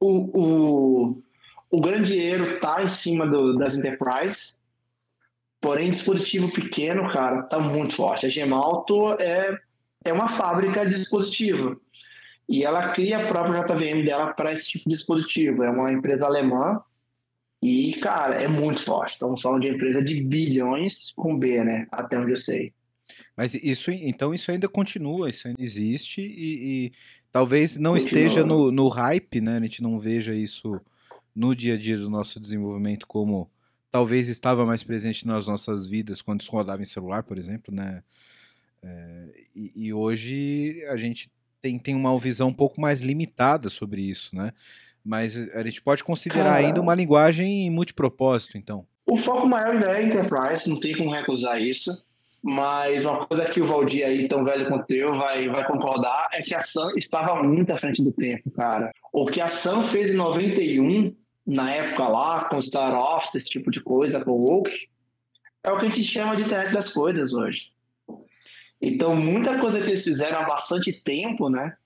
o, 0.00 0.30
o, 0.40 1.22
o 1.70 1.80
grande 1.80 2.12
dinheiro 2.12 2.60
tá 2.60 2.84
em 2.84 2.88
cima 2.88 3.26
do, 3.26 3.58
das 3.58 3.74
enterprises, 3.74 4.60
porém 5.60 5.90
dispositivo 5.90 6.52
pequeno, 6.52 7.10
cara, 7.10 7.42
tá 7.42 7.58
muito 7.58 7.96
forte. 7.96 8.26
A 8.26 8.28
Gemalto 8.28 9.12
é, 9.14 9.58
é 10.04 10.12
uma 10.12 10.28
fábrica 10.28 10.86
de 10.86 10.94
dispositivo. 10.94 11.80
E 12.48 12.64
ela 12.64 12.90
cria 12.90 13.18
a 13.18 13.26
própria 13.26 13.62
JVM 13.62 14.04
dela 14.04 14.32
para 14.34 14.52
esse 14.52 14.66
tipo 14.68 14.88
de 14.88 14.96
dispositivo. 14.96 15.62
É 15.62 15.70
uma 15.70 15.92
empresa 15.92 16.26
alemã 16.26 16.80
e, 17.62 17.94
cara, 17.94 18.34
é 18.34 18.46
muito 18.46 18.82
forte. 18.82 19.12
Estamos 19.12 19.40
falando 19.40 19.62
de 19.62 19.68
empresa 19.68 20.04
de 20.04 20.20
bilhões 20.20 21.12
com 21.16 21.38
B, 21.38 21.64
né? 21.64 21.86
Até 21.90 22.18
onde 22.18 22.32
eu 22.32 22.36
sei. 22.36 22.72
Mas 23.36 23.54
isso, 23.54 23.90
então, 23.90 24.34
isso 24.34 24.50
ainda 24.50 24.68
continua, 24.68 25.30
isso 25.30 25.48
ainda 25.48 25.62
existe 25.62 26.20
e, 26.20 26.86
e 26.86 26.92
talvez 27.30 27.76
não 27.76 27.92
Continua. 27.92 28.06
esteja 28.06 28.44
no, 28.44 28.70
no 28.70 28.88
hype, 28.88 29.40
né? 29.40 29.56
A 29.56 29.60
gente 29.60 29.82
não 29.82 29.98
veja 29.98 30.34
isso 30.34 30.80
no 31.34 31.54
dia 31.54 31.74
a 31.74 31.78
dia 31.78 31.98
do 31.98 32.08
nosso 32.08 32.38
desenvolvimento 32.38 33.06
como 33.06 33.50
talvez 33.90 34.28
estava 34.28 34.66
mais 34.66 34.82
presente 34.82 35.26
nas 35.26 35.46
nossas 35.46 35.86
vidas 35.86 36.20
quando 36.20 36.40
isso 36.40 36.50
rodava 36.50 36.82
em 36.82 36.86
celular, 36.86 37.22
por 37.22 37.38
exemplo, 37.38 37.74
né? 37.74 38.02
É, 38.82 39.30
e, 39.54 39.86
e 39.86 39.92
hoje 39.92 40.84
a 40.90 40.96
gente 40.96 41.30
tem, 41.64 41.78
tem 41.78 41.94
uma 41.94 42.18
visão 42.18 42.48
um 42.48 42.52
pouco 42.52 42.78
mais 42.78 43.00
limitada 43.00 43.70
sobre 43.70 44.02
isso, 44.02 44.36
né? 44.36 44.52
Mas 45.02 45.48
a 45.54 45.64
gente 45.64 45.80
pode 45.80 46.04
considerar 46.04 46.44
Cara. 46.44 46.56
ainda 46.56 46.80
uma 46.80 46.94
linguagem 46.94 47.70
multipropósito, 47.70 48.58
então. 48.58 48.86
O 49.06 49.16
foco 49.16 49.46
maior 49.46 49.74
ainda 49.74 49.98
é 49.98 50.02
Enterprise, 50.04 50.68
não 50.68 50.78
tem 50.78 50.94
como 50.94 51.10
recusar 51.10 51.60
isso. 51.60 51.90
Mas 52.42 53.06
uma 53.06 53.24
coisa 53.24 53.46
que 53.46 53.62
o 53.62 53.66
Valdir 53.66 54.04
aí, 54.04 54.28
tão 54.28 54.44
velho 54.44 54.68
quanto 54.68 54.90
eu, 54.90 55.14
vai, 55.14 55.48
vai 55.48 55.66
concordar 55.66 56.28
é 56.34 56.42
que 56.42 56.54
a 56.54 56.60
Sam 56.60 56.92
estava 56.96 57.42
muito 57.42 57.72
à 57.72 57.78
frente 57.78 58.02
do 58.02 58.12
tempo, 58.12 58.50
cara. 58.50 58.92
O 59.10 59.24
que 59.24 59.40
a 59.40 59.48
Sam 59.48 59.84
fez 59.84 60.10
em 60.10 60.16
91, 60.16 61.14
na 61.46 61.72
época 61.72 62.06
lá, 62.06 62.44
com 62.50 62.60
Star 62.60 62.94
Office, 62.94 63.36
esse 63.36 63.48
tipo 63.48 63.70
de 63.70 63.80
coisa, 63.80 64.22
com 64.22 64.32
o 64.32 64.58
Oak, 64.58 64.70
é 65.62 65.72
o 65.72 65.78
que 65.78 65.86
a 65.86 65.88
gente 65.88 66.04
chama 66.04 66.36
de 66.36 66.42
internet 66.42 66.74
das 66.74 66.92
coisas 66.92 67.32
hoje. 67.32 67.72
Então, 68.80 69.16
muita 69.16 69.58
coisa 69.58 69.80
que 69.80 69.88
eles 69.88 70.04
fizeram 70.04 70.38
há 70.38 70.44
bastante 70.44 70.92
tempo, 71.02 71.48
né? 71.48 71.76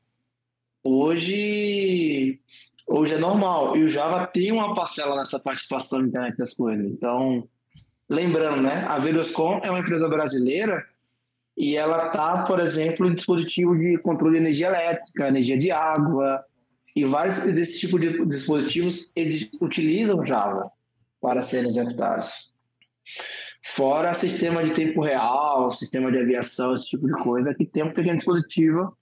Hoje, 0.82 2.40
hoje 2.86 3.14
é 3.14 3.18
normal. 3.18 3.76
E 3.76 3.84
o 3.84 3.88
Java 3.88 4.26
tem 4.26 4.50
uma 4.52 4.74
parcela 4.74 5.16
nessa 5.16 5.38
participação 5.38 6.00
na 6.00 6.08
internet 6.08 6.36
das 6.36 6.54
coisas. 6.54 6.86
Então, 6.86 7.48
lembrando, 8.08 8.62
né? 8.62 8.84
A 8.88 8.98
Veloscom 8.98 9.60
é 9.62 9.70
uma 9.70 9.80
empresa 9.80 10.08
brasileira 10.08 10.84
e 11.56 11.76
ela 11.76 12.08
tá, 12.10 12.44
por 12.44 12.60
exemplo, 12.60 13.06
em 13.06 13.14
dispositivo 13.14 13.76
de 13.76 13.98
controle 13.98 14.36
de 14.36 14.44
energia 14.44 14.68
elétrica, 14.68 15.28
energia 15.28 15.58
de 15.58 15.70
água 15.70 16.44
e 16.94 17.04
vários 17.04 17.44
desses 17.54 17.78
tipos 17.80 18.00
de 18.00 18.24
dispositivos 18.26 19.10
eles 19.14 19.50
utilizam 19.60 20.24
Java 20.24 20.70
para 21.20 21.42
serem 21.42 21.68
executados. 21.68 22.52
Fora 23.62 24.14
sistema 24.14 24.62
de 24.64 24.72
tempo 24.72 25.00
real, 25.02 25.70
sistema 25.70 26.10
de 26.10 26.18
aviação, 26.18 26.74
esse 26.74 26.86
tipo 26.88 27.06
de 27.06 27.12
coisa, 27.22 27.54
que 27.54 27.66
tem 27.66 27.82
um 27.82 27.92
pequeno 27.92 28.16
dispositivo 28.16 28.96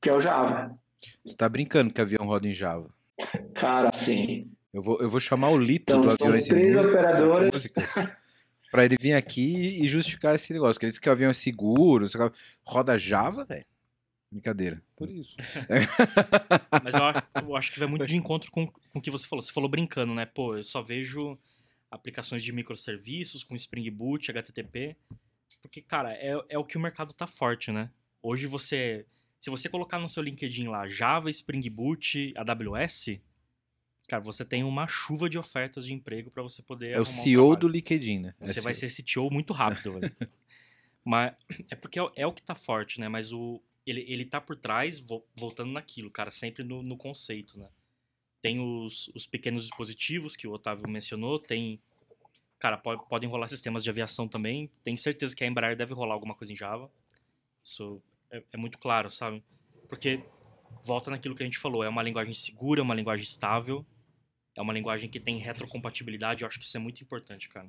que 0.00 0.10
é 0.10 0.12
o 0.12 0.20
Java. 0.20 0.76
Você 1.24 1.36
tá 1.36 1.48
brincando 1.48 1.92
que 1.92 2.00
avião 2.00 2.26
roda 2.26 2.46
em 2.48 2.52
Java. 2.52 2.90
Cara, 3.54 3.90
sim. 3.92 4.50
Eu 4.72 4.82
vou, 4.82 4.98
eu 5.00 5.08
vou 5.08 5.20
chamar 5.20 5.50
o 5.50 5.58
Lito 5.58 5.92
Então, 5.92 6.00
do 6.02 6.10
são 6.16 6.26
Aviões 6.28 6.46
e 6.46 6.48
três 6.48 6.76
operadoras. 6.76 7.50
Músicas. 7.52 7.94
Pra 8.70 8.84
ele 8.84 8.96
vir 9.00 9.12
aqui 9.12 9.80
e 9.82 9.86
justificar 9.86 10.34
esse 10.34 10.52
negócio. 10.52 10.80
Que 10.80 10.86
ele 10.86 10.90
disse 10.90 11.00
que 11.00 11.08
o 11.08 11.12
avião 11.12 11.30
é 11.30 11.34
seguro, 11.34 12.08
sei 12.08 12.20
lá. 12.20 12.32
roda 12.66 12.98
Java, 12.98 13.44
velho. 13.44 13.64
Brincadeira. 14.30 14.82
Por 14.96 15.10
isso. 15.10 15.36
Mas 16.82 16.94
eu, 16.94 17.04
acho- 17.04 17.22
eu 17.46 17.56
acho 17.56 17.72
que 17.72 17.78
vai 17.78 17.86
muito 17.88 18.06
de 18.06 18.16
encontro 18.16 18.50
com, 18.50 18.66
com 18.66 18.98
o 18.98 19.02
que 19.02 19.10
você 19.10 19.26
falou. 19.26 19.42
Você 19.42 19.52
falou 19.52 19.68
brincando, 19.68 20.14
né? 20.14 20.24
Pô, 20.26 20.56
eu 20.56 20.64
só 20.64 20.82
vejo 20.82 21.38
aplicações 21.92 22.42
de 22.42 22.52
microserviços 22.52 23.44
com 23.44 23.54
Spring 23.54 23.88
Boot, 23.90 24.30
HTTP. 24.30 24.96
Porque, 25.60 25.80
cara, 25.80 26.12
é, 26.14 26.32
é 26.48 26.58
o 26.58 26.64
que 26.64 26.76
o 26.76 26.80
mercado 26.80 27.12
tá 27.14 27.26
forte, 27.26 27.70
né? 27.70 27.90
Hoje 28.22 28.46
você. 28.46 29.06
Se 29.38 29.50
você 29.50 29.68
colocar 29.68 29.98
no 29.98 30.08
seu 30.08 30.22
LinkedIn 30.22 30.68
lá 30.68 30.88
Java, 30.88 31.28
Spring 31.30 31.68
Boot, 31.68 32.32
AWS, 32.36 33.20
cara, 34.08 34.22
você 34.22 34.44
tem 34.44 34.62
uma 34.64 34.86
chuva 34.86 35.28
de 35.28 35.36
ofertas 35.38 35.84
de 35.84 35.92
emprego 35.92 36.30
para 36.30 36.42
você 36.42 36.62
poder. 36.62 36.90
É 36.90 36.98
o 36.98 37.02
arrumar 37.02 37.18
um 37.18 37.22
CEO 37.22 37.56
do. 37.56 37.68
LinkedIn, 37.68 38.18
né? 38.20 38.34
É 38.40 38.46
Você 38.46 38.54
CEO. 38.54 38.64
vai 38.64 38.74
ser 38.74 38.88
CTO 38.88 39.30
muito 39.30 39.52
rápido, 39.52 39.92
velho. 39.92 40.12
Mas 41.04 41.34
é 41.70 41.74
porque 41.74 41.98
é, 41.98 42.02
o- 42.02 42.12
é 42.14 42.26
o 42.26 42.32
que 42.32 42.42
tá 42.42 42.54
forte, 42.54 43.00
né? 43.00 43.08
Mas 43.08 43.32
o, 43.32 43.60
ele, 43.84 44.04
ele 44.08 44.24
tá 44.24 44.40
por 44.40 44.56
trás, 44.56 44.98
vo- 45.00 45.26
voltando 45.34 45.72
naquilo, 45.72 46.10
cara, 46.10 46.30
sempre 46.30 46.62
no, 46.62 46.82
no 46.82 46.96
conceito, 46.96 47.58
né? 47.58 47.68
Tem 48.42 48.60
os, 48.60 49.08
os 49.14 49.26
pequenos 49.26 49.62
dispositivos 49.62 50.34
que 50.36 50.46
o 50.48 50.52
Otávio 50.52 50.88
mencionou, 50.88 51.38
tem. 51.38 51.80
Cara, 52.58 52.76
po- 52.76 52.98
podem 53.06 53.28
rolar 53.30 53.46
sistemas 53.48 53.82
de 53.84 53.90
aviação 53.90 54.28
também. 54.28 54.68
Tenho 54.82 54.98
certeza 54.98 55.34
que 55.34 55.42
a 55.42 55.46
Embraer 55.46 55.76
deve 55.76 55.94
rolar 55.94 56.14
alguma 56.14 56.34
coisa 56.34 56.52
em 56.52 56.56
Java. 56.56 56.90
Isso 57.64 58.02
é, 58.30 58.42
é 58.52 58.56
muito 58.56 58.78
claro, 58.78 59.10
sabe? 59.10 59.42
Porque 59.88 60.22
volta 60.84 61.10
naquilo 61.10 61.34
que 61.34 61.42
a 61.42 61.46
gente 61.46 61.58
falou, 61.58 61.84
é 61.84 61.88
uma 61.88 62.02
linguagem 62.02 62.34
segura, 62.34 62.80
é 62.80 62.82
uma 62.82 62.94
linguagem 62.94 63.24
estável, 63.24 63.86
é 64.56 64.60
uma 64.60 64.72
linguagem 64.72 65.08
que 65.08 65.20
tem 65.20 65.38
retrocompatibilidade, 65.38 66.42
eu 66.42 66.48
acho 66.48 66.58
que 66.58 66.64
isso 66.64 66.76
é 66.76 66.80
muito 66.80 67.00
importante, 67.02 67.48
cara. 67.48 67.68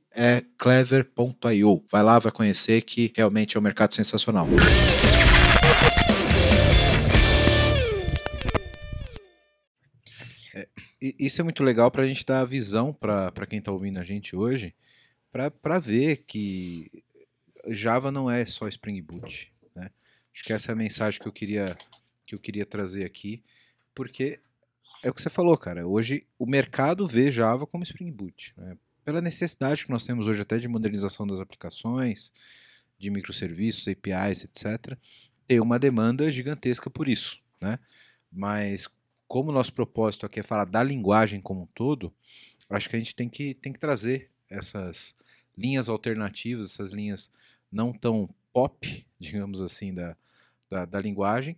é 0.13 0.43
clever.io. 0.57 1.83
Vai 1.89 2.03
lá, 2.03 2.19
vai 2.19 2.31
conhecer 2.31 2.81
que 2.81 3.11
realmente 3.15 3.55
é 3.55 3.59
um 3.59 3.63
mercado 3.63 3.93
sensacional. 3.93 4.47
É, 10.53 10.67
isso 11.01 11.41
é 11.41 11.43
muito 11.43 11.63
legal 11.63 11.89
para 11.89 12.03
a 12.03 12.07
gente 12.07 12.25
dar 12.25 12.41
a 12.41 12.45
visão 12.45 12.93
para 12.93 13.47
quem 13.47 13.59
está 13.59 13.71
ouvindo 13.71 13.99
a 13.99 14.03
gente 14.03 14.35
hoje, 14.35 14.75
para 15.31 15.79
ver 15.79 16.25
que 16.27 16.91
Java 17.69 18.11
não 18.11 18.29
é 18.29 18.45
só 18.45 18.67
Spring 18.67 19.01
Boot. 19.01 19.51
Né? 19.75 19.89
Acho 20.33 20.43
que 20.43 20.53
essa 20.53 20.71
é 20.71 20.73
a 20.73 20.75
mensagem 20.75 21.19
que 21.19 21.27
eu 21.27 21.31
queria, 21.31 21.75
que 22.25 22.35
eu 22.35 22.39
queria 22.39 22.65
trazer 22.65 23.05
aqui, 23.05 23.43
porque 23.95 24.39
é 25.03 25.09
o 25.09 25.13
que 25.13 25.21
você 25.21 25.29
falou, 25.29 25.57
cara. 25.57 25.87
Hoje 25.87 26.23
o 26.37 26.45
mercado 26.45 27.07
vê 27.07 27.31
Java 27.31 27.65
como 27.65 27.83
Spring 27.83 28.11
Boot. 28.11 28.53
Né? 28.57 28.77
Pela 29.03 29.21
necessidade 29.21 29.85
que 29.85 29.91
nós 29.91 30.05
temos 30.05 30.27
hoje 30.27 30.41
até 30.41 30.57
de 30.57 30.67
modernização 30.67 31.25
das 31.25 31.39
aplicações, 31.39 32.31
de 32.97 33.09
microserviços, 33.09 33.87
APIs, 33.87 34.43
etc., 34.43 34.97
tem 35.47 35.59
uma 35.59 35.79
demanda 35.79 36.29
gigantesca 36.29 36.89
por 36.89 37.09
isso. 37.09 37.41
Né? 37.59 37.79
Mas 38.31 38.87
como 39.27 39.49
o 39.49 39.53
nosso 39.53 39.73
propósito 39.73 40.25
aqui 40.25 40.39
é 40.39 40.43
falar 40.43 40.65
da 40.65 40.83
linguagem 40.83 41.41
como 41.41 41.63
um 41.63 41.67
todo, 41.67 42.13
acho 42.69 42.89
que 42.89 42.95
a 42.95 42.99
gente 42.99 43.15
tem 43.15 43.27
que, 43.27 43.53
tem 43.55 43.73
que 43.73 43.79
trazer 43.79 44.29
essas 44.49 45.15
linhas 45.57 45.89
alternativas, 45.89 46.71
essas 46.71 46.91
linhas 46.91 47.31
não 47.71 47.91
tão 47.93 48.29
pop, 48.53 49.05
digamos 49.19 49.61
assim, 49.61 49.93
da, 49.93 50.15
da, 50.69 50.85
da 50.85 51.01
linguagem, 51.01 51.57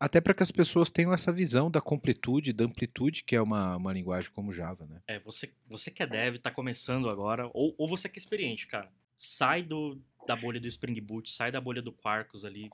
até 0.00 0.18
para 0.20 0.32
que 0.32 0.42
as 0.42 0.50
pessoas 0.50 0.90
tenham 0.90 1.12
essa 1.12 1.30
visão 1.30 1.70
da 1.70 1.80
completude, 1.80 2.54
da 2.54 2.64
amplitude, 2.64 3.22
que 3.22 3.36
é 3.36 3.42
uma, 3.42 3.76
uma 3.76 3.92
linguagem 3.92 4.30
como 4.30 4.50
Java, 4.52 4.86
né? 4.86 5.02
É, 5.06 5.20
você, 5.20 5.52
você 5.68 5.90
que 5.90 6.02
é 6.02 6.06
dev, 6.06 6.38
tá 6.38 6.50
começando 6.50 7.10
agora, 7.10 7.50
ou, 7.52 7.74
ou 7.76 7.86
você 7.86 8.08
que 8.08 8.18
é 8.18 8.20
experiente, 8.22 8.66
cara. 8.66 8.90
Sai 9.14 9.62
do, 9.62 10.00
da 10.26 10.34
bolha 10.34 10.58
do 10.58 10.66
Spring 10.66 10.98
Boot, 11.02 11.30
sai 11.30 11.52
da 11.52 11.60
bolha 11.60 11.82
do 11.82 11.92
Quarkus 11.92 12.46
ali, 12.46 12.70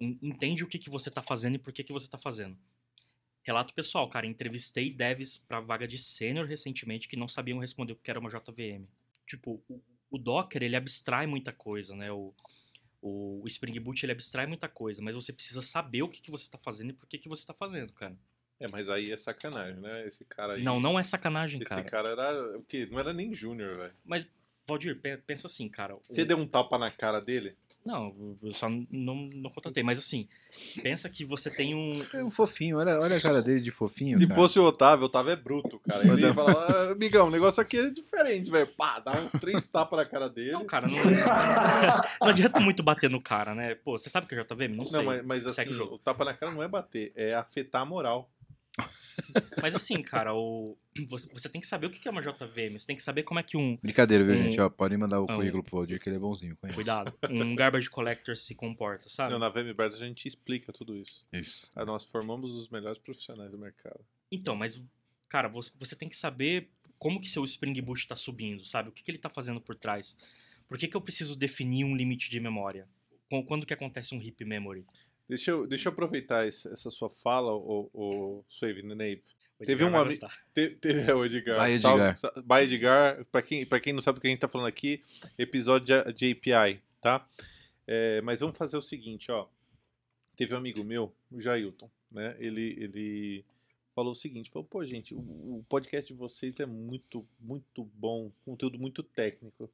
en- 0.00 0.18
entende 0.22 0.64
o 0.64 0.66
que, 0.66 0.78
que 0.78 0.88
você 0.88 1.10
tá 1.10 1.20
fazendo 1.20 1.56
e 1.56 1.58
por 1.58 1.70
que, 1.72 1.84
que 1.84 1.92
você 1.92 2.08
tá 2.08 2.16
fazendo. 2.16 2.56
Relato 3.42 3.74
pessoal, 3.74 4.08
cara, 4.08 4.26
entrevistei 4.26 4.90
devs 4.90 5.36
pra 5.36 5.60
vaga 5.60 5.86
de 5.86 5.98
sênior 5.98 6.46
recentemente 6.46 7.08
que 7.08 7.16
não 7.16 7.28
sabiam 7.28 7.58
responder 7.58 7.92
o 7.92 7.96
que 7.96 8.10
era 8.10 8.18
uma 8.20 8.30
JVM. 8.30 8.84
Tipo, 9.26 9.62
o, 9.68 9.80
o 10.10 10.18
Docker, 10.18 10.62
ele 10.62 10.76
abstrai 10.76 11.26
muita 11.26 11.52
coisa, 11.52 11.94
né? 11.94 12.10
O, 12.10 12.34
o, 13.02 13.40
o 13.42 13.46
Spring 13.46 13.78
Boot, 13.80 14.04
ele 14.04 14.12
abstrai 14.12 14.46
muita 14.46 14.68
coisa, 14.68 15.00
mas 15.02 15.14
você 15.14 15.32
precisa 15.32 15.62
saber 15.62 16.02
o 16.02 16.08
que, 16.08 16.20
que 16.20 16.30
você 16.30 16.48
tá 16.50 16.58
fazendo 16.58 16.90
e 16.90 16.92
por 16.92 17.06
que, 17.06 17.18
que 17.18 17.28
você 17.28 17.46
tá 17.46 17.54
fazendo, 17.54 17.92
cara. 17.92 18.16
É, 18.58 18.68
mas 18.68 18.90
aí 18.90 19.10
é 19.10 19.16
sacanagem, 19.16 19.80
né? 19.80 19.90
Esse 20.06 20.24
cara 20.24 20.52
aí. 20.54 20.62
Não, 20.62 20.78
não 20.78 20.98
é 20.98 21.02
sacanagem, 21.02 21.58
Esse 21.60 21.68
cara. 21.68 21.82
cara 21.84 22.08
era. 22.10 22.58
O 22.58 22.62
quê? 22.62 22.86
Não 22.90 22.98
era 22.98 23.12
nem 23.12 23.32
júnior, 23.32 23.78
velho. 23.78 23.94
Mas, 24.04 24.26
Valdir, 24.66 25.00
pe- 25.00 25.16
pensa 25.16 25.46
assim, 25.46 25.66
cara. 25.68 25.96
o- 25.96 26.02
Você 26.08 26.24
deu 26.26 26.36
um 26.36 26.46
tapa 26.46 26.76
na 26.76 26.90
cara 26.90 27.20
dele? 27.20 27.56
Não, 27.84 28.36
eu 28.42 28.52
só 28.52 28.68
não, 28.68 29.28
não 29.32 29.50
contratei. 29.50 29.82
Mas 29.82 29.98
assim, 29.98 30.28
pensa 30.82 31.08
que 31.08 31.24
você 31.24 31.50
tem 31.50 31.74
um. 31.74 32.04
É 32.12 32.22
um 32.22 32.30
fofinho, 32.30 32.78
olha, 32.78 32.98
olha 33.00 33.16
a 33.16 33.20
cara 33.20 33.40
dele 33.42 33.60
de 33.60 33.70
fofinho. 33.70 34.18
Se 34.18 34.26
cara. 34.26 34.34
fosse 34.38 34.58
o 34.58 34.64
Otávio, 34.64 35.04
o 35.04 35.06
Otávio 35.06 35.32
é 35.32 35.36
bruto, 35.36 35.80
cara. 35.80 36.06
Ele 36.06 36.20
ia 36.20 36.34
falar, 36.34 36.52
"Ah, 36.52 36.92
amigão, 36.92 37.28
o 37.28 37.30
negócio 37.30 37.60
aqui 37.62 37.78
é 37.78 37.90
diferente, 37.90 38.50
velho. 38.50 38.66
Pá, 38.66 39.00
dá 39.00 39.12
uns 39.12 39.32
três 39.32 39.66
tapas 39.66 39.98
na 39.98 40.04
cara 40.04 40.28
dele. 40.28 40.52
Não, 40.52 40.66
cara, 40.66 40.86
não, 40.86 40.96
não 42.20 42.28
adianta 42.28 42.60
muito 42.60 42.82
bater 42.82 43.08
no 43.08 43.20
cara, 43.20 43.54
né? 43.54 43.74
Pô, 43.76 43.96
você 43.96 44.10
sabe 44.10 44.26
que 44.26 44.34
é 44.34 44.44
JVM? 44.44 44.76
Não 44.76 44.86
sei. 44.86 44.98
Não, 44.98 45.06
mas, 45.06 45.24
mas 45.24 45.46
assim, 45.46 45.70
o 45.70 45.74
jogo. 45.74 45.94
o 45.94 45.98
tapa 45.98 46.24
na 46.24 46.34
cara 46.34 46.52
não 46.52 46.62
é 46.62 46.68
bater, 46.68 47.12
é 47.16 47.34
afetar 47.34 47.82
a 47.82 47.86
moral. 47.86 48.30
Mas 49.60 49.74
assim, 49.74 50.00
cara, 50.00 50.34
o... 50.34 50.76
você, 51.08 51.28
você 51.32 51.48
tem 51.48 51.60
que 51.60 51.66
saber 51.66 51.86
o 51.86 51.90
que 51.90 52.06
é 52.08 52.10
uma 52.10 52.22
JVM. 52.22 52.78
Você 52.78 52.86
tem 52.86 52.96
que 52.96 53.02
saber 53.02 53.22
como 53.22 53.38
é 53.38 53.42
que 53.42 53.56
um. 53.56 53.76
Brincadeira, 53.82 54.24
viu, 54.24 54.34
Um- 54.34 54.36
gente? 54.44 54.60
Ó, 54.60 54.70
podem 54.70 54.96
mandar 54.96 55.20
o 55.20 55.24
um- 55.24 55.26
currículo 55.26 55.62
pro 55.62 55.76
Valdir, 55.78 56.00
que 56.00 56.08
ele 56.08 56.16
é 56.16 56.18
bonzinho. 56.18 56.56
Conhece. 56.56 56.74
Cuidado. 56.74 57.12
Um 57.28 57.54
garbage 57.54 57.90
collector 57.90 58.36
se 58.36 58.54
comporta, 58.54 59.08
sabe? 59.08 59.32
Não, 59.32 59.38
na 59.38 59.48
VMBert 59.48 59.92
a 59.94 59.98
gente 59.98 60.26
explica 60.26 60.72
tudo 60.72 60.96
isso. 60.96 61.24
Isso. 61.32 61.70
Ah, 61.76 61.84
Nós 61.84 62.04
formamos 62.04 62.52
os 62.52 62.68
melhores 62.68 62.98
profissionais 62.98 63.50
do 63.50 63.58
mercado. 63.58 64.00
Então, 64.32 64.54
mas, 64.56 64.82
cara, 65.28 65.48
você, 65.48 65.70
você 65.78 65.94
tem 65.94 66.08
que 66.08 66.16
saber 66.16 66.70
como 66.98 67.20
que 67.20 67.28
seu 67.28 67.44
Spring 67.44 67.78
Boot 67.82 68.00
está 68.00 68.16
subindo, 68.16 68.64
sabe? 68.64 68.88
O 68.88 68.92
que, 68.92 69.02
que 69.02 69.10
ele 69.10 69.18
está 69.18 69.28
fazendo 69.28 69.60
por 69.60 69.74
trás? 69.74 70.16
Por 70.68 70.78
que, 70.78 70.86
que 70.88 70.96
eu 70.96 71.00
preciso 71.00 71.36
definir 71.36 71.84
um 71.84 71.96
limite 71.96 72.30
de 72.30 72.38
memória? 72.40 72.86
Qu- 73.28 73.44
Quando 73.44 73.66
que 73.66 73.74
acontece 73.74 74.14
um 74.14 74.22
heap 74.22 74.40
memory? 74.44 74.84
Deixa 75.30 75.50
eu, 75.52 75.66
deixa 75.66 75.88
eu 75.88 75.92
aproveitar 75.92 76.46
esse- 76.46 76.68
essa 76.72 76.90
sua 76.90 77.08
fala, 77.08 77.52
o, 77.54 77.90
o 77.94 78.44
Suave 78.48 78.82
Nave. 78.82 79.22
Teve 79.64 79.84
um 79.84 79.90
vai 79.90 80.00
ami- 80.00 80.10
gostar. 80.10 80.36
Te- 80.54 80.70
Teve 80.70 81.00
é 81.10 81.14
o 81.14 81.24
Edgar. 81.24 81.56
Salve- 81.80 82.02
Edgar. 82.02 82.16
sa- 82.18 82.32
Vai, 82.44 82.64
Edgar. 82.64 83.24
Pra 83.26 83.40
quem, 83.42 83.64
pra 83.66 83.80
quem 83.80 83.92
não 83.92 84.00
sabe 84.02 84.18
o 84.18 84.20
que 84.20 84.26
a 84.26 84.30
gente 84.30 84.40
tá 84.40 84.48
falando 84.48 84.66
aqui, 84.68 85.02
episódio 85.38 85.86
de, 86.04 86.12
de 86.12 86.32
API, 86.32 86.80
tá? 87.00 87.26
É, 87.86 88.20
mas 88.22 88.40
vamos 88.40 88.56
fazer 88.56 88.76
o 88.76 88.82
seguinte, 88.82 89.30
ó. 89.32 89.46
Teve 90.36 90.54
um 90.54 90.58
amigo 90.58 90.82
meu, 90.82 91.12
o 91.30 91.40
Jailton, 91.40 91.90
né? 92.10 92.34
Ele, 92.38 92.74
ele 92.78 93.44
falou 93.94 94.12
o 94.12 94.16
seguinte, 94.16 94.50
falou, 94.50 94.66
pô, 94.66 94.82
gente, 94.84 95.14
o, 95.14 95.18
o 95.18 95.64
podcast 95.68 96.10
de 96.12 96.18
vocês 96.18 96.58
é 96.58 96.64
muito, 96.66 97.26
muito 97.38 97.84
bom, 97.94 98.32
conteúdo 98.44 98.78
muito 98.78 99.02
técnico. 99.02 99.70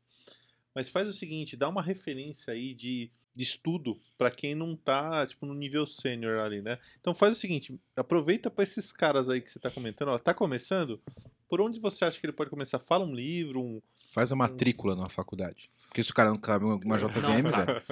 Mas 0.77 0.91
faz 0.91 1.09
o 1.09 1.13
seguinte, 1.15 1.57
dá 1.57 1.71
uma 1.71 1.81
referência 1.81 2.53
aí 2.53 2.75
de, 2.75 3.11
de 3.35 3.43
estudo 3.43 3.99
pra 4.19 4.31
quem 4.31 4.55
não 4.55 4.77
tá, 4.77 5.27
tipo, 5.27 5.47
no 5.47 5.55
nível 5.55 5.87
sênior 5.87 6.39
ali, 6.39 6.61
né? 6.61 6.79
Então 7.01 7.15
faz 7.15 7.35
o 7.35 7.41
seguinte, 7.41 7.81
aproveita 7.97 8.51
pra 8.51 8.63
esses 8.63 8.93
caras 8.93 9.31
aí 9.31 9.41
que 9.41 9.51
você 9.51 9.59
tá 9.59 9.71
comentando, 9.71 10.09
ó, 10.09 10.19
tá 10.19 10.35
começando? 10.35 11.01
Por 11.49 11.63
onde 11.63 11.81
você 11.81 12.05
acha 12.05 12.21
que 12.21 12.27
ele 12.27 12.35
pode 12.35 12.51
começar? 12.51 12.79
Fala 12.79 13.07
um 13.07 13.15
livro, 13.15 13.59
um... 13.59 13.81
Faz 14.11 14.31
a 14.31 14.37
matrícula 14.37 14.95
numa 14.95 15.09
faculdade. 15.09 15.71
Porque 15.89 16.05
se 16.05 16.11
o 16.11 16.15
cara 16.15 16.29
não 16.29 16.37
cabe 16.37 16.67
uma 16.67 16.99
JVM, 16.99 17.23
Não, 17.23 17.51
velho, 17.51 17.83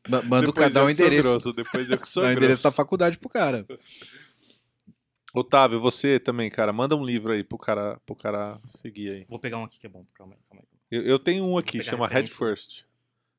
ma- 0.08 0.22
manda 0.22 0.48
o 0.48 0.52
Depois 0.52 0.54
cara 0.54 0.70
dar 0.72 0.80
eu 0.80 0.86
o 0.86 0.88
que 0.88 0.94
sou 0.96 1.06
endereço. 1.06 1.28
grosso, 1.28 1.52
depois 1.52 1.90
eu 1.90 1.98
que 2.00 2.08
sou 2.08 2.22
Dá 2.22 2.30
o 2.30 2.32
endereço 2.32 2.62
da 2.62 2.72
faculdade 2.72 3.18
pro 3.18 3.28
cara. 3.28 3.66
Otávio, 5.34 5.78
você 5.78 6.18
também, 6.18 6.48
cara, 6.50 6.72
manda 6.72 6.96
um 6.96 7.04
livro 7.04 7.32
aí 7.34 7.44
pro 7.44 7.58
cara, 7.58 8.00
pro 8.06 8.16
cara 8.16 8.58
seguir 8.64 9.10
aí. 9.10 9.26
Vou 9.28 9.38
pegar 9.38 9.58
um 9.58 9.64
aqui 9.64 9.78
que 9.78 9.84
é 9.86 9.90
bom. 9.90 10.06
Calma 10.14 10.34
aí, 10.34 10.40
calma 10.48 10.62
aí. 10.62 10.73
Eu, 10.94 11.02
eu 11.02 11.18
tenho 11.18 11.44
um 11.46 11.58
aqui, 11.58 11.82
chama 11.82 12.06
Head. 12.06 12.30
First. 12.30 12.84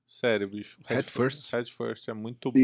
Sério, 0.06 0.48
bicho. 0.48 0.80
Head 0.86 1.10
First? 1.10 1.52
Head 1.54 1.72
First 1.74 2.08
é 2.10 2.14
muito 2.14 2.52
bom. 2.52 2.60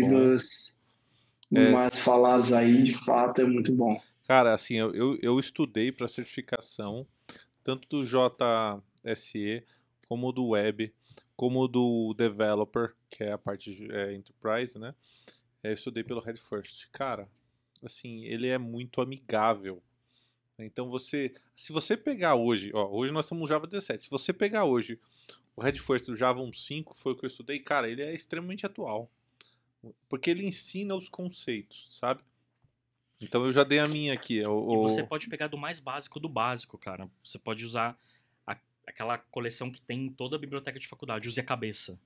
É. 1.53 1.71
mais 1.71 1.99
falados 1.99 2.51
aí, 2.53 2.83
de 2.83 2.93
fato, 2.93 3.41
é 3.41 3.45
muito 3.45 3.71
bom. 3.73 4.01
Cara, 4.27 4.53
assim, 4.53 4.75
eu, 4.75 4.93
eu, 4.93 5.17
eu 5.21 5.39
estudei 5.39 5.91
para 5.91 6.07
certificação, 6.07 7.05
tanto 7.63 7.87
do 7.89 8.05
JSE, 8.05 9.63
como 10.07 10.31
do 10.31 10.47
Web, 10.49 10.93
como 11.35 11.67
do 11.67 12.13
Developer, 12.17 12.93
que 13.09 13.23
é 13.23 13.31
a 13.31 13.37
parte 13.37 13.73
de- 13.73 13.91
é, 13.91 14.13
Enterprise, 14.13 14.77
né? 14.77 14.93
Eu 15.63 15.73
estudei 15.73 16.03
pelo 16.03 16.21
Head 16.21 16.39
First. 16.39 16.87
Cara, 16.91 17.27
assim, 17.83 18.23
ele 18.25 18.47
é 18.47 18.57
muito 18.57 19.01
amigável. 19.01 19.81
Então 20.59 20.89
você, 20.89 21.33
se 21.55 21.73
você 21.73 21.97
pegar 21.97 22.35
hoje, 22.35 22.71
ó, 22.73 22.87
hoje 22.89 23.11
nós 23.11 23.25
estamos 23.25 23.41
no 23.41 23.47
Java 23.47 23.65
17. 23.67 24.03
Se 24.05 24.09
você 24.09 24.31
pegar 24.31 24.65
hoje 24.65 24.99
o 25.55 25.61
Head 25.61 25.79
First 25.81 26.05
do 26.05 26.15
Java 26.15 26.39
1.5, 26.41 26.93
foi 26.93 27.13
o 27.13 27.15
que 27.15 27.25
eu 27.25 27.27
estudei, 27.27 27.59
cara, 27.59 27.89
ele 27.89 28.01
é 28.01 28.13
extremamente 28.13 28.65
atual. 28.65 29.09
Porque 30.07 30.29
ele 30.29 30.45
ensina 30.45 30.93
os 30.95 31.09
conceitos, 31.09 31.87
sabe? 31.99 32.21
Então 33.19 33.43
eu 33.43 33.51
já 33.51 33.63
dei 33.63 33.79
a 33.79 33.87
minha 33.87 34.13
aqui. 34.13 34.39
é 34.39 34.47
O, 34.47 34.73
E 34.73 34.77
o- 34.77 34.81
você 34.83 35.03
pode 35.03 35.27
pegar 35.27 35.47
do 35.47 35.57
mais 35.57 35.79
básico 35.79 36.19
do 36.19 36.29
básico, 36.29 36.77
cara. 36.77 37.09
Você 37.23 37.39
pode 37.39 37.65
usar 37.65 37.97
a- 38.45 38.57
aquela 38.85 39.17
coleção 39.17 39.71
que 39.71 39.81
tem 39.81 40.05
em 40.05 40.09
toda 40.11 40.35
a 40.35 40.39
biblioteca 40.39 40.79
de 40.79 40.87
faculdade. 40.87 41.27
Use 41.27 41.39
a 41.39 41.43
cabeça. 41.43 41.99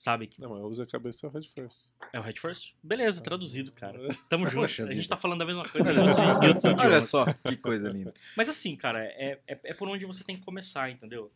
Sabe? 0.00 0.28
Que- 0.28 0.40
Não, 0.40 0.48
mas 0.48 0.60
eu 0.60 0.64
uso 0.66 0.82
a 0.82 0.86
cabeça 0.86 1.26
é 1.26 1.28
o 1.28 1.32
Head 1.34 1.50
First. 1.50 1.78
É 2.10 2.18
o 2.18 2.22
Head 2.22 2.40
First? 2.40 2.72
Beleza, 2.82 3.20
traduzido, 3.20 3.70
cara. 3.70 3.98
Tamo 4.30 4.46
junto. 4.48 4.62
Poxa 4.62 4.84
a 4.84 4.86
gente 4.86 5.02
vida. 5.02 5.08
tá 5.10 5.16
falando 5.18 5.40
da 5.40 5.44
mesma 5.44 5.68
coisa 5.68 5.90
Olha 5.92 6.50
idiomas. 6.72 7.04
só, 7.10 7.26
que 7.46 7.54
coisa 7.58 7.90
linda. 7.90 8.14
Mas 8.34 8.48
assim, 8.48 8.74
cara, 8.76 9.04
é, 9.04 9.42
é, 9.46 9.60
é 9.62 9.74
por 9.74 9.86
onde 9.90 10.06
você 10.06 10.24
tem 10.24 10.36
que 10.38 10.42
começar, 10.42 10.90
entendeu? 10.90 11.30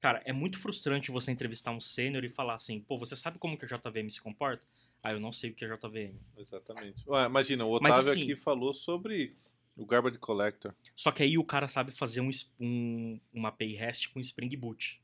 Cara, 0.00 0.22
é 0.24 0.32
muito 0.32 0.58
frustrante 0.58 1.10
você 1.10 1.30
entrevistar 1.30 1.72
um 1.72 1.80
sênior 1.80 2.24
e 2.24 2.28
falar 2.30 2.54
assim, 2.54 2.80
pô, 2.80 2.96
você 2.96 3.14
sabe 3.14 3.38
como 3.38 3.58
que 3.58 3.66
a 3.66 3.68
JVM 3.68 4.08
se 4.08 4.20
comporta? 4.22 4.66
Ah, 5.02 5.12
eu 5.12 5.20
não 5.20 5.30
sei 5.30 5.50
o 5.50 5.54
que 5.54 5.62
é 5.66 5.68
JVM. 5.68 6.18
Exatamente. 6.38 7.04
Ué, 7.06 7.26
imagina, 7.26 7.66
o 7.66 7.78
Mas 7.82 7.96
Otávio 7.96 8.12
assim- 8.12 8.22
aqui 8.22 8.34
falou 8.36 8.72
sobre 8.72 9.34
o 9.76 9.84
Garbage 9.84 10.18
Collector. 10.18 10.74
Só 10.96 11.12
que 11.12 11.22
aí 11.22 11.36
o 11.36 11.44
cara 11.44 11.68
sabe 11.68 11.90
fazer 11.92 12.22
um, 12.22 12.30
um- 12.58 13.20
uma 13.30 13.50
API 13.50 13.74
REST 13.74 14.08
com 14.08 14.18
Spring 14.20 14.56
Boot. 14.56 15.03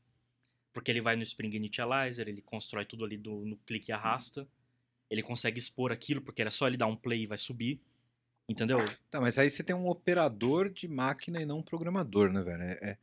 Porque 0.73 0.89
ele 0.91 1.01
vai 1.01 1.15
no 1.15 1.23
Spring 1.23 1.53
Initializer, 1.55 2.27
ele 2.27 2.41
constrói 2.41 2.85
tudo 2.85 3.03
ali 3.03 3.17
do- 3.17 3.45
no 3.45 3.57
clique 3.57 3.91
e 3.91 3.93
arrasta. 3.93 4.47
Ele 5.09 5.21
consegue 5.21 5.59
expor 5.59 5.91
aquilo, 5.91 6.21
porque 6.21 6.41
era 6.41 6.51
só 6.51 6.67
ele 6.67 6.77
dar 6.77 6.87
um 6.87 6.95
play 6.95 7.23
e 7.23 7.27
vai 7.27 7.37
subir. 7.37 7.81
Entendeu? 8.47 8.79
Tá, 9.09 9.19
mas 9.21 9.37
aí 9.37 9.49
você 9.49 9.63
tem 9.63 9.75
um 9.75 9.87
operador 9.87 10.69
de 10.69 10.87
máquina 10.87 11.41
e 11.41 11.45
não 11.45 11.59
um 11.59 11.63
programador, 11.63 12.31
né, 12.31 12.41
velho? 12.41 12.63
É, 12.63 12.79
é- 12.91 12.97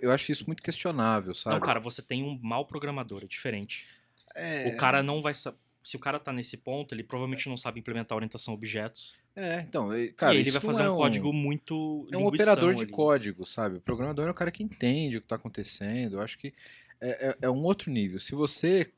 eu, 0.00 0.10
acho 0.10 0.32
isso 0.32 0.46
muito 0.46 0.62
questionável, 0.62 1.34
sabe? 1.34 1.56
Não, 1.56 1.60
cara, 1.60 1.80
você 1.80 2.00
tem 2.00 2.22
um 2.24 2.38
mau 2.42 2.64
programador, 2.64 3.22
é 3.24 3.26
diferente. 3.26 3.86
É, 4.34 4.68
O 4.68 4.76
cara 4.76 5.02
não 5.02 5.20
vai 5.20 5.34
saber. 5.34 5.58
Se 5.82 5.96
o 5.96 5.98
cara 5.98 6.18
tá 6.20 6.32
nesse 6.32 6.58
ponto, 6.58 6.94
ele 6.94 7.02
provavelmente 7.02 7.48
não 7.48 7.56
sabe 7.56 7.80
implementar 7.80 8.14
orientação 8.16 8.52
a 8.52 8.54
objetos. 8.56 9.16
É, 9.34 9.60
então, 9.60 9.88
cara, 10.16 10.34
e 10.34 10.38
ele 10.38 10.50
vai 10.50 10.60
fazer 10.60 10.82
não 10.82 10.92
um 10.92 10.96
é 10.96 10.98
código 10.98 11.32
muito. 11.32 12.06
É 12.12 12.16
um 12.16 12.26
operador 12.26 12.74
de 12.74 12.82
ali. 12.82 12.92
código, 12.92 13.46
sabe? 13.46 13.76
O 13.76 13.80
programador 13.80 14.26
é 14.28 14.30
o 14.30 14.34
cara 14.34 14.50
que 14.50 14.62
entende 14.62 15.16
o 15.16 15.20
que 15.20 15.24
está 15.26 15.36
acontecendo. 15.36 16.16
Eu 16.16 16.20
acho 16.20 16.36
que 16.36 16.52
é, 17.00 17.28
é- 17.30 17.36
é 17.42 17.50
um 17.50 17.62
outro 17.62 17.90
nível. 17.90 18.20
Se 18.20 18.34
você 18.34 18.92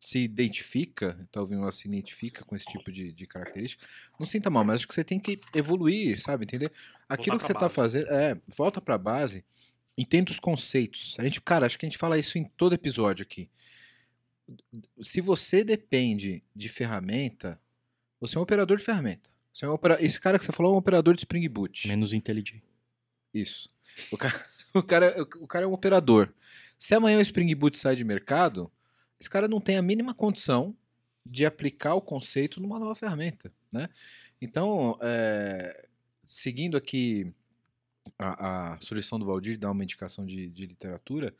se 0.00 0.20
identifica, 0.20 1.28
tá 1.30 1.40
ouvindo, 1.40 1.60
ela 1.62 1.72
se 1.72 1.86
identifica 1.88 2.44
com 2.44 2.54
esse 2.56 2.66
tipo 2.66 2.90
de, 2.90 3.12
de 3.12 3.26
característica, 3.26 3.84
não 4.18 4.26
sinta 4.26 4.48
mal, 4.48 4.64
mas 4.64 4.76
acho 4.76 4.88
que 4.88 4.94
você 4.94 5.02
tem 5.04 5.18
que 5.18 5.40
evoluir, 5.54 6.18
sabe? 6.20 6.44
Entender? 6.44 6.70
Aquilo 7.08 7.36
Voltar 7.36 7.38
que 7.38 7.44
você 7.46 7.52
tá 7.54 7.60
base. 7.60 7.74
fazendo, 7.74 8.06
é, 8.12 8.40
volta 8.46 8.80
pra 8.80 8.96
base, 8.96 9.44
entenda 9.96 10.30
os 10.30 10.38
conceitos. 10.38 11.16
A 11.18 11.24
gente, 11.24 11.40
cara, 11.42 11.66
acho 11.66 11.76
que 11.76 11.84
a 11.84 11.88
gente 11.88 11.98
fala 11.98 12.16
isso 12.16 12.38
em 12.38 12.44
todo 12.44 12.74
episódio 12.74 13.24
aqui. 13.24 13.50
Se 15.02 15.20
você 15.20 15.62
depende 15.64 16.42
de 16.54 16.68
ferramenta, 16.68 17.60
você 18.20 18.36
é 18.36 18.40
um 18.40 18.42
operador 18.42 18.76
de 18.76 18.84
ferramenta. 18.84 19.30
É 19.60 19.68
um 19.68 19.72
opera- 19.72 20.02
Esse 20.02 20.20
cara 20.20 20.38
que 20.38 20.44
você 20.44 20.52
falou 20.52 20.72
é 20.72 20.74
um 20.76 20.78
operador 20.78 21.14
de 21.14 21.20
Spring 21.20 21.46
Boot. 21.48 21.88
Menos 21.88 22.12
inteligente. 22.12 22.62
Isso. 23.32 23.68
O 24.12 24.16
cara, 24.16 24.44
o, 24.74 24.82
cara, 24.82 25.22
o 25.40 25.46
cara 25.48 25.64
é 25.64 25.68
um 25.68 25.72
operador. 25.72 26.32
Se 26.78 26.94
amanhã 26.94 27.18
o 27.18 27.22
Spring 27.22 27.52
Boot 27.56 27.76
sai 27.76 27.96
de 27.96 28.04
mercado, 28.04 28.70
esse 29.18 29.28
cara 29.28 29.48
não 29.48 29.60
tem 29.60 29.76
a 29.76 29.82
mínima 29.82 30.14
condição 30.14 30.76
de 31.26 31.44
aplicar 31.44 31.94
o 31.94 32.00
conceito 32.00 32.60
numa 32.60 32.78
nova 32.78 32.94
ferramenta, 32.94 33.52
né? 33.72 33.88
Então, 34.40 34.96
é, 35.02 35.88
seguindo 36.24 36.76
aqui 36.76 37.32
a, 38.16 38.74
a 38.74 38.80
sugestão 38.80 39.18
do 39.18 39.26
Valdir 39.26 39.54
de 39.54 39.58
dar 39.58 39.72
uma 39.72 39.82
indicação 39.82 40.24
de, 40.24 40.48
de 40.48 40.66
literatura, 40.66 41.34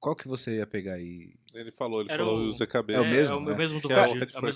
qual 0.00 0.16
que 0.16 0.26
você 0.26 0.56
ia 0.56 0.66
pegar 0.66 0.94
aí? 0.94 1.34
Ele 1.54 1.70
falou, 1.70 2.00
ele 2.00 2.10
Era 2.10 2.24
falou 2.24 2.40
o- 2.40 2.48
usa 2.48 2.64
a 2.64 2.66
cabeça. 2.66 2.98
É 2.98 3.02
o 3.02 3.08
mesmo, 3.10 3.34
É 3.34 3.36
o 3.36 3.40
né? 3.40 3.54
mesmo 3.54 3.80
do 3.80 3.86
Que 3.88 3.92
é 3.92 3.96
é 3.96 4.00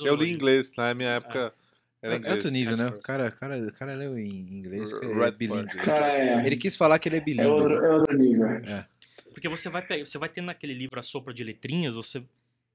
Eu 0.08 0.14
li 0.16 0.24
Valdir. 0.24 0.34
inglês, 0.34 0.72
na 0.76 0.94
minha 0.94 1.10
época 1.10 1.54
era 2.02 2.14
É, 2.14 2.16
é 2.16 2.18
inglês. 2.18 2.34
outro 2.36 2.50
nível, 2.50 2.76
né? 2.76 2.88
O 2.88 3.00
cara, 3.00 3.30
cara, 3.30 3.70
cara 3.72 3.94
leu 3.94 4.18
em 4.18 4.28
inglês, 4.28 4.92
que 4.92 5.06
Red 5.06 5.26
é 5.28 5.30
bilíngue. 5.32 5.76
Cara, 5.78 6.08
é, 6.16 6.46
Ele 6.46 6.56
quis 6.56 6.76
falar 6.76 6.98
que 6.98 7.08
ele 7.08 7.16
é 7.16 7.20
bilíngue. 7.20 7.44
é, 7.48 7.52
outro, 7.52 7.74
é 7.84 7.94
outro 7.94 8.16
nível. 8.16 8.46
Porque 9.32 9.48
você 9.48 9.68
vai 9.68 9.84
você 10.04 10.16
vai 10.18 10.28
ter 10.28 10.40
naquele 10.40 10.74
livro 10.74 10.98
a 10.98 11.02
sopra 11.02 11.34
de 11.34 11.42
letrinhas, 11.44 11.94
você 11.94 12.24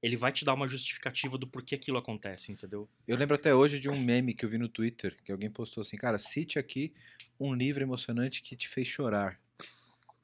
ele 0.02 0.16
vai 0.16 0.32
te 0.32 0.44
dar 0.46 0.54
uma 0.54 0.66
justificativa 0.66 1.36
do 1.36 1.46
porquê 1.46 1.74
aquilo 1.74 1.98
acontece, 1.98 2.50
entendeu? 2.52 2.88
Eu 3.06 3.18
lembro 3.18 3.34
até 3.34 3.54
hoje 3.54 3.78
de 3.78 3.88
um 3.90 4.00
meme 4.00 4.32
que 4.32 4.44
eu 4.44 4.48
vi 4.48 4.56
no 4.56 4.68
Twitter, 4.68 5.14
que 5.22 5.30
alguém 5.30 5.50
postou 5.50 5.82
assim, 5.82 5.96
cara, 5.96 6.18
cite 6.18 6.58
aqui 6.58 6.92
um 7.38 7.52
livro 7.54 7.82
emocionante 7.82 8.40
que 8.42 8.56
te 8.56 8.66
fez 8.68 8.88
chorar. 8.88 9.38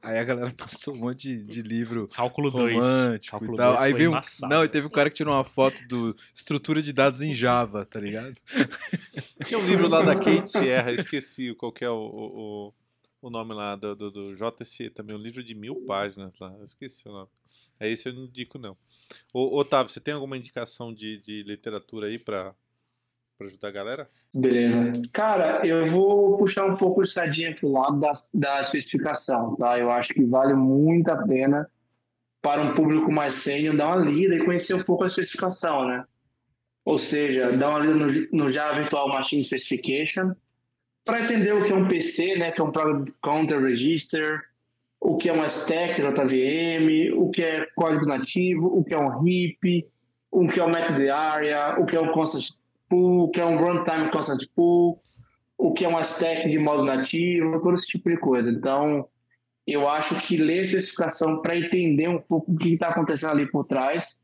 Aí 0.07 0.19
a 0.19 0.25
galera 0.25 0.53
postou 0.57 0.95
um 0.95 0.99
monte 0.99 1.37
de, 1.37 1.43
de 1.43 1.63
livro 1.63 2.07
Cálculo 2.09 2.51
2. 2.51 2.75
romântico 2.75 3.31
Cálculo 3.33 3.55
e 3.55 3.57
tal. 3.57 3.73
2 3.73 3.83
Aí 3.85 3.93
veio 3.93 4.11
um, 4.11 4.21
não, 4.49 4.65
e 4.65 4.69
teve 4.69 4.87
um 4.87 4.91
cara 4.91 5.11
que 5.11 5.17
tirou 5.17 5.35
uma 5.35 5.45
foto 5.45 5.77
do 5.89 6.15
estrutura 6.35 6.81
de 6.81 6.93
dados 6.93 7.23
em 7.23 7.35
Java, 7.35 7.85
tá 7.85 7.99
ligado? 8.01 8.37
Tinha 9.45 9.59
um 9.59 9.67
livro 9.67 9.89
lá 9.89 10.03
da 10.03 10.15
Kate 10.15 10.51
Sierra, 10.51 10.93
esqueci 10.93 11.55
qual 11.55 11.73
que 11.73 11.85
é 11.85 11.91
o, 11.91 11.95
o, 11.95 12.67
o- 12.69 12.75
o 13.23 13.31
nome 13.31 13.55
lá 13.55 13.75
do, 13.75 13.97
do, 13.97 14.11
do 14.11 14.35
JSC 14.35 14.91
também, 14.91 15.17
um 15.17 15.19
livro 15.19 15.43
de 15.43 15.55
mil 15.55 15.85
páginas 15.87 16.33
lá, 16.39 16.49
eu 16.59 16.65
esqueci 16.65 17.09
o 17.09 17.13
nome. 17.13 17.29
É 17.81 17.91
esse 17.91 18.09
eu 18.09 18.13
não 18.13 18.25
indico 18.25 18.59
não. 18.59 18.77
Ô, 19.33 19.59
Otávio, 19.59 19.93
você 19.93 19.99
tem 19.99 20.15
alguma 20.15 20.37
indicação 20.37 20.93
de, 20.95 21.19
de 21.23 21.43
literatura 21.43 22.07
aí 22.07 22.19
pra, 22.19 22.55
pra 23.37 23.47
ajudar 23.47 23.69
a 23.69 23.73
galera? 23.73 24.11
Beleza. 24.35 24.93
Cara, 25.13 25.67
eu 25.67 25.87
vou 25.87 26.37
puxar 26.39 26.65
um 26.67 26.77
pouco 26.77 27.03
de 27.03 27.11
sardinha 27.11 27.55
pro 27.55 27.71
lado 27.71 28.01
da, 28.01 28.13
da 28.33 28.61
especificação, 28.61 29.57
tá? 29.57 29.79
Eu 29.79 29.91
acho 29.91 30.15
que 30.15 30.25
vale 30.25 30.55
muito 30.55 31.09
a 31.11 31.17
pena 31.27 31.71
para 32.41 32.63
um 32.63 32.75
público 32.75 33.11
mais 33.11 33.35
sênior 33.35 33.77
dar 33.77 33.89
uma 33.89 34.05
lida 34.05 34.37
e 34.37 34.45
conhecer 34.45 34.75
um 34.75 34.83
pouco 34.83 35.05
a 35.05 35.07
especificação, 35.07 35.87
né? 35.87 36.05
Ou 36.85 36.97
seja, 36.97 37.53
dar 37.57 37.71
uma 37.71 37.81
lida 37.81 37.95
no, 37.95 38.07
no 38.33 38.51
Java 38.51 38.81
Virtual 38.81 39.09
Machine 39.09 39.45
Specification 39.45 40.33
para 41.05 41.21
entender 41.21 41.53
o 41.53 41.65
que 41.65 41.73
é 41.73 41.77
um 41.77 41.89
PC, 41.89 42.37
né? 42.37 42.51
Que 42.51 42.61
é 42.61 42.65
um 42.65 42.73
Program 42.73 43.05
Counter 43.21 43.61
Register, 43.61 44.41
o 45.01 45.17
que 45.17 45.29
é 45.29 45.33
uma 45.33 45.47
stack 45.47 46.01
JVM, 46.01 47.15
o 47.17 47.31
que 47.31 47.43
é 47.43 47.67
código 47.75 48.07
nativo, 48.07 48.67
o 48.67 48.83
que 48.83 48.95
é 48.95 48.99
um 48.99 49.27
heap, 49.27 49.87
o 50.31 50.47
que 50.47 50.61
é 50.61 50.65
um 50.65 50.71
method 50.71 51.09
area, 51.09 51.77
o 51.79 51.87
que 51.87 51.97
é 51.97 52.01
um 52.01 52.13
constant 52.13 52.57
pool, 52.89 53.25
o 53.25 53.31
que 53.31 53.41
é 53.41 53.45
um 53.45 53.57
runtime 53.57 54.11
constant 54.11 54.43
pool, 54.55 55.03
o 55.59 55.73
que 55.73 55.85
é 55.85 55.89
uma 55.89 56.03
stack 56.03 56.49
de 56.49 56.59
modo 56.59 56.85
nativo, 56.85 57.61
todo 57.61 57.75
esse 57.75 57.87
tipo 57.87 58.09
de 58.09 58.17
coisa. 58.19 58.51
Então, 58.51 59.09
eu 59.67 59.89
acho 59.89 60.21
que 60.21 60.37
ler 60.37 60.61
a 60.61 60.63
especificação 60.63 61.41
para 61.43 61.57
entender 61.57 62.09
um 62.09 62.21
pouco 62.21 62.53
o 62.53 62.57
que 62.57 62.75
está 62.75 62.89
acontecendo 62.89 63.33
ali 63.33 63.51
por 63.51 63.65
trás 63.65 64.21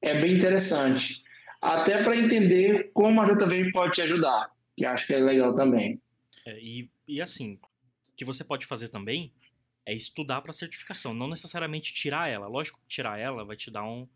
é 0.00 0.20
bem 0.20 0.34
interessante. 0.34 1.22
Até 1.60 2.02
para 2.02 2.16
entender 2.16 2.90
como 2.92 3.20
a 3.20 3.26
JVM 3.26 3.70
pode 3.72 3.92
te 3.92 4.02
ajudar, 4.02 4.50
que 4.76 4.84
acho 4.84 5.06
que 5.06 5.14
é 5.14 5.18
legal 5.18 5.54
também. 5.54 6.00
É, 6.46 6.58
e, 6.58 6.90
e 7.06 7.20
assim, 7.20 7.54
o 7.54 8.16
que 8.16 8.24
você 8.24 8.42
pode 8.42 8.66
fazer 8.66 8.88
também 8.88 9.32
é 9.86 9.94
estudar 9.94 10.40
para 10.42 10.52
certificação, 10.52 11.12
não 11.14 11.28
necessariamente 11.28 11.92
tirar 11.94 12.28
ela. 12.28 12.48
Lógico 12.48 12.80
que 12.80 12.88
tirar 12.88 13.18
ela 13.18 13.44
vai 13.44 13.56
te 13.56 13.70
dar 13.70 13.84
um, 13.84 14.08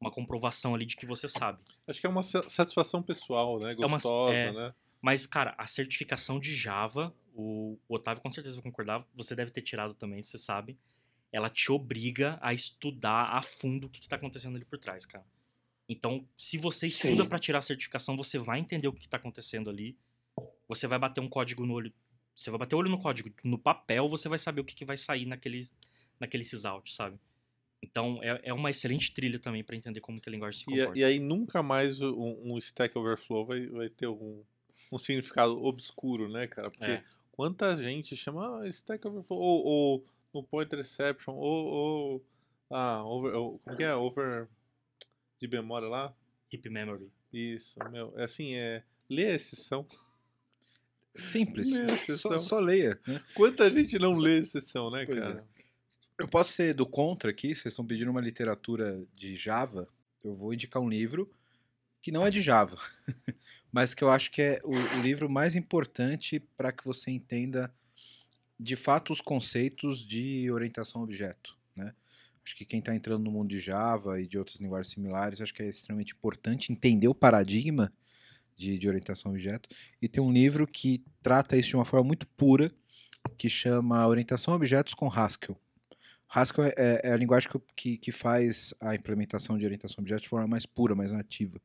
uma 0.00 0.10
comprovação 0.10 0.74
ali 0.74 0.86
de 0.86 0.96
que 0.96 1.06
você 1.06 1.26
sabe. 1.26 1.58
Acho 1.86 2.00
que 2.00 2.06
é 2.06 2.10
uma 2.10 2.22
sa- 2.22 2.48
satisfação 2.48 3.02
pessoal, 3.02 3.58
né? 3.58 3.72
É 3.72 3.86
uma- 3.86 3.96
Gostosa, 3.96 4.34
é. 4.34 4.52
né? 4.52 4.74
Mas, 5.00 5.26
cara, 5.26 5.54
a 5.56 5.66
certificação 5.66 6.40
de 6.40 6.54
Java, 6.54 7.14
o, 7.34 7.78
o 7.88 7.94
Otávio 7.94 8.22
com 8.22 8.30
certeza 8.30 8.56
vai 8.56 8.64
concordar, 8.64 9.06
você 9.14 9.34
deve 9.34 9.50
ter 9.50 9.62
tirado 9.62 9.94
também, 9.94 10.22
você 10.22 10.38
sabe. 10.38 10.76
Ela 11.30 11.50
te 11.50 11.70
obriga 11.70 12.38
a 12.40 12.52
estudar 12.54 13.30
a 13.36 13.42
fundo 13.42 13.86
o 13.86 13.90
que, 13.90 14.00
está 14.00 14.16
acontecendo 14.16 14.56
ali 14.56 14.64
por 14.64 14.78
trás, 14.78 15.04
cara. 15.04 15.24
Então, 15.88 16.26
se 16.36 16.58
você 16.58 16.86
estuda 16.86 17.26
para 17.26 17.38
tirar 17.38 17.58
a 17.58 17.62
certificação, 17.62 18.16
você 18.16 18.38
vai 18.38 18.58
entender 18.58 18.88
o 18.88 18.92
que, 18.92 19.02
está 19.02 19.16
acontecendo 19.16 19.70
ali. 19.70 19.96
Você 20.66 20.86
vai 20.86 20.98
bater 20.98 21.20
um 21.20 21.28
código 21.28 21.64
no 21.64 21.74
olho. 21.74 21.92
Você 22.34 22.50
vai 22.50 22.58
bater 22.58 22.74
o 22.74 22.78
olho 22.78 22.90
no 22.90 23.00
código. 23.00 23.30
No 23.42 23.58
papel, 23.58 24.08
você 24.08 24.28
vai 24.28 24.38
saber 24.38 24.60
o 24.60 24.64
que, 24.64 24.74
que 24.74 24.84
vai 24.84 24.96
sair 24.96 25.26
naquele, 25.26 25.66
naquele 26.20 26.44
sysout, 26.44 26.92
sabe? 26.92 27.18
Então, 27.82 28.18
é, 28.22 28.40
é 28.44 28.52
uma 28.52 28.70
excelente 28.70 29.12
trilha 29.14 29.38
também 29.38 29.62
para 29.62 29.76
entender 29.76 30.00
como 30.00 30.20
que 30.20 30.28
a 30.28 30.32
linguagem 30.32 30.58
se 30.60 30.64
E, 30.64 30.76
comporta. 30.78 30.98
e 30.98 31.04
aí 31.04 31.18
nunca 31.20 31.62
mais 31.62 32.00
o- 32.00 32.12
um, 32.12 32.52
um 32.54 32.58
Stack 32.58 32.96
Overflow 32.98 33.46
vai, 33.46 33.66
vai 33.66 33.88
ter 33.88 34.08
um, 34.08 34.42
um 34.92 34.98
significado 34.98 35.62
obscuro, 35.62 36.28
né, 36.28 36.46
cara? 36.48 36.70
Porque 36.70 36.84
É. 36.90 37.04
quanta 37.32 37.74
gente 37.76 38.16
chama 38.16 38.62
ah, 38.62 38.68
Stack 38.68 39.06
Overflow, 39.06 39.38
ou, 39.38 39.64
ou 39.64 40.06
no 40.34 40.42
Point 40.42 40.74
Reception, 40.74 41.34
ou, 41.34 41.66
ou 41.66 42.24
ah, 42.70 43.04
over, 43.04 43.34
ou- 43.34 43.58
como 43.60 43.76
que 43.76 43.84
é? 43.84 43.94
Over 43.94 44.48
de 45.40 45.46
memória 45.48 45.86
lá? 45.88 46.12
Heap 46.52 46.66
memory. 46.68 47.08
Isso, 47.32 47.78
meu, 47.90 48.12
é 48.18 48.24
assim, 48.24 48.54
é 48.54 48.82
ler 49.08 49.28
a 49.28 49.34
exceção. 49.36 49.86
Simples. 51.14 51.70
Meu, 51.72 51.88
Só, 51.88 51.94
exceção. 51.94 52.38
só 52.38 52.58
leia. 52.60 52.98
né? 53.06 53.22
Quanta 53.34 53.70
gente 53.70 53.98
não 53.98 54.12
lê 54.12 54.36
a 54.36 54.38
exceção, 54.40 54.90
né, 54.90 55.04
Pois 55.04 55.18
cara? 55.18 55.44
Eu 56.18 56.26
posso 56.26 56.52
ser 56.52 56.74
do 56.74 56.84
contra 56.84 57.30
aqui, 57.30 57.54
vocês 57.54 57.66
estão 57.66 57.86
pedindo 57.86 58.10
uma 58.10 58.20
literatura 58.20 59.06
de 59.14 59.36
Java, 59.36 59.88
eu 60.24 60.34
vou 60.34 60.52
indicar 60.52 60.82
um 60.82 60.88
livro 60.88 61.30
que 62.02 62.10
não 62.10 62.26
é 62.26 62.30
de 62.30 62.42
Java, 62.42 62.76
mas 63.70 63.94
que 63.94 64.02
eu 64.02 64.10
acho 64.10 64.28
que 64.32 64.42
é 64.42 64.60
o, 64.64 64.72
o 64.72 65.00
livro 65.00 65.30
mais 65.30 65.54
importante 65.54 66.40
para 66.56 66.72
que 66.72 66.84
você 66.84 67.12
entenda 67.12 67.72
de 68.58 68.74
fato 68.74 69.12
os 69.12 69.20
conceitos 69.20 70.04
de 70.04 70.50
orientação 70.50 71.02
a 71.02 71.04
objeto. 71.04 71.56
Né? 71.76 71.94
Acho 72.44 72.56
que 72.56 72.64
quem 72.64 72.80
está 72.80 72.92
entrando 72.92 73.22
no 73.22 73.30
mundo 73.30 73.50
de 73.50 73.60
Java 73.60 74.20
e 74.20 74.26
de 74.26 74.36
outras 74.38 74.56
linguagens 74.58 74.92
similares, 74.92 75.40
acho 75.40 75.54
que 75.54 75.62
é 75.62 75.68
extremamente 75.68 76.14
importante 76.14 76.72
entender 76.72 77.06
o 77.06 77.14
paradigma 77.14 77.92
de, 78.56 78.76
de 78.76 78.88
orientação 78.88 79.30
a 79.30 79.34
objeto. 79.34 79.68
E 80.02 80.08
tem 80.08 80.20
um 80.20 80.32
livro 80.32 80.66
que 80.66 81.04
trata 81.22 81.56
isso 81.56 81.68
de 81.68 81.76
uma 81.76 81.84
forma 81.84 82.08
muito 82.08 82.26
pura, 82.26 82.74
que 83.36 83.48
chama 83.48 84.04
Orientação 84.04 84.52
a 84.52 84.56
Objetos 84.56 84.94
com 84.94 85.08
Haskell. 85.08 85.56
Haskell 86.28 86.64
é, 86.64 86.74
é- 86.76 87.00
é 87.04 87.12
a 87.12 87.16
linguagem 87.16 87.48
que, 87.74 87.96
que, 87.96 88.12
faz 88.12 88.74
a 88.80 88.94
implementação 88.94 89.56
de 89.56 89.64
orientação 89.64 89.96
a 89.98 90.02
objetos 90.02 90.22
de 90.22 90.28
forma 90.28 90.46
mais 90.46 90.66
pura, 90.66 90.94
mais 90.94 91.12
nativa. 91.12 91.60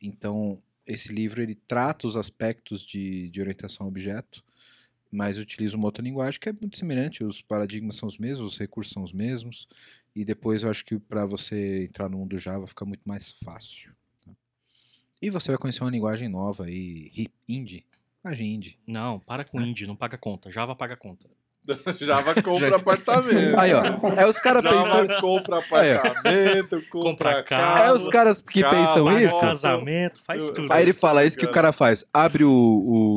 Então, 0.00 0.60
esse 0.86 1.12
livro 1.12 1.40
ele 1.40 1.54
trata 1.54 2.06
os 2.06 2.16
aspectos 2.16 2.82
de, 2.82 3.30
de 3.30 3.40
orientação 3.40 3.86
a 3.86 3.88
objeto, 3.88 4.44
mas 5.10 5.38
utiliza 5.38 5.76
uma 5.76 5.86
outra 5.86 6.02
linguagem 6.02 6.40
que 6.40 6.48
é 6.48 6.52
muito 6.52 6.76
semelhante, 6.78 7.22
os 7.22 7.40
paradigmas 7.40 7.96
são 7.96 8.08
os 8.08 8.18
mesmos, 8.18 8.52
os 8.52 8.58
recursos 8.58 8.92
são 8.92 9.02
os 9.02 9.12
mesmos, 9.12 9.68
e 10.16 10.24
depois 10.24 10.62
eu 10.62 10.70
acho 10.70 10.84
que 10.84 10.98
para 10.98 11.24
você 11.24 11.84
entrar 11.84 12.08
no 12.08 12.18
mundo 12.18 12.38
Java 12.38 12.66
fica 12.66 12.84
muito 12.84 13.06
mais 13.06 13.30
fácil. 13.30 13.94
tá? 14.24 14.32
E 15.20 15.30
você 15.30 15.52
vai 15.52 15.58
conhecer 15.58 15.84
uma 15.84 15.90
linguagem 15.90 16.28
nova 16.28 16.64
aí, 16.64 17.28
indie, 17.48 17.86
linguagem 18.24 18.54
indie. 18.54 18.78
Não, 18.86 19.20
para 19.20 19.44
com 19.44 19.60
indie, 19.60 19.86
não 19.86 19.94
paga 19.94 20.18
conta. 20.18 20.50
Java 20.50 20.74
paga 20.74 20.96
conta. 20.96 21.28
Java 22.00 22.42
compra 22.42 22.76
apartamento. 22.76 23.58
Aí, 23.58 23.72
ó, 23.72 23.82
é 24.16 24.26
os 24.26 24.38
caras 24.38 24.62
pensando... 24.62 25.06
Java 25.08 25.20
compra 25.20 25.58
apartamento, 25.58 26.76
compra 26.90 27.00
Compra 27.02 27.42
carro. 27.44 27.74
carro. 27.76 27.78
É 27.88 27.92
os 27.94 28.08
caras 28.08 28.42
que 28.42 28.60
Calma, 28.62 28.78
pensam 28.78 29.20
isso... 29.20 29.40
Casamento, 29.40 30.20
faz 30.22 30.50
tudo. 30.50 30.72
Aí 30.72 30.82
ele 30.82 30.92
fala, 30.92 31.22
é 31.22 31.26
isso 31.26 31.36
que 31.36 31.44
o 31.44 31.46
ligado. 31.46 31.54
cara 31.54 31.72
faz. 31.72 32.04
Abre 32.12 32.44
o, 32.44 32.50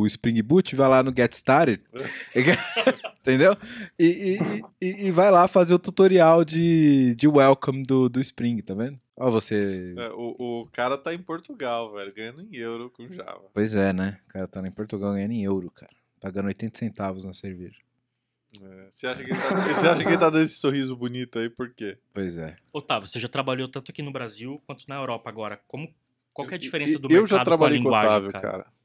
o 0.01 0.05
Spring 0.07 0.41
Boot, 0.43 0.75
vai 0.75 0.87
lá 0.89 1.01
no 1.03 1.11
Get 1.15 1.33
Started, 1.33 1.81
entendeu? 3.21 3.55
E, 3.97 4.37
e- 4.37 4.61
e- 4.81 5.07
e 5.07 5.11
vai 5.11 5.31
lá 5.31 5.47
fazer 5.47 5.73
o 5.73 5.79
tutorial 5.79 6.45
de, 6.45 7.15
de 7.15 7.27
welcome 7.27 7.83
do, 7.83 8.07
do 8.09 8.19
Spring, 8.21 8.61
tá 8.61 8.73
vendo? 8.73 8.99
Ó 9.17 9.31
você... 9.31 9.93
É, 9.97 10.09
o, 10.09 10.61
o 10.61 10.69
cara 10.71 10.97
tá 10.97 11.13
em 11.13 11.19
Portugal, 11.19 11.91
velho, 11.93 12.13
ganhando 12.13 12.41
em 12.41 12.55
euro 12.57 12.91
com 12.95 13.07
Java. 13.07 13.41
Pois 13.53 13.73
é, 13.73 13.93
né? 13.93 14.17
O 14.27 14.33
cara 14.33 14.47
tá 14.47 14.61
lá 14.61 14.67
em 14.67 14.71
Portugal 14.71 15.13
ganhando 15.13 15.31
em 15.31 15.43
euro, 15.43 15.71
cara. 15.71 15.91
Pagando 16.19 16.47
80 16.47 16.77
centavos 16.77 17.23
na 17.25 17.33
cerveja. 17.33 17.77
É, 18.61 18.87
Você 18.91 19.07
acha, 19.07 19.23
que 19.23 19.31
ele 19.31 19.39
tá, 19.41 19.49
você 19.73 19.87
acha 19.87 20.03
que 20.03 20.09
ele 20.09 20.17
tá 20.17 20.29
dando 20.29 20.43
esse 20.45 20.55
sorriso 20.55 20.95
bonito 20.95 21.39
aí, 21.39 21.49
por 21.49 21.73
quê? 21.73 21.97
Pois 22.13 22.37
é. 22.37 22.55
Otávio, 22.73 23.07
você 23.07 23.19
já 23.19 23.27
trabalhou 23.27 23.67
tanto 23.67 23.91
aqui 23.91 24.01
no 24.01 24.11
Brasil 24.11 24.61
quanto 24.65 24.85
na 24.87 24.95
Europa 24.95 25.29
agora. 25.29 25.59
Como, 25.67 25.93
qual 26.33 26.47
que 26.47 26.53
é 26.53 26.57
a 26.57 26.59
diferença 26.59 26.95
Eu- 26.95 26.99
do 26.99 27.07
Eu 27.07 27.21
mercado 27.21 27.29
já 27.37 27.43
trabalhei 27.45 27.77
com 27.79 27.83
com 27.85 27.89
o 27.89 27.95
a 27.95 28.01
linguagem, 28.01 28.27
Otávio, 28.27 28.41
cara? 28.41 28.57
cara. 28.63 28.75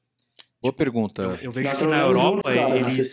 Boa 0.62 0.72
pergunta. 0.72 1.22
Eu, 1.22 1.34
eu 1.36 1.52
vejo 1.52 1.74
que 1.76 1.86
na 1.86 2.00
Europa, 2.00 2.50
na 2.54 2.76
eles, 2.76 3.12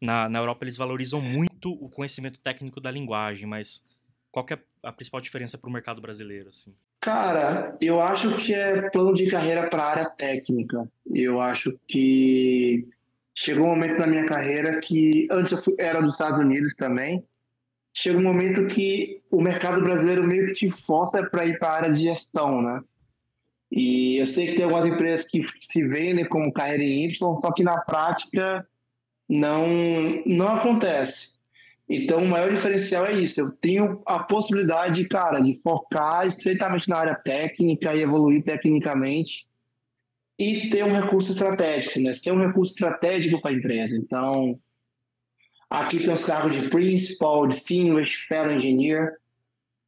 na, 0.00 0.28
na 0.28 0.38
Europa 0.38 0.64
eles 0.64 0.76
valorizam 0.76 1.20
muito 1.20 1.72
o 1.72 1.88
conhecimento 1.88 2.38
técnico 2.38 2.80
da 2.80 2.90
linguagem, 2.92 3.46
mas 3.46 3.84
qual 4.30 4.44
que 4.44 4.54
é 4.54 4.58
a 4.82 4.92
principal 4.92 5.20
diferença 5.20 5.58
para 5.58 5.68
o 5.68 5.72
mercado 5.72 6.00
brasileiro, 6.00 6.48
assim? 6.50 6.74
Cara, 7.00 7.76
eu 7.80 8.00
acho 8.00 8.36
que 8.36 8.54
é 8.54 8.88
plano 8.90 9.14
de 9.14 9.28
carreira 9.28 9.68
para 9.68 9.82
a 9.82 9.90
área 9.90 10.10
técnica. 10.10 10.88
Eu 11.12 11.40
acho 11.40 11.78
que 11.88 12.86
chegou 13.38 13.66
um 13.66 13.68
momento 13.68 13.98
na 13.98 14.06
minha 14.06 14.24
carreira 14.24 14.80
que 14.80 15.28
antes 15.30 15.52
eu 15.52 15.58
fui- 15.58 15.74
era 15.78 16.00
dos 16.00 16.14
Estados 16.14 16.38
Unidos 16.38 16.74
também. 16.74 17.22
Chega 17.92 18.18
um 18.18 18.22
momento 18.22 18.66
que 18.66 19.22
o 19.30 19.42
mercado 19.42 19.82
brasileiro 19.82 20.24
meio 20.24 20.46
que 20.46 20.54
te 20.54 20.70
força 20.70 21.22
para 21.22 21.44
ir 21.44 21.58
para 21.58 21.68
a 21.68 21.74
área 21.76 21.92
de 21.92 22.02
gestão, 22.02 22.62
né? 22.62 22.80
E 23.70 24.16
eu 24.16 24.26
sei 24.26 24.46
que 24.46 24.54
tem 24.54 24.64
algumas 24.64 24.86
empresas 24.86 25.26
que 25.26 25.42
se 25.60 25.86
vendem 25.86 26.26
como 26.26 26.52
carreira 26.52 26.82
em 26.82 27.04
Y, 27.04 27.40
só 27.40 27.52
que 27.52 27.62
na 27.62 27.78
prática 27.78 28.66
não 29.28 29.66
não 30.24 30.54
acontece. 30.56 31.36
Então, 31.88 32.18
o 32.18 32.26
maior 32.26 32.50
diferencial 32.50 33.04
é 33.06 33.12
isso. 33.12 33.40
Eu 33.40 33.52
tenho 33.52 34.02
a 34.06 34.20
possibilidade, 34.20 35.04
cara, 35.08 35.40
de 35.40 35.54
focar 35.60 36.26
estreitamente 36.26 36.88
na 36.88 36.96
área 36.96 37.14
técnica 37.14 37.94
e 37.94 38.02
evoluir 38.02 38.42
tecnicamente 38.42 39.46
e 40.38 40.68
ter 40.68 40.84
um 40.84 40.92
recurso 40.92 41.32
estratégico, 41.32 42.00
né? 42.00 42.12
Ser 42.12 42.32
um 42.32 42.46
recurso 42.46 42.74
estratégico 42.74 43.40
para 43.40 43.50
a 43.50 43.54
empresa. 43.54 43.96
Então, 43.96 44.58
aqui 45.70 45.98
tem 45.98 46.12
os 46.12 46.24
cargos 46.24 46.54
de 46.54 46.68
Principal, 46.68 47.46
Distinguished, 47.46 48.26
Fellow 48.26 48.52
Engineer. 48.52 49.16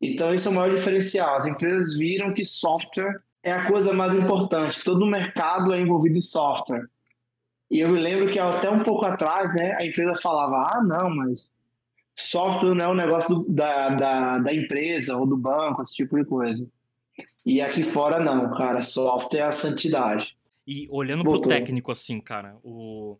Então, 0.01 0.33
esse 0.33 0.47
é 0.47 0.51
o 0.51 0.55
maior 0.55 0.75
diferencial. 0.75 1.37
As 1.37 1.47
empresas 1.47 1.97
viram 1.97 2.33
que 2.33 2.45
software 2.45 3.21
é 3.43 3.53
a 3.53 3.67
coisa 3.67 3.93
mais 3.93 4.15
importante. 4.15 4.83
Todo 4.83 5.03
o 5.03 5.11
mercado 5.11 5.73
é 5.73 5.81
envolvido 5.81 6.17
em 6.17 6.21
software. 6.21 6.89
E 7.71 7.81
eu 7.81 7.89
me 7.91 7.99
lembro 7.99 8.31
que 8.33 8.39
até 8.39 8.71
um 8.71 8.83
pouco 8.83 9.05
atrás, 9.05 9.55
né, 9.55 9.77
a 9.79 9.85
empresa 9.85 10.19
falava: 10.23 10.71
ah, 10.73 10.83
não, 10.83 11.11
mas 11.15 11.53
software 12.17 12.75
não 12.75 12.85
é 12.85 12.89
um 12.89 12.95
negócio 12.95 13.35
do- 13.35 13.53
da, 13.53 13.91
da, 13.91 14.39
da 14.39 14.55
empresa 14.55 15.17
ou 15.17 15.27
do 15.27 15.37
banco, 15.37 15.83
esse 15.83 15.95
tipo 15.95 16.17
de 16.17 16.25
coisa. 16.25 16.67
E 17.45 17.61
aqui 17.61 17.83
fora, 17.83 18.19
não, 18.19 18.51
cara. 18.57 18.81
Software 18.83 19.41
é 19.41 19.43
a 19.43 19.53
santidade. 19.53 20.38
E 20.71 20.87
olhando 20.91 21.23
pro 21.23 21.33
Voltou. 21.33 21.49
técnico, 21.49 21.91
assim, 21.91 22.21
cara, 22.21 22.59
o... 22.63 23.17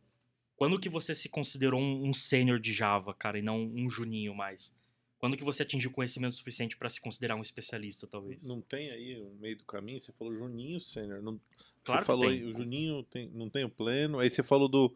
quando 0.55 0.79
que 0.79 0.91
você 0.91 1.15
se 1.15 1.31
considerou 1.31 1.81
um, 1.81 2.11
um 2.11 2.13
sênior 2.13 2.61
de 2.61 2.75
Java, 2.75 3.15
cara, 3.15 3.39
e 3.39 3.43
não 3.43 3.59
um 3.65 3.89
juninho 3.89 4.35
mais? 4.35 4.77
Quando 5.19 5.35
que 5.35 5.43
você 5.43 5.63
atingiu 5.63 5.91
conhecimento 5.91 6.35
suficiente 6.35 6.77
para 6.77 6.91
se 6.91 7.01
considerar 7.01 7.37
um 7.37 7.41
especialista, 7.41 8.07
talvez? 8.07 8.47
Não 8.47 8.61
tem 8.61 8.91
aí 8.91 9.19
um 9.19 9.35
meio 9.41 9.57
do 9.57 9.65
caminho? 9.65 9.99
Você 9.99 10.13
falou 10.13 10.37
Juninho 10.37 10.79
Sênior. 10.79 11.23
Não... 11.23 11.41
Claro 11.83 12.01
você 12.01 12.03
que 12.03 12.07
falou 12.07 12.29
tem. 12.29 12.35
aí, 12.35 12.45
o 12.45 12.55
Juninho 12.55 13.03
tem- 13.05 13.31
não 13.31 13.49
tem 13.49 13.65
o 13.65 13.71
pleno. 13.71 14.19
Aí 14.19 14.29
você 14.29 14.43
falou 14.43 14.69
do. 14.69 14.95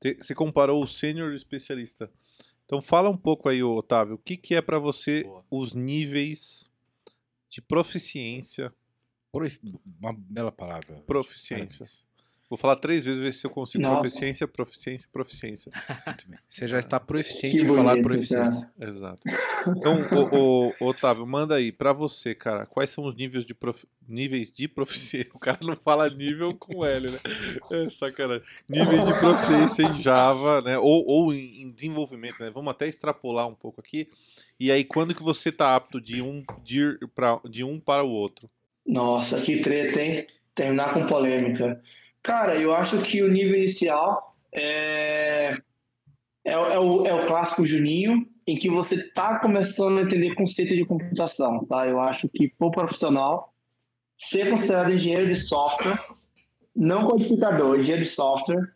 Você 0.00 0.34
comparou 0.36 0.82
o 0.82 0.86
sênior 0.86 1.30
e 1.30 1.34
o 1.34 1.36
especialista. 1.36 2.08
Então 2.64 2.80
fala 2.80 3.10
um 3.10 3.16
pouco 3.16 3.48
aí, 3.48 3.62
Otávio, 3.62 4.14
o 4.14 4.18
que, 4.18 4.36
que 4.36 4.54
é 4.54 4.62
pra 4.62 4.78
você 4.78 5.24
Boa. 5.24 5.44
os 5.50 5.74
níveis 5.74 6.70
de 7.50 7.60
proficiência? 7.60 8.72
Profi- 9.32 9.60
Uma 10.00 10.12
bela 10.12 10.52
palavra. 10.52 11.02
Proficiência. 11.06 11.86
Parabéns. 11.86 12.12
Vou 12.50 12.58
falar 12.58 12.76
três 12.76 13.06
vezes, 13.06 13.18
ver 13.18 13.32
se 13.32 13.46
eu 13.46 13.50
consigo 13.50 13.82
Nossa. 13.82 14.00
proficiência, 14.02 14.46
proficiência, 14.46 15.08
proficiência. 15.10 15.72
Muito 16.06 16.28
bem. 16.28 16.38
Você 16.46 16.68
já 16.68 16.78
está 16.78 17.00
proficiente 17.00 17.56
Que 17.56 17.64
em 17.64 17.66
falar 17.66 17.92
bonito, 17.92 18.04
proficiência. 18.04 18.70
Exato. 18.78 19.20
Então, 19.74 19.96
ô, 20.30 20.74
ô, 20.78 20.88
Otávio, 20.90 21.26
manda 21.26 21.54
aí, 21.54 21.72
pra 21.72 21.94
você, 21.94 22.34
cara, 22.34 22.66
quais 22.66 22.90
são 22.90 23.04
os 23.06 23.14
níveis 23.14 23.46
de, 23.46 23.54
profi- 23.54 23.86
níveis 24.06 24.50
de 24.50 24.68
proficiência? 24.68 25.30
O 25.34 25.38
cara 25.38 25.58
não 25.62 25.74
fala 25.74 26.10
nível 26.10 26.54
com 26.54 26.84
L, 26.84 27.10
né? 27.10 27.18
É 27.72 27.88
sacanagem. 27.88 28.46
Níveis 28.68 29.02
de 29.06 29.18
proficiência 29.18 29.82
em 29.84 30.02
Java, 30.02 30.60
né? 30.60 30.76
Ou, 30.78 31.06
ou 31.06 31.32
em, 31.32 31.62
em 31.62 31.70
desenvolvimento, 31.70 32.38
né? 32.40 32.50
Vamos 32.50 32.70
até 32.70 32.86
extrapolar 32.86 33.48
um 33.48 33.54
pouco 33.54 33.80
aqui. 33.80 34.10
E 34.60 34.70
aí, 34.70 34.84
quando 34.84 35.14
que 35.14 35.22
você 35.22 35.50
tá 35.50 35.74
apto 35.74 35.98
de 36.02 36.20
um, 36.20 36.44
de, 36.62 36.98
pra, 37.14 37.40
de 37.48 37.64
um 37.64 37.80
para 37.80 38.02
o 38.04 38.10
outro? 38.10 38.50
Nossa, 38.86 39.40
que 39.40 39.60
treta, 39.60 40.00
hein? 40.02 40.26
Terminar 40.54 40.92
com 40.92 41.06
polêmica. 41.06 41.80
Cara, 42.22 42.56
eu 42.56 42.74
acho 42.74 43.00
que 43.02 43.22
o 43.22 43.30
nível 43.30 43.56
inicial 43.58 44.36
é, 44.52 45.56
é, 46.44 46.58
o- 46.58 46.66
é 46.66 46.78
o, 46.78 47.06
é 47.06 47.14
o 47.14 47.26
clássico 47.26 47.66
Juninho, 47.66 48.26
em 48.46 48.56
que 48.56 48.68
você 48.68 48.96
está 48.96 49.38
começando 49.38 49.98
a 49.98 50.02
entender 50.02 50.34
conceito 50.34 50.74
de 50.74 50.84
computação, 50.84 51.64
tá? 51.66 51.86
Eu 51.86 52.00
acho 52.00 52.28
que, 52.28 52.48
por 52.58 52.70
profissional, 52.72 53.54
ser 54.16 54.50
considerado 54.50 54.92
engenheiro 54.92 55.26
de 55.26 55.36
software, 55.36 55.98
não 56.74 57.04
codificador, 57.06 57.78
engenheiro 57.78 58.02
de 58.02 58.08
software, 58.08 58.74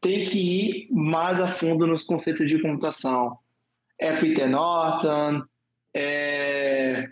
tem 0.00 0.24
que 0.24 0.38
ir 0.38 0.88
mais 0.92 1.40
a 1.40 1.48
fundo 1.48 1.86
nos 1.86 2.04
conceitos 2.04 2.46
de 2.46 2.60
computação. 2.62 3.38
É 3.98 4.16
Peter 4.16 4.48
Norton, 4.48 5.42
é 5.94 7.04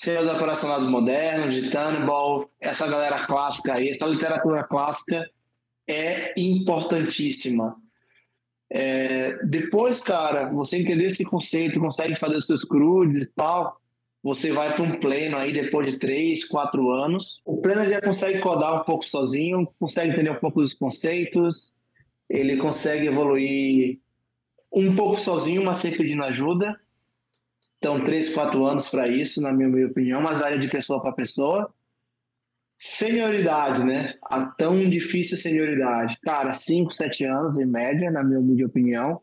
sistemas 0.00 0.34
operacionais 0.34 0.84
modernos, 0.84 1.54
de 1.54 1.70
Tannenbaum, 1.70 2.46
essa 2.58 2.86
galera 2.86 3.26
clássica 3.26 3.74
aí, 3.74 3.90
essa 3.90 4.06
literatura 4.06 4.64
clássica 4.64 5.28
é 5.86 6.32
importantíssima. 6.38 7.76
É, 8.70 9.36
depois, 9.44 10.00
cara, 10.00 10.48
você 10.48 10.78
entender 10.78 11.08
esse 11.08 11.22
conceito, 11.22 11.78
consegue 11.78 12.18
fazer 12.18 12.36
os 12.36 12.46
seus 12.46 12.64
crudes 12.64 13.18
e 13.18 13.30
tal, 13.34 13.78
você 14.22 14.50
vai 14.50 14.74
para 14.74 14.84
um 14.84 14.98
pleno 14.98 15.36
aí 15.36 15.52
depois 15.52 15.92
de 15.92 15.98
três, 15.98 16.46
quatro 16.46 16.90
anos. 16.90 17.42
O 17.44 17.58
pleno 17.58 17.86
já 17.86 18.00
consegue 18.00 18.40
codar 18.40 18.80
um 18.80 18.84
pouco 18.84 19.06
sozinho, 19.06 19.68
consegue 19.78 20.12
entender 20.12 20.30
um 20.30 20.40
pouco 20.40 20.62
dos 20.62 20.72
conceitos, 20.72 21.74
ele 22.26 22.56
consegue 22.56 23.06
evoluir 23.06 23.98
um 24.72 24.96
pouco 24.96 25.20
sozinho, 25.20 25.62
mas 25.62 25.76
sempre 25.76 25.98
pedindo 25.98 26.24
ajuda. 26.24 26.79
Então, 27.80 28.04
três, 28.04 28.34
quatro 28.34 28.66
anos 28.66 28.90
para 28.90 29.10
isso, 29.10 29.40
na 29.40 29.50
minha, 29.54 29.66
minha 29.66 29.86
opinião, 29.86 30.20
mas 30.20 30.38
varia 30.38 30.58
de 30.58 30.68
pessoa 30.68 31.00
para 31.00 31.12
pessoa. 31.12 31.72
Senioridade, 32.76 33.82
né? 33.84 34.16
A 34.22 34.44
tão 34.46 34.76
difícil 34.88 35.38
senioridade. 35.38 36.18
Cara, 36.22 36.52
cinco, 36.52 36.92
sete 36.92 37.24
anos 37.24 37.58
em 37.58 37.64
média, 37.64 38.10
na 38.10 38.22
minha 38.22 38.66
opinião. 38.66 39.22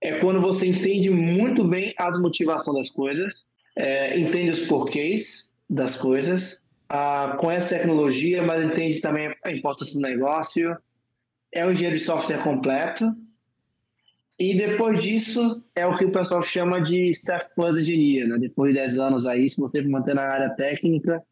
É 0.00 0.18
quando 0.18 0.40
você 0.40 0.66
entende 0.66 1.10
muito 1.10 1.62
bem 1.62 1.92
as 1.98 2.18
motivações 2.18 2.78
das 2.78 2.90
coisas, 2.90 3.46
é, 3.76 4.18
entende 4.18 4.50
os 4.50 4.66
porquês 4.66 5.52
das 5.68 5.94
coisas, 5.94 6.64
ah, 6.88 7.36
conhece 7.38 7.76
tecnologia, 7.76 8.42
mas 8.42 8.64
entende 8.64 9.00
também 9.00 9.34
a 9.44 9.52
importância 9.52 9.94
do 9.94 10.00
negócio. 10.00 10.74
É 11.52 11.66
um 11.66 11.72
engenheiro 11.72 11.98
de 11.98 12.04
software 12.04 12.42
completo. 12.42 13.04
E 14.38 14.54
depois 14.54 15.02
disso, 15.02 15.64
é 15.74 15.84
o 15.84 15.98
que 15.98 16.04
o 16.04 16.12
pessoal 16.12 16.42
chama 16.42 16.80
de 16.80 17.10
Staff 17.10 17.48
Plus 17.56 17.76
Engineer, 17.76 18.28
né? 18.28 18.38
Depois 18.38 18.72
de 18.72 18.78
10 18.78 18.98
anos 18.98 19.26
aí, 19.26 19.50
se 19.50 19.60
você 19.60 19.82
manter 19.82 20.14
na 20.14 20.22
área 20.22 20.50
técnica, 20.50 21.22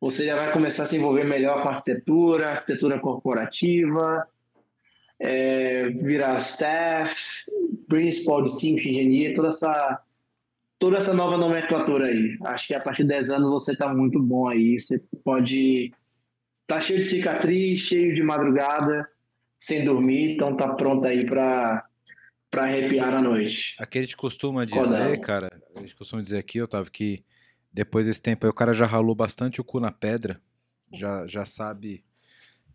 você 0.00 0.26
já 0.26 0.34
vai 0.34 0.52
começar 0.52 0.82
a 0.82 0.86
se 0.86 0.96
envolver 0.96 1.24
melhor 1.24 1.62
com 1.62 1.68
arquitetura, 1.68 2.50
arquitetura 2.50 2.98
corporativa, 2.98 4.26
é, 5.20 5.88
virar 5.90 6.38
staff, 6.38 7.48
principal 7.88 8.42
de 8.42 8.58
Sync 8.58 8.86
Engineer, 8.88 9.34
toda 9.34 9.48
essa, 9.48 10.02
toda 10.76 10.96
essa 10.98 11.14
nova 11.14 11.36
nomenclatura 11.36 12.06
aí. 12.06 12.36
Acho 12.46 12.66
que 12.66 12.74
a 12.74 12.80
partir 12.80 13.04
de 13.04 13.10
10 13.10 13.30
anos 13.30 13.52
você 13.52 13.72
está 13.72 13.94
muito 13.94 14.20
bom 14.20 14.48
aí, 14.48 14.78
você 14.78 15.00
pode 15.24 15.92
tá 16.66 16.80
cheio 16.80 16.98
de 16.98 17.04
cicatriz, 17.04 17.78
cheio 17.78 18.14
de 18.14 18.22
madrugada, 18.22 19.08
sem 19.58 19.84
dormir, 19.84 20.32
então 20.32 20.56
tá 20.56 20.68
pronto 20.68 21.06
aí 21.06 21.24
para 21.24 21.84
para 22.54 22.64
arrepiar 22.64 23.10
na 23.10 23.20
noite. 23.20 23.74
Aqui 23.78 23.98
a 23.98 24.00
gente 24.02 24.16
costuma 24.16 24.64
dizer, 24.64 24.80
Codão. 24.80 25.20
cara, 25.20 25.62
a 25.74 25.80
gente 25.80 25.94
costuma 25.94 26.22
dizer 26.22 26.38
aqui, 26.38 26.62
Otávio, 26.62 26.90
que 26.90 27.24
depois 27.72 28.06
desse 28.06 28.22
tempo 28.22 28.46
aí 28.46 28.50
o 28.50 28.54
cara 28.54 28.72
já 28.72 28.86
ralou 28.86 29.14
bastante 29.14 29.60
o 29.60 29.64
cu 29.64 29.80
na 29.80 29.90
pedra, 29.90 30.40
já, 30.92 31.26
já 31.26 31.44
sabe 31.44 32.04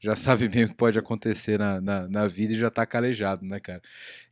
já 0.01 0.15
sabe 0.15 0.47
bem 0.47 0.64
o 0.64 0.69
que 0.69 0.76
pode 0.76 0.97
acontecer 0.97 1.60
na, 1.60 1.81
na, 1.81 2.07
na 2.07 2.27
vida 2.27 2.53
e 2.53 2.57
já 2.57 2.72
tá 2.72 2.85
calejado, 2.85 3.45
né, 3.45 3.60
cara? 3.60 3.81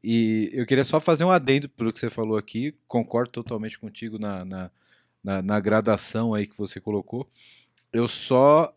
E 0.02 0.49
eu 0.53 0.65
queria 0.65 0.86
só 0.86 0.99
fazer 0.99 1.26
um 1.26 1.32
adendo 1.32 1.68
pelo 1.68 1.91
que 1.91 1.99
você 1.99 2.10
falou 2.10 2.38
aqui, 2.38 2.74
concordo 2.88 3.32
totalmente 3.32 3.78
contigo 3.78 4.18
na, 4.18 4.45
na, 4.45 4.72
na, 5.22 5.41
na 5.41 5.60
gradação 5.60 6.34
aí 6.34 6.48
que 6.48 6.57
você 6.57 6.80
colocou. 6.80 7.30
Eu 7.91 8.07
só 8.07 8.74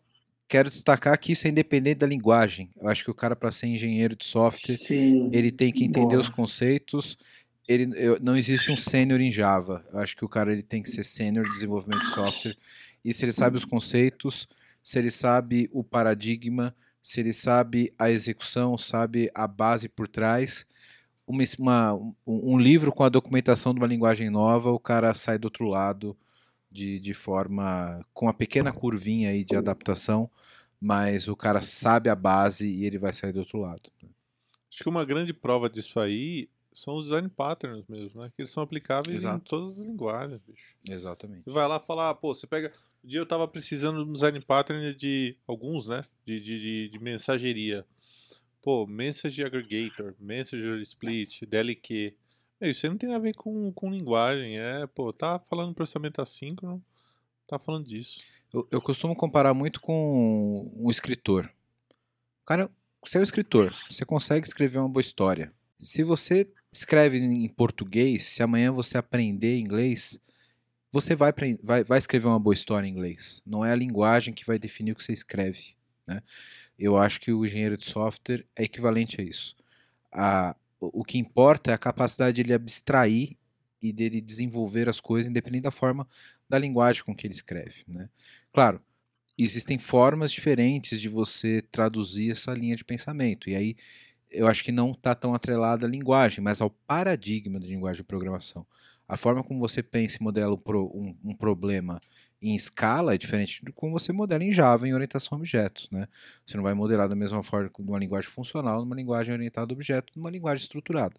quero 0.51 0.69
destacar 0.69 1.17
que 1.17 1.31
isso 1.31 1.47
é 1.47 1.49
independente 1.49 1.99
da 1.99 2.07
linguagem. 2.07 2.69
Eu 2.81 2.89
acho 2.89 3.05
que 3.05 3.09
o 3.09 3.13
cara, 3.13 3.37
para 3.37 3.49
ser 3.51 3.67
engenheiro 3.67 4.17
de 4.17 4.25
software, 4.25 4.75
Sim. 4.75 5.29
ele 5.31 5.49
tem 5.49 5.71
que 5.71 5.85
entender 5.85 6.09
Boa. 6.09 6.19
os 6.19 6.27
conceitos. 6.27 7.17
Ele, 7.65 7.89
eu- 7.95 8.19
não 8.21 8.35
existe 8.35 8.69
um 8.69 8.75
sênior 8.75 9.21
em 9.21 9.31
Java. 9.31 9.81
Eu 9.93 9.99
acho 9.99 10.13
que 10.13 10.25
o 10.25 10.27
cara 10.27 10.51
ele 10.51 10.61
tem 10.61 10.81
que 10.83 10.89
ser 10.89 11.05
sênior 11.05 11.45
de 11.45 11.51
desenvolvimento 11.53 12.01
de 12.03 12.09
software. 12.13 12.57
E 13.05 13.13
se 13.13 13.23
ele 13.23 13.31
sabe 13.31 13.55
os 13.55 13.63
conceitos, 13.63 14.45
se 14.83 14.99
ele 14.99 15.09
sabe 15.09 15.69
o 15.71 15.85
paradigma, 15.85 16.75
se 17.01 17.21
ele 17.21 17.31
sabe 17.31 17.93
a 17.97 18.11
execução, 18.11 18.77
sabe 18.77 19.31
a 19.33 19.47
base 19.47 19.87
por 19.87 20.05
trás, 20.05 20.65
uma, 21.25 21.43
uma- 21.59 21.93
um, 21.93 22.13
um 22.55 22.59
livro 22.59 22.91
com 22.91 23.05
a 23.05 23.09
documentação 23.09 23.73
de 23.73 23.79
uma 23.79 23.87
linguagem 23.87 24.29
nova, 24.29 24.69
o 24.69 24.79
cara 24.79 25.13
sai 25.13 25.37
do 25.37 25.45
outro 25.45 25.65
lado 25.65 26.17
de, 26.71 26.99
de 26.99 27.13
forma 27.13 28.03
com 28.13 28.25
uma 28.25 28.33
pequena 28.33 28.71
curvinha 28.71 29.29
aí 29.29 29.43
de 29.43 29.55
adaptação, 29.55 30.29
mas 30.79 31.27
o 31.27 31.35
cara 31.35 31.61
sabe 31.61 32.09
a 32.09 32.15
base 32.15 32.67
e 32.67 32.85
ele 32.85 32.97
vai 32.97 33.13
sair 33.13 33.33
do 33.33 33.39
outro 33.39 33.59
lado. 33.59 33.91
Acho 34.71 34.83
que 34.83 34.89
uma 34.89 35.03
grande 35.05 35.33
prova 35.33 35.69
disso 35.69 35.99
aí 35.99 36.49
são 36.71 36.95
os 36.95 37.05
design 37.05 37.27
patterns 37.27 37.85
mesmo, 37.87 38.21
né? 38.21 38.31
Que 38.35 38.41
eles 38.41 38.51
são 38.51 38.63
aplicáveis 38.63 39.23
em 39.23 39.27
Exato. 39.27 39.45
todas 39.45 39.77
as 39.77 39.85
linguagens, 39.85 40.41
bicho. 40.47 40.75
Exatamente. 40.87 41.43
Vai 41.45 41.67
lá 41.67 41.79
falar, 41.79 42.15
pô, 42.15 42.33
você 42.33 42.47
pega. 42.47 42.71
Um 43.03 43.07
dia 43.07 43.19
eu 43.19 43.25
tava 43.25 43.47
precisando 43.47 44.03
de 44.03 44.09
um 44.09 44.13
design 44.13 44.39
pattern 44.39 44.95
de 44.95 45.35
alguns, 45.45 45.87
né? 45.87 46.05
De, 46.25 46.39
de, 46.39 46.59
de, 46.59 46.89
de 46.89 46.99
mensageria. 46.99 47.85
Pô, 48.61 48.85
Message 48.85 49.43
Aggregator, 49.43 50.15
Messenger 50.19 50.79
Split, 50.81 51.45
DLQ. 51.45 52.15
É, 52.61 52.69
Isso 52.69 52.85
aí 52.85 52.91
não 52.91 52.97
tem 52.97 53.13
a 53.13 53.19
ver 53.19 53.33
com, 53.33 53.71
com 53.73 53.89
linguagem, 53.89 54.59
é, 54.59 54.85
pô, 54.85 55.11
tá 55.11 55.39
falando 55.39 55.73
processamento 55.73 56.21
assíncrono, 56.21 56.81
tá 57.47 57.57
falando 57.57 57.87
disso. 57.87 58.21
Eu, 58.53 58.67
eu 58.69 58.79
costumo 58.79 59.15
comparar 59.15 59.53
muito 59.55 59.81
com 59.81 60.71
um 60.75 60.89
escritor. 60.91 61.51
Cara, 62.45 62.69
você 63.03 63.17
é 63.17 63.21
um 63.21 63.23
escritor, 63.23 63.73
você 63.73 64.05
consegue 64.05 64.45
escrever 64.45 64.77
uma 64.77 64.87
boa 64.87 65.01
história. 65.01 65.51
Se 65.79 66.03
você 66.03 66.47
escreve 66.71 67.17
em 67.17 67.47
português, 67.49 68.23
se 68.23 68.43
amanhã 68.43 68.71
você 68.71 68.95
aprender 68.95 69.57
inglês, 69.57 70.19
você 70.91 71.15
vai, 71.15 71.33
vai, 71.63 71.83
vai 71.83 71.97
escrever 71.97 72.27
uma 72.27 72.39
boa 72.39 72.53
história 72.53 72.85
em 72.85 72.91
inglês. 72.91 73.41
Não 73.43 73.65
é 73.65 73.71
a 73.71 73.75
linguagem 73.75 74.35
que 74.35 74.45
vai 74.45 74.59
definir 74.59 74.91
o 74.91 74.95
que 74.95 75.03
você 75.03 75.13
escreve. 75.13 75.75
Né? 76.05 76.21
Eu 76.77 76.95
acho 76.95 77.19
que 77.19 77.31
o 77.31 77.43
engenheiro 77.43 77.75
de 77.75 77.85
software 77.85 78.45
é 78.55 78.63
equivalente 78.63 79.19
a 79.19 79.23
isso. 79.23 79.55
A, 80.11 80.55
o 80.81 81.03
que 81.03 81.17
importa 81.17 81.71
é 81.71 81.73
a 81.73 81.77
capacidade 81.77 82.35
de 82.35 82.41
ele 82.41 82.53
abstrair 82.53 83.37
e 83.81 83.91
dele 83.93 84.21
desenvolver 84.21 84.89
as 84.89 84.99
coisas, 84.99 85.29
independente 85.29 85.63
da 85.63 85.71
forma 85.71 86.07
da 86.49 86.57
linguagem 86.57 87.03
com 87.03 87.15
que 87.15 87.27
ele 87.27 87.33
escreve. 87.33 87.83
Né? 87.87 88.09
Claro, 88.51 88.81
existem 89.37 89.77
formas 89.77 90.31
diferentes 90.31 90.99
de 90.99 91.09
você 91.09 91.61
traduzir 91.71 92.31
essa 92.31 92.53
linha 92.53 92.75
de 92.75 92.83
pensamento. 92.83 93.49
E 93.49 93.55
aí 93.55 93.75
eu 94.29 94.47
acho 94.47 94.63
que 94.63 94.71
não 94.71 94.91
está 94.91 95.13
tão 95.13 95.33
atrelada 95.33 95.85
à 95.85 95.89
linguagem, 95.89 96.43
mas 96.43 96.61
ao 96.61 96.69
paradigma 96.69 97.59
da 97.59 97.67
linguagem 97.67 98.01
de 98.01 98.07
programação. 98.07 98.65
A 99.07 99.17
forma 99.17 99.43
como 99.43 99.59
você 99.59 99.83
pensa 99.83 100.17
e 100.19 100.23
modela 100.23 100.55
um- 100.55 101.15
um 101.23 101.35
problema 101.35 102.01
em 102.41 102.55
escala 102.55 103.13
é 103.13 103.17
diferente 103.17 103.63
de 103.63 103.71
como 103.71 103.91
você 103.91 104.11
modela 104.11 104.43
em 104.43 104.51
Java 104.51 104.87
em 104.87 104.93
orientação 104.93 105.37
a 105.37 105.39
objetos. 105.39 105.87
Né? 105.91 106.07
Você 106.45 106.57
não 106.57 106.63
vai 106.63 106.73
modelar 106.73 107.07
da 107.07 107.15
mesma 107.15 107.43
forma 107.43 107.69
numa 107.79 107.99
linguagem 107.99 108.29
funcional, 108.29 108.79
numa 108.79 108.95
linguagem 108.95 109.33
orientada 109.33 109.71
a 109.71 109.75
objeto, 109.75 110.13
numa 110.15 110.29
linguagem 110.29 110.63
estruturada. 110.63 111.15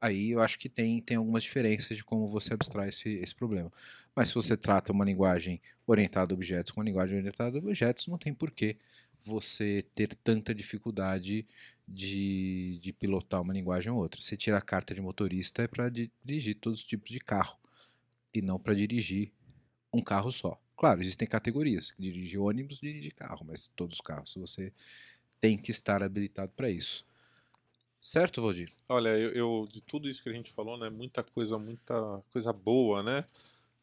Aí 0.00 0.30
eu 0.30 0.40
acho 0.40 0.58
que 0.58 0.68
tem, 0.68 1.00
tem 1.00 1.16
algumas 1.16 1.42
diferenças 1.42 1.96
de 1.96 2.04
como 2.04 2.28
você 2.28 2.54
abstrai 2.54 2.88
esse, 2.88 3.08
esse 3.08 3.34
problema. 3.34 3.70
Mas 4.14 4.28
se 4.28 4.34
você 4.34 4.56
trata 4.56 4.92
uma 4.92 5.04
linguagem 5.04 5.60
orientada 5.86 6.32
a 6.32 6.34
objetos 6.34 6.72
com 6.72 6.80
uma 6.80 6.86
linguagem 6.86 7.18
orientada 7.18 7.56
a 7.56 7.60
objetos, 7.60 8.06
não 8.06 8.18
tem 8.18 8.32
porquê 8.32 8.76
você 9.22 9.84
ter 9.94 10.14
tanta 10.14 10.54
dificuldade 10.54 11.46
de, 11.86 12.78
de 12.80 12.92
pilotar 12.92 13.42
uma 13.42 13.52
linguagem 13.52 13.90
ou 13.92 13.98
outra. 13.98 14.20
Você 14.22 14.36
tira 14.36 14.58
a 14.58 14.62
carta 14.62 14.94
de 14.94 15.00
motorista 15.00 15.62
é 15.62 15.66
para 15.68 15.88
dirigir 15.88 16.56
todos 16.56 16.80
os 16.80 16.84
tipos 16.84 17.10
de 17.10 17.20
carro 17.20 17.58
e 18.32 18.42
não 18.42 18.58
para 18.58 18.74
dirigir 18.74 19.32
um 19.96 20.02
carro 20.02 20.30
só. 20.30 20.58
Claro, 20.76 21.00
existem 21.00 21.26
categorias. 21.26 21.94
Dirigir 21.98 22.40
ônibus, 22.40 22.78
dirigir 22.80 23.14
carro, 23.14 23.44
mas 23.46 23.68
todos 23.74 23.94
os 23.96 24.00
carros. 24.00 24.34
Você 24.34 24.72
tem 25.40 25.56
que 25.56 25.70
estar 25.70 26.02
habilitado 26.02 26.52
para 26.54 26.70
isso. 26.70 27.04
Certo, 28.00 28.42
Valdir? 28.42 28.72
Olha, 28.88 29.08
eu, 29.18 29.30
eu- 29.32 29.68
de 29.72 29.80
tudo 29.80 30.08
isso 30.08 30.22
que 30.22 30.28
a 30.28 30.32
gente 30.32 30.52
falou, 30.52 30.76
né? 30.78 30.88
Muita 30.90 31.22
coisa, 31.24 31.58
muita 31.58 32.22
coisa 32.30 32.52
boa, 32.52 33.02
né? 33.02 33.24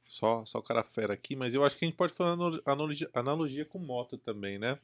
Só, 0.07 0.45
só 0.45 0.59
o 0.59 0.63
cara 0.63 0.83
fera 0.83 1.13
aqui, 1.13 1.35
mas 1.35 1.53
eu 1.55 1.63
acho 1.65 1.77
que 1.77 1.83
a 1.85 1.87
gente 1.87 1.97
pode 1.97 2.13
fazer 2.13 2.29
analo- 2.31 2.61
analogia, 2.65 3.09
analogia 3.13 3.65
com 3.65 3.79
moto 3.79 4.17
também, 4.17 4.57
né? 4.59 4.77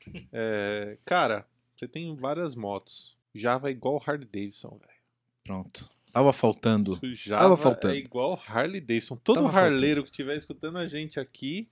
É, 0.32 0.98
cara, 1.04 1.46
você 1.74 1.88
tem 1.88 2.14
várias 2.14 2.54
motos. 2.54 3.16
Java 3.34 3.68
é 3.68 3.72
igual 3.72 4.02
Harley 4.04 4.26
Davidson, 4.26 4.76
velho. 4.78 5.00
Pronto. 5.42 5.90
Tava 6.14 6.32
faltando. 6.32 6.96
Java 7.12 7.56
faltando. 7.56 7.92
é 7.92 7.98
igual 7.98 8.40
Harley 8.46 8.80
Davidson. 8.80 9.16
Todo 9.16 9.36
Tava 9.36 9.50
faltando. 9.50 9.74
harleiro 9.74 10.04
que 10.04 10.10
estiver 10.10 10.36
escutando 10.36 10.78
a 10.78 10.86
gente 10.86 11.18
aqui, 11.18 11.68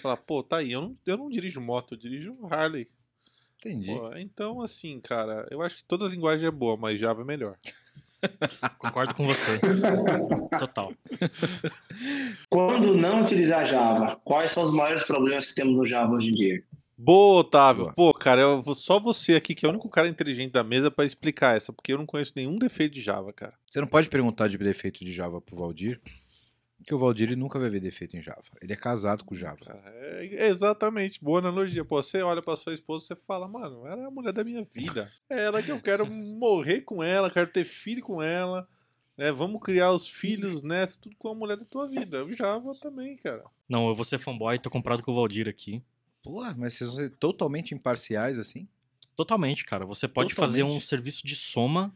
fala, 0.00 0.16
pô, 0.16 0.44
tá 0.44 0.58
aí, 0.58 0.70
eu 0.70 0.80
não, 0.80 0.96
eu 1.04 1.16
não 1.16 1.28
dirijo 1.28 1.60
moto, 1.60 1.94
eu 1.94 1.98
dirijo 1.98 2.38
Harley. 2.48 2.88
Entendi. 3.58 3.92
Pô, 3.92 4.16
então, 4.16 4.62
assim, 4.62 5.00
cara, 5.00 5.44
eu 5.50 5.60
acho 5.60 5.78
que 5.78 5.84
toda 5.84 6.06
linguagem 6.06 6.46
é 6.46 6.52
boa, 6.52 6.76
mas 6.76 7.00
Java 7.00 7.22
é 7.22 7.24
melhor. 7.24 7.56
Concordo 8.78 9.12
com 9.12 9.26
você. 9.26 9.58
Total. 10.56 10.92
Quando 12.48 12.94
não 12.94 13.22
utilizar 13.22 13.66
Java, 13.66 14.14
quais 14.22 14.52
são 14.52 14.62
os 14.62 14.72
maiores 14.72 15.02
problemas 15.02 15.46
que 15.46 15.54
temos 15.56 15.76
no 15.76 15.84
Java 15.84 16.12
hoje 16.12 16.28
em 16.28 16.32
dia? 16.32 16.64
Boa, 17.02 17.40
Otávio. 17.40 17.84
Boa. 17.84 17.94
Pô, 17.94 18.12
cara, 18.12 18.42
eu 18.42 18.60
vou- 18.60 18.74
só 18.74 19.00
você 19.00 19.34
aqui, 19.34 19.54
que 19.54 19.64
é 19.64 19.68
o 19.68 19.72
único 19.72 19.88
cara 19.88 20.06
inteligente 20.06 20.52
da 20.52 20.62
mesa 20.62 20.90
pra 20.90 21.04
explicar 21.06 21.56
essa, 21.56 21.72
porque 21.72 21.92
eu 21.94 21.98
não 21.98 22.04
conheço 22.04 22.32
nenhum 22.36 22.58
defeito 22.58 22.92
de 22.94 23.00
Java, 23.00 23.32
cara. 23.32 23.54
Você 23.64 23.80
não 23.80 23.86
pode 23.86 24.10
perguntar 24.10 24.48
de 24.48 24.58
defeito 24.58 25.02
de 25.02 25.10
Java 25.10 25.40
pro 25.40 25.56
Valdir, 25.56 25.98
porque 26.76 26.94
o 26.94 26.98
Valdir 26.98 27.28
ele 27.28 27.36
nunca 27.36 27.58
vai 27.58 27.70
ver 27.70 27.80
defeito 27.80 28.18
em 28.18 28.20
Java. 28.20 28.42
Ele 28.60 28.74
é 28.74 28.76
casado 28.76 29.24
com 29.24 29.34
Java. 29.34 29.58
É, 29.86 30.48
exatamente, 30.48 31.18
boa 31.24 31.38
analogia. 31.38 31.84
Pô, 31.86 32.02
você 32.02 32.20
olha 32.20 32.42
pra 32.42 32.54
sua 32.54 32.74
esposa 32.74 33.04
e 33.04 33.06
você 33.08 33.16
fala, 33.16 33.48
mano, 33.48 33.86
ela 33.86 34.02
é 34.02 34.06
a 34.06 34.10
mulher 34.10 34.32
da 34.34 34.44
minha 34.44 34.62
vida. 34.62 35.10
É 35.30 35.44
ela 35.44 35.62
que 35.62 35.72
eu 35.72 35.80
quero 35.80 36.04
morrer 36.38 36.82
com 36.82 37.02
ela, 37.02 37.30
quero 37.30 37.48
ter 37.48 37.64
filho 37.64 38.02
com 38.02 38.20
ela. 38.22 38.66
Né? 39.16 39.32
Vamos 39.32 39.62
criar 39.62 39.90
os 39.92 40.06
filhos, 40.06 40.62
netos, 40.62 40.96
tudo 40.96 41.16
com 41.18 41.28
a 41.28 41.34
mulher 41.34 41.56
da 41.56 41.64
tua 41.64 41.88
vida. 41.88 42.22
O 42.26 42.32
Java 42.32 42.72
também, 42.78 43.16
cara. 43.16 43.42
Não, 43.66 43.88
eu 43.88 43.94
vou 43.94 44.04
ser 44.04 44.18
fanboy, 44.18 44.58
tô 44.58 44.68
comprado 44.68 45.02
com 45.02 45.12
o 45.12 45.14
Valdir 45.14 45.48
aqui. 45.48 45.82
Porra, 46.22 46.54
mas 46.56 46.74
vocês 46.74 46.90
vão 46.90 46.98
ser 47.02 47.10
totalmente 47.10 47.74
imparciais 47.74 48.38
assim? 48.38 48.68
Totalmente, 49.16 49.64
cara. 49.64 49.84
Você 49.86 50.08
pode 50.08 50.34
fazer 50.34 50.62
um 50.62 50.66
Totalmente. 50.66 50.84
serviço 50.86 51.26
de 51.26 51.34
soma 51.34 51.92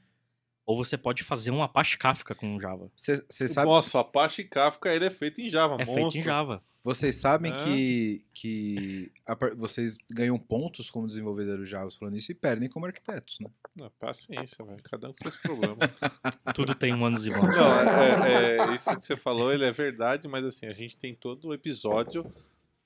ou 0.67 0.77
você 0.79 0.97
pode 0.97 1.23
fazer 1.23 1.51
um 1.51 1.63
Apache 1.63 1.99
Kafka 1.99 2.35
com 2.35 2.59
Java. 2.59 2.91
Você 2.97 3.47
sabe, 3.49 3.67
Nossa, 3.69 3.99
o 3.99 4.01
Apache 4.01 4.45
Kafka 4.45 4.89
ele 4.95 5.05
é 5.05 5.11
feito 5.11 5.43
em 5.43 5.49
Java, 5.51 5.75
É 5.75 5.85
monstro. 5.85 5.95
feito 5.95 6.19
em 6.19 6.23
Java. 6.23 6.61
vocês 6.83 7.17
sabem 7.17 7.53
É. 7.53 7.57
que, 7.57 8.21
que 8.33 9.13
a 9.27 9.35
vocês 9.55 9.99
ganham 10.11 10.39
pontos 10.39 10.89
como 10.89 11.07
desenvolvedores 11.07 11.69
Java 11.69 11.91
falando 11.91 12.17
isso 12.17 12.33
e 12.33 12.35
perdem 12.35 12.67
como 12.69 12.87
arquitetos, 12.87 13.39
né? 13.41 13.51
Não, 13.77 13.91
paciência, 13.99 14.65
velho. 14.65 14.83
Cada 14.83 15.09
um 15.09 15.13
com 15.13 15.23
seus 15.31 15.37
problemas. 15.37 15.79
Tudo 16.55 16.75
tem 16.75 16.95
um 16.95 17.05
anos 17.05 17.27
e 17.27 17.31
bônus. 17.31 17.57
Não, 17.57 17.81
é, 18.25 18.57
é, 18.57 18.75
isso 18.75 18.95
que 18.97 19.05
você 19.05 19.17
falou, 19.19 19.53
ele 19.53 19.67
é 19.67 19.73
verdade, 19.73 20.27
mas 20.29 20.45
assim, 20.45 20.67
a 20.67 20.73
gente 20.73 20.97
tem 20.97 21.15
todo 21.15 21.49
o 21.49 21.55
episódio 21.55 22.25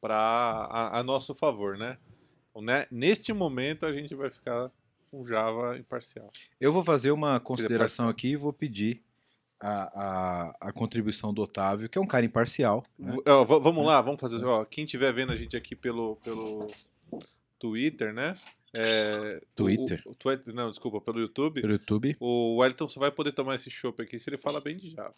para 0.01 0.17
a, 0.17 0.99
a 0.99 1.03
nosso 1.03 1.35
favor, 1.35 1.77
né? 1.77 1.99
Então, 2.51 2.63
né? 2.63 2.87
Neste 2.91 3.33
momento 3.33 3.87
a 3.87 3.93
gente 3.93 4.15
vai 4.15 4.31
ficar 4.31 4.71
com 5.11 5.27
Java 5.27 5.79
imparcial. 5.79 6.31
Eu 6.61 6.73
vou 6.73 6.85
fazer 6.85 7.11
uma 7.11 7.41
consideração 7.41 8.09
aqui 8.09 8.29
e 8.29 8.37
vou 8.37 8.53
pedir 8.53 9.03
a, 9.61 10.51
a, 10.61 10.69
a 10.69 10.73
contribuição 10.73 11.33
do 11.33 11.43
Otávio, 11.43 11.89
que 11.89 11.99
é 11.99 12.01
um 12.01 12.07
cara 12.07 12.25
imparcial. 12.25 12.85
né? 12.99 13.17
Ó, 13.27 13.45
vamos 13.45 13.85
lá, 13.85 14.01
vamos 14.01 14.21
fazer. 14.21 14.45
Ó, 14.45 14.65
quem 14.65 14.85
estiver 14.85 15.13
vendo 15.13 15.33
a 15.33 15.37
gente 15.37 15.57
aqui 15.57 15.75
pelo, 15.75 16.17
pelo 16.17 16.67
Twitter, 17.59 18.13
né? 18.13 18.37
É, 18.75 19.41
Twitter? 19.55 20.03
O, 20.05 20.11
o 20.11 20.15
Twitter, 20.15 20.55
não, 20.55 20.69
desculpa, 20.71 21.01
pelo 21.01 21.21
YouTube. 21.21 21.61
Pelo 21.61 21.73
YouTube. 21.73 22.17
O 22.21 22.57
Wellington 22.57 22.87
só 22.89 23.01
vai 23.01 23.11
poder 23.11 23.33
tomar 23.33 23.55
esse 23.55 23.71
chopp 23.71 24.03
aqui 24.03 24.19
se 24.19 24.29
ele 24.29 24.37
fala 24.39 24.61
bem 24.61 24.77
de 24.77 24.91
Java. 24.91 25.15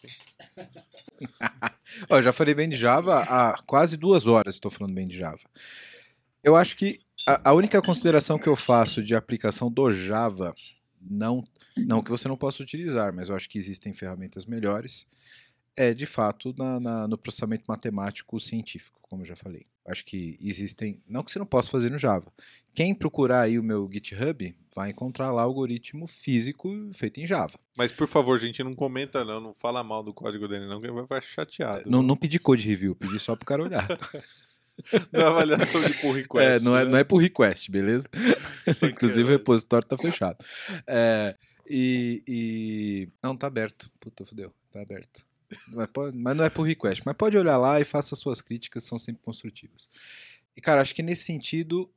Ó, 2.09 2.17
eu 2.17 2.21
já 2.21 2.31
falei 2.33 2.53
bem 2.53 2.69
de 2.69 2.75
Java 2.75 3.19
há 3.23 3.61
quase 3.65 3.97
duas 3.97 4.27
horas 4.27 4.55
estou 4.55 4.71
falando 4.71 4.93
bem 4.93 5.07
de 5.07 5.17
Java. 5.17 5.39
Eu 6.43 6.55
acho 6.55 6.75
que 6.75 6.99
a, 7.27 7.49
a 7.49 7.53
única 7.53 7.81
consideração 7.81 8.39
que 8.39 8.47
eu 8.47 8.55
faço 8.55 9.03
de 9.03 9.13
aplicação 9.15 9.69
do 9.71 9.91
Java, 9.91 10.55
não, 11.01 11.43
não 11.77 12.01
que 12.01 12.09
você 12.09 12.27
não 12.27 12.37
possa 12.37 12.63
utilizar, 12.63 13.13
mas 13.13 13.29
eu 13.29 13.35
acho 13.35 13.49
que 13.49 13.57
existem 13.57 13.93
ferramentas 13.93 14.45
melhores, 14.45 15.05
é 15.75 15.93
de 15.93 16.05
fato 16.05 16.53
na- 16.57 16.79
na- 16.79 17.07
no 17.07 17.17
processamento 17.17 17.65
matemático 17.67 18.39
científico, 18.39 18.99
como 19.01 19.21
eu 19.21 19.25
já 19.27 19.35
falei. 19.35 19.65
Acho 19.87 20.05
que 20.05 20.37
existem, 20.41 21.01
não 21.07 21.23
que 21.23 21.31
você 21.31 21.39
não 21.39 21.45
possa 21.45 21.69
fazer 21.69 21.89
no 21.89 21.97
Java. 21.97 22.31
Quem 22.73 22.93
procurar 22.95 23.41
aí 23.41 23.57
o 23.59 23.63
meu 23.63 23.89
GitHub 23.91 24.55
vai 24.73 24.91
encontrar 24.91 25.31
lá 25.31 25.41
algoritmo 25.41 26.07
físico 26.07 26.69
feito 26.93 27.19
em 27.19 27.25
Java. 27.25 27.59
Mas 27.75 27.91
por 27.91 28.07
favor, 28.07 28.37
gente, 28.39 28.63
não 28.63 28.73
comenta 28.75 29.25
não, 29.25 29.41
não 29.41 29.53
fala 29.53 29.83
mal 29.83 30.03
do 30.03 30.13
código 30.13 30.47
dele 30.47 30.67
não, 30.67 30.79
que 30.79 30.85
ele 30.87 30.93
vai 30.93 31.03
ficar 31.03 31.21
chateado. 31.21 31.89
Não, 31.89 32.01
não 32.03 32.15
pedi 32.15 32.39
code 32.39 32.65
review, 32.67 32.95
pedi 32.95 33.19
só 33.19 33.35
pro 33.35 33.45
cara 33.45 33.63
olhar. 33.63 33.87
Da 35.11 35.27
avaliação 35.27 35.81
de 35.83 35.93
pull 35.95 36.13
request. 36.15 36.61
É, 36.63 36.65
não 36.65 36.75
é, 36.75 36.85
né? 36.85 36.91
não 36.91 36.97
é 36.97 37.03
por 37.03 37.17
request, 37.17 37.69
beleza? 37.69 38.07
Inclusive 38.89 39.23
o 39.29 39.31
repositório 39.31 39.87
tá 39.87 39.97
fechado. 39.97 40.43
É, 40.87 41.35
e, 41.69 42.23
e- 42.27 43.09
Não, 43.21 43.35
tá 43.35 43.47
aberto. 43.47 43.91
Puta, 43.99 44.25
fodeu. 44.25 44.51
Tá 44.71 44.81
aberto. 44.81 45.27
Mas, 46.13 46.35
não 46.35 46.45
é 46.45 46.49
por 46.49 46.63
request. 46.63 47.01
Mas 47.05 47.15
pode 47.15 47.37
olhar 47.37 47.57
lá 47.57 47.79
e 47.79 47.85
faça 47.85 48.15
suas 48.15 48.41
críticas, 48.41 48.83
são 48.83 48.97
sempre 48.99 49.21
construtivas. 49.23 49.89
E, 50.55 50.61
cara, 50.61 50.81
acho 50.81 50.93
que 50.95 51.03
nesse 51.03 51.23
sentido, 51.23 51.89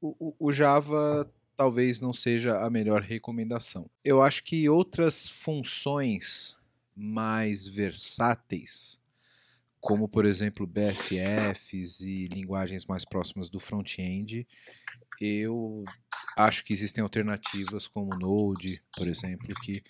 o- 0.00 0.34
o 0.38 0.52
Java 0.52 1.30
talvez 1.56 2.00
não 2.00 2.12
seja 2.12 2.58
a 2.58 2.68
melhor 2.68 3.00
recomendação. 3.02 3.88
Eu 4.04 4.20
acho 4.22 4.42
que 4.42 4.68
outras 4.68 5.28
funções 5.28 6.56
mais 6.96 7.66
versáteis, 7.66 9.00
como 9.80 10.08
por 10.08 10.24
exemplo 10.24 10.66
BFFs 10.66 12.00
e 12.00 12.24
linguagens 12.26 12.86
mais 12.86 13.04
próximas 13.04 13.48
do 13.50 13.60
front-end, 13.60 14.46
eu 15.20 15.84
acho 16.36 16.64
que 16.64 16.72
existem 16.72 17.02
alternativas 17.02 17.86
como 17.86 18.16
Node, 18.18 18.82
por 18.96 19.06
exemplo, 19.06 19.54
que 19.62 19.82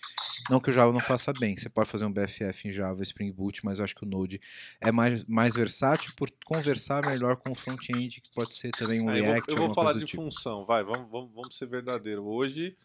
não 0.50 0.60
que 0.60 0.70
o 0.70 0.72
Java 0.72 0.92
não 0.92 1.00
faça 1.00 1.32
bem. 1.32 1.56
Você 1.56 1.68
pode 1.68 1.88
fazer 1.88 2.04
um 2.04 2.12
BFF 2.12 2.68
em 2.68 2.72
Java 2.72 3.02
Spring 3.02 3.32
Boot, 3.32 3.64
mas 3.64 3.78
eu 3.78 3.84
acho 3.84 3.94
que 3.94 4.04
o 4.04 4.08
Node 4.08 4.40
é 4.80 4.92
mais, 4.92 5.24
mais 5.24 5.54
versátil 5.54 6.12
por 6.16 6.30
conversar 6.44 7.06
melhor 7.06 7.36
com 7.36 7.52
o 7.52 7.54
front-end, 7.54 8.20
que 8.20 8.30
pode 8.34 8.52
ser 8.54 8.70
também 8.72 9.00
um 9.00 9.08
Ah, 9.08 9.18
eu 9.18 9.24
vou, 9.24 9.32
React 9.32 9.50
eu 9.50 9.60
ou 9.60 9.66
vou 9.66 9.74
falar 9.74 9.92
de 9.94 10.04
tipo. 10.04 10.22
função, 10.22 10.64
vai, 10.66 10.84
vamos, 10.84 11.10
vamos, 11.10 11.32
vamos 11.32 11.56
ser 11.56 11.66
verdadeiro. 11.66 12.24
Hoje, 12.24 12.76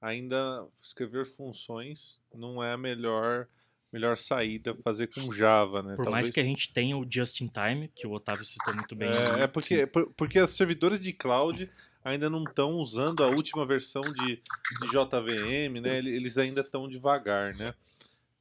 ainda 0.00 0.66
escrever 0.82 1.26
funções 1.26 2.18
não 2.34 2.62
é 2.62 2.72
a 2.72 2.78
melhor, 2.78 3.46
melhor 3.94 4.16
saída 4.16 4.76
fazer 4.82 5.06
com 5.06 5.20
Java, 5.32 5.80
né? 5.82 5.94
Por 5.94 6.10
mais 6.10 6.28
que 6.28 6.40
a 6.40 6.44
gente 6.44 6.72
tenha 6.72 6.96
o 6.98 7.06
Just 7.08 7.40
in 7.40 7.46
Time, 7.48 7.88
que 7.94 8.06
o 8.06 8.12
Otávio 8.12 8.44
citou 8.44 8.74
muito 8.74 8.94
bem. 8.96 9.08
É, 9.08 9.44
é 9.44 9.46
porque, 9.46 9.86
por- 9.86 10.12
porque 10.16 10.40
os 10.40 10.50
servidores 10.50 11.00
de 11.00 11.12
cloud 11.12 11.70
ainda 12.04 12.28
não 12.28 12.42
estão 12.42 12.72
usando 12.72 13.22
a 13.22 13.28
última 13.28 13.64
versão 13.64 14.00
de, 14.02 14.32
de 14.32 14.88
JVM, 14.90 15.80
né? 15.80 15.98
Ele- 15.98 16.10
Eles 16.16 16.36
ainda 16.36 16.60
estão 16.60 16.88
devagar, 16.88 17.50
né? 17.58 17.72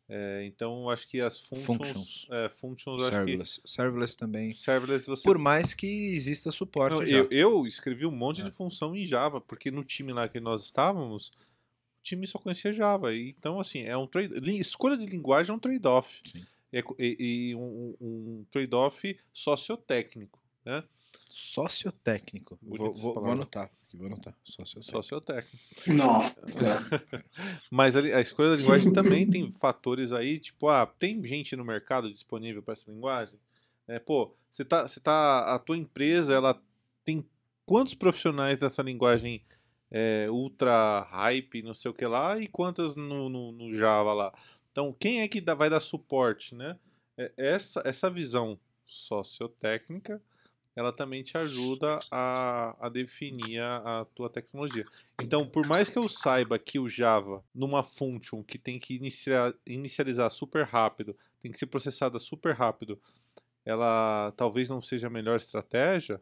É, 0.09 0.43
então, 0.45 0.81
eu 0.83 0.89
acho 0.89 1.07
que 1.07 1.21
as 1.21 1.39
functions... 1.39 1.65
Functions. 1.67 2.27
É, 2.29 2.49
functions, 2.49 2.99
eu 3.01 3.07
acho 3.07 3.15
Serverless. 3.15 3.61
Serverless 3.65 4.17
também. 4.17 4.49
que 4.49 4.55
serverless 4.57 5.07
você 5.07 5.23
Por 5.23 5.37
mais 5.37 5.73
que 5.73 5.87
exista 6.15 6.51
suporte 6.51 6.95
Não, 6.97 7.05
já. 7.05 7.15
eu, 7.17 7.27
eu 7.31 7.65
escrevi 7.67 8.05
um 8.05 8.11
monte 8.11 8.41
É. 8.41 8.43
de 8.43 8.51
função 8.51 8.95
em 8.95 9.05
Java, 9.05 9.39
porque 9.39 9.71
no 9.71 9.83
time 9.83 10.11
lá 10.11 10.27
que 10.27 10.39
nós 10.41 10.63
estávamos, 10.65 11.31
time 12.03 12.27
só 12.27 12.37
conhecia 12.37 12.73
Java. 12.73 13.13
E, 13.13 13.29
então, 13.29 13.59
assim, 13.59 13.81
é 13.83 13.97
um 13.97 14.05
trade. 14.05 14.33
Escolha 14.59 14.95
de 14.97 15.05
linguagem 15.05 15.51
é 15.51 15.55
um 15.55 15.59
trade-off. 15.59 16.21
Sim. 16.25 16.45
É 16.71 16.83
E, 16.99 17.17
e 17.51 17.55
um, 17.55 17.95
um 18.01 18.45
trade-off 18.51 19.17
sociotécnico, 19.31 20.39
né? 20.65 20.83
Sociotécnico. 21.29 22.57
Vou, 22.61 22.93
vou- 22.93 23.13
vou 23.13 23.31
anotar. 23.31 23.69
Vou 23.93 24.07
anotar. 24.07 24.35
Sociotécnico. 24.43 24.91
Sociotécnico. 25.03 25.57
Nossa. 25.95 26.89
Mas 27.69 27.95
a, 27.95 27.99
a 27.99 28.21
escolha 28.21 28.49
da 28.51 28.55
linguagem 28.55 28.91
também 28.91 29.29
tem 29.29 29.51
fatores 29.51 30.11
aí, 30.11 30.39
tipo, 30.39 30.67
ah, 30.67 30.85
tem 30.87 31.23
gente 31.25 31.55
no 31.55 31.63
mercado 31.63 32.11
disponível 32.11 32.63
para 32.63 32.73
essa 32.73 32.89
linguagem? 32.91 33.37
É, 33.87 33.99
pô, 33.99 34.35
você 34.49 34.65
tá, 34.65 34.87
você 34.87 34.99
tá, 34.99 35.53
a 35.53 35.59
tua 35.59 35.77
empresa, 35.77 36.33
ela 36.33 36.59
tem 37.05 37.23
quantos 37.65 37.93
profissionais 37.93 38.57
dessa 38.57 38.81
linguagem 38.81 39.43
é, 39.93 40.27
ultra 40.31 41.01
hype, 41.11 41.61
não 41.63 41.75
sei 41.75 41.91
o 41.91 41.93
que 41.93 42.05
lá, 42.07 42.39
e 42.39 42.47
quantas 42.47 42.95
no, 42.95 43.29
no, 43.29 43.51
no 43.53 43.73
Java 43.75 44.13
lá? 44.13 44.33
Então, 44.71 44.91
quem 44.99 45.21
é 45.21 45.27
que 45.29 45.39
dá- 45.39 45.53
vai 45.53 45.69
dar 45.69 45.79
suporte, 45.79 46.55
né? 46.55 46.79
É, 47.17 47.31
Essa, 47.37 47.83
essa 47.85 48.09
visão 48.09 48.59
sociotécnica, 48.85 50.21
ela 50.75 50.91
também 50.91 51.23
te 51.23 51.37
ajuda 51.37 52.03
a, 52.09 52.75
a 52.87 52.89
definir 52.89 53.61
a, 53.61 54.01
a 54.01 54.05
tua 54.05 54.29
tecnologia. 54.29 54.87
Então, 55.19 55.47
por 55.47 55.63
mais 55.63 55.87
que 55.89 55.99
eu 55.99 56.07
saiba 56.07 56.57
que 56.57 56.79
o 56.79 56.89
Java, 56.89 57.43
numa 57.53 57.83
function 57.83 58.43
que 58.43 58.57
tem 58.57 58.79
que 58.79 58.95
iniciar, 58.95 59.53
inicializar 59.67 60.29
super 60.31 60.65
rápido, 60.65 61.15
tem 61.41 61.51
que 61.51 61.59
ser 61.59 61.67
processada 61.67 62.17
super 62.17 62.55
rápido, 62.55 62.99
ela 63.65 64.33
talvez 64.35 64.69
não 64.69 64.81
seja 64.81 65.07
a 65.07 65.11
melhor 65.11 65.37
estratégia, 65.37 66.21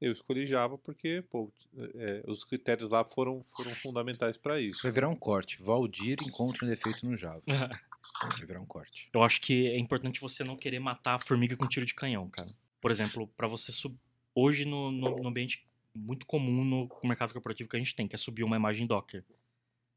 Eu 0.00 0.12
escolhi 0.12 0.46
Java 0.46 0.78
porque 0.78 1.22
pô, 1.30 1.52
é, 1.94 2.22
os 2.26 2.42
critérios 2.42 2.90
lá 2.90 3.04
foram, 3.04 3.42
foram 3.42 3.70
fundamentais 3.70 4.36
para 4.36 4.58
isso. 4.58 4.82
Vai 4.82 4.90
virar 4.90 5.08
um 5.08 5.16
corte. 5.16 5.62
Valdir 5.62 6.16
encontra 6.26 6.64
um 6.64 6.68
defeito 6.68 7.08
no 7.08 7.16
Java. 7.16 7.42
Vai 7.46 8.46
virar 8.46 8.60
um 8.60 8.66
corte. 8.66 9.10
Eu 9.12 9.22
acho 9.22 9.42
que 9.42 9.66
é 9.68 9.78
importante 9.78 10.20
você 10.20 10.42
não 10.42 10.56
querer 10.56 10.78
matar 10.78 11.16
a 11.16 11.18
formiga 11.18 11.54
com 11.54 11.66
tiro 11.68 11.84
de 11.84 11.94
canhão, 11.94 12.30
cara. 12.30 12.48
Por 12.80 12.90
exemplo, 12.90 13.26
para 13.36 13.46
você 13.46 13.70
sub... 13.70 13.94
hoje 14.34 14.64
no, 14.64 14.90
no, 14.90 15.18
no 15.18 15.28
ambiente 15.28 15.66
muito 15.94 16.24
comum 16.24 16.64
no 16.64 16.88
mercado 17.04 17.32
corporativo 17.32 17.68
que 17.68 17.76
a 17.76 17.78
gente 17.78 17.94
tem, 17.94 18.08
que 18.08 18.14
é 18.14 18.18
subir 18.18 18.44
uma 18.44 18.56
imagem 18.56 18.86
Docker. 18.86 19.22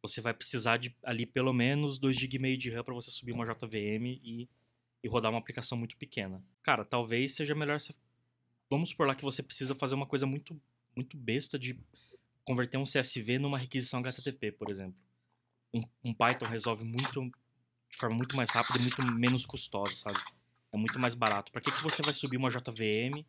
Você 0.01 0.19
vai 0.19 0.34
precisar 0.34 0.77
de 0.77 0.93
ali 1.01 1.25
pelo 1.25 1.53
menos 1.53 1.97
2 1.97 2.17
GB 2.17 2.57
de 2.57 2.69
RAM 2.69 2.84
para 2.84 2.93
você 2.93 3.09
subir 3.09 3.31
uma 3.31 3.45
JVM 3.45 4.19
e, 4.21 4.49
e 5.01 5.07
rodar 5.07 5.31
uma 5.31 5.39
aplicação 5.39 5.77
muito 5.77 5.95
pequena. 5.95 6.43
Cara, 6.61 6.84
talvez 6.84 7.34
seja 7.34 7.55
melhor 7.55 7.80
você 7.80 7.93
vamos 8.69 8.90
supor 8.90 9.07
lá 9.07 9.15
que 9.15 9.23
você 9.23 9.44
precisa 9.44 9.76
fazer 9.76 9.95
uma 9.95 10.06
coisa 10.06 10.26
muito, 10.26 10.60
muito 10.95 11.18
besta 11.18 11.57
de 11.57 11.77
converter 12.44 12.77
um 12.77 12.84
CSV 12.84 13.40
numa 13.40 13.57
requisição 13.57 13.99
HTTP, 13.99 14.52
por 14.52 14.69
exemplo. 14.69 14.95
Um, 15.73 15.81
um, 16.03 16.14
Python 16.14 16.45
resolve 16.45 16.84
muito 16.84 17.31
de 17.90 17.98
forma 17.98 18.15
muito 18.15 18.35
mais 18.35 18.49
rápida 18.49 18.80
e 18.80 18.81
muito 18.81 19.06
menos 19.06 19.45
custosa, 19.45 19.95
sabe? 19.95 20.19
É 20.72 20.77
muito 20.77 20.99
mais 20.99 21.14
barato. 21.14 21.52
Para 21.52 21.61
que, 21.61 21.72
que 21.72 21.84
você 21.84 22.02
vai 22.02 22.14
subir 22.14 22.38
uma 22.38 22.49
JVM 22.49 23.23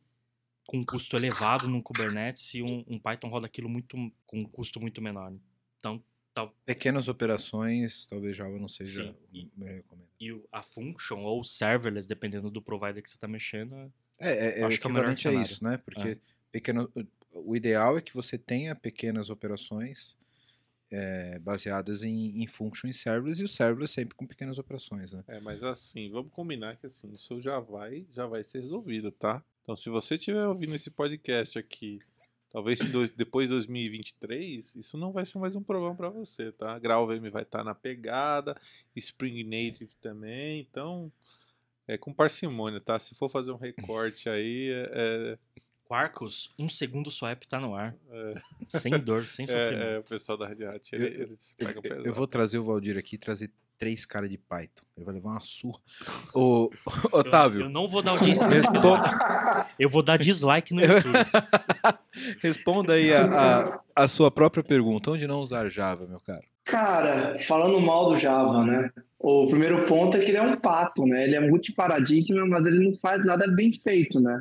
com 0.66 0.78
um 0.78 0.84
custo 0.84 1.16
elevado 1.16 1.68
num 1.68 1.82
Kubernetes 1.82 2.42
se 2.42 2.62
um, 2.62 2.84
um 2.86 2.98
Python 2.98 3.28
roda 3.28 3.46
aquilo 3.46 3.68
muito 3.68 3.96
com 4.26 4.40
um 4.40 4.44
custo 4.44 4.80
muito 4.80 5.00
menor? 5.02 5.32
Então, 5.78 6.02
tal... 6.32 6.54
pequenas 6.64 7.08
operações, 7.08 8.06
talvez 8.06 8.36
Java 8.36 8.58
não 8.58 8.68
seja 8.68 9.14
Sim, 9.30 9.50
e, 9.60 10.28
e 10.28 10.42
a 10.50 10.62
function 10.62 11.22
ou 11.22 11.44
serverless, 11.44 12.08
dependendo 12.08 12.50
do 12.50 12.62
provider 12.62 13.02
que 13.02 13.10
você 13.10 13.16
está 13.16 13.28
mexendo, 13.28 13.92
é 14.18 14.30
é, 14.30 14.60
é, 14.60 14.64
Acho 14.64 14.80
que 14.80 14.86
é 14.86 14.90
equivalente 14.90 15.28
a 15.28 15.32
isso, 15.32 15.62
né? 15.62 15.76
Porque 15.78 16.08
é. 16.08 16.18
pequeno, 16.52 16.90
o 17.32 17.56
ideal 17.56 17.98
é 17.98 18.00
que 18.00 18.14
você 18.14 18.38
tenha 18.38 18.74
pequenas 18.74 19.30
operações 19.30 20.16
é, 20.90 21.38
baseadas 21.40 22.04
em, 22.04 22.42
em 22.42 22.46
function 22.46 22.88
e 22.88 22.94
serverless 22.94 23.40
e 23.40 23.44
o 23.44 23.48
serverless 23.48 23.94
sempre 23.94 24.14
com 24.14 24.26
pequenas 24.26 24.58
operações, 24.58 25.12
né? 25.12 25.24
É, 25.26 25.40
mas 25.40 25.62
assim, 25.64 26.10
vamos 26.10 26.30
combinar 26.32 26.76
que 26.76 26.86
assim, 26.86 27.12
isso 27.12 27.40
já 27.40 27.58
vai, 27.58 28.06
já 28.12 28.26
vai 28.26 28.44
ser 28.44 28.60
resolvido, 28.60 29.10
tá? 29.10 29.42
Então, 29.62 29.74
se 29.74 29.88
você 29.88 30.14
estiver 30.14 30.46
ouvindo 30.46 30.74
esse 30.74 30.90
podcast 30.90 31.58
aqui, 31.58 31.98
talvez 32.52 32.78
dois, 32.92 33.10
depois 33.10 33.48
de 33.48 33.54
2023, 33.54 34.76
isso 34.76 34.96
não 34.96 35.10
vai 35.10 35.24
ser 35.24 35.38
mais 35.38 35.56
um 35.56 35.62
problema 35.62 35.96
para 35.96 36.10
você, 36.10 36.52
tá? 36.52 36.78
GraalVM 36.78 37.30
vai 37.30 37.42
estar 37.42 37.58
tá 37.58 37.64
na 37.64 37.74
pegada, 37.74 38.56
Spring 38.94 39.42
Native 39.42 39.94
também, 40.00 40.60
então 40.60 41.10
é 41.86 41.98
com 41.98 42.12
parcimônia, 42.12 42.80
tá? 42.80 42.98
Se 42.98 43.14
for 43.14 43.28
fazer 43.28 43.52
um 43.52 43.56
recorte 43.56 44.28
aí, 44.28 44.70
é... 44.70 44.90
é 44.92 45.38
Quarkus, 45.86 46.52
um 46.58 46.66
segundo 46.68 47.10
sua 47.10 47.32
app 47.32 47.46
tá 47.46 47.60
no 47.60 47.74
ar. 47.74 47.94
É. 48.10 48.34
Sem 48.68 48.98
dor, 48.98 49.24
sem 49.26 49.44
sofrimento. 49.46 49.82
É, 49.82 49.96
é, 49.96 49.98
o 49.98 50.02
pessoal 50.02 50.38
da 50.38 50.46
Red 50.46 50.64
Hat, 50.64 50.88
ele, 50.92 51.06
eles 51.06 51.54
pegam 51.58 51.82
pesado. 51.82 52.06
Eu 52.06 52.14
vou 52.14 52.26
trazer 52.26 52.58
o 52.58 52.64
Valdir 52.64 52.96
aqui 52.96 53.18
trazer 53.18 53.50
três 53.78 54.06
caras 54.06 54.30
de 54.30 54.38
Python. 54.38 54.82
Ele 54.96 55.04
vai 55.04 55.14
levar 55.14 55.30
uma 55.30 55.40
surra. 55.40 55.78
Ô, 56.34 56.70
Otávio. 57.12 57.60
Eu, 57.60 57.64
eu, 57.66 57.70
não 57.70 57.86
vou 57.86 58.02
dar 58.02 58.12
audiência 58.12 58.46
nesse 58.48 58.66
episódio. 58.66 59.04
Eu 59.78 59.88
vou 59.88 60.02
dar 60.02 60.16
dislike 60.16 60.72
no 60.72 60.80
YouTube. 60.80 61.12
Responda 62.40 62.94
aí 62.94 63.12
a, 63.12 63.24
a, 63.24 63.80
a 63.94 64.08
sua 64.08 64.30
própria 64.30 64.64
pergunta. 64.64 65.10
Onde 65.10 65.26
não 65.26 65.40
usar 65.40 65.68
Java, 65.68 66.06
meu 66.06 66.20
caro? 66.20 66.44
Cara, 66.64 67.38
falando 67.40 67.78
mal 67.78 68.08
do 68.08 68.16
Java, 68.16 68.64
né? 68.64 68.90
O 69.26 69.46
primeiro 69.46 69.86
ponto 69.86 70.18
é 70.18 70.20
que 70.20 70.30
ele 70.30 70.36
é 70.36 70.42
um 70.42 70.54
pato, 70.54 71.06
né? 71.06 71.24
Ele 71.24 71.34
é 71.34 71.40
multiparadigma, 71.40 72.46
mas 72.46 72.66
ele 72.66 72.84
não 72.84 72.92
faz 72.92 73.24
nada 73.24 73.48
bem 73.48 73.72
feito, 73.72 74.20
né? 74.20 74.38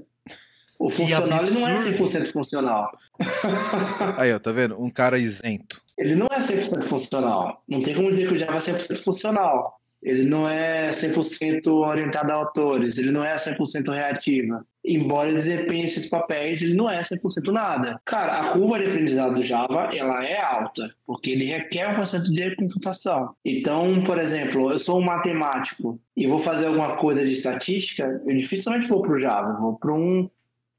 O 0.77 0.89
funcional 0.89 1.41
ele 1.41 1.51
não 1.51 1.65
é 1.65 1.77
100% 1.77 2.33
funcional. 2.33 2.91
Aí, 4.19 4.33
ó, 4.33 4.39
tá 4.39 4.51
vendo? 4.51 4.77
Um 4.77 4.89
cara 4.89 5.17
isento. 5.17 5.81
Ele 5.97 6.15
não 6.15 6.27
é 6.29 6.37
100% 6.37 6.81
funcional. 6.81 7.63
Não 7.65 7.81
tem 7.81 7.95
como 7.95 8.11
dizer 8.11 8.27
que 8.27 8.33
o 8.33 8.37
Java 8.37 8.57
é 8.57 8.59
100% 8.59 8.97
funcional. 9.01 9.79
Ele 10.01 10.25
não 10.25 10.49
é 10.49 10.89
100% 10.89 11.65
orientado 11.67 12.33
a 12.33 12.35
autores, 12.35 12.97
ele 12.97 13.11
não 13.11 13.23
é 13.23 13.35
100% 13.35 13.89
reativa. 13.89 14.65
Embora 14.85 15.29
ele 15.29 15.37
desempenhe 15.37 15.85
esses 15.85 16.09
papéis, 16.09 16.61
ele 16.61 16.73
não 16.73 16.89
é 16.89 17.01
100% 17.01 17.51
nada. 17.51 18.01
Cara, 18.03 18.39
a 18.39 18.49
curva 18.49 18.79
de 18.79 18.87
aprendizado 18.87 19.35
do 19.35 19.43
Java, 19.43 19.89
ela 19.95 20.25
é 20.25 20.41
alta, 20.41 20.93
porque 21.05 21.31
ele 21.31 21.45
requer 21.45 21.87
um 21.87 21.95
conceito 21.95 22.31
de 22.31 22.55
computação. 22.55 23.33
Então, 23.45 24.03
por 24.03 24.19
exemplo, 24.19 24.71
eu 24.71 24.79
sou 24.79 24.99
um 24.99 25.05
matemático 25.05 25.99
e 26.15 26.27
vou 26.27 26.39
fazer 26.39 26.67
alguma 26.67 26.95
coisa 26.97 27.25
de 27.25 27.31
estatística, 27.31 28.21
eu 28.25 28.35
dificilmente 28.35 28.87
vou 28.87 29.01
para 29.01 29.13
o 29.13 29.19
Java, 29.19 29.57
vou 29.57 29.77
para 29.77 29.93
um, 29.93 30.29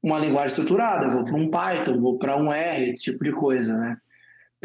uma 0.03 0.19
linguagem 0.19 0.49
estruturada, 0.49 1.09
vou 1.09 1.25
para 1.25 1.35
um 1.35 1.49
Python, 1.49 1.99
vou 1.99 2.19
para 2.19 2.37
um 2.37 2.53
R, 2.53 2.89
esse 2.89 3.03
tipo 3.03 3.23
de 3.23 3.31
coisa, 3.31 3.75
né? 3.75 3.97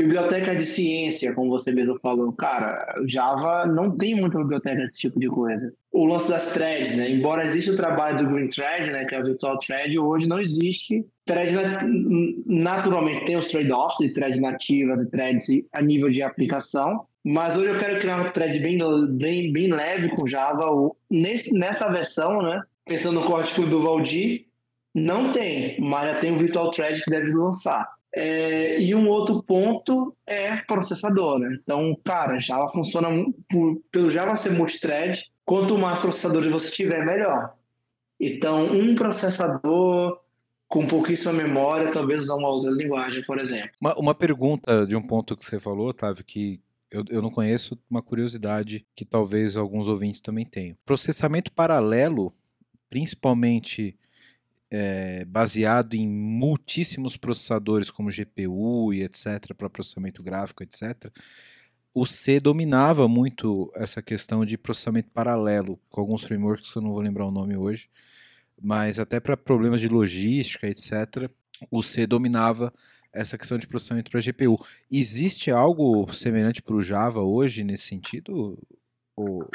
Biblioteca 0.03 0.55
de 0.55 0.65
ciência, 0.65 1.35
como 1.35 1.51
você 1.51 1.71
mesmo 1.73 1.99
falou. 2.01 2.33
Cara, 2.33 2.95
Java 3.07 3.67
não 3.67 3.91
tem 3.91 4.15
muita 4.15 4.39
biblioteca 4.39 4.77
desse 4.77 4.99
tipo 4.99 5.21
de 5.21 5.29
coisa. 5.29 5.73
O 5.93 6.07
lance 6.07 6.29
das 6.29 6.53
threads, 6.53 6.97
né? 6.97 7.11
Embora 7.11 7.45
exista 7.45 7.73
o 7.73 7.77
trabalho 7.77 8.19
do 8.19 8.31
Green 8.33 8.49
Thread, 8.49 8.91
né, 8.91 9.05
que 9.05 9.15
é 9.15 9.21
o 9.21 9.25
Virtual 9.25 9.59
Thread, 9.59 9.99
hoje 9.99 10.29
não 10.29 10.41
existe 10.41 11.05
thread 11.31 11.53
naturalmente 12.47 13.25
tem 13.25 13.37
os 13.37 13.49
trade-offs 13.49 13.99
de 13.99 14.13
thread 14.13 14.41
nativa, 14.41 14.97
de 14.97 15.07
threads 15.07 15.47
a 15.73 15.81
nível 15.81 16.11
de 16.11 16.23
aplicação, 16.23 17.07
mas 17.23 17.57
hoje 17.57 17.69
eu 17.69 17.79
quero 17.79 18.01
criar 18.01 18.21
um 18.21 18.31
thread 18.33 18.59
bem, 18.59 18.79
bem, 19.17 19.53
bem 19.53 19.73
leve 19.73 20.09
com 20.11 20.27
Java. 20.27 20.67
Nesse, 21.09 21.53
nessa 21.53 21.89
versão, 21.89 22.43
né? 22.43 22.63
Pensando 22.85 23.21
no 23.21 23.27
código 23.27 23.67
do 23.67 23.83
Valdir, 23.83 24.47
não 24.95 25.33
tem, 25.33 25.79
mas 25.81 26.09
já 26.09 26.19
tem 26.19 26.33
o 26.33 26.39
Virtual 26.39 26.71
Thread 26.71 27.03
que 27.03 27.11
deve 27.11 27.31
lançar. 27.33 27.87
É, 28.15 28.81
e 28.81 28.95
um 28.95 29.09
outro 29.09 29.43
ponto 29.43 30.17
é 30.27 30.57
processador, 30.57 31.39
né? 31.39 31.57
Então, 31.63 31.97
cara, 32.05 32.41
Java 32.41 32.69
funciona 32.69 33.09
por, 33.49 33.81
pelo 33.93 34.11
Java 34.11 34.37
ser 34.37 34.51
multithread, 34.51 35.31
quanto 35.45 35.79
mais 35.79 36.01
processadores 36.01 36.51
você 36.51 36.71
tiver, 36.71 37.05
melhor. 37.05 37.55
Então, 38.19 38.65
um 38.65 38.95
processador 38.95 40.21
com 40.69 40.87
pouquíssima 40.87 41.33
memória, 41.33 41.91
talvez 41.91 42.23
usar 42.23 42.37
uma 42.37 42.49
outra 42.49 42.71
linguagem, 42.71 43.25
por 43.25 43.39
exemplo. 43.39 43.71
Uma, 43.81 43.95
uma 43.97 44.15
pergunta 44.15 44.87
de 44.87 44.95
um 44.95 45.03
ponto 45.03 45.37
que 45.37 45.45
você 45.45 45.59
falou, 45.59 45.89
Otávio, 45.89 46.25
que 46.25 46.61
eu, 46.91 47.05
eu 47.11 47.23
não 47.23 47.31
conheço, 47.31 47.79
uma 47.89 48.03
curiosidade 48.03 48.87
que 48.95 49.05
talvez 49.05 49.57
alguns 49.57 49.89
ouvintes 49.89 50.21
também 50.21 50.45
tenham. 50.45 50.77
Processamento 50.85 51.53
paralelo, 51.53 52.33
principalmente 52.89 53.97
é, 54.71 55.25
baseado 55.25 55.95
em 55.95 56.09
muitíssimos 56.09 57.17
processadores 57.17 57.91
como 57.91 58.11
GPU 58.11 58.93
e 58.95 59.03
etc, 59.03 59.55
para 59.57 59.69
processamento 59.69 60.23
gráfico, 60.23 60.63
etc, 60.63 61.13
o 61.93 62.07
C 62.07 62.39
dominava 62.39 63.09
muito 63.09 63.71
essa 63.75 64.01
questão 64.01 64.45
de 64.45 64.57
processamento 64.57 65.11
paralelo, 65.11 65.79
com 65.89 66.01
alguns 66.01 66.23
frameworks 66.23 66.71
que 66.71 66.79
eu 66.79 66.83
não 66.83 66.93
vou 66.93 67.01
lembrar 67.01 67.27
o 67.27 67.33
nome 67.33 67.57
hoje, 67.57 67.89
mas 68.61 68.99
até 68.99 69.19
para 69.19 69.37
problemas 69.37 69.81
de 69.81 69.89
logística, 69.89 70.69
etc, 70.69 71.29
o 71.71 71.83
C 71.83 72.07
dominava 72.07 72.73
essa 73.13 73.37
questão 73.37 73.59
de 73.59 73.67
processamento 73.67 74.11
para 74.11 74.21
GPU. 74.21 74.55
Existe 74.91 75.51
algo 75.51 76.13
semelhante 76.13 76.63
para 76.63 76.77
o 76.77 76.83
Java 76.83 77.21
hoje 77.23 77.65
nesse 77.65 77.87
sentido, 77.87 78.57
ou, 79.21 79.39
ou? 79.43 79.49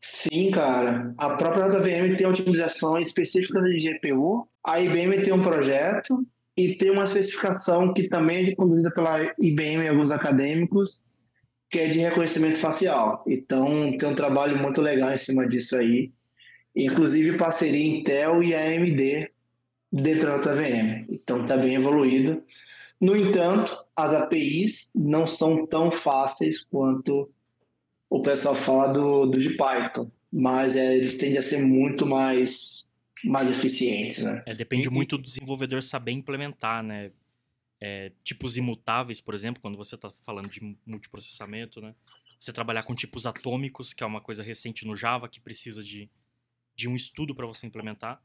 Sim, 0.00 0.50
cara. 0.50 1.14
A 1.18 1.36
própria 1.36 1.68
JVM 1.68 2.16
tem 2.16 2.26
otimizações 2.26 3.08
específicas 3.08 3.62
de 3.64 3.78
GPU. 3.78 4.48
A 4.64 4.80
IBM 4.80 5.22
tem 5.22 5.32
um 5.32 5.42
projeto 5.42 6.26
e 6.56 6.74
tem 6.74 6.90
uma 6.90 7.04
especificação 7.04 7.92
que 7.92 8.08
também 8.08 8.46
é 8.48 8.54
conduzida 8.54 8.90
pela 8.92 9.20
IBM 9.38 9.84
e 9.84 9.88
alguns 9.88 10.12
acadêmicos, 10.12 11.04
que 11.68 11.80
é 11.80 11.88
de 11.88 11.98
reconhecimento 11.98 12.58
facial. 12.58 13.24
Então, 13.26 13.96
tem 13.96 14.08
um 14.08 14.14
trabalho 14.14 14.56
muito 14.60 14.80
legal 14.80 15.12
em 15.12 15.18
cima 15.18 15.46
disso 15.46 15.76
aí. 15.76 16.12
Inclusive, 16.74 17.36
parceria 17.36 17.98
Intel 17.98 18.42
e 18.42 18.54
AMD 18.54 19.30
dentro 19.92 20.26
da 20.26 20.38
JVM. 20.38 21.06
Então, 21.10 21.42
está 21.42 21.56
bem 21.56 21.74
evoluído. 21.74 22.42
No 23.00 23.16
entanto, 23.16 23.76
as 23.94 24.14
APIs 24.14 24.90
não 24.94 25.26
são 25.26 25.66
tão 25.66 25.90
fáceis 25.90 26.64
quanto 26.64 27.30
o 28.14 28.22
pessoal 28.22 28.54
fala 28.54 28.92
do, 28.92 29.26
do 29.26 29.40
de 29.40 29.56
Python, 29.56 30.08
mas 30.32 30.76
é, 30.76 30.96
eles 30.96 31.18
tendem 31.18 31.36
a 31.36 31.42
ser 31.42 31.60
muito 31.60 32.06
mais, 32.06 32.86
mais 33.24 33.50
eficientes, 33.50 34.22
né? 34.22 34.40
É, 34.46 34.54
depende 34.54 34.86
e, 34.86 34.90
muito 34.90 35.18
do 35.18 35.24
desenvolvedor 35.24 35.82
saber 35.82 36.12
implementar, 36.12 36.80
né? 36.80 37.10
É, 37.80 38.12
tipos 38.22 38.56
imutáveis, 38.56 39.20
por 39.20 39.34
exemplo, 39.34 39.60
quando 39.60 39.76
você 39.76 39.96
está 39.96 40.12
falando 40.24 40.48
de 40.48 40.60
multiprocessamento, 40.86 41.80
né? 41.80 41.92
Você 42.38 42.52
trabalhar 42.52 42.84
com 42.84 42.94
tipos 42.94 43.26
atômicos, 43.26 43.92
que 43.92 44.04
é 44.04 44.06
uma 44.06 44.20
coisa 44.20 44.44
recente 44.44 44.86
no 44.86 44.94
Java, 44.94 45.28
que 45.28 45.40
precisa 45.40 45.82
de, 45.82 46.08
de 46.76 46.88
um 46.88 46.94
estudo 46.94 47.34
para 47.34 47.48
você 47.48 47.66
implementar. 47.66 48.22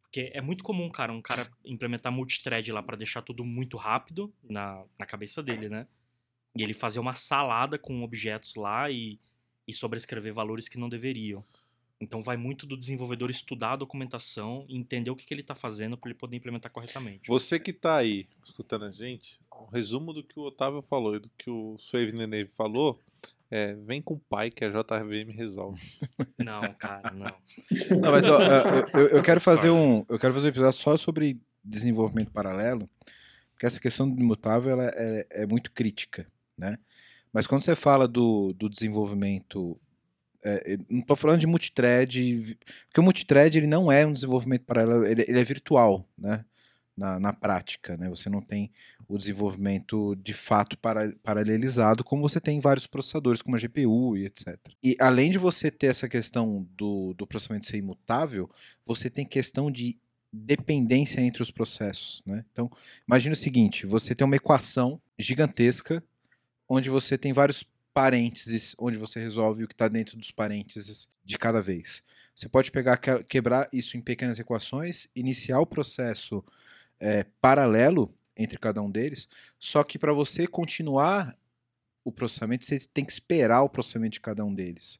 Porque 0.00 0.30
é 0.32 0.40
muito 0.40 0.62
comum, 0.62 0.88
cara, 0.88 1.12
um 1.12 1.20
cara 1.20 1.50
implementar 1.64 2.12
multithread 2.12 2.70
lá 2.70 2.84
para 2.84 2.96
deixar 2.96 3.20
tudo 3.20 3.44
muito 3.44 3.76
rápido 3.76 4.32
na, 4.48 4.84
na 4.96 5.04
cabeça 5.04 5.42
dele, 5.42 5.68
né? 5.68 5.88
E 6.56 6.62
ele 6.62 6.72
fazer 6.74 7.00
uma 7.00 7.14
salada 7.14 7.78
com 7.78 8.02
objetos 8.02 8.54
lá 8.54 8.90
e, 8.90 9.18
e 9.66 9.72
sobrescrever 9.72 10.32
valores 10.32 10.68
que 10.68 10.78
não 10.78 10.88
deveriam. 10.88 11.44
Então 12.00 12.20
vai 12.22 12.36
muito 12.36 12.66
do 12.66 12.76
desenvolvedor 12.76 13.30
estudar 13.30 13.72
a 13.72 13.76
documentação 13.76 14.64
e 14.68 14.76
entender 14.76 15.10
o 15.10 15.16
que, 15.16 15.24
que 15.24 15.32
ele 15.32 15.40
está 15.40 15.54
fazendo 15.54 15.96
para 15.96 16.10
ele 16.10 16.18
poder 16.18 16.36
implementar 16.36 16.70
corretamente. 16.70 17.26
Você 17.28 17.58
que 17.58 17.72
tá 17.72 17.96
aí 17.96 18.26
escutando 18.44 18.84
a 18.84 18.90
gente, 18.90 19.38
um 19.62 19.66
resumo 19.66 20.12
do 20.12 20.22
que 20.22 20.38
o 20.38 20.42
Otávio 20.42 20.82
falou 20.82 21.16
e 21.16 21.20
do 21.20 21.30
que 21.38 21.48
o 21.48 21.76
Suave 21.78 22.12
Neneve 22.12 22.50
falou 22.50 23.00
é, 23.50 23.74
vem 23.74 24.02
com 24.02 24.14
o 24.14 24.18
pai 24.20 24.50
que 24.50 24.64
a 24.64 24.68
JVM 24.70 25.30
resolve. 25.32 25.80
Não, 26.38 26.60
cara, 26.74 27.10
não. 27.12 27.36
Não, 28.00 28.10
mas 28.10 28.26
ó, 28.26 28.38
eu, 28.42 28.88
eu- 29.00 29.08
eu 29.16 29.22
quero 29.22 29.40
fazer 29.40 29.70
um, 29.70 30.04
eu 30.08 30.18
quero 30.18 30.34
fazer 30.34 30.46
um 30.48 30.50
episódio 30.50 30.78
só 30.80 30.96
sobre 30.96 31.40
desenvolvimento 31.64 32.30
paralelo, 32.32 32.88
porque 33.52 33.64
essa 33.66 33.78
questão 33.80 34.10
do 34.10 34.20
imutável 34.20 34.72
ela 34.72 34.90
é, 34.94 35.26
é 35.30 35.46
muito 35.46 35.70
crítica, 35.70 36.26
né? 36.56 36.78
Mas 37.32 37.46
quando 37.46 37.62
você 37.62 37.74
fala 37.74 38.06
do, 38.06 38.52
do 38.52 38.68
desenvolvimento, 38.68 39.78
é, 40.44 40.74
eu 40.74 40.78
não 40.88 41.00
estou 41.00 41.16
falando 41.16 41.40
de 41.40 41.46
multithread, 41.46 42.56
porque 42.86 43.00
o 43.00 43.02
multithread 43.02 43.58
ele 43.58 43.66
não 43.66 43.90
é 43.90 44.06
um 44.06 44.12
desenvolvimento 44.12 44.64
paralelo, 44.64 45.04
ele, 45.04 45.24
ele 45.26 45.40
é 45.40 45.44
virtual, 45.44 46.08
né? 46.16 46.44
Na, 46.96 47.18
na 47.18 47.32
prática, 47.32 47.96
né? 47.96 48.08
Você 48.08 48.30
não 48.30 48.40
tem 48.40 48.70
o 49.08 49.18
desenvolvimento 49.18 50.14
de 50.14 50.32
fato 50.32 50.78
para, 50.78 51.12
paralelizado, 51.24 52.04
como 52.04 52.22
você 52.22 52.40
tem 52.40 52.58
em 52.58 52.60
vários 52.60 52.86
processadores, 52.86 53.42
como 53.42 53.56
a 53.56 53.58
GPU 53.58 54.16
e 54.16 54.26
etc. 54.26 54.56
E 54.80 54.96
além 55.00 55.28
de 55.28 55.36
você 55.36 55.72
ter 55.72 55.88
essa 55.88 56.08
questão 56.08 56.64
do, 56.76 57.12
do 57.14 57.26
processamento 57.26 57.66
ser 57.66 57.78
imutável, 57.78 58.48
você 58.86 59.10
tem 59.10 59.26
questão 59.26 59.72
de 59.72 59.98
dependência 60.32 61.20
entre 61.20 61.42
os 61.42 61.50
processos. 61.50 62.22
Né? 62.24 62.44
Então, 62.52 62.70
imagine 63.08 63.32
o 63.32 63.36
seguinte: 63.36 63.86
você 63.86 64.14
tem 64.14 64.24
uma 64.24 64.36
equação 64.36 65.00
gigantesca 65.18 66.00
onde 66.68 66.90
você 66.90 67.16
tem 67.18 67.32
vários 67.32 67.64
parênteses, 67.92 68.74
onde 68.78 68.98
você 68.98 69.20
resolve 69.20 69.64
o 69.64 69.68
que 69.68 69.74
está 69.74 69.86
dentro 69.86 70.16
dos 70.16 70.30
parênteses 70.30 71.08
de 71.24 71.38
cada 71.38 71.62
vez. 71.62 72.02
Você 72.34 72.48
pode 72.48 72.70
pegar, 72.70 72.96
que- 72.96 73.22
quebrar 73.24 73.68
isso 73.72 73.96
em 73.96 74.00
pequenas 74.00 74.38
equações, 74.38 75.06
iniciar 75.14 75.60
o 75.60 75.66
processo 75.66 76.44
é, 76.98 77.24
paralelo 77.40 78.12
entre 78.36 78.58
cada 78.58 78.82
um 78.82 78.90
deles, 78.90 79.28
só 79.58 79.84
que 79.84 79.98
para 79.98 80.12
você 80.12 80.46
continuar 80.46 81.38
o 82.04 82.12
processamento, 82.12 82.66
você 82.66 82.78
tem 82.92 83.04
que 83.04 83.12
esperar 83.12 83.62
o 83.62 83.68
processamento 83.68 84.14
de 84.14 84.20
cada 84.20 84.44
um 84.44 84.54
deles, 84.54 84.98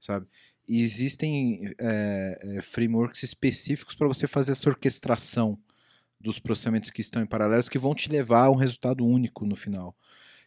sabe? 0.00 0.26
E 0.68 0.80
existem 0.82 1.74
é, 1.78 2.38
é, 2.58 2.62
frameworks 2.62 3.22
específicos 3.22 3.94
para 3.94 4.08
você 4.08 4.26
fazer 4.26 4.52
essa 4.52 4.68
orquestração 4.68 5.58
dos 6.20 6.38
processamentos 6.38 6.90
que 6.90 7.00
estão 7.00 7.22
em 7.22 7.26
paralelo, 7.26 7.62
que 7.64 7.78
vão 7.78 7.94
te 7.94 8.08
levar 8.08 8.46
a 8.46 8.50
um 8.50 8.56
resultado 8.56 9.04
único 9.04 9.46
no 9.46 9.54
final. 9.54 9.94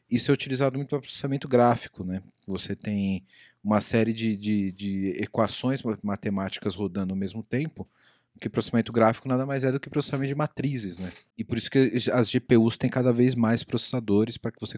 Isso 0.10 0.32
é 0.32 0.34
utilizado 0.34 0.78
muito 0.78 0.90
para 0.90 1.00
processamento 1.00 1.48
gráfico, 1.48 2.04
né? 2.04 2.22
Você 2.48 2.76
tem 2.76 3.24
uma 3.64 3.82
série 3.82 4.14
de, 4.14 4.36
de, 4.36 4.72
de 4.72 5.08
equações 5.22 5.84
ma- 5.84 5.98
matemáticas 6.02 6.76
rodando 6.76 7.14
ao 7.14 7.18
mesmo 7.18 7.44
tempo, 7.44 7.88
porque 8.34 8.50
processamento 8.50 8.92
gráfico 8.92 9.28
nada 9.28 9.46
mais 9.46 9.64
é 9.64 9.72
do 9.72 9.80
que 9.80 9.90
processamento 9.90 10.30
de 10.30 10.36
matrizes, 10.36 10.98
né? 10.98 11.12
E 11.38 11.44
por 11.44 11.58
isso 11.58 11.70
que 11.70 11.92
as 12.12 12.30
GPUs 12.30 12.78
têm 12.78 12.90
cada 12.90 13.12
vez 13.14 13.36
mais 13.36 13.64
processadores 13.64 14.38
para 14.38 14.52
que 14.52 14.60
você 14.60 14.78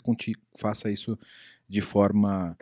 faça 0.57 0.91
isso 0.91 1.17
de 1.69 1.81
forma 1.81 2.57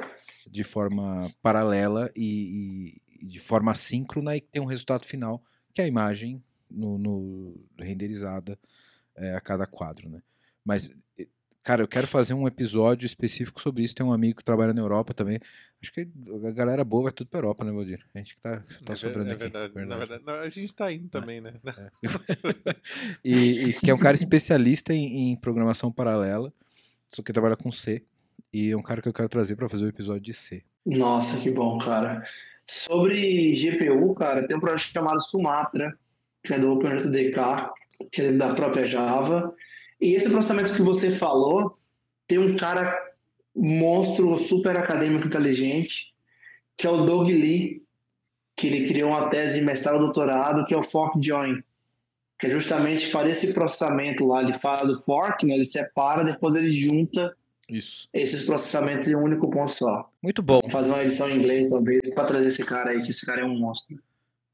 de 0.50 0.64
forma 0.64 1.30
paralela 1.41 2.12
e, 2.16 2.96
e- 3.22 3.26
e 3.26 3.28
de 3.28 3.40
forma 3.40 3.72
assíncrona 3.72 4.36
e 4.36 4.41
tem 4.41 4.62
um 4.62 4.66
resultado 4.66 5.06
final 5.06 5.44
que 5.74 5.82
é 5.82 5.86
a 5.86 5.88
imagem 5.88 6.44
no, 6.70 6.98
no- 6.98 7.66
renderizada 7.78 8.58
é, 9.16 9.36
a 9.36 9.41
cada 9.41 9.66
quadro, 9.66 10.10
né? 10.10 10.22
Mas 10.64 10.90
eh, 11.18 11.28
cara, 11.64 11.84
eu 11.84 11.88
quero 11.88 12.07
fazer 12.07 12.34
um 12.34 12.48
episódio 12.48 13.06
específico 13.06 13.61
sobre 13.61 13.84
isso. 13.84 13.95
Tem 13.95 14.06
um 14.06 14.14
amigo 14.14 14.38
que 14.38 14.44
trabalha 14.44 14.73
na 14.73 14.81
Europa 14.81 15.14
também. 15.14 15.40
Acho 15.81 15.94
que 15.94 16.07
a 16.45 16.52
galera 16.52 16.84
boa 16.84 17.03
vai 17.03 17.11
tudo 17.11 17.30
para 17.30 17.40
Europa, 17.40 17.64
né, 17.64 17.72
Valdir? 17.72 18.06
A 18.14 18.18
gente 18.18 18.36
que 18.36 18.41
tá, 18.41 18.64
tá 18.86 18.94
é, 18.94 18.95
sobrando 18.95 19.30
é 19.30 19.34
aqui. 19.34 19.44
verdade, 19.44 19.73
Na 19.73 19.80
verdade. 19.80 19.99
verdade, 19.99 20.23
não, 20.26 20.34
a 20.34 20.49
gente 20.49 20.76
tá 20.76 20.91
indo 20.91 21.10
também, 21.10 21.41
né? 21.41 21.53
e, 23.23 23.69
e 23.69 23.73
que 23.73 23.90
é 23.90 23.94
um 23.94 23.99
cara 23.99 24.15
especialista 24.15 24.94
em, 24.94 25.31
em 25.31 25.36
programação 25.36 25.91
paralela, 25.91 26.53
só 27.14 27.22
que 27.22 27.34
trabalha 27.34 27.56
com 27.56 27.72
C. 27.72 28.03
E 28.52 28.72
é 28.72 28.77
um 28.77 28.81
cara 28.81 29.02
que 29.02 29.07
eu 29.07 29.14
quero 29.14 29.30
trazer 29.30 29.56
para 29.56 29.69
fazer 29.69 29.86
o 29.86 29.90
episódio 29.90 30.22
de 30.22 30.34
C. 30.34 30.64
Nossa, 30.86 31.40
que 31.40 31.52
bom, 31.52 31.77
cara. 31.77 32.23
Sobre 32.65 33.56
GPU, 33.56 34.14
cara, 34.15 34.48
tem 34.48 34.57
um 34.57 34.60
projeto 34.60 34.94
chamado 34.94 35.22
Sumatra, 35.23 35.98
que 36.44 36.53
é 36.53 36.60
do 36.60 36.73
OpenJDK, 36.73 37.72
que 38.11 38.22
é 38.22 38.31
da 38.31 38.53
própria 38.53 38.86
Java. 38.86 39.53
E 40.00 40.14
esse 40.14 40.30
processamento 40.30 40.74
que 40.74 40.82
você 40.82 41.12
falou, 41.12 41.78
tem 42.28 42.38
um 42.38 42.56
cara 42.56 42.98
monstro, 43.56 44.38
super 44.38 44.78
acadêmico 44.78 45.28
inteligente, 45.28 46.14
que 46.78 46.88
é 46.88 46.90
o 46.90 47.06
Doug 47.06 47.28
Lee, 47.28 47.84
que 48.56 48.68
ele 48.68 48.88
criou 48.88 49.10
uma 49.10 49.30
tese 49.30 49.60
de 49.60 49.66
mestrado 49.66 49.98
e 49.98 50.00
doutorado, 50.00 50.66
que 50.66 50.74
é 50.74 50.78
o 50.78 50.84
Fork 50.84 51.20
Join, 51.22 51.62
que 52.40 52.48
é 52.48 52.50
justamente 52.50 53.08
fazer 53.08 53.32
esse 53.32 53.54
processamento 53.54 54.26
lá. 54.26 54.42
Ele 54.42 54.54
faz 54.54 54.90
o 54.90 54.96
fork, 54.96 55.46
né, 55.46 55.56
ele 55.56 55.66
separa, 55.66 56.24
depois 56.24 56.56
ele 56.56 56.74
junta 56.74 57.36
Isso. 57.68 58.08
esses 58.14 58.46
processamentos 58.46 59.08
em 59.08 59.16
um 59.16 59.24
único 59.24 59.50
ponto 59.50 59.72
só. 59.72 60.10
Muito 60.24 60.42
bom. 60.42 60.60
Vamos 60.62 60.72
fazer 60.72 60.90
uma 60.90 61.04
edição 61.04 61.30
em 61.30 61.38
inglês, 61.38 61.70
talvez, 61.70 62.14
para 62.16 62.26
trazer 62.26 62.48
esse 62.48 62.64
cara 62.64 62.92
aí, 62.92 63.02
que 63.04 63.12
esse 63.12 63.26
cara 63.26 63.42
é 63.42 63.46
um 63.46 63.58
monstro. 63.58 63.98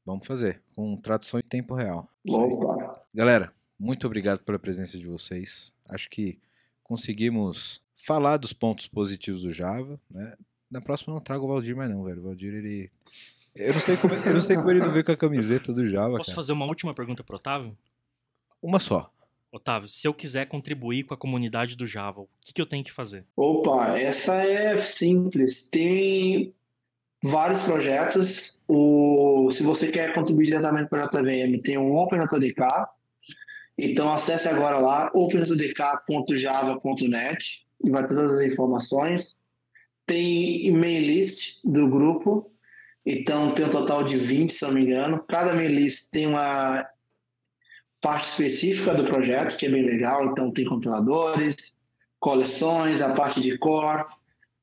Vamos 0.04 0.26
fazer. 0.26 0.60
Com 0.74 0.96
tradução 0.96 1.38
em 1.38 1.48
tempo 1.48 1.74
real. 1.74 2.08
Opa! 2.28 3.02
Galera, 3.14 3.52
muito 3.78 4.06
obrigado 4.06 4.40
pela 4.40 4.58
presença 4.58 4.98
de 4.98 5.06
vocês. 5.06 5.72
Acho 5.88 6.08
que 6.08 6.38
conseguimos 6.82 7.82
falar 7.94 8.36
dos 8.36 8.52
pontos 8.52 8.86
positivos 8.86 9.42
do 9.42 9.50
Java, 9.50 10.00
né? 10.10 10.34
Na 10.70 10.80
próxima 10.80 11.12
eu 11.12 11.16
não 11.16 11.22
trago 11.22 11.44
o 11.44 11.48
Valdir 11.48 11.76
mais 11.76 11.90
não, 11.90 12.04
velho. 12.04 12.20
O 12.20 12.24
Valdir, 12.24 12.54
ele... 12.54 12.90
Eu 13.54 13.72
não 13.72 13.80
sei 13.80 13.96
como, 13.96 14.14
eu 14.14 14.34
não 14.34 14.42
sei 14.42 14.56
como 14.56 14.70
ele 14.70 14.80
não 14.80 14.90
veio 14.90 15.04
com 15.04 15.12
a 15.12 15.16
camiseta 15.16 15.72
do 15.72 15.86
Java, 15.86 16.16
Posso 16.16 16.30
cara. 16.30 16.36
fazer 16.36 16.52
uma 16.52 16.66
última 16.66 16.92
pergunta 16.92 17.24
pro 17.24 17.36
Otávio? 17.36 17.76
Uma 18.60 18.78
só. 18.78 19.10
Otávio, 19.50 19.88
se 19.88 20.06
eu 20.06 20.12
quiser 20.12 20.46
contribuir 20.46 21.04
com 21.04 21.14
a 21.14 21.16
comunidade 21.16 21.76
do 21.76 21.86
Java, 21.86 22.20
o 22.20 22.28
que, 22.40 22.52
que 22.52 22.60
eu 22.60 22.66
tenho 22.66 22.84
que 22.84 22.92
fazer? 22.92 23.24
Opa, 23.34 23.98
essa 23.98 24.34
é 24.34 24.80
simples. 24.82 25.66
Tem 25.68 26.54
vários 27.22 27.62
projetos. 27.62 28.62
O, 28.68 29.50
se 29.52 29.62
você 29.62 29.90
quer 29.90 30.12
contribuir 30.12 30.46
diretamente 30.46 30.90
para 30.90 31.04
a 31.04 31.08
JVM, 31.08 31.62
tem 31.62 31.78
o 31.78 31.94
OpenJDK. 31.94 32.62
Então 33.78 34.12
acesse 34.12 34.48
agora 34.48 34.78
lá, 34.78 35.10
openjdk.java.net 35.14 37.66
e 37.84 37.90
vai 37.90 38.06
ter 38.06 38.14
todas 38.14 38.38
as 38.38 38.52
informações. 38.52 39.36
Tem 40.06 40.66
e-mail 40.66 41.06
list 41.06 41.60
do 41.64 41.88
grupo. 41.88 42.50
Então 43.04 43.52
tem 43.52 43.66
um 43.66 43.70
total 43.70 44.02
de 44.02 44.16
20, 44.16 44.52
se 44.52 44.64
não 44.64 44.72
me 44.72 44.82
engano. 44.82 45.22
Cada 45.28 45.52
e-mail 45.52 45.70
list 45.70 46.10
tem 46.10 46.26
uma 46.26 46.86
parte 48.00 48.28
específica 48.28 48.94
do 48.94 49.04
projeto, 49.04 49.56
que 49.56 49.66
é 49.66 49.70
bem 49.70 49.82
legal. 49.82 50.26
Então 50.26 50.50
tem 50.50 50.64
compiladores, 50.64 51.76
coleções, 52.18 53.02
a 53.02 53.14
parte 53.14 53.40
de 53.40 53.58
core. 53.58 54.04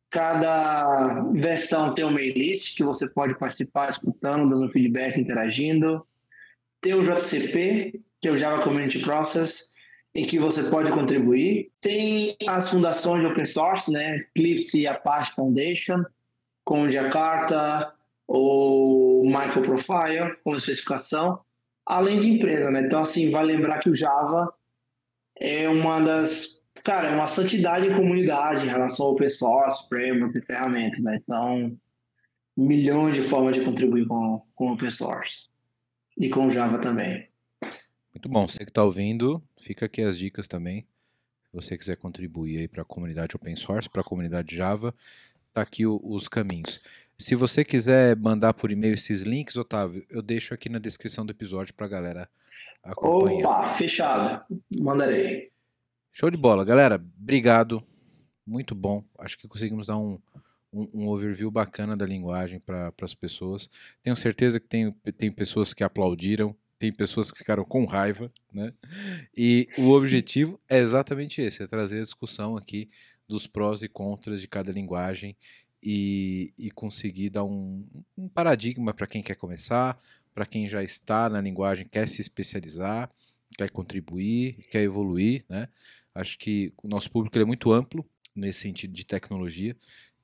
Cada 0.09 1.23
versão 1.31 1.93
tem 1.93 2.05
um 2.05 2.11
mail 2.11 2.33
list 2.33 2.75
que 2.75 2.83
você 2.83 3.07
pode 3.07 3.37
participar 3.37 3.89
escutando, 3.89 4.49
dando 4.49 4.69
feedback, 4.69 5.19
interagindo. 5.19 6.05
Tem 6.81 6.93
o 6.93 7.03
JCP, 7.03 8.01
que 8.23 8.29
é 8.29 8.31
o 8.31 8.37
Java 8.37 8.63
Community 8.63 8.99
Process, 8.99 9.73
em 10.15 10.25
que 10.25 10.39
você 10.39 10.63
pode 10.63 10.89
contribuir. 10.93 11.69
Tem 11.81 12.37
as 12.47 12.69
fundações 12.69 13.19
de 13.19 13.27
open 13.27 13.45
source, 13.45 13.91
né? 13.91 14.15
Eclipse 14.15 14.79
e 14.79 14.87
Apache 14.87 15.35
Foundation, 15.35 16.05
com 16.63 16.89
Jakarta 16.89 17.93
ou 18.25 19.25
Microprofile, 19.25 20.37
como 20.41 20.55
especificação, 20.55 21.41
além 21.85 22.17
de 22.17 22.31
empresa, 22.31 22.71
né? 22.71 22.83
Então, 22.85 23.01
assim, 23.01 23.29
vai 23.29 23.43
lembrar 23.43 23.79
que 23.79 23.89
o 23.89 23.95
Java 23.95 24.53
é 25.37 25.67
uma 25.67 25.99
das 25.99 26.63
cara, 26.81 27.09
é 27.09 27.15
uma 27.15 27.27
santidade 27.27 27.87
em 27.87 27.95
comunidade 27.95 28.65
em 28.65 28.69
relação 28.69 29.07
ao 29.07 29.11
open 29.13 29.29
source, 29.29 29.85
framework 29.89 30.37
e 30.37 30.41
ferramentas, 30.41 31.03
né? 31.03 31.19
Então, 31.21 31.77
milhões 32.55 33.15
de 33.15 33.21
formas 33.21 33.53
de 33.53 33.65
contribuir 33.65 34.07
com, 34.07 34.41
com 34.55 34.69
o 34.69 34.73
open 34.75 34.91
source. 34.91 35.49
E 36.17 36.29
com 36.29 36.47
o 36.47 36.51
Java 36.51 36.79
também. 36.79 37.32
Muito 38.13 38.29
bom. 38.29 38.47
Você 38.47 38.59
que 38.63 38.69
está 38.71 38.83
ouvindo, 38.83 39.41
fica 39.59 39.85
aqui 39.85 40.01
as 40.01 40.17
dicas 40.17 40.47
também. 40.47 40.85
Se 41.45 41.51
você 41.53 41.77
quiser 41.77 41.97
contribuir 41.97 42.59
aí 42.59 42.67
para 42.67 42.81
a 42.81 42.85
comunidade 42.85 43.35
open 43.35 43.55
source, 43.55 43.89
para 43.89 44.01
a 44.01 44.05
comunidade 44.05 44.55
Java, 44.55 44.93
tá 45.53 45.61
aqui 45.61 45.85
o- 45.85 45.99
os 46.03 46.27
caminhos. 46.27 46.79
Se 47.17 47.35
você 47.35 47.63
quiser 47.63 48.15
mandar 48.17 48.53
por 48.53 48.71
e-mail 48.71 48.93
esses 48.95 49.21
links, 49.21 49.55
Otávio, 49.55 50.05
eu 50.09 50.21
deixo 50.21 50.53
aqui 50.53 50.67
na 50.69 50.79
descrição 50.79 51.25
do 51.25 51.31
episódio 51.31 51.73
para 51.73 51.85
a 51.85 51.89
galera 51.89 52.29
acompanhar. 52.83 53.47
Opa, 53.47 53.67
fechado. 53.75 54.45
Mandarei. 54.79 55.51
Show 56.11 56.29
de 56.29 56.37
bola, 56.37 56.65
galera. 56.65 56.95
Obrigado. 57.19 57.83
Muito 58.45 58.75
bom. 58.75 59.01
Acho 59.19 59.37
que 59.37 59.47
conseguimos 59.47 59.87
dar 59.87 59.97
um, 59.97 60.19
um, 60.71 60.89
um 60.93 61.07
overview 61.07 61.49
bacana 61.49 61.95
da 61.95 62.05
linguagem 62.05 62.59
para 62.59 62.91
as 63.01 63.13
pessoas. 63.13 63.69
Tenho 64.01 64.15
certeza 64.15 64.59
que 64.59 64.67
tem, 64.67 64.91
tem 65.17 65.31
pessoas 65.31 65.73
que 65.73 65.83
aplaudiram, 65.83 66.55
tem 66.83 66.91
pessoas 66.91 67.31
que 67.31 67.37
ficaram 67.37 67.63
com 67.63 67.85
raiva, 67.85 68.29
né? 68.51 68.73
E 69.35 69.69
o 69.77 69.91
objetivo 69.91 70.59
é 70.67 70.79
exatamente 70.79 71.41
esse: 71.41 71.63
é 71.63 71.67
trazer 71.67 72.01
a 72.01 72.03
discussão 72.03 72.57
aqui 72.57 72.89
dos 73.25 73.47
prós 73.47 73.81
e 73.83 73.87
contras 73.87 74.41
de 74.41 74.49
cada 74.49 74.69
linguagem 74.69 75.37
e, 75.81 76.53
e 76.57 76.69
conseguir 76.69 77.29
dar 77.29 77.45
um, 77.45 77.87
um 78.17 78.27
paradigma 78.27 78.93
para 78.93 79.07
quem 79.07 79.23
quer 79.23 79.35
começar, 79.35 79.97
para 80.33 80.45
quem 80.45 80.67
já 80.67 80.83
está 80.83 81.29
na 81.29 81.39
linguagem, 81.39 81.87
quer 81.87 82.09
se 82.09 82.19
especializar, 82.19 83.09
quer 83.57 83.69
contribuir, 83.69 84.67
quer 84.69 84.81
evoluir, 84.81 85.45
né? 85.47 85.69
Acho 86.13 86.37
que 86.37 86.73
o 86.83 86.87
nosso 86.89 87.09
público 87.09 87.39
é 87.39 87.45
muito 87.45 87.71
amplo 87.71 88.05
nesse 88.35 88.59
sentido 88.59 88.91
de 88.91 89.05
tecnologia 89.05 89.73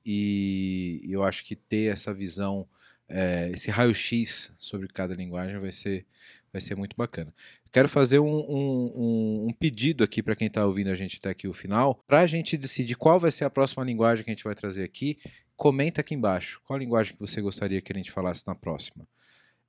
e 0.04 1.00
eu 1.08 1.22
acho 1.24 1.42
que 1.42 1.56
ter 1.56 1.90
essa 1.90 2.12
visão, 2.12 2.68
é, 3.08 3.50
esse 3.50 3.70
raio-x 3.70 4.52
sobre 4.58 4.88
cada 4.88 5.14
linguagem 5.14 5.58
vai 5.58 5.72
ser, 5.72 6.06
vai 6.52 6.60
ser 6.60 6.76
muito 6.76 6.96
bacana. 6.96 7.32
Quero 7.72 7.88
fazer 7.88 8.18
um, 8.18 8.26
um, 8.26 9.46
um 9.48 9.52
pedido 9.52 10.02
aqui 10.02 10.22
para 10.22 10.34
quem 10.34 10.48
está 10.48 10.66
ouvindo 10.66 10.90
a 10.90 10.94
gente 10.94 11.18
até 11.18 11.30
aqui 11.30 11.46
o 11.46 11.52
final, 11.52 12.02
para 12.06 12.20
a 12.20 12.26
gente 12.26 12.56
decidir 12.56 12.96
qual 12.96 13.20
vai 13.20 13.30
ser 13.30 13.44
a 13.44 13.50
próxima 13.50 13.84
linguagem 13.84 14.24
que 14.24 14.30
a 14.30 14.34
gente 14.34 14.44
vai 14.44 14.54
trazer 14.54 14.84
aqui. 14.84 15.18
Comenta 15.56 16.00
aqui 16.00 16.14
embaixo 16.14 16.60
qual 16.64 16.78
linguagem 16.78 17.14
que 17.14 17.20
você 17.20 17.40
gostaria 17.40 17.80
que 17.80 17.92
a 17.92 17.96
gente 17.96 18.10
falasse 18.10 18.46
na 18.46 18.54
próxima. 18.54 19.06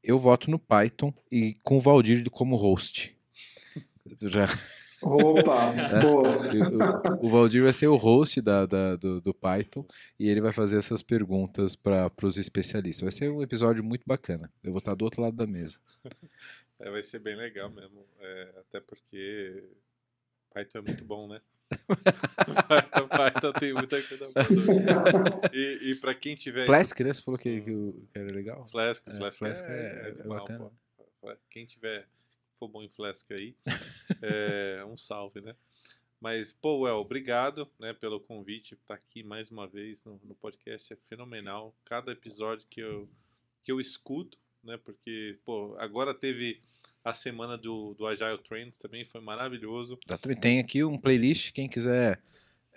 Eu 0.03 0.18
voto 0.18 0.49
no 0.49 0.58
Python 0.58 1.14
e 1.32 1.56
com 1.64 1.78
o 1.78 1.82
Valdir 1.82 2.28
como 2.30 2.56
host. 2.56 3.16
Já... 4.22 4.48
Opa, 5.02 5.74
boa. 6.02 7.22
O, 7.22 7.26
o, 7.26 7.30
Valdir 7.30 7.64
vai 7.64 7.74
ser 7.74 7.88
o 7.88 7.95
host 7.95 8.40
da, 8.40 8.66
da 8.68 8.95
do, 8.95 9.20
do, 9.20 9.34
Python 9.34 9.84
e 10.20 10.30
ele 10.30 10.40
vai 10.40 10.53
fazer 10.53 10.78
essas 10.78 11.02
perguntas 11.02 11.76
para 11.76 12.12
os 12.22 12.38
especialistas. 12.38 13.02
Vai 13.02 13.12
ser 13.12 13.32
um 13.32 13.41
episódio 13.41 13.84
muito 13.84 14.03
bacana. 14.06 14.52
Eu 14.64 14.72
vou 14.72 14.80
estar 14.80 14.94
do 14.94 15.03
outro 15.03 15.22
lado 15.22 15.36
da 15.36 15.48
mesa. 15.48 15.80
É, 16.82 16.90
vai 16.90 17.03
ser 17.03 17.20
bem 17.20 17.36
legal 17.36 17.70
mesmo. 17.70 18.06
É, 18.20 18.53
até 18.60 18.80
porque 18.80 19.64
Python 20.53 20.80
é 20.80 20.82
muito 20.82 21.06
bom, 21.06 21.28
né? 21.28 21.41
Python 23.10 23.53
tem 23.53 23.74
muita 23.74 24.02
coisa 24.02 24.26
boa. 24.26 25.53
E, 25.53 25.91
e 25.91 25.95
para 25.95 26.14
quem 26.14 26.36
tiver. 26.36 26.66
Flask, 26.66 26.99
né? 26.99 27.14
Você 27.14 27.22
falou 27.22 27.38
que, 27.38 27.62
que, 27.62 27.72
que 27.72 28.20
era 28.20 28.32
legal? 28.32 28.68
Flask, 28.70 29.08
é, 29.08 29.18
Flask, 29.18 29.38
Flask 29.38 29.66
é, 29.66 29.70
é, 29.70 30.10
é, 30.10 30.24
bacana. 30.24 30.72
Pô. 31.22 31.34
Quem 31.49 31.66
tiver 31.66 32.08
for 32.53 32.68
bom 32.68 32.84
em 32.84 32.90
Flask 32.90 33.32
aí, 33.32 33.56
é, 34.22 34.84
um 34.86 34.98
salve, 34.98 35.41
né? 35.41 35.56
Mas, 36.20 36.53
pô, 36.53 36.82
Well, 36.82 36.98
obrigado 36.98 37.68
né, 37.80 37.94
pelo 37.94 38.20
convite. 38.20 38.76
Estar 38.76 38.88
tá 38.90 38.94
aqui 38.94 39.24
mais 39.24 39.49
uma 39.49 39.68
vez 39.68 40.03
no, 40.03 40.22
no, 40.24 40.36
podcast 40.36 40.94
é 40.94 40.95
fenomenal. 40.95 41.76
Cada 41.84 42.12
episódio 42.12 42.68
que 42.70 42.80
eu, 42.80 43.10
que 43.64 43.72
eu 43.72 43.80
escuto, 43.80 44.38
né? 44.64 44.78
Porque, 44.78 45.40
pô, 45.44 45.76
agora 45.80 46.14
teve 46.14 46.62
a 47.03 47.14
semana 47.14 47.57
do, 47.57 47.94
do 47.95 48.06
Agile 48.06 48.38
Trends 48.38 48.78
também, 48.78 49.06
foi 49.06 49.22
maravilhoso. 49.22 49.98
Tem 50.40 50.60
aqui 50.60 50.84
um 50.84 50.98
playlist, 50.98 51.52
quem 51.52 51.68
quiser 51.68 52.22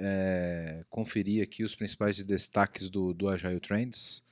é, 0.01 0.85
conferir 0.89 1.43
aqui 1.43 1.63
os 1.63 1.75
principais 1.75 2.23
destaques 2.25 2.91
do, 2.91 3.13
do 3.13 3.29
Agile 3.29 3.61
Trends, 3.61 4.25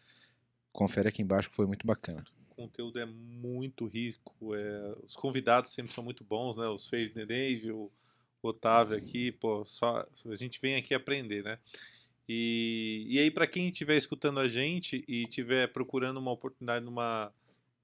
confere 0.73 1.09
aqui 1.09 1.23
embaixo 1.23 1.51
que 1.51 1.57
foi 1.57 1.67
muito 1.67 1.87
bacana 1.87 2.25
conteúdo 2.63 2.99
é 2.99 3.07
muito 3.07 3.87
rico. 3.87 4.55
É, 4.55 4.97
os 5.05 5.17
convidados 5.17 5.73
sempre 5.73 5.93
são 5.93 6.05
muito 6.05 6.23
bons, 6.23 6.57
né? 6.57 6.67
Os 6.69 6.89
Fade 6.89 7.13
Neve, 7.15 7.73
o 7.73 7.91
Otávio 8.43 8.97
aqui, 8.97 9.33
pô, 9.33 9.65
só 9.65 10.07
a 10.27 10.37
gente 10.37 10.61
vem 10.61 10.77
aqui 10.77 10.95
aprender, 10.95 11.43
né? 11.43 11.59
E, 12.29 13.05
e 13.09 13.19
aí, 13.19 13.31
para 13.31 13.47
quem 13.47 13.69
estiver 13.69 13.97
escutando 13.97 14.39
a 14.39 14.49
gente 14.49 15.05
e 15.09 15.23
estiver 15.23 15.73
procurando 15.73 16.19
uma 16.19 16.31
oportunidade 16.31 16.85
numa, 16.85 17.33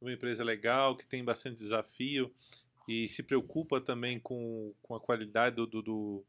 numa 0.00 0.12
empresa 0.12 0.44
legal, 0.44 0.96
que 0.96 1.06
tem 1.06 1.24
bastante 1.24 1.56
desafio 1.56 2.32
e 2.88 3.08
se 3.08 3.22
preocupa 3.22 3.80
também 3.80 4.18
com, 4.18 4.72
com 4.82 4.94
a 4.94 5.00
qualidade 5.00 5.56
do, 5.56 5.66
do, 5.66 5.82
do 5.82 6.24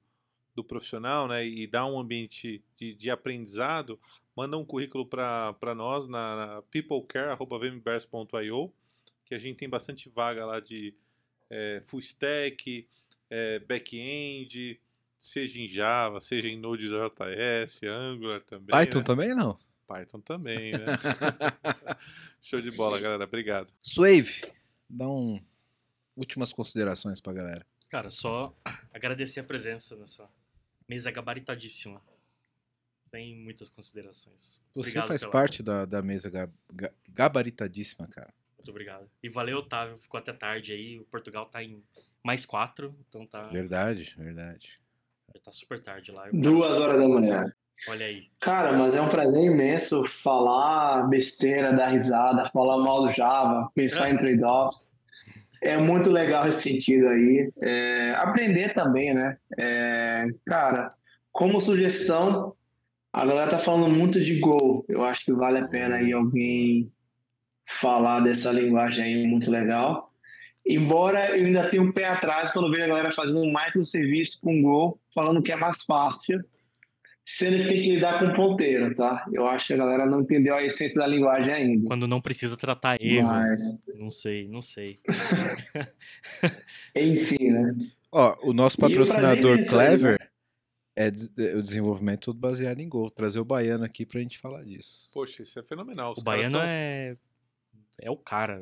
do 0.60 0.64
profissional, 0.64 1.28
né, 1.28 1.46
e 1.46 1.66
dá 1.66 1.86
um 1.86 2.00
ambiente 2.00 2.64
de, 2.78 2.94
de 2.94 3.10
aprendizado, 3.10 4.00
manda 4.36 4.56
um 4.58 4.66
currículo 4.66 5.06
para 5.06 5.74
nós 5.76 6.08
na, 6.08 6.36
na 6.36 6.62
peoplecare.vmbers.io, 6.64 8.74
que 9.26 9.34
a 9.34 9.40
gente 9.40 9.58
tem 9.58 9.70
bastante 9.70 10.10
vaga 10.10 10.46
lá 10.46 10.60
de 10.60 10.94
é, 11.50 11.82
full 11.86 12.00
stack, 12.00 12.88
é, 13.30 13.60
back-end, 13.60 14.80
seja 15.18 15.62
em 15.62 15.68
Java, 15.68 16.20
seja 16.20 16.48
em 16.48 16.58
Node.js, 16.58 17.82
Angular 17.84 18.42
também. 18.42 18.68
Python 18.68 19.00
né? 19.00 19.04
também 19.04 19.36
não? 19.36 19.58
Python 19.88 20.20
também, 20.20 20.72
né? 20.72 20.86
Show 22.42 22.62
de 22.62 22.72
bola, 22.72 23.00
galera. 23.00 23.24
Obrigado. 23.24 23.72
Swave, 23.80 24.42
dá 24.90 25.08
um 25.08 25.42
últimas 26.16 26.52
considerações 26.52 27.22
para 27.22 27.34
galera. 27.34 27.66
Cara, 27.90 28.10
só 28.10 28.56
agradecer 28.94 29.40
a 29.40 29.44
presença 29.44 29.96
nessa 29.96 30.30
Mesa 30.90 31.12
gabaritadíssima. 31.12 32.02
Sem 33.06 33.36
muitas 33.36 33.70
considerações. 33.70 34.60
Você 34.74 34.90
obrigado 34.90 35.08
faz 35.08 35.22
pela... 35.22 35.32
parte 35.32 35.62
da, 35.62 35.86
da 35.86 36.02
mesa 36.02 36.30
ga, 36.32 36.50
ga, 36.74 36.92
gabaritadíssima, 37.08 38.08
cara. 38.08 38.34
Muito 38.58 38.70
obrigado. 38.72 39.10
E 39.22 39.30
valeu, 39.30 39.60
Otávio. 39.60 39.98
Ficou 39.98 40.20
até 40.20 40.34
tarde 40.34 40.74
aí. 40.74 41.00
O 41.00 41.06
Portugal 41.06 41.46
tá 41.46 41.64
em 41.64 41.84
mais 42.24 42.46
quatro, 42.46 42.96
então 43.08 43.26
tá. 43.26 43.48
Verdade, 43.48 44.16
verdade. 44.18 44.80
Já 45.34 45.42
tá 45.42 45.52
super 45.52 45.80
tarde 45.80 46.12
lá. 46.12 46.30
Duas 46.32 46.72
horas 46.72 47.00
da 47.00 47.08
manhã. 47.08 47.56
Olha 47.88 48.06
aí. 48.06 48.24
Cara, 48.40 48.74
mas 48.74 48.96
é 48.96 49.02
um 49.02 49.08
prazer 49.08 49.44
imenso 49.44 50.04
falar 50.06 51.08
besteira, 51.08 51.74
dar 51.74 51.90
risada, 51.90 52.50
falar 52.52 52.78
mal 52.78 53.04
do 53.04 53.12
Java, 53.12 53.70
pensar 53.74 54.10
em 54.10 54.18
trade-offs 54.18 54.90
é 55.62 55.78
muito 55.78 56.10
legal 56.10 56.48
esse 56.48 56.62
sentido 56.62 57.08
aí. 57.08 57.52
É, 57.62 58.14
aprender 58.18 58.74
também, 58.74 59.14
né? 59.14 59.38
É, 59.58 60.28
cara, 60.46 60.94
como 61.32 61.60
sugestão, 61.60 62.54
a 63.12 63.26
galera 63.26 63.52
tá 63.52 63.60
falando 63.60 63.94
muito 63.94 64.24
de 64.24 64.40
Go. 64.40 64.86
Eu 64.88 65.04
acho 65.04 65.26
que 65.26 65.34
vale 65.34 65.60
a 65.60 65.68
pena 65.68 65.98
aí 65.98 66.14
alguém 66.14 66.92
falar 67.66 68.22
dessa 68.22 68.52
linguagem 68.52 69.06
aí 69.06 69.28
muito 69.28 69.52
legal. 69.52 70.12
Embora 70.66 71.36
eu 71.38 71.46
ainda 71.46 71.70
tenha 71.70 71.82
um 71.82 71.92
pé 71.92 72.06
atrás 72.06 72.52
quando 72.52 72.70
vejo 72.70 72.84
a 72.84 72.88
galera 72.88 73.12
fazendo 73.12 73.42
um 73.42 73.54
microserviço 73.54 74.40
com 74.42 74.62
Go, 74.62 75.00
falando 75.14 75.42
que 75.42 75.52
é 75.52 75.56
mais 75.56 75.84
fácil 75.84 76.44
sendo 77.30 77.62
que 77.62 77.68
tem 77.68 77.84
que 77.84 77.92
lidar 77.94 78.20
com 78.20 78.34
ponteiro, 78.34 78.96
tá? 78.96 79.24
Eu 79.32 79.48
acho 79.48 79.68
que 79.68 79.74
a 79.74 79.78
galera 79.78 80.04
não 80.04 80.22
entendeu 80.22 80.56
a 80.56 80.64
essência 80.64 81.00
da 81.00 81.06
linguagem 81.06 81.54
ainda. 81.54 81.86
Quando 81.88 82.08
não 82.08 82.20
precisa 82.20 82.58
tratar 82.58 83.00
erro. 83.00 83.28
Mas... 83.28 83.62
Não 83.96 84.10
sei, 84.10 84.48
não 84.48 84.62
sei. 84.62 84.98
Enfim, 86.96 87.52
né? 87.52 87.76
Ó, 88.12 88.36
o 88.42 88.52
nosso 88.52 88.80
patrocinador 88.80 89.64
Clever 89.68 90.18
aí, 90.20 91.06
né? 91.06 91.14
é 91.38 91.56
o 91.56 91.62
desenvolvimento 91.62 92.22
tudo 92.22 92.40
baseado 92.40 92.80
em 92.80 92.90
Go. 92.90 93.12
Trazer 93.12 93.40
o 93.40 93.46
Baiano 93.46 93.84
aqui 93.84 94.08
pra 94.08 94.20
gente 94.20 94.40
falar 94.40 94.64
disso. 94.64 95.08
Poxa, 95.14 95.44
isso 95.44 95.60
é 95.60 95.62
fenomenal. 95.62 96.14
Os 96.14 96.22
o 96.22 96.24
Baiano 96.24 96.58
são... 96.58 96.62
é... 96.64 97.16
é 98.00 98.10
o 98.10 98.18
cara. 98.18 98.60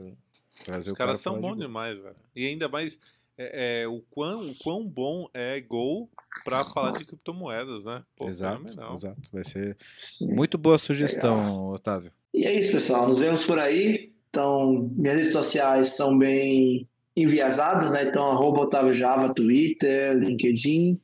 Trazer 0.66 0.90
Os 0.90 0.94
o 0.94 0.96
caras 0.96 1.24
cara 1.24 1.36
são 1.36 1.40
bons 1.42 1.56
de 1.56 1.62
demais, 1.62 1.98
velho. 1.98 2.18
E 2.36 2.46
ainda 2.46 2.68
mais 2.68 3.00
é, 3.38 3.82
é, 3.82 3.88
o, 3.88 4.02
quão, 4.10 4.50
o 4.50 4.56
quão 4.64 4.88
bom 4.88 5.30
é 5.34 5.62
Go 5.62 6.10
para 6.44 6.64
falar 6.64 6.98
de 6.98 7.06
criptomoedas, 7.06 7.84
né? 7.84 8.04
Pô, 8.16 8.28
exato, 8.28 8.68
exato. 8.68 9.30
Vai 9.32 9.44
ser 9.44 9.78
Sim. 9.98 10.34
muito 10.34 10.58
boa 10.58 10.78
sugestão, 10.78 11.36
Legal. 11.36 11.74
Otávio. 11.74 12.12
E 12.34 12.46
é 12.46 12.60
isso, 12.60 12.72
pessoal. 12.72 13.08
Nos 13.08 13.20
vemos 13.20 13.44
por 13.44 13.60
aí. 13.60 14.12
Então, 14.30 14.92
minhas 14.96 15.18
redes 15.18 15.34
sociais 15.34 15.96
são 15.96 16.18
bem 16.18 16.88
enviesadas, 17.16 17.92
né? 17.92 18.08
Então, 18.08 18.30
arroba 18.30 18.62
Otávio 18.62 18.96
Java, 18.96 19.34
Twitter, 19.34 20.16
LinkedIn 20.16 21.00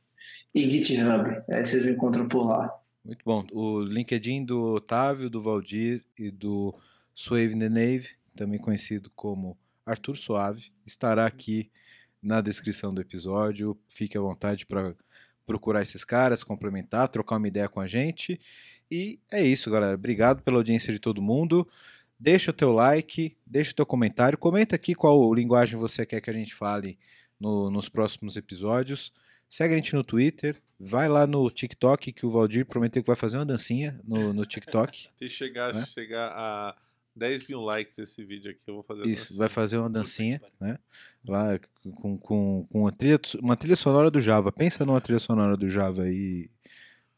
e 0.54 0.70
GitHub. 0.70 1.42
Aí 1.48 1.64
vocês 1.64 1.84
me 1.84 1.92
encontram 1.92 2.28
por 2.28 2.46
lá. 2.46 2.72
Muito 3.04 3.22
bom. 3.24 3.44
O 3.52 3.80
LinkedIn 3.80 4.44
do 4.44 4.74
Otávio, 4.74 5.28
do 5.28 5.40
Valdir 5.40 6.02
e 6.18 6.30
do 6.30 6.74
Suave 7.14 7.54
Neneve, 7.54 8.10
também 8.34 8.58
conhecido 8.58 9.10
como 9.14 9.56
Arthur 9.84 10.16
Suave, 10.16 10.72
estará 10.86 11.26
aqui 11.26 11.70
na 12.24 12.40
descrição 12.40 12.92
do 12.92 13.00
episódio. 13.00 13.78
Fique 13.86 14.16
à 14.16 14.20
vontade 14.20 14.64
para 14.66 14.94
procurar 15.46 15.82
esses 15.82 16.04
caras, 16.04 16.42
complementar, 16.42 17.08
trocar 17.08 17.36
uma 17.36 17.46
ideia 17.46 17.68
com 17.68 17.80
a 17.80 17.86
gente. 17.86 18.40
E 18.90 19.18
é 19.30 19.42
isso, 19.42 19.70
galera. 19.70 19.94
Obrigado 19.94 20.42
pela 20.42 20.56
audiência 20.56 20.92
de 20.92 20.98
todo 20.98 21.20
mundo. 21.20 21.68
Deixa 22.18 22.50
o 22.50 22.54
teu 22.54 22.72
like, 22.72 23.36
deixa 23.44 23.72
o 23.72 23.74
teu 23.74 23.84
comentário, 23.84 24.38
comenta 24.38 24.76
aqui 24.76 24.94
qual 24.94 25.34
linguagem 25.34 25.78
você 25.78 26.06
quer 26.06 26.20
que 26.20 26.30
a 26.30 26.32
gente 26.32 26.54
fale 26.54 26.98
no, 27.38 27.70
nos 27.70 27.88
próximos 27.88 28.36
episódios. 28.36 29.12
Segue 29.48 29.74
a 29.74 29.76
gente 29.76 29.94
no 29.94 30.02
Twitter, 30.02 30.56
vai 30.80 31.08
lá 31.08 31.26
no 31.26 31.50
TikTok, 31.50 32.12
que 32.12 32.24
o 32.24 32.30
Valdir 32.30 32.66
prometeu 32.66 33.02
que 33.02 33.06
vai 33.06 33.16
fazer 33.16 33.36
uma 33.36 33.44
dancinha 33.44 34.00
no, 34.04 34.32
no 34.32 34.46
TikTok. 34.46 35.08
Se 35.18 35.28
chegar, 35.28 35.74
né? 35.74 35.84
chegar 35.86 36.28
a 36.28 36.74
10 37.16 37.48
mil 37.48 37.60
likes 37.60 37.98
esse 37.98 38.24
vídeo 38.24 38.50
aqui, 38.50 38.60
eu 38.66 38.74
vou 38.74 38.82
fazer 38.82 39.06
Isso, 39.06 39.36
vai 39.36 39.48
fazer 39.48 39.78
uma 39.78 39.88
dancinha, 39.88 40.40
né? 40.60 40.78
Lá 41.26 41.58
com, 41.82 42.18
com, 42.18 42.66
com 42.66 42.80
uma, 42.80 42.92
trilha, 42.92 43.20
uma 43.40 43.56
trilha 43.56 43.76
sonora 43.76 44.10
do 44.10 44.20
Java. 44.20 44.50
Pensa 44.50 44.84
numa 44.84 45.00
trilha 45.00 45.20
sonora 45.20 45.56
do 45.56 45.68
Java 45.68 46.02
aí, 46.02 46.50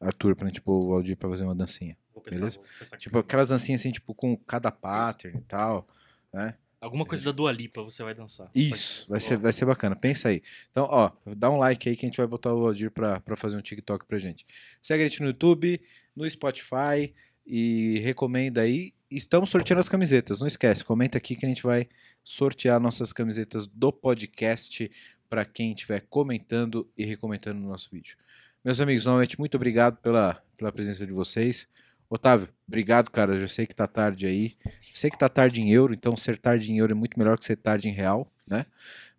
Arthur, 0.01 0.36
pra 0.36 0.48
gente 0.48 0.60
pôr 0.60 0.85
o 0.85 0.93
Aldir 0.93 1.16
pra 1.16 1.31
fazer 1.31 1.44
uma 1.44 1.55
dancinha. 1.55 1.97
Vou 2.12 2.23
pensar, 2.23 2.39
beleza? 2.39 2.56
Vou 2.59 2.66
pensar 2.78 2.97
tipo, 2.98 3.18
aquelas 3.18 3.48
dancinhas 3.48 3.81
assim, 3.81 3.90
tipo, 3.90 4.14
com 4.14 4.36
cada 4.36 4.70
pattern 4.70 5.39
e 5.39 5.43
tal, 5.43 5.86
né? 6.32 6.55
Alguma 6.78 7.06
coisa 7.06 7.24
da 7.24 7.32
Dua 7.32 7.51
Lipa 7.51 7.82
você 7.82 8.02
vai 8.02 8.14
dançar. 8.14 8.51
Isso, 8.55 9.06
vai 9.09 9.18
ser, 9.18 9.39
vai 9.39 9.52
ser 9.52 9.64
bacana. 9.64 9.97
Pensa 9.97 10.28
aí. 10.28 10.43
Então, 10.70 10.86
ó, 10.89 11.10
dá 11.35 11.51
um 11.51 11.56
like 11.56 11.89
aí 11.89 11.97
que 11.97 12.05
a 12.05 12.09
gente 12.09 12.18
vai 12.18 12.27
botar 12.27 12.52
o 12.52 12.66
Aldir 12.66 12.90
pra, 12.90 13.18
pra 13.20 13.35
fazer 13.35 13.56
um 13.56 13.62
TikTok 13.62 14.05
pra 14.05 14.18
gente. 14.18 14.47
Segue 14.82 15.02
a 15.02 15.09
gente 15.09 15.20
no 15.20 15.28
YouTube, 15.28 15.81
no 16.14 16.28
Spotify, 16.28 17.14
e 17.47 18.01
recomenda 18.01 18.62
aí. 18.62 18.93
Estamos 19.10 19.51
sorteando 19.51 19.81
as 19.81 19.89
camisetas, 19.89 20.40
não 20.40 20.48
esquece, 20.48 20.85
comenta 20.85 21.16
aqui 21.16 21.36
que 21.36 21.47
a 21.47 21.48
gente 21.48 21.62
vai 21.62 21.89
sortear 22.24 22.81
nossas 22.81 23.12
camisetas 23.12 23.68
do 23.68 23.93
podcast 23.93 24.90
para 25.28 25.44
quem 25.44 25.73
estiver 25.73 26.01
comentando 26.09 26.90
e 26.97 27.05
recomendando 27.05 27.60
no 27.60 27.68
nosso 27.68 27.89
vídeo. 27.90 28.16
Meus 28.64 28.81
amigos, 28.81 29.05
novamente, 29.05 29.39
muito 29.39 29.55
obrigado 29.55 29.98
pela, 29.98 30.43
pela 30.56 30.73
presença 30.73 31.06
de 31.06 31.12
vocês. 31.12 31.68
Otávio, 32.10 32.48
obrigado, 32.66 33.10
cara. 33.10 33.35
Eu 33.35 33.39
já 33.39 33.48
sei 33.48 33.66
que 33.66 33.74
tá 33.74 33.86
tarde 33.86 34.27
aí. 34.27 34.55
sei 34.94 35.10
que 35.10 35.18
tá 35.18 35.28
tarde 35.28 35.60
em 35.60 35.73
euro, 35.73 35.94
então 35.94 36.16
ser 36.16 36.39
tarde 36.39 36.73
em 36.73 36.78
euro 36.78 36.93
é 36.93 36.94
muito 36.94 37.18
melhor 37.18 37.39
que 37.39 37.44
ser 37.44 37.56
tarde 37.56 37.89
em 37.89 37.93
real, 37.93 38.31
né? 38.47 38.66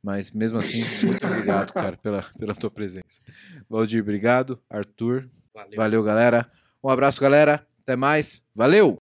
Mas 0.01 0.31
mesmo 0.31 0.57
assim, 0.57 0.83
muito 1.03 1.25
obrigado, 1.25 1.73
cara, 1.73 1.97
pela, 1.97 2.23
pela 2.37 2.55
tua 2.55 2.71
presença. 2.71 3.21
Valdir, 3.69 4.01
obrigado. 4.01 4.59
Arthur, 4.69 5.29
Valeu. 5.53 5.75
valeu, 5.75 6.03
galera. 6.03 6.49
Um 6.83 6.89
abraço, 6.89 7.19
galera. 7.21 7.65
Até 7.87 7.95
mais. 7.95 8.43
Valeu! 8.53 8.97